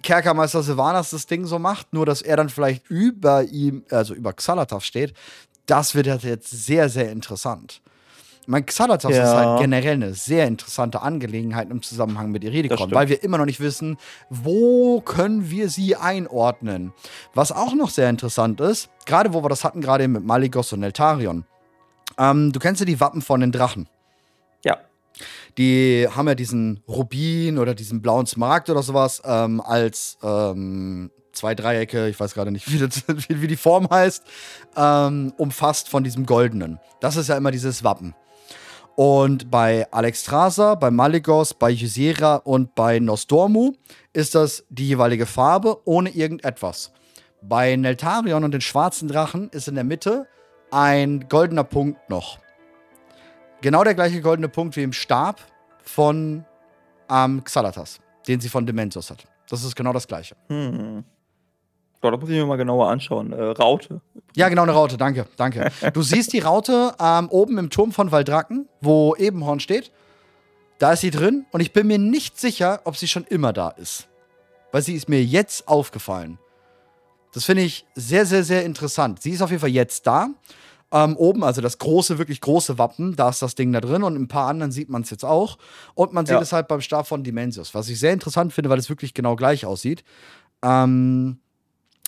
Kerkermeister 0.01 0.63
Sylvanas 0.63 1.11
das 1.11 1.27
Ding 1.27 1.45
so 1.45 1.59
macht, 1.59 1.93
nur 1.93 2.05
dass 2.05 2.21
er 2.21 2.37
dann 2.37 2.49
vielleicht 2.49 2.89
über 2.89 3.43
ihm, 3.43 3.85
also 3.89 4.13
über 4.13 4.33
Xalatav 4.33 4.83
steht, 4.83 5.13
das 5.65 5.95
wird 5.95 6.07
jetzt 6.07 6.49
sehr, 6.49 6.89
sehr 6.89 7.11
interessant. 7.11 7.81
Mein 8.45 8.65
Xalatas 8.65 9.15
ja. 9.15 9.23
ist 9.23 9.29
halt 9.29 9.61
generell 9.61 9.93
eine 9.93 10.13
sehr 10.13 10.47
interessante 10.47 11.01
Angelegenheit 11.01 11.69
im 11.69 11.81
Zusammenhang 11.81 12.31
mit 12.31 12.43
Iridikon, 12.43 12.91
weil 12.91 13.09
wir 13.09 13.23
immer 13.23 13.37
noch 13.37 13.45
nicht 13.45 13.59
wissen, 13.59 13.97
wo 14.29 15.01
können 15.01 15.49
wir 15.49 15.69
sie 15.69 15.95
einordnen. 15.95 16.93
Was 17.33 17.51
auch 17.51 17.73
noch 17.73 17.89
sehr 17.89 18.09
interessant 18.09 18.59
ist, 18.59 18.89
gerade 19.05 19.33
wo 19.33 19.43
wir 19.43 19.49
das 19.49 19.63
hatten, 19.63 19.81
gerade 19.81 20.07
mit 20.07 20.25
Maligos 20.25 20.73
und 20.73 20.83
Eltarion. 20.83 21.45
Ähm, 22.17 22.51
du 22.51 22.59
kennst 22.59 22.81
ja 22.81 22.85
die 22.85 22.99
Wappen 22.99 23.21
von 23.21 23.39
den 23.39 23.51
Drachen. 23.51 23.87
Ja. 24.63 24.77
Die 25.57 26.07
haben 26.13 26.27
ja 26.27 26.35
diesen 26.35 26.83
Rubin 26.87 27.57
oder 27.57 27.73
diesen 27.73 28.01
blauen 28.01 28.25
Smaragd 28.25 28.69
oder 28.69 28.83
sowas 28.83 29.21
ähm, 29.25 29.61
als 29.61 30.17
ähm, 30.21 31.11
zwei 31.33 31.55
Dreiecke, 31.55 32.07
ich 32.07 32.19
weiß 32.19 32.33
gerade 32.33 32.51
nicht, 32.51 32.71
wie, 32.71 32.79
das, 32.79 33.03
wie, 33.27 33.47
die 33.47 33.57
Form 33.57 33.89
heißt, 33.89 34.23
ähm, 34.75 35.33
umfasst 35.37 35.89
von 35.89 36.03
diesem 36.03 36.25
goldenen. 36.25 36.79
Das 36.99 37.15
ist 37.15 37.29
ja 37.29 37.37
immer 37.37 37.51
dieses 37.51 37.83
Wappen. 37.83 38.15
Und 38.95 39.49
bei 39.49 39.91
Alexstrasza, 39.91 40.75
bei 40.75 40.91
Maligos, 40.91 41.53
bei 41.53 41.71
Ysera 41.71 42.35
und 42.35 42.75
bei 42.75 42.99
Nostormu 42.99 43.73
ist 44.13 44.35
das 44.35 44.65
die 44.69 44.87
jeweilige 44.87 45.25
Farbe 45.25 45.81
ohne 45.85 46.11
irgendetwas. 46.11 46.91
Bei 47.41 47.75
Neltarion 47.75 48.43
und 48.43 48.51
den 48.51 48.61
schwarzen 48.61 49.07
Drachen 49.07 49.49
ist 49.49 49.67
in 49.67 49.75
der 49.75 49.83
Mitte 49.83 50.27
ein 50.71 51.27
goldener 51.27 51.63
Punkt 51.63 52.09
noch. 52.09 52.37
Genau 53.61 53.83
der 53.83 53.95
gleiche 53.95 54.21
goldene 54.21 54.49
Punkt 54.49 54.75
wie 54.75 54.83
im 54.83 54.93
Stab 54.93 55.41
von 55.83 56.45
ähm, 57.09 57.43
Xalatas, 57.43 57.99
den 58.27 58.39
sie 58.39 58.49
von 58.49 58.65
Dementos 58.65 59.09
hat. 59.09 59.25
Das 59.49 59.63
ist 59.63 59.75
genau 59.75 59.93
das 59.93 60.07
gleiche. 60.07 60.35
Hm. 60.49 61.03
Boah, 62.03 62.11
da 62.11 62.17
muss 62.17 62.29
ich 62.29 62.35
mir 62.35 62.45
mal 62.45 62.57
genauer 62.57 62.89
anschauen. 62.89 63.31
Äh, 63.31 63.41
Raute. 63.41 64.01
Ja, 64.35 64.49
genau, 64.49 64.63
eine 64.63 64.73
Raute, 64.73 64.97
danke, 64.97 65.25
danke. 65.37 65.71
Du 65.93 66.01
siehst 66.01 66.33
die 66.33 66.39
Raute 66.39 66.93
ähm, 66.99 67.29
oben 67.29 67.57
im 67.57 67.69
Turm 67.69 67.93
von 67.93 68.11
Waldracken, 68.11 68.67
wo 68.81 69.15
Ebenhorn 69.15 69.61
steht. 69.61 69.89
Da 70.79 70.91
ist 70.91 70.99
sie 70.99 71.11
drin 71.11 71.45
und 71.51 71.61
ich 71.61 71.71
bin 71.71 71.87
mir 71.87 71.97
nicht 71.99 72.37
sicher, 72.37 72.81
ob 72.83 72.97
sie 72.97 73.07
schon 73.07 73.23
immer 73.23 73.53
da 73.53 73.69
ist. 73.69 74.09
Weil 74.73 74.81
sie 74.81 74.95
ist 74.95 75.07
mir 75.07 75.23
jetzt 75.23 75.65
aufgefallen. 75.69 76.39
Das 77.33 77.45
finde 77.45 77.63
ich 77.63 77.85
sehr, 77.95 78.25
sehr, 78.25 78.43
sehr 78.43 78.65
interessant. 78.65 79.21
Sie 79.21 79.31
ist 79.31 79.41
auf 79.41 79.49
jeden 79.51 79.61
Fall 79.61 79.69
jetzt 79.69 80.05
da. 80.05 80.27
Ähm, 80.91 81.15
oben, 81.15 81.45
also 81.45 81.61
das 81.61 81.77
große, 81.77 82.17
wirklich 82.17 82.41
große 82.41 82.77
Wappen, 82.77 83.15
da 83.15 83.29
ist 83.29 83.41
das 83.41 83.55
Ding 83.55 83.71
da 83.71 83.79
drin 83.79 84.03
und 84.03 84.17
in 84.17 84.23
ein 84.23 84.27
paar 84.27 84.49
anderen 84.49 84.73
sieht 84.73 84.89
man 84.89 85.03
es 85.03 85.09
jetzt 85.09 85.23
auch. 85.23 85.57
Und 85.95 86.11
man 86.11 86.25
sieht 86.25 86.35
Ja. 86.35 86.41
es 86.41 86.51
halt 86.51 86.67
beim 86.67 86.81
Stab 86.81 87.07
von 87.07 87.23
Dimensius, 87.23 87.73
was 87.73 87.87
ich 87.87 87.97
sehr 87.97 88.11
interessant 88.11 88.51
finde, 88.51 88.69
weil 88.69 88.77
es 88.77 88.89
wirklich 88.89 89.13
genau 89.13 89.37
gleich 89.37 89.65
aussieht. 89.65 90.03
Ähm, 90.61 91.39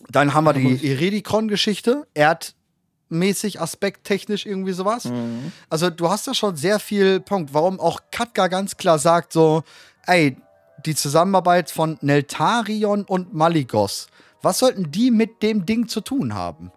dann 0.10 0.34
haben 0.34 0.44
wir 0.46 0.54
die 0.54 0.76
Iridikron-Geschichte, 0.86 2.08
erdmäßig, 2.14 3.60
aspekttechnisch 3.62 4.46
irgendwie 4.46 4.72
sowas. 4.74 5.06
Mhm. 5.06 5.52
Also 5.70 5.90
du 5.90 6.10
hast 6.10 6.28
da 6.28 6.34
schon 6.34 6.56
sehr 6.56 6.80
viel 6.80 7.20
Punkt, 7.20 7.54
warum 7.54 7.80
auch 7.80 8.00
Katka 8.12 8.48
ganz 8.48 8.78
klar 8.78 9.00
sagt 9.00 9.34
so, 9.34 9.64
ey, 10.06 10.38
die 10.86 10.96
Zusammenarbeit 10.96 11.72
von 11.72 11.98
Neltarion 12.02 13.04
und 13.04 13.34
Maligos, 13.34 14.08
was 14.42 14.60
sollten 14.60 14.92
die 14.92 15.10
mit 15.10 15.42
dem 15.42 15.66
Ding 15.66 15.88
zu 15.88 16.02
tun 16.02 16.34
haben? 16.36 16.72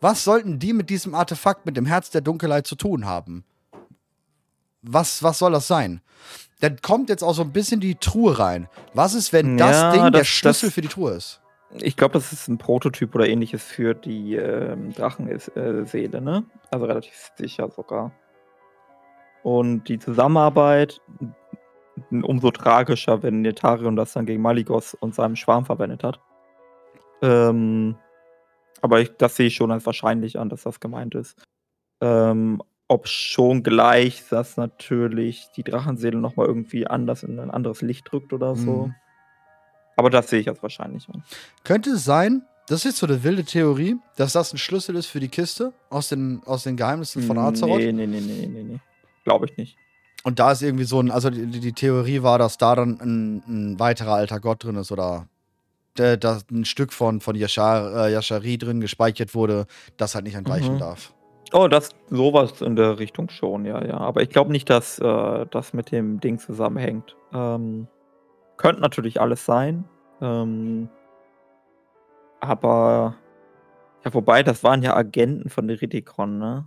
Was 0.00 0.24
sollten 0.24 0.58
die 0.58 0.72
mit 0.72 0.90
diesem 0.90 1.14
Artefakt, 1.14 1.66
mit 1.66 1.76
dem 1.76 1.84
Herz 1.84 2.10
der 2.10 2.20
Dunkelheit 2.20 2.66
zu 2.66 2.76
tun 2.76 3.04
haben? 3.04 3.44
Was, 4.82 5.22
was 5.22 5.38
soll 5.40 5.52
das 5.52 5.66
sein? 5.66 6.00
Dann 6.60 6.80
kommt 6.80 7.08
jetzt 7.08 7.22
auch 7.22 7.34
so 7.34 7.42
ein 7.42 7.52
bisschen 7.52 7.80
die 7.80 7.96
Truhe 7.96 8.38
rein. 8.38 8.68
Was 8.94 9.14
ist, 9.14 9.32
wenn 9.32 9.56
das 9.58 9.72
Ja, 9.76 9.92
Ding 9.92 10.02
der 10.02 10.10
das- 10.12 10.28
Schlüssel 10.28 10.66
das- 10.68 10.74
für 10.74 10.80
die 10.80 10.88
Truhe 10.88 11.12
ist? 11.12 11.40
Ich 11.72 11.96
glaube, 11.96 12.14
das 12.14 12.32
ist 12.32 12.48
ein 12.48 12.58
Prototyp 12.58 13.14
oder 13.14 13.28
ähnliches 13.28 13.64
für 13.64 13.94
die 13.94 14.36
ähm, 14.36 14.92
Drachenseele, 14.92 16.20
ne? 16.20 16.44
Also 16.70 16.86
relativ 16.86 17.30
sicher 17.36 17.68
sogar. 17.70 18.12
Und 19.42 19.84
die 19.84 19.98
Zusammenarbeit 19.98 21.00
umso 22.10 22.50
tragischer, 22.50 23.22
wenn 23.22 23.42
Netarion 23.42 23.96
das 23.96 24.12
dann 24.12 24.26
gegen 24.26 24.42
Maligos 24.42 24.94
und 24.94 25.14
seinem 25.14 25.36
Schwarm 25.36 25.64
verwendet 25.64 26.04
hat. 26.04 26.20
Ähm, 27.22 27.96
aber 28.80 29.00
ich, 29.00 29.16
das 29.16 29.36
sehe 29.36 29.48
ich 29.48 29.54
schon 29.54 29.72
als 29.72 29.86
wahrscheinlich 29.86 30.38
an, 30.38 30.48
dass 30.48 30.62
das 30.62 30.80
gemeint 30.80 31.14
ist. 31.14 31.42
Ähm, 32.00 32.62
ob 32.86 33.08
schon 33.08 33.62
gleich 33.62 34.24
das 34.30 34.56
natürlich 34.56 35.48
die 35.56 35.64
Drachenseele 35.64 36.18
nochmal 36.18 36.46
irgendwie 36.46 36.86
anders 36.86 37.22
in 37.22 37.38
ein 37.38 37.50
anderes 37.50 37.82
Licht 37.82 38.10
drückt 38.10 38.32
oder 38.32 38.56
so. 38.56 38.86
Mhm. 38.86 38.94
Aber 39.98 40.10
das 40.10 40.30
sehe 40.30 40.38
ich 40.38 40.48
als 40.48 40.62
wahrscheinlich. 40.62 41.08
Könnte 41.64 41.90
es 41.90 42.04
sein, 42.04 42.42
das 42.68 42.78
ist 42.80 42.84
jetzt 42.84 42.98
so 42.98 43.06
eine 43.06 43.24
wilde 43.24 43.42
Theorie, 43.44 43.96
dass 44.16 44.32
das 44.34 44.52
ein 44.52 44.58
Schlüssel 44.58 44.94
ist 44.94 45.06
für 45.06 45.18
die 45.18 45.26
Kiste 45.28 45.72
aus 45.90 46.08
den, 46.08 46.40
aus 46.46 46.62
den 46.62 46.76
Geheimnissen 46.76 47.22
von 47.24 47.36
Azeroth? 47.36 47.78
Nee, 47.80 47.90
nee, 47.90 48.06
nee, 48.06 48.20
nee, 48.20 48.46
nee, 48.46 48.62
nee. 48.62 48.78
Glaube 49.24 49.46
ich 49.46 49.56
nicht. 49.56 49.76
Und 50.22 50.38
da 50.38 50.52
ist 50.52 50.62
irgendwie 50.62 50.84
so 50.84 51.00
ein, 51.00 51.10
also 51.10 51.30
die, 51.30 51.46
die 51.46 51.72
Theorie 51.72 52.22
war, 52.22 52.38
dass 52.38 52.58
da 52.58 52.76
dann 52.76 53.00
ein, 53.00 53.42
ein 53.48 53.80
weiterer 53.80 54.14
alter 54.14 54.38
Gott 54.38 54.62
drin 54.62 54.76
ist 54.76 54.92
oder 54.92 55.26
der, 55.96 56.16
da 56.16 56.38
ein 56.52 56.64
Stück 56.64 56.92
von, 56.92 57.20
von 57.20 57.34
Yashar, 57.34 58.06
äh, 58.06 58.12
Yashari 58.12 58.56
drin 58.56 58.80
gespeichert 58.80 59.34
wurde, 59.34 59.66
das 59.96 60.14
halt 60.14 60.26
nicht 60.26 60.36
entweichen 60.36 60.74
Mhm. 60.74 60.78
darf. 60.78 61.12
Oh, 61.52 61.66
das 61.66 61.88
sowas 62.08 62.60
in 62.60 62.76
der 62.76 63.00
Richtung 63.00 63.30
schon, 63.30 63.64
ja, 63.64 63.84
ja. 63.84 63.96
Aber 63.96 64.22
ich 64.22 64.28
glaube 64.28 64.52
nicht, 64.52 64.70
dass 64.70 65.00
äh, 65.00 65.46
das 65.50 65.72
mit 65.72 65.90
dem 65.90 66.20
Ding 66.20 66.38
zusammenhängt. 66.38 67.16
Ähm, 67.32 67.88
könnte 68.58 68.82
natürlich 68.82 69.20
alles 69.20 69.44
sein. 69.46 69.84
Ähm, 70.20 70.88
aber 72.40 73.16
ja, 74.04 74.14
wobei, 74.14 74.42
das 74.42 74.62
waren 74.62 74.82
ja 74.82 74.94
Agenten 74.94 75.48
von 75.50 75.66
der 75.68 75.80
Ridikron, 75.80 76.38
ne? 76.38 76.66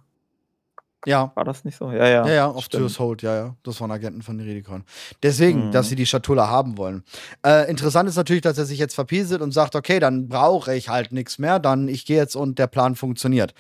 Ja. 1.08 1.32
War 1.34 1.46
das 1.46 1.66
nicht 1.66 1.78
so? 1.78 1.90
Ja, 1.92 2.08
ja. 2.08 2.28
Ja, 2.28 2.34
ja, 2.34 2.48
auf. 2.48 2.68
Tyrs 2.68 3.00
Hold, 3.00 3.24
ja, 3.24 3.36
ja. 3.36 3.56
Das 3.64 3.82
waren 3.82 3.90
Agenten 3.90 4.22
von 4.22 4.38
Iridikon. 4.40 4.84
Deswegen, 5.24 5.68
Mhm. 5.68 5.72
dass 5.72 5.90
sie 5.90 5.96
die 5.96 6.06
Schatulle 6.06 6.48
haben 6.48 6.78
wollen. 6.78 7.04
Äh, 7.44 7.68
interessant 7.72 8.08
ist 8.08 8.18
natürlich, 8.18 8.44
dass 8.44 8.60
er 8.60 8.66
sich 8.66 8.78
jetzt 8.78 8.94
verpieselt 8.94 9.42
und 9.42 9.52
sagt, 9.52 9.76
okay, 9.76 10.00
dann 10.00 10.28
brauche 10.28 10.76
ich 10.76 10.90
halt 10.90 11.12
nichts 11.12 11.40
mehr, 11.40 11.58
dann 11.58 11.88
ich 11.88 12.06
gehe 12.06 12.18
jetzt 12.18 12.36
und 12.36 12.60
der 12.60 12.68
Plan 12.68 12.96
funktioniert. 12.96 13.56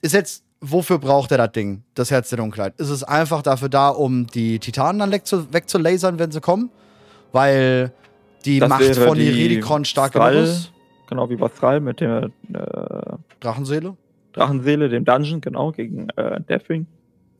Ist 0.00 0.14
jetzt, 0.14 0.44
wofür 0.60 0.98
braucht 0.98 1.32
er 1.32 1.38
das 1.38 1.50
Ding, 1.50 1.82
das 1.94 2.12
Herz 2.12 2.28
der 2.28 2.36
Dunkelheit? 2.38 2.74
Ist 2.78 2.90
es 2.90 3.02
einfach 3.02 3.42
dafür 3.42 3.68
da, 3.68 3.88
um 3.88 4.28
die 4.28 4.60
Titanen 4.60 5.00
dann 5.00 5.10
wegzu- 5.12 5.52
wegzulasern, 5.52 6.20
wenn 6.20 6.30
sie 6.30 6.40
kommen? 6.40 6.70
Weil 7.32 7.92
die 8.44 8.58
Das 8.60 8.68
Macht 8.68 8.94
von 8.96 9.18
Iridikon 9.18 9.84
stark 9.84 10.12
genug 10.12 10.28
Thrall. 10.28 10.36
ist? 10.36 10.72
Genau 11.08 11.28
wie 11.30 11.36
Bastral 11.36 11.80
mit 11.80 12.00
der 12.00 12.30
äh, 12.52 13.16
Drachenseele? 13.40 13.96
Drachenseele, 14.32 14.88
dem 14.88 15.04
Dungeon, 15.04 15.40
genau, 15.40 15.72
gegen 15.72 16.08
äh, 16.16 16.40
Deathwing. 16.42 16.86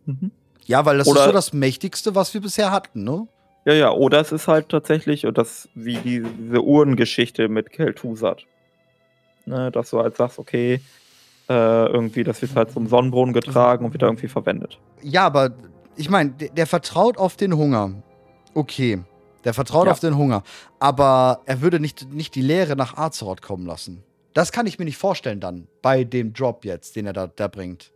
Mhm. 0.07 0.31
Ja, 0.65 0.85
weil 0.85 0.99
das 0.99 1.07
Oder- 1.09 1.21
ist 1.21 1.27
so 1.27 1.33
das 1.33 1.53
Mächtigste, 1.53 2.15
was 2.15 2.33
wir 2.35 2.41
bisher 2.41 2.71
hatten, 2.71 3.05
ne? 3.05 3.27
Ja, 3.65 3.73
ja, 3.75 3.91
oder 3.91 4.21
es 4.21 4.31
ist 4.31 4.47
halt 4.47 4.69
tatsächlich, 4.69 5.27
und 5.27 5.37
das 5.39 5.69
wie 5.75 5.97
die, 5.97 6.23
diese 6.23 6.63
Uhrengeschichte 6.63 7.49
mit 7.49 7.71
Kel'Thuzad. 7.71 8.43
Ne, 9.45 9.71
dass 9.73 9.91
du 9.91 9.99
halt 10.01 10.17
sagst, 10.17 10.39
okay, 10.39 10.81
äh, 11.49 11.87
irgendwie, 11.87 12.23
das 12.25 12.43
wird 12.43 12.55
halt 12.57 12.71
zum 12.71 12.87
Sonnenbrunnen 12.89 13.33
getragen 13.33 13.85
und 13.85 13.93
wird 13.93 14.03
irgendwie 14.03 14.29
verwendet. 14.29 14.79
Ja, 15.03 15.27
aber 15.27 15.51
ich 15.97 16.09
meine, 16.11 16.31
der, 16.31 16.49
der 16.51 16.67
vertraut 16.67 17.17
auf 17.19 17.37
den 17.37 17.57
Hunger. 17.57 17.93
Okay. 18.55 19.01
Der 19.47 19.55
vertraut 19.55 19.87
Ja. 19.87 19.93
auf 19.93 20.01
den 20.01 20.17
Hunger. 20.19 20.43
Aber 20.81 21.41
er 21.47 21.63
würde 21.63 21.81
nicht, 21.81 22.13
nicht 22.13 22.35
die 22.35 22.43
Lehre 22.43 22.77
nach 22.77 22.97
Azeroth 22.99 23.41
kommen 23.41 23.65
lassen. 23.65 24.03
Das 24.35 24.53
kann 24.53 24.67
ich 24.67 24.79
mir 24.79 24.85
nicht 24.85 24.99
vorstellen 24.99 25.41
dann, 25.41 25.67
bei 25.81 26.05
dem 26.05 26.35
Drop 26.35 26.65
jetzt, 26.67 26.97
den 26.97 27.07
er 27.07 27.15
da, 27.15 27.27
da 27.29 27.49
bringt. 27.49 27.93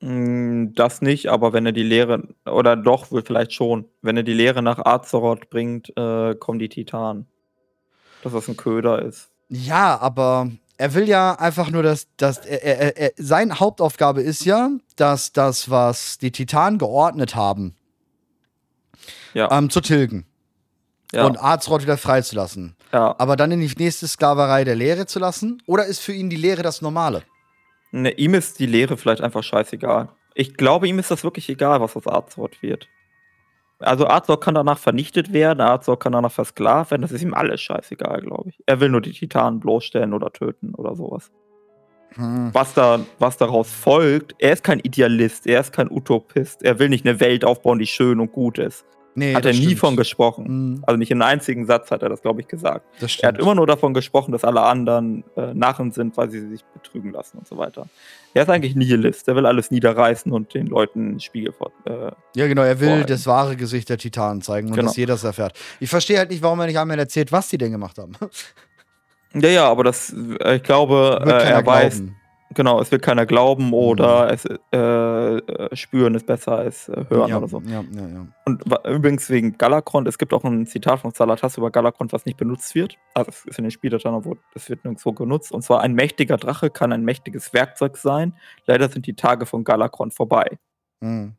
Mm, 0.00 0.74
Das 0.74 1.00
nicht, 1.00 1.28
aber 1.28 1.52
wenn 1.52 1.64
er 1.66 1.72
die 1.72 1.82
Lehre, 1.82 2.28
oder 2.44 2.76
doch, 2.76 3.10
wohl 3.10 3.22
vielleicht 3.22 3.52
schon, 3.54 3.86
wenn 4.02 4.16
er 4.16 4.22
die 4.22 4.34
Lehre 4.34 4.60
nach 4.62 4.84
Azeroth 4.84 5.48
bringt, 5.50 5.96
äh, 5.96 6.34
kommen 6.34 6.58
die 6.58 6.68
Titanen. 6.68 7.26
Dass 8.22 8.32
das 8.32 8.48
ein 8.48 8.56
Köder 8.56 9.02
ist. 9.02 9.30
Ja, 9.48 9.98
aber 10.00 10.50
er 10.78 10.94
will 10.94 11.08
ja 11.08 11.34
einfach 11.38 11.70
nur, 11.70 11.82
dass, 11.82 12.08
dass 12.16 12.38
er, 12.38 12.62
er, 12.64 12.96
er, 12.96 13.12
seine 13.16 13.60
Hauptaufgabe 13.60 14.20
ist 14.22 14.44
ja, 14.44 14.70
dass 14.96 15.32
das, 15.32 15.70
was 15.70 16.18
die 16.18 16.32
Titanen 16.32 16.78
geordnet 16.78 17.34
haben, 17.36 17.76
Ja. 19.34 19.50
ähm, 19.50 19.70
zu 19.70 19.80
tilgen 19.80 20.26
ja, 21.14 21.26
und 21.26 21.42
Azeroth 21.42 21.82
wieder 21.82 21.96
freizulassen. 21.96 22.76
ja. 22.92 23.14
Aber 23.18 23.36
dann 23.36 23.52
in 23.52 23.60
die 23.60 23.72
nächste 23.78 24.08
Sklaverei 24.08 24.64
der 24.64 24.74
Lehre 24.74 25.06
zu 25.06 25.18
lassen? 25.18 25.62
Oder 25.66 25.86
ist 25.86 26.00
für 26.00 26.12
ihn 26.12 26.30
die 26.30 26.36
Lehre 26.36 26.62
das 26.62 26.82
Normale? 26.82 27.22
Ne, 27.92 28.10
ihm 28.10 28.34
ist 28.34 28.58
die 28.58 28.66
Lehre 28.66 28.96
vielleicht 28.96 29.20
einfach 29.20 29.42
scheißegal. 29.42 30.08
Ich 30.34 30.56
glaube, 30.56 30.88
ihm 30.88 30.98
ist 30.98 31.10
das 31.10 31.22
wirklich 31.22 31.48
egal, 31.48 31.80
was 31.80 31.96
aus 31.96 32.08
Azeroth 32.08 32.60
wird. 32.60 32.88
Also 33.78 34.08
Azeroth 34.08 34.40
kann 34.40 34.54
danach 34.54 34.78
vernichtet 34.78 35.32
werden, 35.32 35.60
Azeroth 35.60 36.00
kann 36.00 36.12
danach 36.12 36.32
versklavt 36.32 36.90
werden, 36.90 37.02
das 37.02 37.12
ist 37.12 37.22
ihm 37.22 37.34
alles 37.34 37.60
scheißegal, 37.60 38.22
glaube 38.22 38.50
ich. 38.50 38.58
Er 38.66 38.80
will 38.80 38.88
nur 38.88 39.00
die 39.00 39.12
Titanen 39.12 39.60
bloßstellen 39.60 40.12
oder 40.12 40.32
töten 40.32 40.74
oder 40.74 40.96
sowas. 40.96 41.30
Hm. 42.14 42.50
Was, 42.52 42.74
da, 42.74 43.00
was 43.18 43.36
daraus 43.36 43.70
folgt, 43.70 44.34
er 44.38 44.52
ist 44.52 44.64
kein 44.64 44.80
Idealist, 44.80 45.46
er 45.46 45.60
ist 45.60 45.72
kein 45.72 45.90
Utopist, 45.90 46.62
er 46.62 46.78
will 46.78 46.88
nicht 46.88 47.06
eine 47.06 47.20
Welt 47.20 47.44
aufbauen, 47.44 47.78
die 47.78 47.86
schön 47.86 48.20
und 48.20 48.32
gut 48.32 48.58
ist. 48.58 48.84
Nee, 49.16 49.34
hat 49.34 49.44
er 49.44 49.52
das 49.52 49.58
nie 49.60 49.66
stimmt. 49.66 49.78
von 49.80 49.96
gesprochen. 49.96 50.46
Hm, 50.46 50.84
Also 50.86 50.96
nicht 50.98 51.10
in 51.10 51.22
einem 51.22 51.32
einzigen 51.32 51.66
Satz 51.66 51.90
hat 51.90 52.02
er 52.02 52.08
das, 52.08 52.20
glaube 52.22 52.40
ich, 52.40 52.48
gesagt. 52.48 52.84
Das 53.00 53.12
stimmt. 53.12 53.24
Er 53.24 53.28
hat 53.28 53.38
immer 53.40 53.54
nur 53.54 53.66
davon 53.66 53.94
gesprochen, 53.94 54.32
dass 54.32 54.42
alle 54.44 54.62
anderen 54.62 55.22
äh, 55.36 55.54
Narren 55.54 55.92
sind, 55.92 56.16
weil 56.16 56.30
sie 56.30 56.40
sich 56.48 56.64
betrügen 56.74 57.12
lassen 57.12 57.38
und 57.38 57.46
so 57.46 57.56
weiter. 57.56 57.86
Er 58.34 58.42
ist 58.42 58.48
eigentlich 58.48 58.74
Nihilist. 58.74 59.28
Er 59.28 59.36
will 59.36 59.46
alles 59.46 59.70
niederreißen 59.70 60.32
und 60.32 60.54
den 60.54 60.66
Leuten 60.66 61.20
Spiegel 61.20 61.52
vor. 61.52 61.70
Äh, 61.84 62.10
ja, 62.34 62.48
genau, 62.48 62.62
er 62.62 62.80
will 62.80 62.88
Vor 62.88 62.96
allem. 62.96 63.06
das 63.06 63.26
wahre 63.26 63.54
Gesicht 63.56 63.88
der 63.88 63.98
Titanen 63.98 64.42
zeigen 64.42 64.68
und 64.68 64.74
Genau. 64.74 64.88
dass 64.88 64.96
jeder 64.96 65.14
es 65.14 65.22
erfährt. 65.24 65.56
Ich 65.78 65.88
verstehe 65.90 66.18
halt 66.18 66.30
nicht, 66.30 66.42
warum 66.42 66.58
er 66.60 66.66
nicht 66.66 66.78
einmal 66.78 66.98
erzählt, 66.98 67.30
was 67.30 67.48
die 67.48 67.58
denn 67.58 67.70
gemacht 67.70 67.98
haben. 67.98 68.12
ja, 69.34 69.48
ja, 69.48 69.68
aber 69.70 69.84
das, 69.84 70.12
äh, 70.40 70.56
ich 70.56 70.62
glaube, 70.62 71.22
äh, 71.24 71.30
er 71.30 71.64
weiß, 71.64 71.98
glauben. 71.98 72.16
Genau, 72.52 72.80
es 72.80 72.90
wird 72.92 73.02
keiner 73.02 73.26
glauben 73.26 73.72
oder 73.72 74.30
es 74.32 74.44
äh, 74.44 74.76
äh, 74.76 75.76
spüren 75.76 76.14
ist 76.14 76.26
besser 76.26 76.58
als 76.58 76.88
äh, 76.88 77.04
hören 77.08 77.28
ja, 77.30 77.38
oder 77.38 77.48
so. 77.48 77.62
Ja, 77.66 77.82
ja, 77.92 78.06
ja. 78.06 78.26
Und 78.44 78.62
übrigens 78.86 79.30
wegen 79.30 79.56
Galakrond, 79.56 80.06
es 80.08 80.18
gibt 80.18 80.34
auch 80.34 80.44
ein 80.44 80.66
Zitat 80.66 81.00
von 81.00 81.12
Salatas 81.12 81.56
über 81.56 81.70
Galakrond, 81.70 82.12
was 82.12 82.26
nicht 82.26 82.36
benutzt 82.36 82.74
wird. 82.74 82.98
Also 83.14 83.30
es 83.30 83.44
ist 83.46 83.58
in 83.58 83.64
den 83.64 83.70
Spieldateien, 83.70 84.14
aber 84.14 84.36
es 84.54 84.68
wird 84.68 84.84
nirgendwo 84.84 85.12
genutzt. 85.12 85.52
Und 85.52 85.62
zwar 85.62 85.80
ein 85.80 85.94
mächtiger 85.94 86.36
Drache 86.36 86.70
kann 86.70 86.92
ein 86.92 87.04
mächtiges 87.04 87.52
Werkzeug 87.52 87.96
sein. 87.96 88.34
Leider 88.66 88.88
sind 88.88 89.06
die 89.06 89.14
Tage 89.14 89.46
von 89.46 89.64
Galakrond 89.64 90.14
vorbei. 90.14 90.58
Hm. 91.00 91.34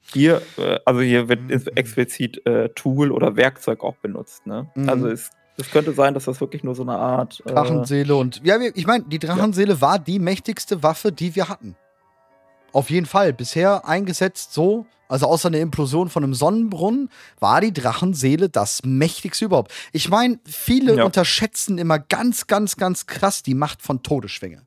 Hier, 0.00 0.42
äh, 0.58 0.80
also 0.84 1.00
hier 1.00 1.28
wird 1.28 1.42
Mhm. 1.42 1.60
explizit 1.76 2.44
äh, 2.46 2.68
Tool 2.70 3.12
oder 3.12 3.36
Werkzeug 3.36 3.84
auch 3.84 3.96
benutzt. 3.96 4.46
Ne? 4.46 4.68
Mhm. 4.74 4.88
Also 4.88 5.08
es, 5.08 5.30
es 5.56 5.70
könnte 5.70 5.92
sein, 5.92 6.14
dass 6.14 6.24
das 6.24 6.40
wirklich 6.40 6.64
nur 6.64 6.74
so 6.74 6.82
eine 6.82 6.96
Art. 6.96 7.42
Äh, 7.44 7.50
Drachenseele 7.52 8.14
und. 8.16 8.40
Ja, 8.44 8.58
ich 8.60 8.86
meine, 8.86 9.04
die 9.04 9.18
Drachenseele 9.18 9.80
war 9.80 9.98
die 9.98 10.18
mächtigste 10.18 10.82
Waffe, 10.82 11.12
die 11.12 11.34
wir 11.34 11.48
hatten. 11.48 11.76
auf 12.72 12.88
jeden 12.88 13.04
Fall. 13.06 13.34
Bisher 13.34 13.86
eingesetzt 13.86 14.54
so, 14.54 14.86
also 15.06 15.26
außer 15.26 15.48
einer 15.48 15.58
Implosion 15.58 16.08
von 16.08 16.24
einem 16.24 16.32
Sonnenbrunnen, 16.32 17.10
war 17.38 17.60
die 17.60 17.70
Drachenseele 17.74 18.48
das 18.48 18.80
mächtigste 18.82 19.44
überhaupt. 19.44 19.70
Ich 19.92 20.08
meine, 20.08 20.38
viele 20.46 20.96
Ja. 20.96 21.04
unterschätzen 21.04 21.76
immer 21.76 21.98
ganz, 21.98 22.46
ganz, 22.46 22.78
ganz 22.78 23.04
krass 23.06 23.42
die 23.42 23.52
Macht 23.54 23.82
von 23.82 24.02
Todesschwinge. 24.02 24.62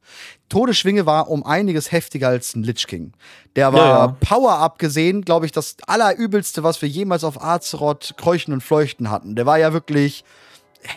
Todesschwinge 0.50 1.08
war 1.08 1.30
um 1.32 1.44
einiges 1.44 1.92
heftiger 1.92 2.28
als 2.28 2.56
ein 2.56 2.62
Lich 2.62 2.86
King. 2.86 3.14
Der 3.56 3.74
war 3.74 3.80
Ja, 3.80 4.06
ja. 4.06 4.08
Power 4.20 4.58
abgesehen, 4.60 5.24
glaube 5.26 5.48
ich, 5.48 5.52
das 5.52 5.76
allerübelste, 5.88 6.62
was 6.62 6.84
wir 6.84 6.90
jemals 6.90 7.24
auf 7.24 7.42
Azeroth 7.44 8.14
kreuchen 8.18 8.54
und 8.54 8.62
fleuchten 8.62 9.10
hatten. 9.10 9.36
Der 9.36 9.48
war 9.48 9.58
ja 9.58 9.74
wirklich 9.74 10.24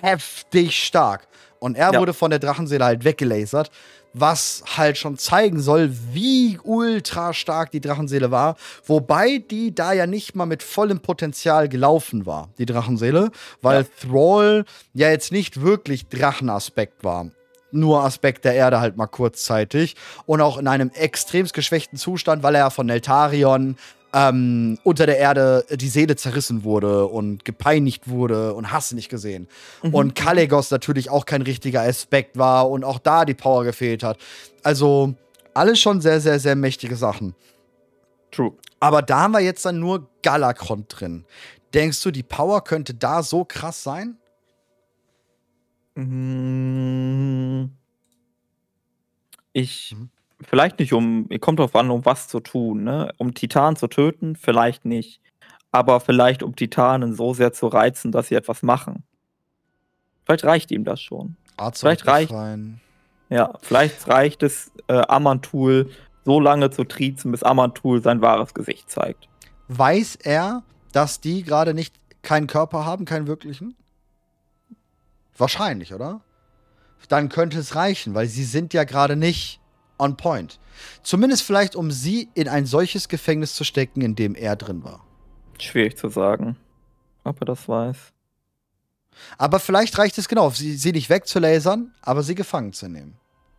heftig 0.03 0.83
stark. 0.85 1.27
Und 1.61 1.77
er 1.77 1.93
Ja. 1.93 2.01
wurde 2.01 2.15
von 2.15 2.31
der 2.31 2.39
Drachenseele 2.39 2.85
halt 2.85 3.05
weggelasert, 3.05 3.71
was 4.15 4.63
halt 4.77 4.97
schon 4.97 5.19
zeigen 5.19 5.61
soll, 5.61 5.91
wie 6.13 6.59
ultra 6.63 7.35
stark 7.35 7.71
die 7.73 7.81
Drachenseele 7.81 8.31
war. 8.31 8.57
Wobei 8.87 9.39
die 9.39 9.75
da 9.75 9.93
ja 9.93 10.07
nicht 10.07 10.35
mal 10.35 10.47
mit 10.47 10.63
vollem 10.63 11.01
Potenzial 11.01 11.69
gelaufen 11.69 12.25
war, 12.27 12.49
die 12.59 12.67
Drachenseele, 12.67 13.31
weil 13.61 13.85
Thrall 14.01 14.65
ja 14.95 15.11
jetzt 15.11 15.33
nicht 15.33 15.61
wirklich 15.61 16.09
Drachenaspekt 16.09 17.05
war. 17.05 17.31
Nur 17.71 18.03
Aspekt 18.03 18.47
der 18.47 18.55
Erde 18.55 18.81
halt 18.81 18.97
mal 18.97 19.07
kurzzeitig. 19.09 19.95
Und 20.25 20.41
auch 20.41 20.57
in 20.57 20.67
einem 20.69 20.91
extremst 20.95 21.53
geschwächten 21.53 21.99
Zustand, 21.99 22.43
weil 22.43 22.55
er 22.55 22.61
ja 22.63 22.71
von 22.71 22.87
Neltarion 22.87 23.77
ähm, 24.13 24.79
unter 24.85 25.07
der 25.07 25.19
Erde 25.19 25.65
die 25.71 25.89
Seele 25.89 26.17
zerrissen 26.17 26.65
wurde 26.65 27.07
und 27.07 27.45
gepeinigt 27.45 28.09
wurde 28.09 28.55
und 28.55 28.73
hast 28.73 28.93
nicht 28.93 29.09
gesehen. 29.09 29.49
Und 29.83 30.15
Kalegos 30.15 30.71
natürlich 30.71 31.11
auch 31.11 31.27
kein 31.27 31.43
richtiger 31.43 31.83
Aspekt 31.83 32.39
war 32.39 32.71
und 32.71 32.85
auch 32.85 32.99
da 32.99 33.25
die 33.25 33.35
Power 33.35 33.65
gefehlt 33.65 34.03
hat. 34.03 34.19
Also 34.63 35.15
alles 35.55 35.79
schon 35.81 36.01
sehr, 36.01 36.21
sehr, 36.21 36.41
sehr 36.41 36.57
mächtige 36.57 36.97
Sachen. 36.97 37.35
True. 38.31 38.53
Aber 38.81 39.03
da 39.03 39.23
haben 39.23 39.33
wir 39.33 39.41
jetzt 39.41 39.65
dann 39.65 39.81
nur 39.81 40.09
Galakron 40.23 40.87
drin. 40.89 41.25
Denkst 41.75 42.03
du, 42.03 42.11
die 42.11 42.23
Power 42.23 42.63
könnte 42.65 42.95
da 42.95 43.23
so 43.23 43.45
krass 43.45 43.83
sein? 43.83 44.17
Mm, 45.95 47.71
Ich, 49.53 49.95
Mhm. 49.95 50.11
Vielleicht 50.43 50.79
nicht 50.79 50.93
um, 50.93 51.29
kommt 51.41 51.59
drauf 51.59 51.75
an, 51.75 51.91
um 51.91 52.05
was 52.05 52.29
zu 52.29 52.41
tun, 52.41 52.85
ne? 52.85 53.13
Um 53.19 53.35
Titanen 53.35 53.77
zu 53.77 53.89
töten, 53.89 54.37
vielleicht 54.37 54.85
nicht. 54.85 55.21
Aber 55.71 56.01
vielleicht 56.01 56.43
um 56.43 56.57
Titanen 56.57 57.15
so 57.15 57.35
sehr 57.35 57.53
zu 57.53 57.67
reizen, 57.67 58.13
dass 58.13 58.29
sie 58.29 58.35
etwas 58.35 58.63
machen. 58.63 59.05
Vielleicht 60.25 60.45
reicht 60.45 60.71
ihm 60.71 60.85
das 60.85 61.01
schon. 61.01 61.37
Vielleicht 61.75 62.07
reicht- 62.07 62.29
befreien. 62.31 62.81
Ja, 63.31 63.55
vielleicht 63.61 64.09
reicht 64.09 64.43
es, 64.43 64.71
äh, 64.87 65.03
Amantul 65.09 65.91
so 66.25 66.41
lange 66.41 66.71
zu 66.71 66.85
triezen, 66.85 67.31
bis 67.31 67.43
Amantul 67.43 68.03
sein 68.03 68.23
wahres 68.23 68.55
Gesicht 68.55 68.91
zeigt. 68.91 69.29
Weiß 69.69 70.17
er, 70.17 70.63
dass 70.93 71.21
die 71.21 71.43
gerade 71.43 71.75
nicht 71.75 71.95
keinen 72.23 72.47
Körper 72.47 72.87
haben, 72.87 73.05
keinen 73.05 73.27
wirklichen? 73.27 73.75
Wahrscheinlich, 75.37 75.93
oder? 75.95 76.21
Dann 77.09 77.29
könnte 77.29 77.59
es 77.59 77.75
reichen, 77.77 78.15
weil 78.15 78.27
sie 78.27 78.45
sind 78.45 78.75
ja 78.75 78.85
gerade 78.85 79.17
nicht 79.17 79.61
on 79.99 80.17
point. 80.17 80.59
Zumindest 81.03 81.43
vielleicht, 81.43 81.77
um 81.77 81.91
sie 81.91 82.29
in 82.35 82.49
ein 82.49 82.67
solches 82.67 83.09
Gefängnis 83.09 83.55
zu 83.55 83.65
stecken, 83.65 84.01
in 84.01 84.15
dem 84.15 84.35
er 84.35 84.57
drin 84.57 84.85
war. 84.85 85.05
Schwierig 85.59 85.97
zu 85.99 86.09
sagen, 86.09 86.57
ob 87.25 87.41
er 87.43 87.47
das 87.47 87.69
weiß. 87.69 87.97
Aber 89.37 89.59
vielleicht 89.59 89.99
reicht 89.99 90.17
es 90.19 90.29
genau, 90.29 90.51
sie, 90.51 90.77
sie 90.77 90.93
nicht 90.93 91.11
wegzulasern, 91.11 91.93
aber 92.03 92.23
sie 92.23 92.35
gefangen 92.37 92.73
zu 92.73 92.89
nehmen. 92.89 93.17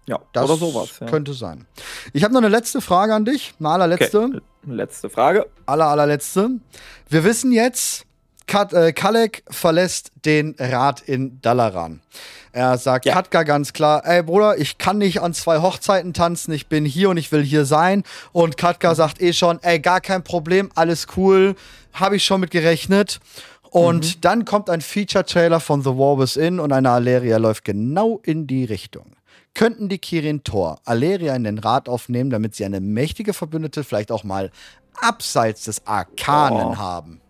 Ja, 0.07 0.19
Das 0.33 0.45
oder 0.45 0.55
sowas. 0.55 0.99
Ja. 0.99 1.07
könnte 1.07 1.33
sein. 1.33 1.67
Ich 2.13 2.23
habe 2.23 2.33
noch 2.33 2.39
eine 2.41 2.49
letzte 2.49 2.81
Frage 2.81 3.13
an 3.13 3.25
dich, 3.25 3.53
eine 3.59 3.69
allerletzte. 3.69 4.23
Okay, 4.23 4.39
letzte 4.65 5.09
Frage. 5.09 5.47
aller, 5.65 5.87
allerletzte. 5.87 6.49
Wir 7.09 7.23
wissen 7.23 7.51
jetzt, 7.51 8.05
Kat, 8.49 8.73
äh, 8.73 8.93
Kalek 8.93 9.43
verlässt 9.49 10.11
den 10.25 10.55
Rat 10.57 11.01
in 11.01 11.39
Dalaran. 11.41 12.01
Er 12.51 12.79
sagt 12.79 13.05
Ja. 13.05 13.13
Katka 13.13 13.43
ganz 13.43 13.73
klar, 13.73 14.03
ey 14.07 14.23
Bruder, 14.23 14.57
ich 14.57 14.79
kann 14.79 14.97
nicht 14.97 15.21
an 15.21 15.35
zwei 15.35 15.61
Hochzeiten 15.61 16.13
tanzen, 16.13 16.51
ich 16.51 16.65
bin 16.65 16.83
hier 16.83 17.11
und 17.11 17.17
ich 17.17 17.31
will 17.31 17.43
hier 17.43 17.63
sein. 17.65 18.01
Und 18.31 18.57
Katka 18.57 18.95
sagt 18.95 19.21
eh 19.21 19.33
schon, 19.33 19.59
ey, 19.61 19.79
gar 19.79 20.01
kein 20.01 20.23
Problem, 20.23 20.71
alles 20.73 21.05
cool, 21.15 21.55
habe 21.93 22.15
ich 22.15 22.25
schon 22.25 22.41
mit 22.41 22.49
gerechnet. 22.49 23.19
Und 23.69 24.25
dann 24.25 24.45
kommt 24.45 24.67
ein 24.71 24.81
Feature-Trailer 24.81 25.59
von 25.59 25.83
The 25.83 25.91
War 25.91 26.17
Within 26.17 26.59
und 26.59 26.73
eine 26.73 26.89
Aleria 26.89 27.37
läuft 27.37 27.65
genau 27.65 28.19
in 28.23 28.47
die 28.47 28.65
Richtung. 28.65 29.11
Könnten 29.53 29.89
die 29.89 29.99
Kirin 29.99 30.43
Tor 30.43 30.79
Aleria 30.85 31.35
in 31.35 31.43
den 31.43 31.59
Rat 31.59 31.87
aufnehmen, 31.87 32.31
damit 32.31 32.55
sie 32.55 32.65
eine 32.65 32.81
mächtige 32.81 33.33
Verbündete 33.33 33.83
vielleicht 33.83 34.11
auch 34.11 34.23
mal 34.23 34.49
abseits 34.99 35.65
des 35.65 35.85
Arkanen 35.85 36.69
Oh. 36.69 36.77
haben? 36.77 37.21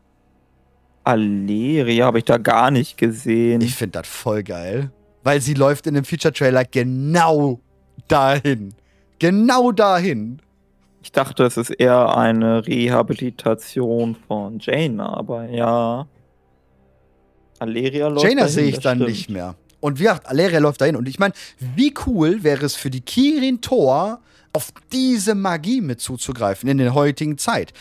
Aleria 1.10 2.06
habe 2.06 2.20
ich 2.20 2.26
da 2.26 2.38
gar 2.38 2.70
nicht 2.70 2.98
gesehen. 2.98 3.62
Ich 3.62 3.76
finde 3.76 4.00
das 4.00 4.08
voll 4.08 4.44
geil. 4.44 4.92
Weil 5.24 5.42
sie 5.42 5.56
läuft 5.56 5.88
in 5.88 5.96
dem 5.96 6.06
Feature-Trailer 6.06 6.66
genau 6.66 7.60
dahin. 8.08 8.74
Genau 9.18 9.72
dahin. 9.72 10.40
Ich 11.02 11.12
dachte, 11.12 11.44
es 11.46 11.58
ist 11.58 11.72
eher 11.72 12.16
eine 12.16 12.66
Rehabilitation 12.68 14.16
von 14.28 14.60
Jaina, 14.60 15.14
aber 15.14 15.50
ja. 15.50 16.08
Aleria 17.58 18.08
läuft 18.08 18.26
Jaina 18.26 18.48
sehe 18.48 18.68
ich 18.68 18.80
dann 18.80 19.00
stimmt. 19.00 19.10
nicht 19.10 19.30
mehr. 19.30 19.56
Und 19.80 20.00
wie 20.00 20.04
gesagt, 20.04 20.28
Aleria 20.28 20.60
läuft 20.60 20.82
dahin. 20.82 20.96
Und 20.96 21.08
ich 21.08 21.20
meine, 21.20 21.34
wie 21.76 21.94
cool 22.06 22.44
wäre 22.44 22.66
es 22.66 22.76
für 22.76 22.90
die 22.90 23.02
Kirin 23.02 23.62
Tor, 23.62 24.20
auf 24.54 24.70
diese 24.92 25.36
Magie 25.36 25.82
mit 25.82 26.02
zuzugreifen 26.02 26.70
in 26.70 26.78
der 26.78 26.94
heutigen 26.94 27.38
Zeit. 27.38 27.74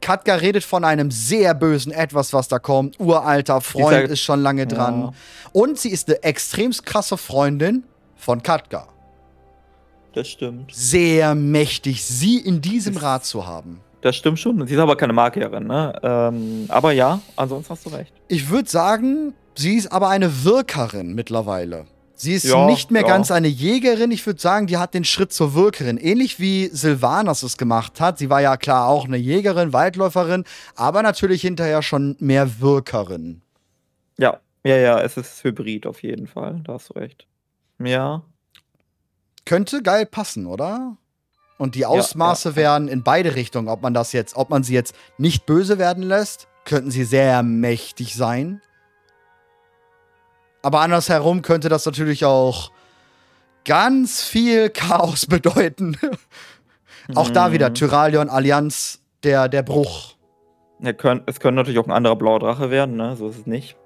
Katka 0.00 0.34
redet 0.36 0.64
von 0.64 0.84
einem 0.84 1.10
sehr 1.10 1.54
bösen 1.54 1.92
Etwas, 1.92 2.32
was 2.32 2.48
da 2.48 2.58
kommt. 2.58 2.98
Uralter 3.00 3.60
Freund 3.60 4.02
Dieser- 4.04 4.12
ist 4.12 4.20
schon 4.20 4.40
lange 4.42 4.66
dran. 4.66 5.00
Ja. 5.00 5.12
Und 5.52 5.78
sie 5.78 5.90
ist 5.90 6.08
eine 6.08 6.22
extremst 6.22 6.86
krasse 6.86 7.16
Freundin 7.16 7.84
von 8.16 8.42
Katka. 8.42 8.86
Das 10.14 10.28
stimmt. 10.28 10.74
Sehr 10.74 11.34
mächtig, 11.34 12.04
sie 12.04 12.38
in 12.38 12.60
diesem 12.60 12.94
Das- 12.94 13.02
Rat 13.02 13.24
zu 13.24 13.46
haben. 13.46 13.80
Das 14.00 14.14
stimmt 14.16 14.38
schon. 14.38 14.64
Sie 14.66 14.74
ist 14.74 14.80
aber 14.80 14.96
keine 14.96 15.12
Magierin, 15.12 15.66
ne? 15.66 15.98
Ähm, 16.04 16.66
aber 16.68 16.92
ja, 16.92 17.20
ansonsten 17.34 17.70
hast 17.72 17.84
du 17.84 17.90
recht. 17.90 18.12
Ich 18.28 18.48
würde 18.48 18.68
sagen, 18.70 19.34
sie 19.56 19.74
ist 19.74 19.90
aber 19.90 20.08
eine 20.08 20.44
Wirkerin 20.44 21.14
mittlerweile. 21.14 21.86
Sie 22.20 22.34
ist 22.34 22.44
Ja, 22.44 22.66
nicht 22.66 22.90
mehr 22.90 23.02
ja. 23.02 23.08
ganz 23.08 23.30
eine 23.30 23.46
Jägerin. 23.46 24.10
Ich 24.10 24.26
würde 24.26 24.40
sagen, 24.40 24.66
die 24.66 24.76
hat 24.76 24.92
den 24.92 25.04
Schritt 25.04 25.32
zur 25.32 25.54
Wirkerin. 25.54 25.98
Ähnlich 25.98 26.40
wie 26.40 26.66
Sylvanas 26.66 27.44
es 27.44 27.56
gemacht 27.56 28.00
hat. 28.00 28.18
Sie 28.18 28.28
war 28.28 28.40
ja 28.40 28.56
klar 28.56 28.88
auch 28.88 29.04
eine 29.04 29.16
Jägerin, 29.16 29.72
Waldläuferin, 29.72 30.44
aber 30.74 31.02
natürlich 31.02 31.42
hinterher 31.42 31.80
schon 31.80 32.16
mehr 32.18 32.60
Wirkerin. 32.60 33.42
Ja, 34.18 34.40
ja, 34.64 34.76
ja, 34.76 35.00
es 35.00 35.16
ist 35.16 35.44
Hybrid 35.44 35.86
auf 35.86 36.02
jeden 36.02 36.26
Fall. 36.26 36.60
Da 36.64 36.74
hast 36.74 36.90
du 36.90 36.94
recht. 36.94 37.26
Ja. 37.78 38.22
Könnte 39.44 39.82
geil 39.82 40.04
passen, 40.04 40.46
oder? 40.46 40.96
Und 41.56 41.76
die 41.76 41.86
Ausmaße 41.86 42.50
ja. 42.50 42.56
wären 42.56 42.88
in 42.88 43.04
beide 43.04 43.36
Richtungen. 43.36 43.68
Ob 43.68 43.80
man 43.80 43.94
das 43.94 44.12
jetzt, 44.12 44.36
ob 44.36 44.50
man 44.50 44.64
sie 44.64 44.74
jetzt 44.74 44.94
nicht 45.18 45.46
böse 45.46 45.78
werden 45.78 46.02
lässt, 46.02 46.48
könnten 46.64 46.90
sie 46.90 47.04
sehr 47.04 47.44
mächtig 47.44 48.14
sein. 48.14 48.60
Aber 50.62 50.80
andersherum 50.80 51.42
könnte 51.42 51.68
das 51.68 51.86
natürlich 51.86 52.24
auch 52.24 52.70
ganz 53.64 54.22
viel 54.22 54.70
Chaos 54.70 55.26
bedeuten. 55.28 55.96
auch 57.14 57.30
da 57.30 57.48
Mhm. 57.48 57.52
wieder 57.52 57.74
Tyralion, 57.74 58.28
Allianz, 58.28 59.00
der, 59.22 59.48
der 59.48 59.62
Bruch. 59.62 60.14
Ja, 60.80 60.92
können, 60.92 61.22
es 61.26 61.40
könnte 61.40 61.56
natürlich 61.56 61.78
auch 61.78 61.86
ein 61.86 61.92
anderer 61.92 62.16
blauer 62.16 62.38
Drache 62.38 62.70
werden, 62.70 62.96
ne? 62.96 63.16
So 63.16 63.28
ist 63.28 63.38
es 63.38 63.46
nicht. 63.46 63.76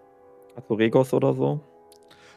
Also 0.56 0.74
Regos 0.74 1.12
oder 1.14 1.32
so. 1.34 1.60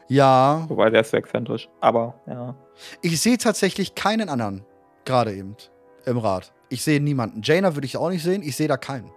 Ja, 0.08 0.64
Wobei 0.68 0.88
der 0.88 1.00
ist 1.02 1.10
so 1.10 1.16
exzentrisch. 1.16 1.68
Aber 1.80 2.14
ja. 2.26 2.54
ich 3.02 3.20
sehe 3.20 3.36
tatsächlich 3.38 3.94
keinen 3.94 4.28
anderen. 4.28 4.64
Gerade 5.04 5.34
eben. 5.34 5.56
Im 6.04 6.18
Rat. 6.18 6.52
Ich 6.68 6.82
sehe 6.84 7.00
niemanden. 7.00 7.42
Jaina 7.42 7.74
würde 7.74 7.86
ich 7.86 7.96
auch 7.96 8.08
nicht 8.08 8.22
sehen. 8.22 8.42
Ich 8.42 8.56
sehe 8.56 8.68
da 8.68 8.76
keinen. 8.76 9.10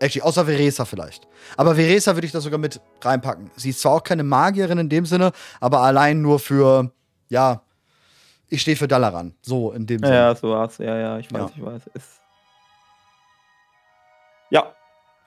Actually, 0.00 0.22
außer 0.22 0.44
Veresa 0.44 0.84
vielleicht. 0.84 1.26
Aber 1.56 1.74
Veresa 1.74 2.14
würde 2.14 2.26
ich 2.26 2.32
da 2.32 2.40
sogar 2.40 2.58
mit 2.58 2.80
reinpacken. 3.00 3.50
Sie 3.56 3.70
ist 3.70 3.80
zwar 3.80 3.92
auch 3.92 4.02
keine 4.02 4.22
Magierin 4.22 4.78
in 4.78 4.88
dem 4.88 5.04
Sinne, 5.06 5.32
aber 5.60 5.80
allein 5.80 6.22
nur 6.22 6.38
für, 6.38 6.90
ja, 7.28 7.62
ich 8.48 8.62
stehe 8.62 8.76
für 8.76 8.86
Dalaran. 8.88 9.34
So 9.42 9.72
in 9.72 9.86
dem 9.86 10.00
Ja, 10.02 10.06
Sinne. 10.06 10.18
ja, 10.18 10.34
so 10.34 10.56
hast 10.56 10.78
Ja, 10.78 10.96
ja, 10.96 11.18
ich 11.18 11.32
weiß, 11.32 11.40
Ja. 11.40 11.50
ich 11.56 11.62
weiß. 11.64 11.82
Ist. 11.94 12.20
Ja, 14.50 14.72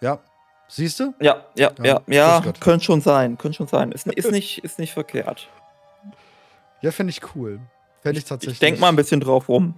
Ja. 0.01 0.19
Siehst 0.67 1.01
du? 1.01 1.13
ja, 1.19 1.43
ja, 1.55 1.69
Ja, 1.79 1.83
ja, 1.83 2.01
ja, 2.07 2.53
könnte 2.61 2.85
schon 2.85 3.01
sein, 3.01 3.37
könnte 3.37 3.57
schon 3.57 3.67
sein. 3.67 3.91
Ist, 3.91 4.07
ist, 4.07 4.31
nicht, 4.31 4.63
ist 4.63 4.79
nicht 4.79 4.93
verkehrt. 4.93 5.49
Ja, 6.79 6.91
finde 6.91 7.11
ich 7.11 7.19
cool. 7.35 7.59
Fände 7.99 8.19
ich 8.19 8.23
tatsächlich. 8.25 8.53
Ich 8.53 8.59
denk 8.59 8.79
mal 8.79 8.87
ein 8.87 8.95
bisschen 8.95 9.19
drauf 9.19 9.49
rum. 9.49 9.75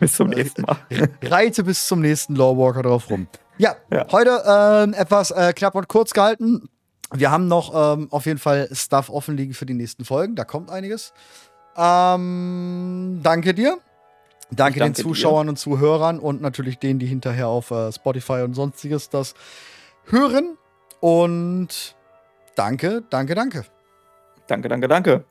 Bis 0.00 0.14
zum 0.14 0.28
nächsten 0.30 0.62
Mal. 0.62 0.76
Reite 1.22 1.62
bis 1.62 1.86
zum 1.86 2.00
nächsten 2.00 2.34
Lawwalker 2.34 2.82
drauf 2.82 3.10
rum. 3.10 3.28
Ja, 3.58 3.76
Ja. 3.92 4.06
heute 4.10 4.42
ähm, 4.46 4.94
etwas 4.94 5.30
äh, 5.30 5.52
knapp 5.54 5.74
und 5.74 5.86
kurz 5.88 6.12
gehalten. 6.12 6.68
Wir 7.12 7.30
haben 7.30 7.48
noch 7.48 7.74
ähm, 7.74 8.08
auf 8.10 8.26
jeden 8.26 8.38
Fall 8.38 8.68
Stuff 8.72 9.10
offen 9.10 9.36
liegen 9.36 9.52
für 9.52 9.66
die 9.66 9.74
nächsten 9.74 10.04
Folgen. 10.04 10.34
Da 10.36 10.44
kommt 10.44 10.70
einiges. 10.70 11.12
Ähm, 11.76 13.20
danke 13.22 13.54
dir. 13.54 13.78
Danke, 14.52 14.80
danke 14.80 14.94
den 14.96 15.04
Zuschauern 15.04 15.46
dir. 15.46 15.50
und 15.50 15.56
Zuhörern 15.58 16.18
und 16.18 16.40
natürlich 16.40 16.78
denen, 16.78 16.98
die 16.98 17.06
hinterher 17.06 17.48
auf 17.48 17.70
äh, 17.70 17.92
Spotify 17.92 18.42
und 18.42 18.54
sonstiges 18.54 19.08
das 19.10 19.34
hören. 20.06 20.56
Und 21.00 21.94
danke, 22.56 23.02
danke, 23.10 23.34
danke. 23.34 23.64
Danke, 24.48 24.68
danke, 24.68 24.88
danke. 24.88 25.24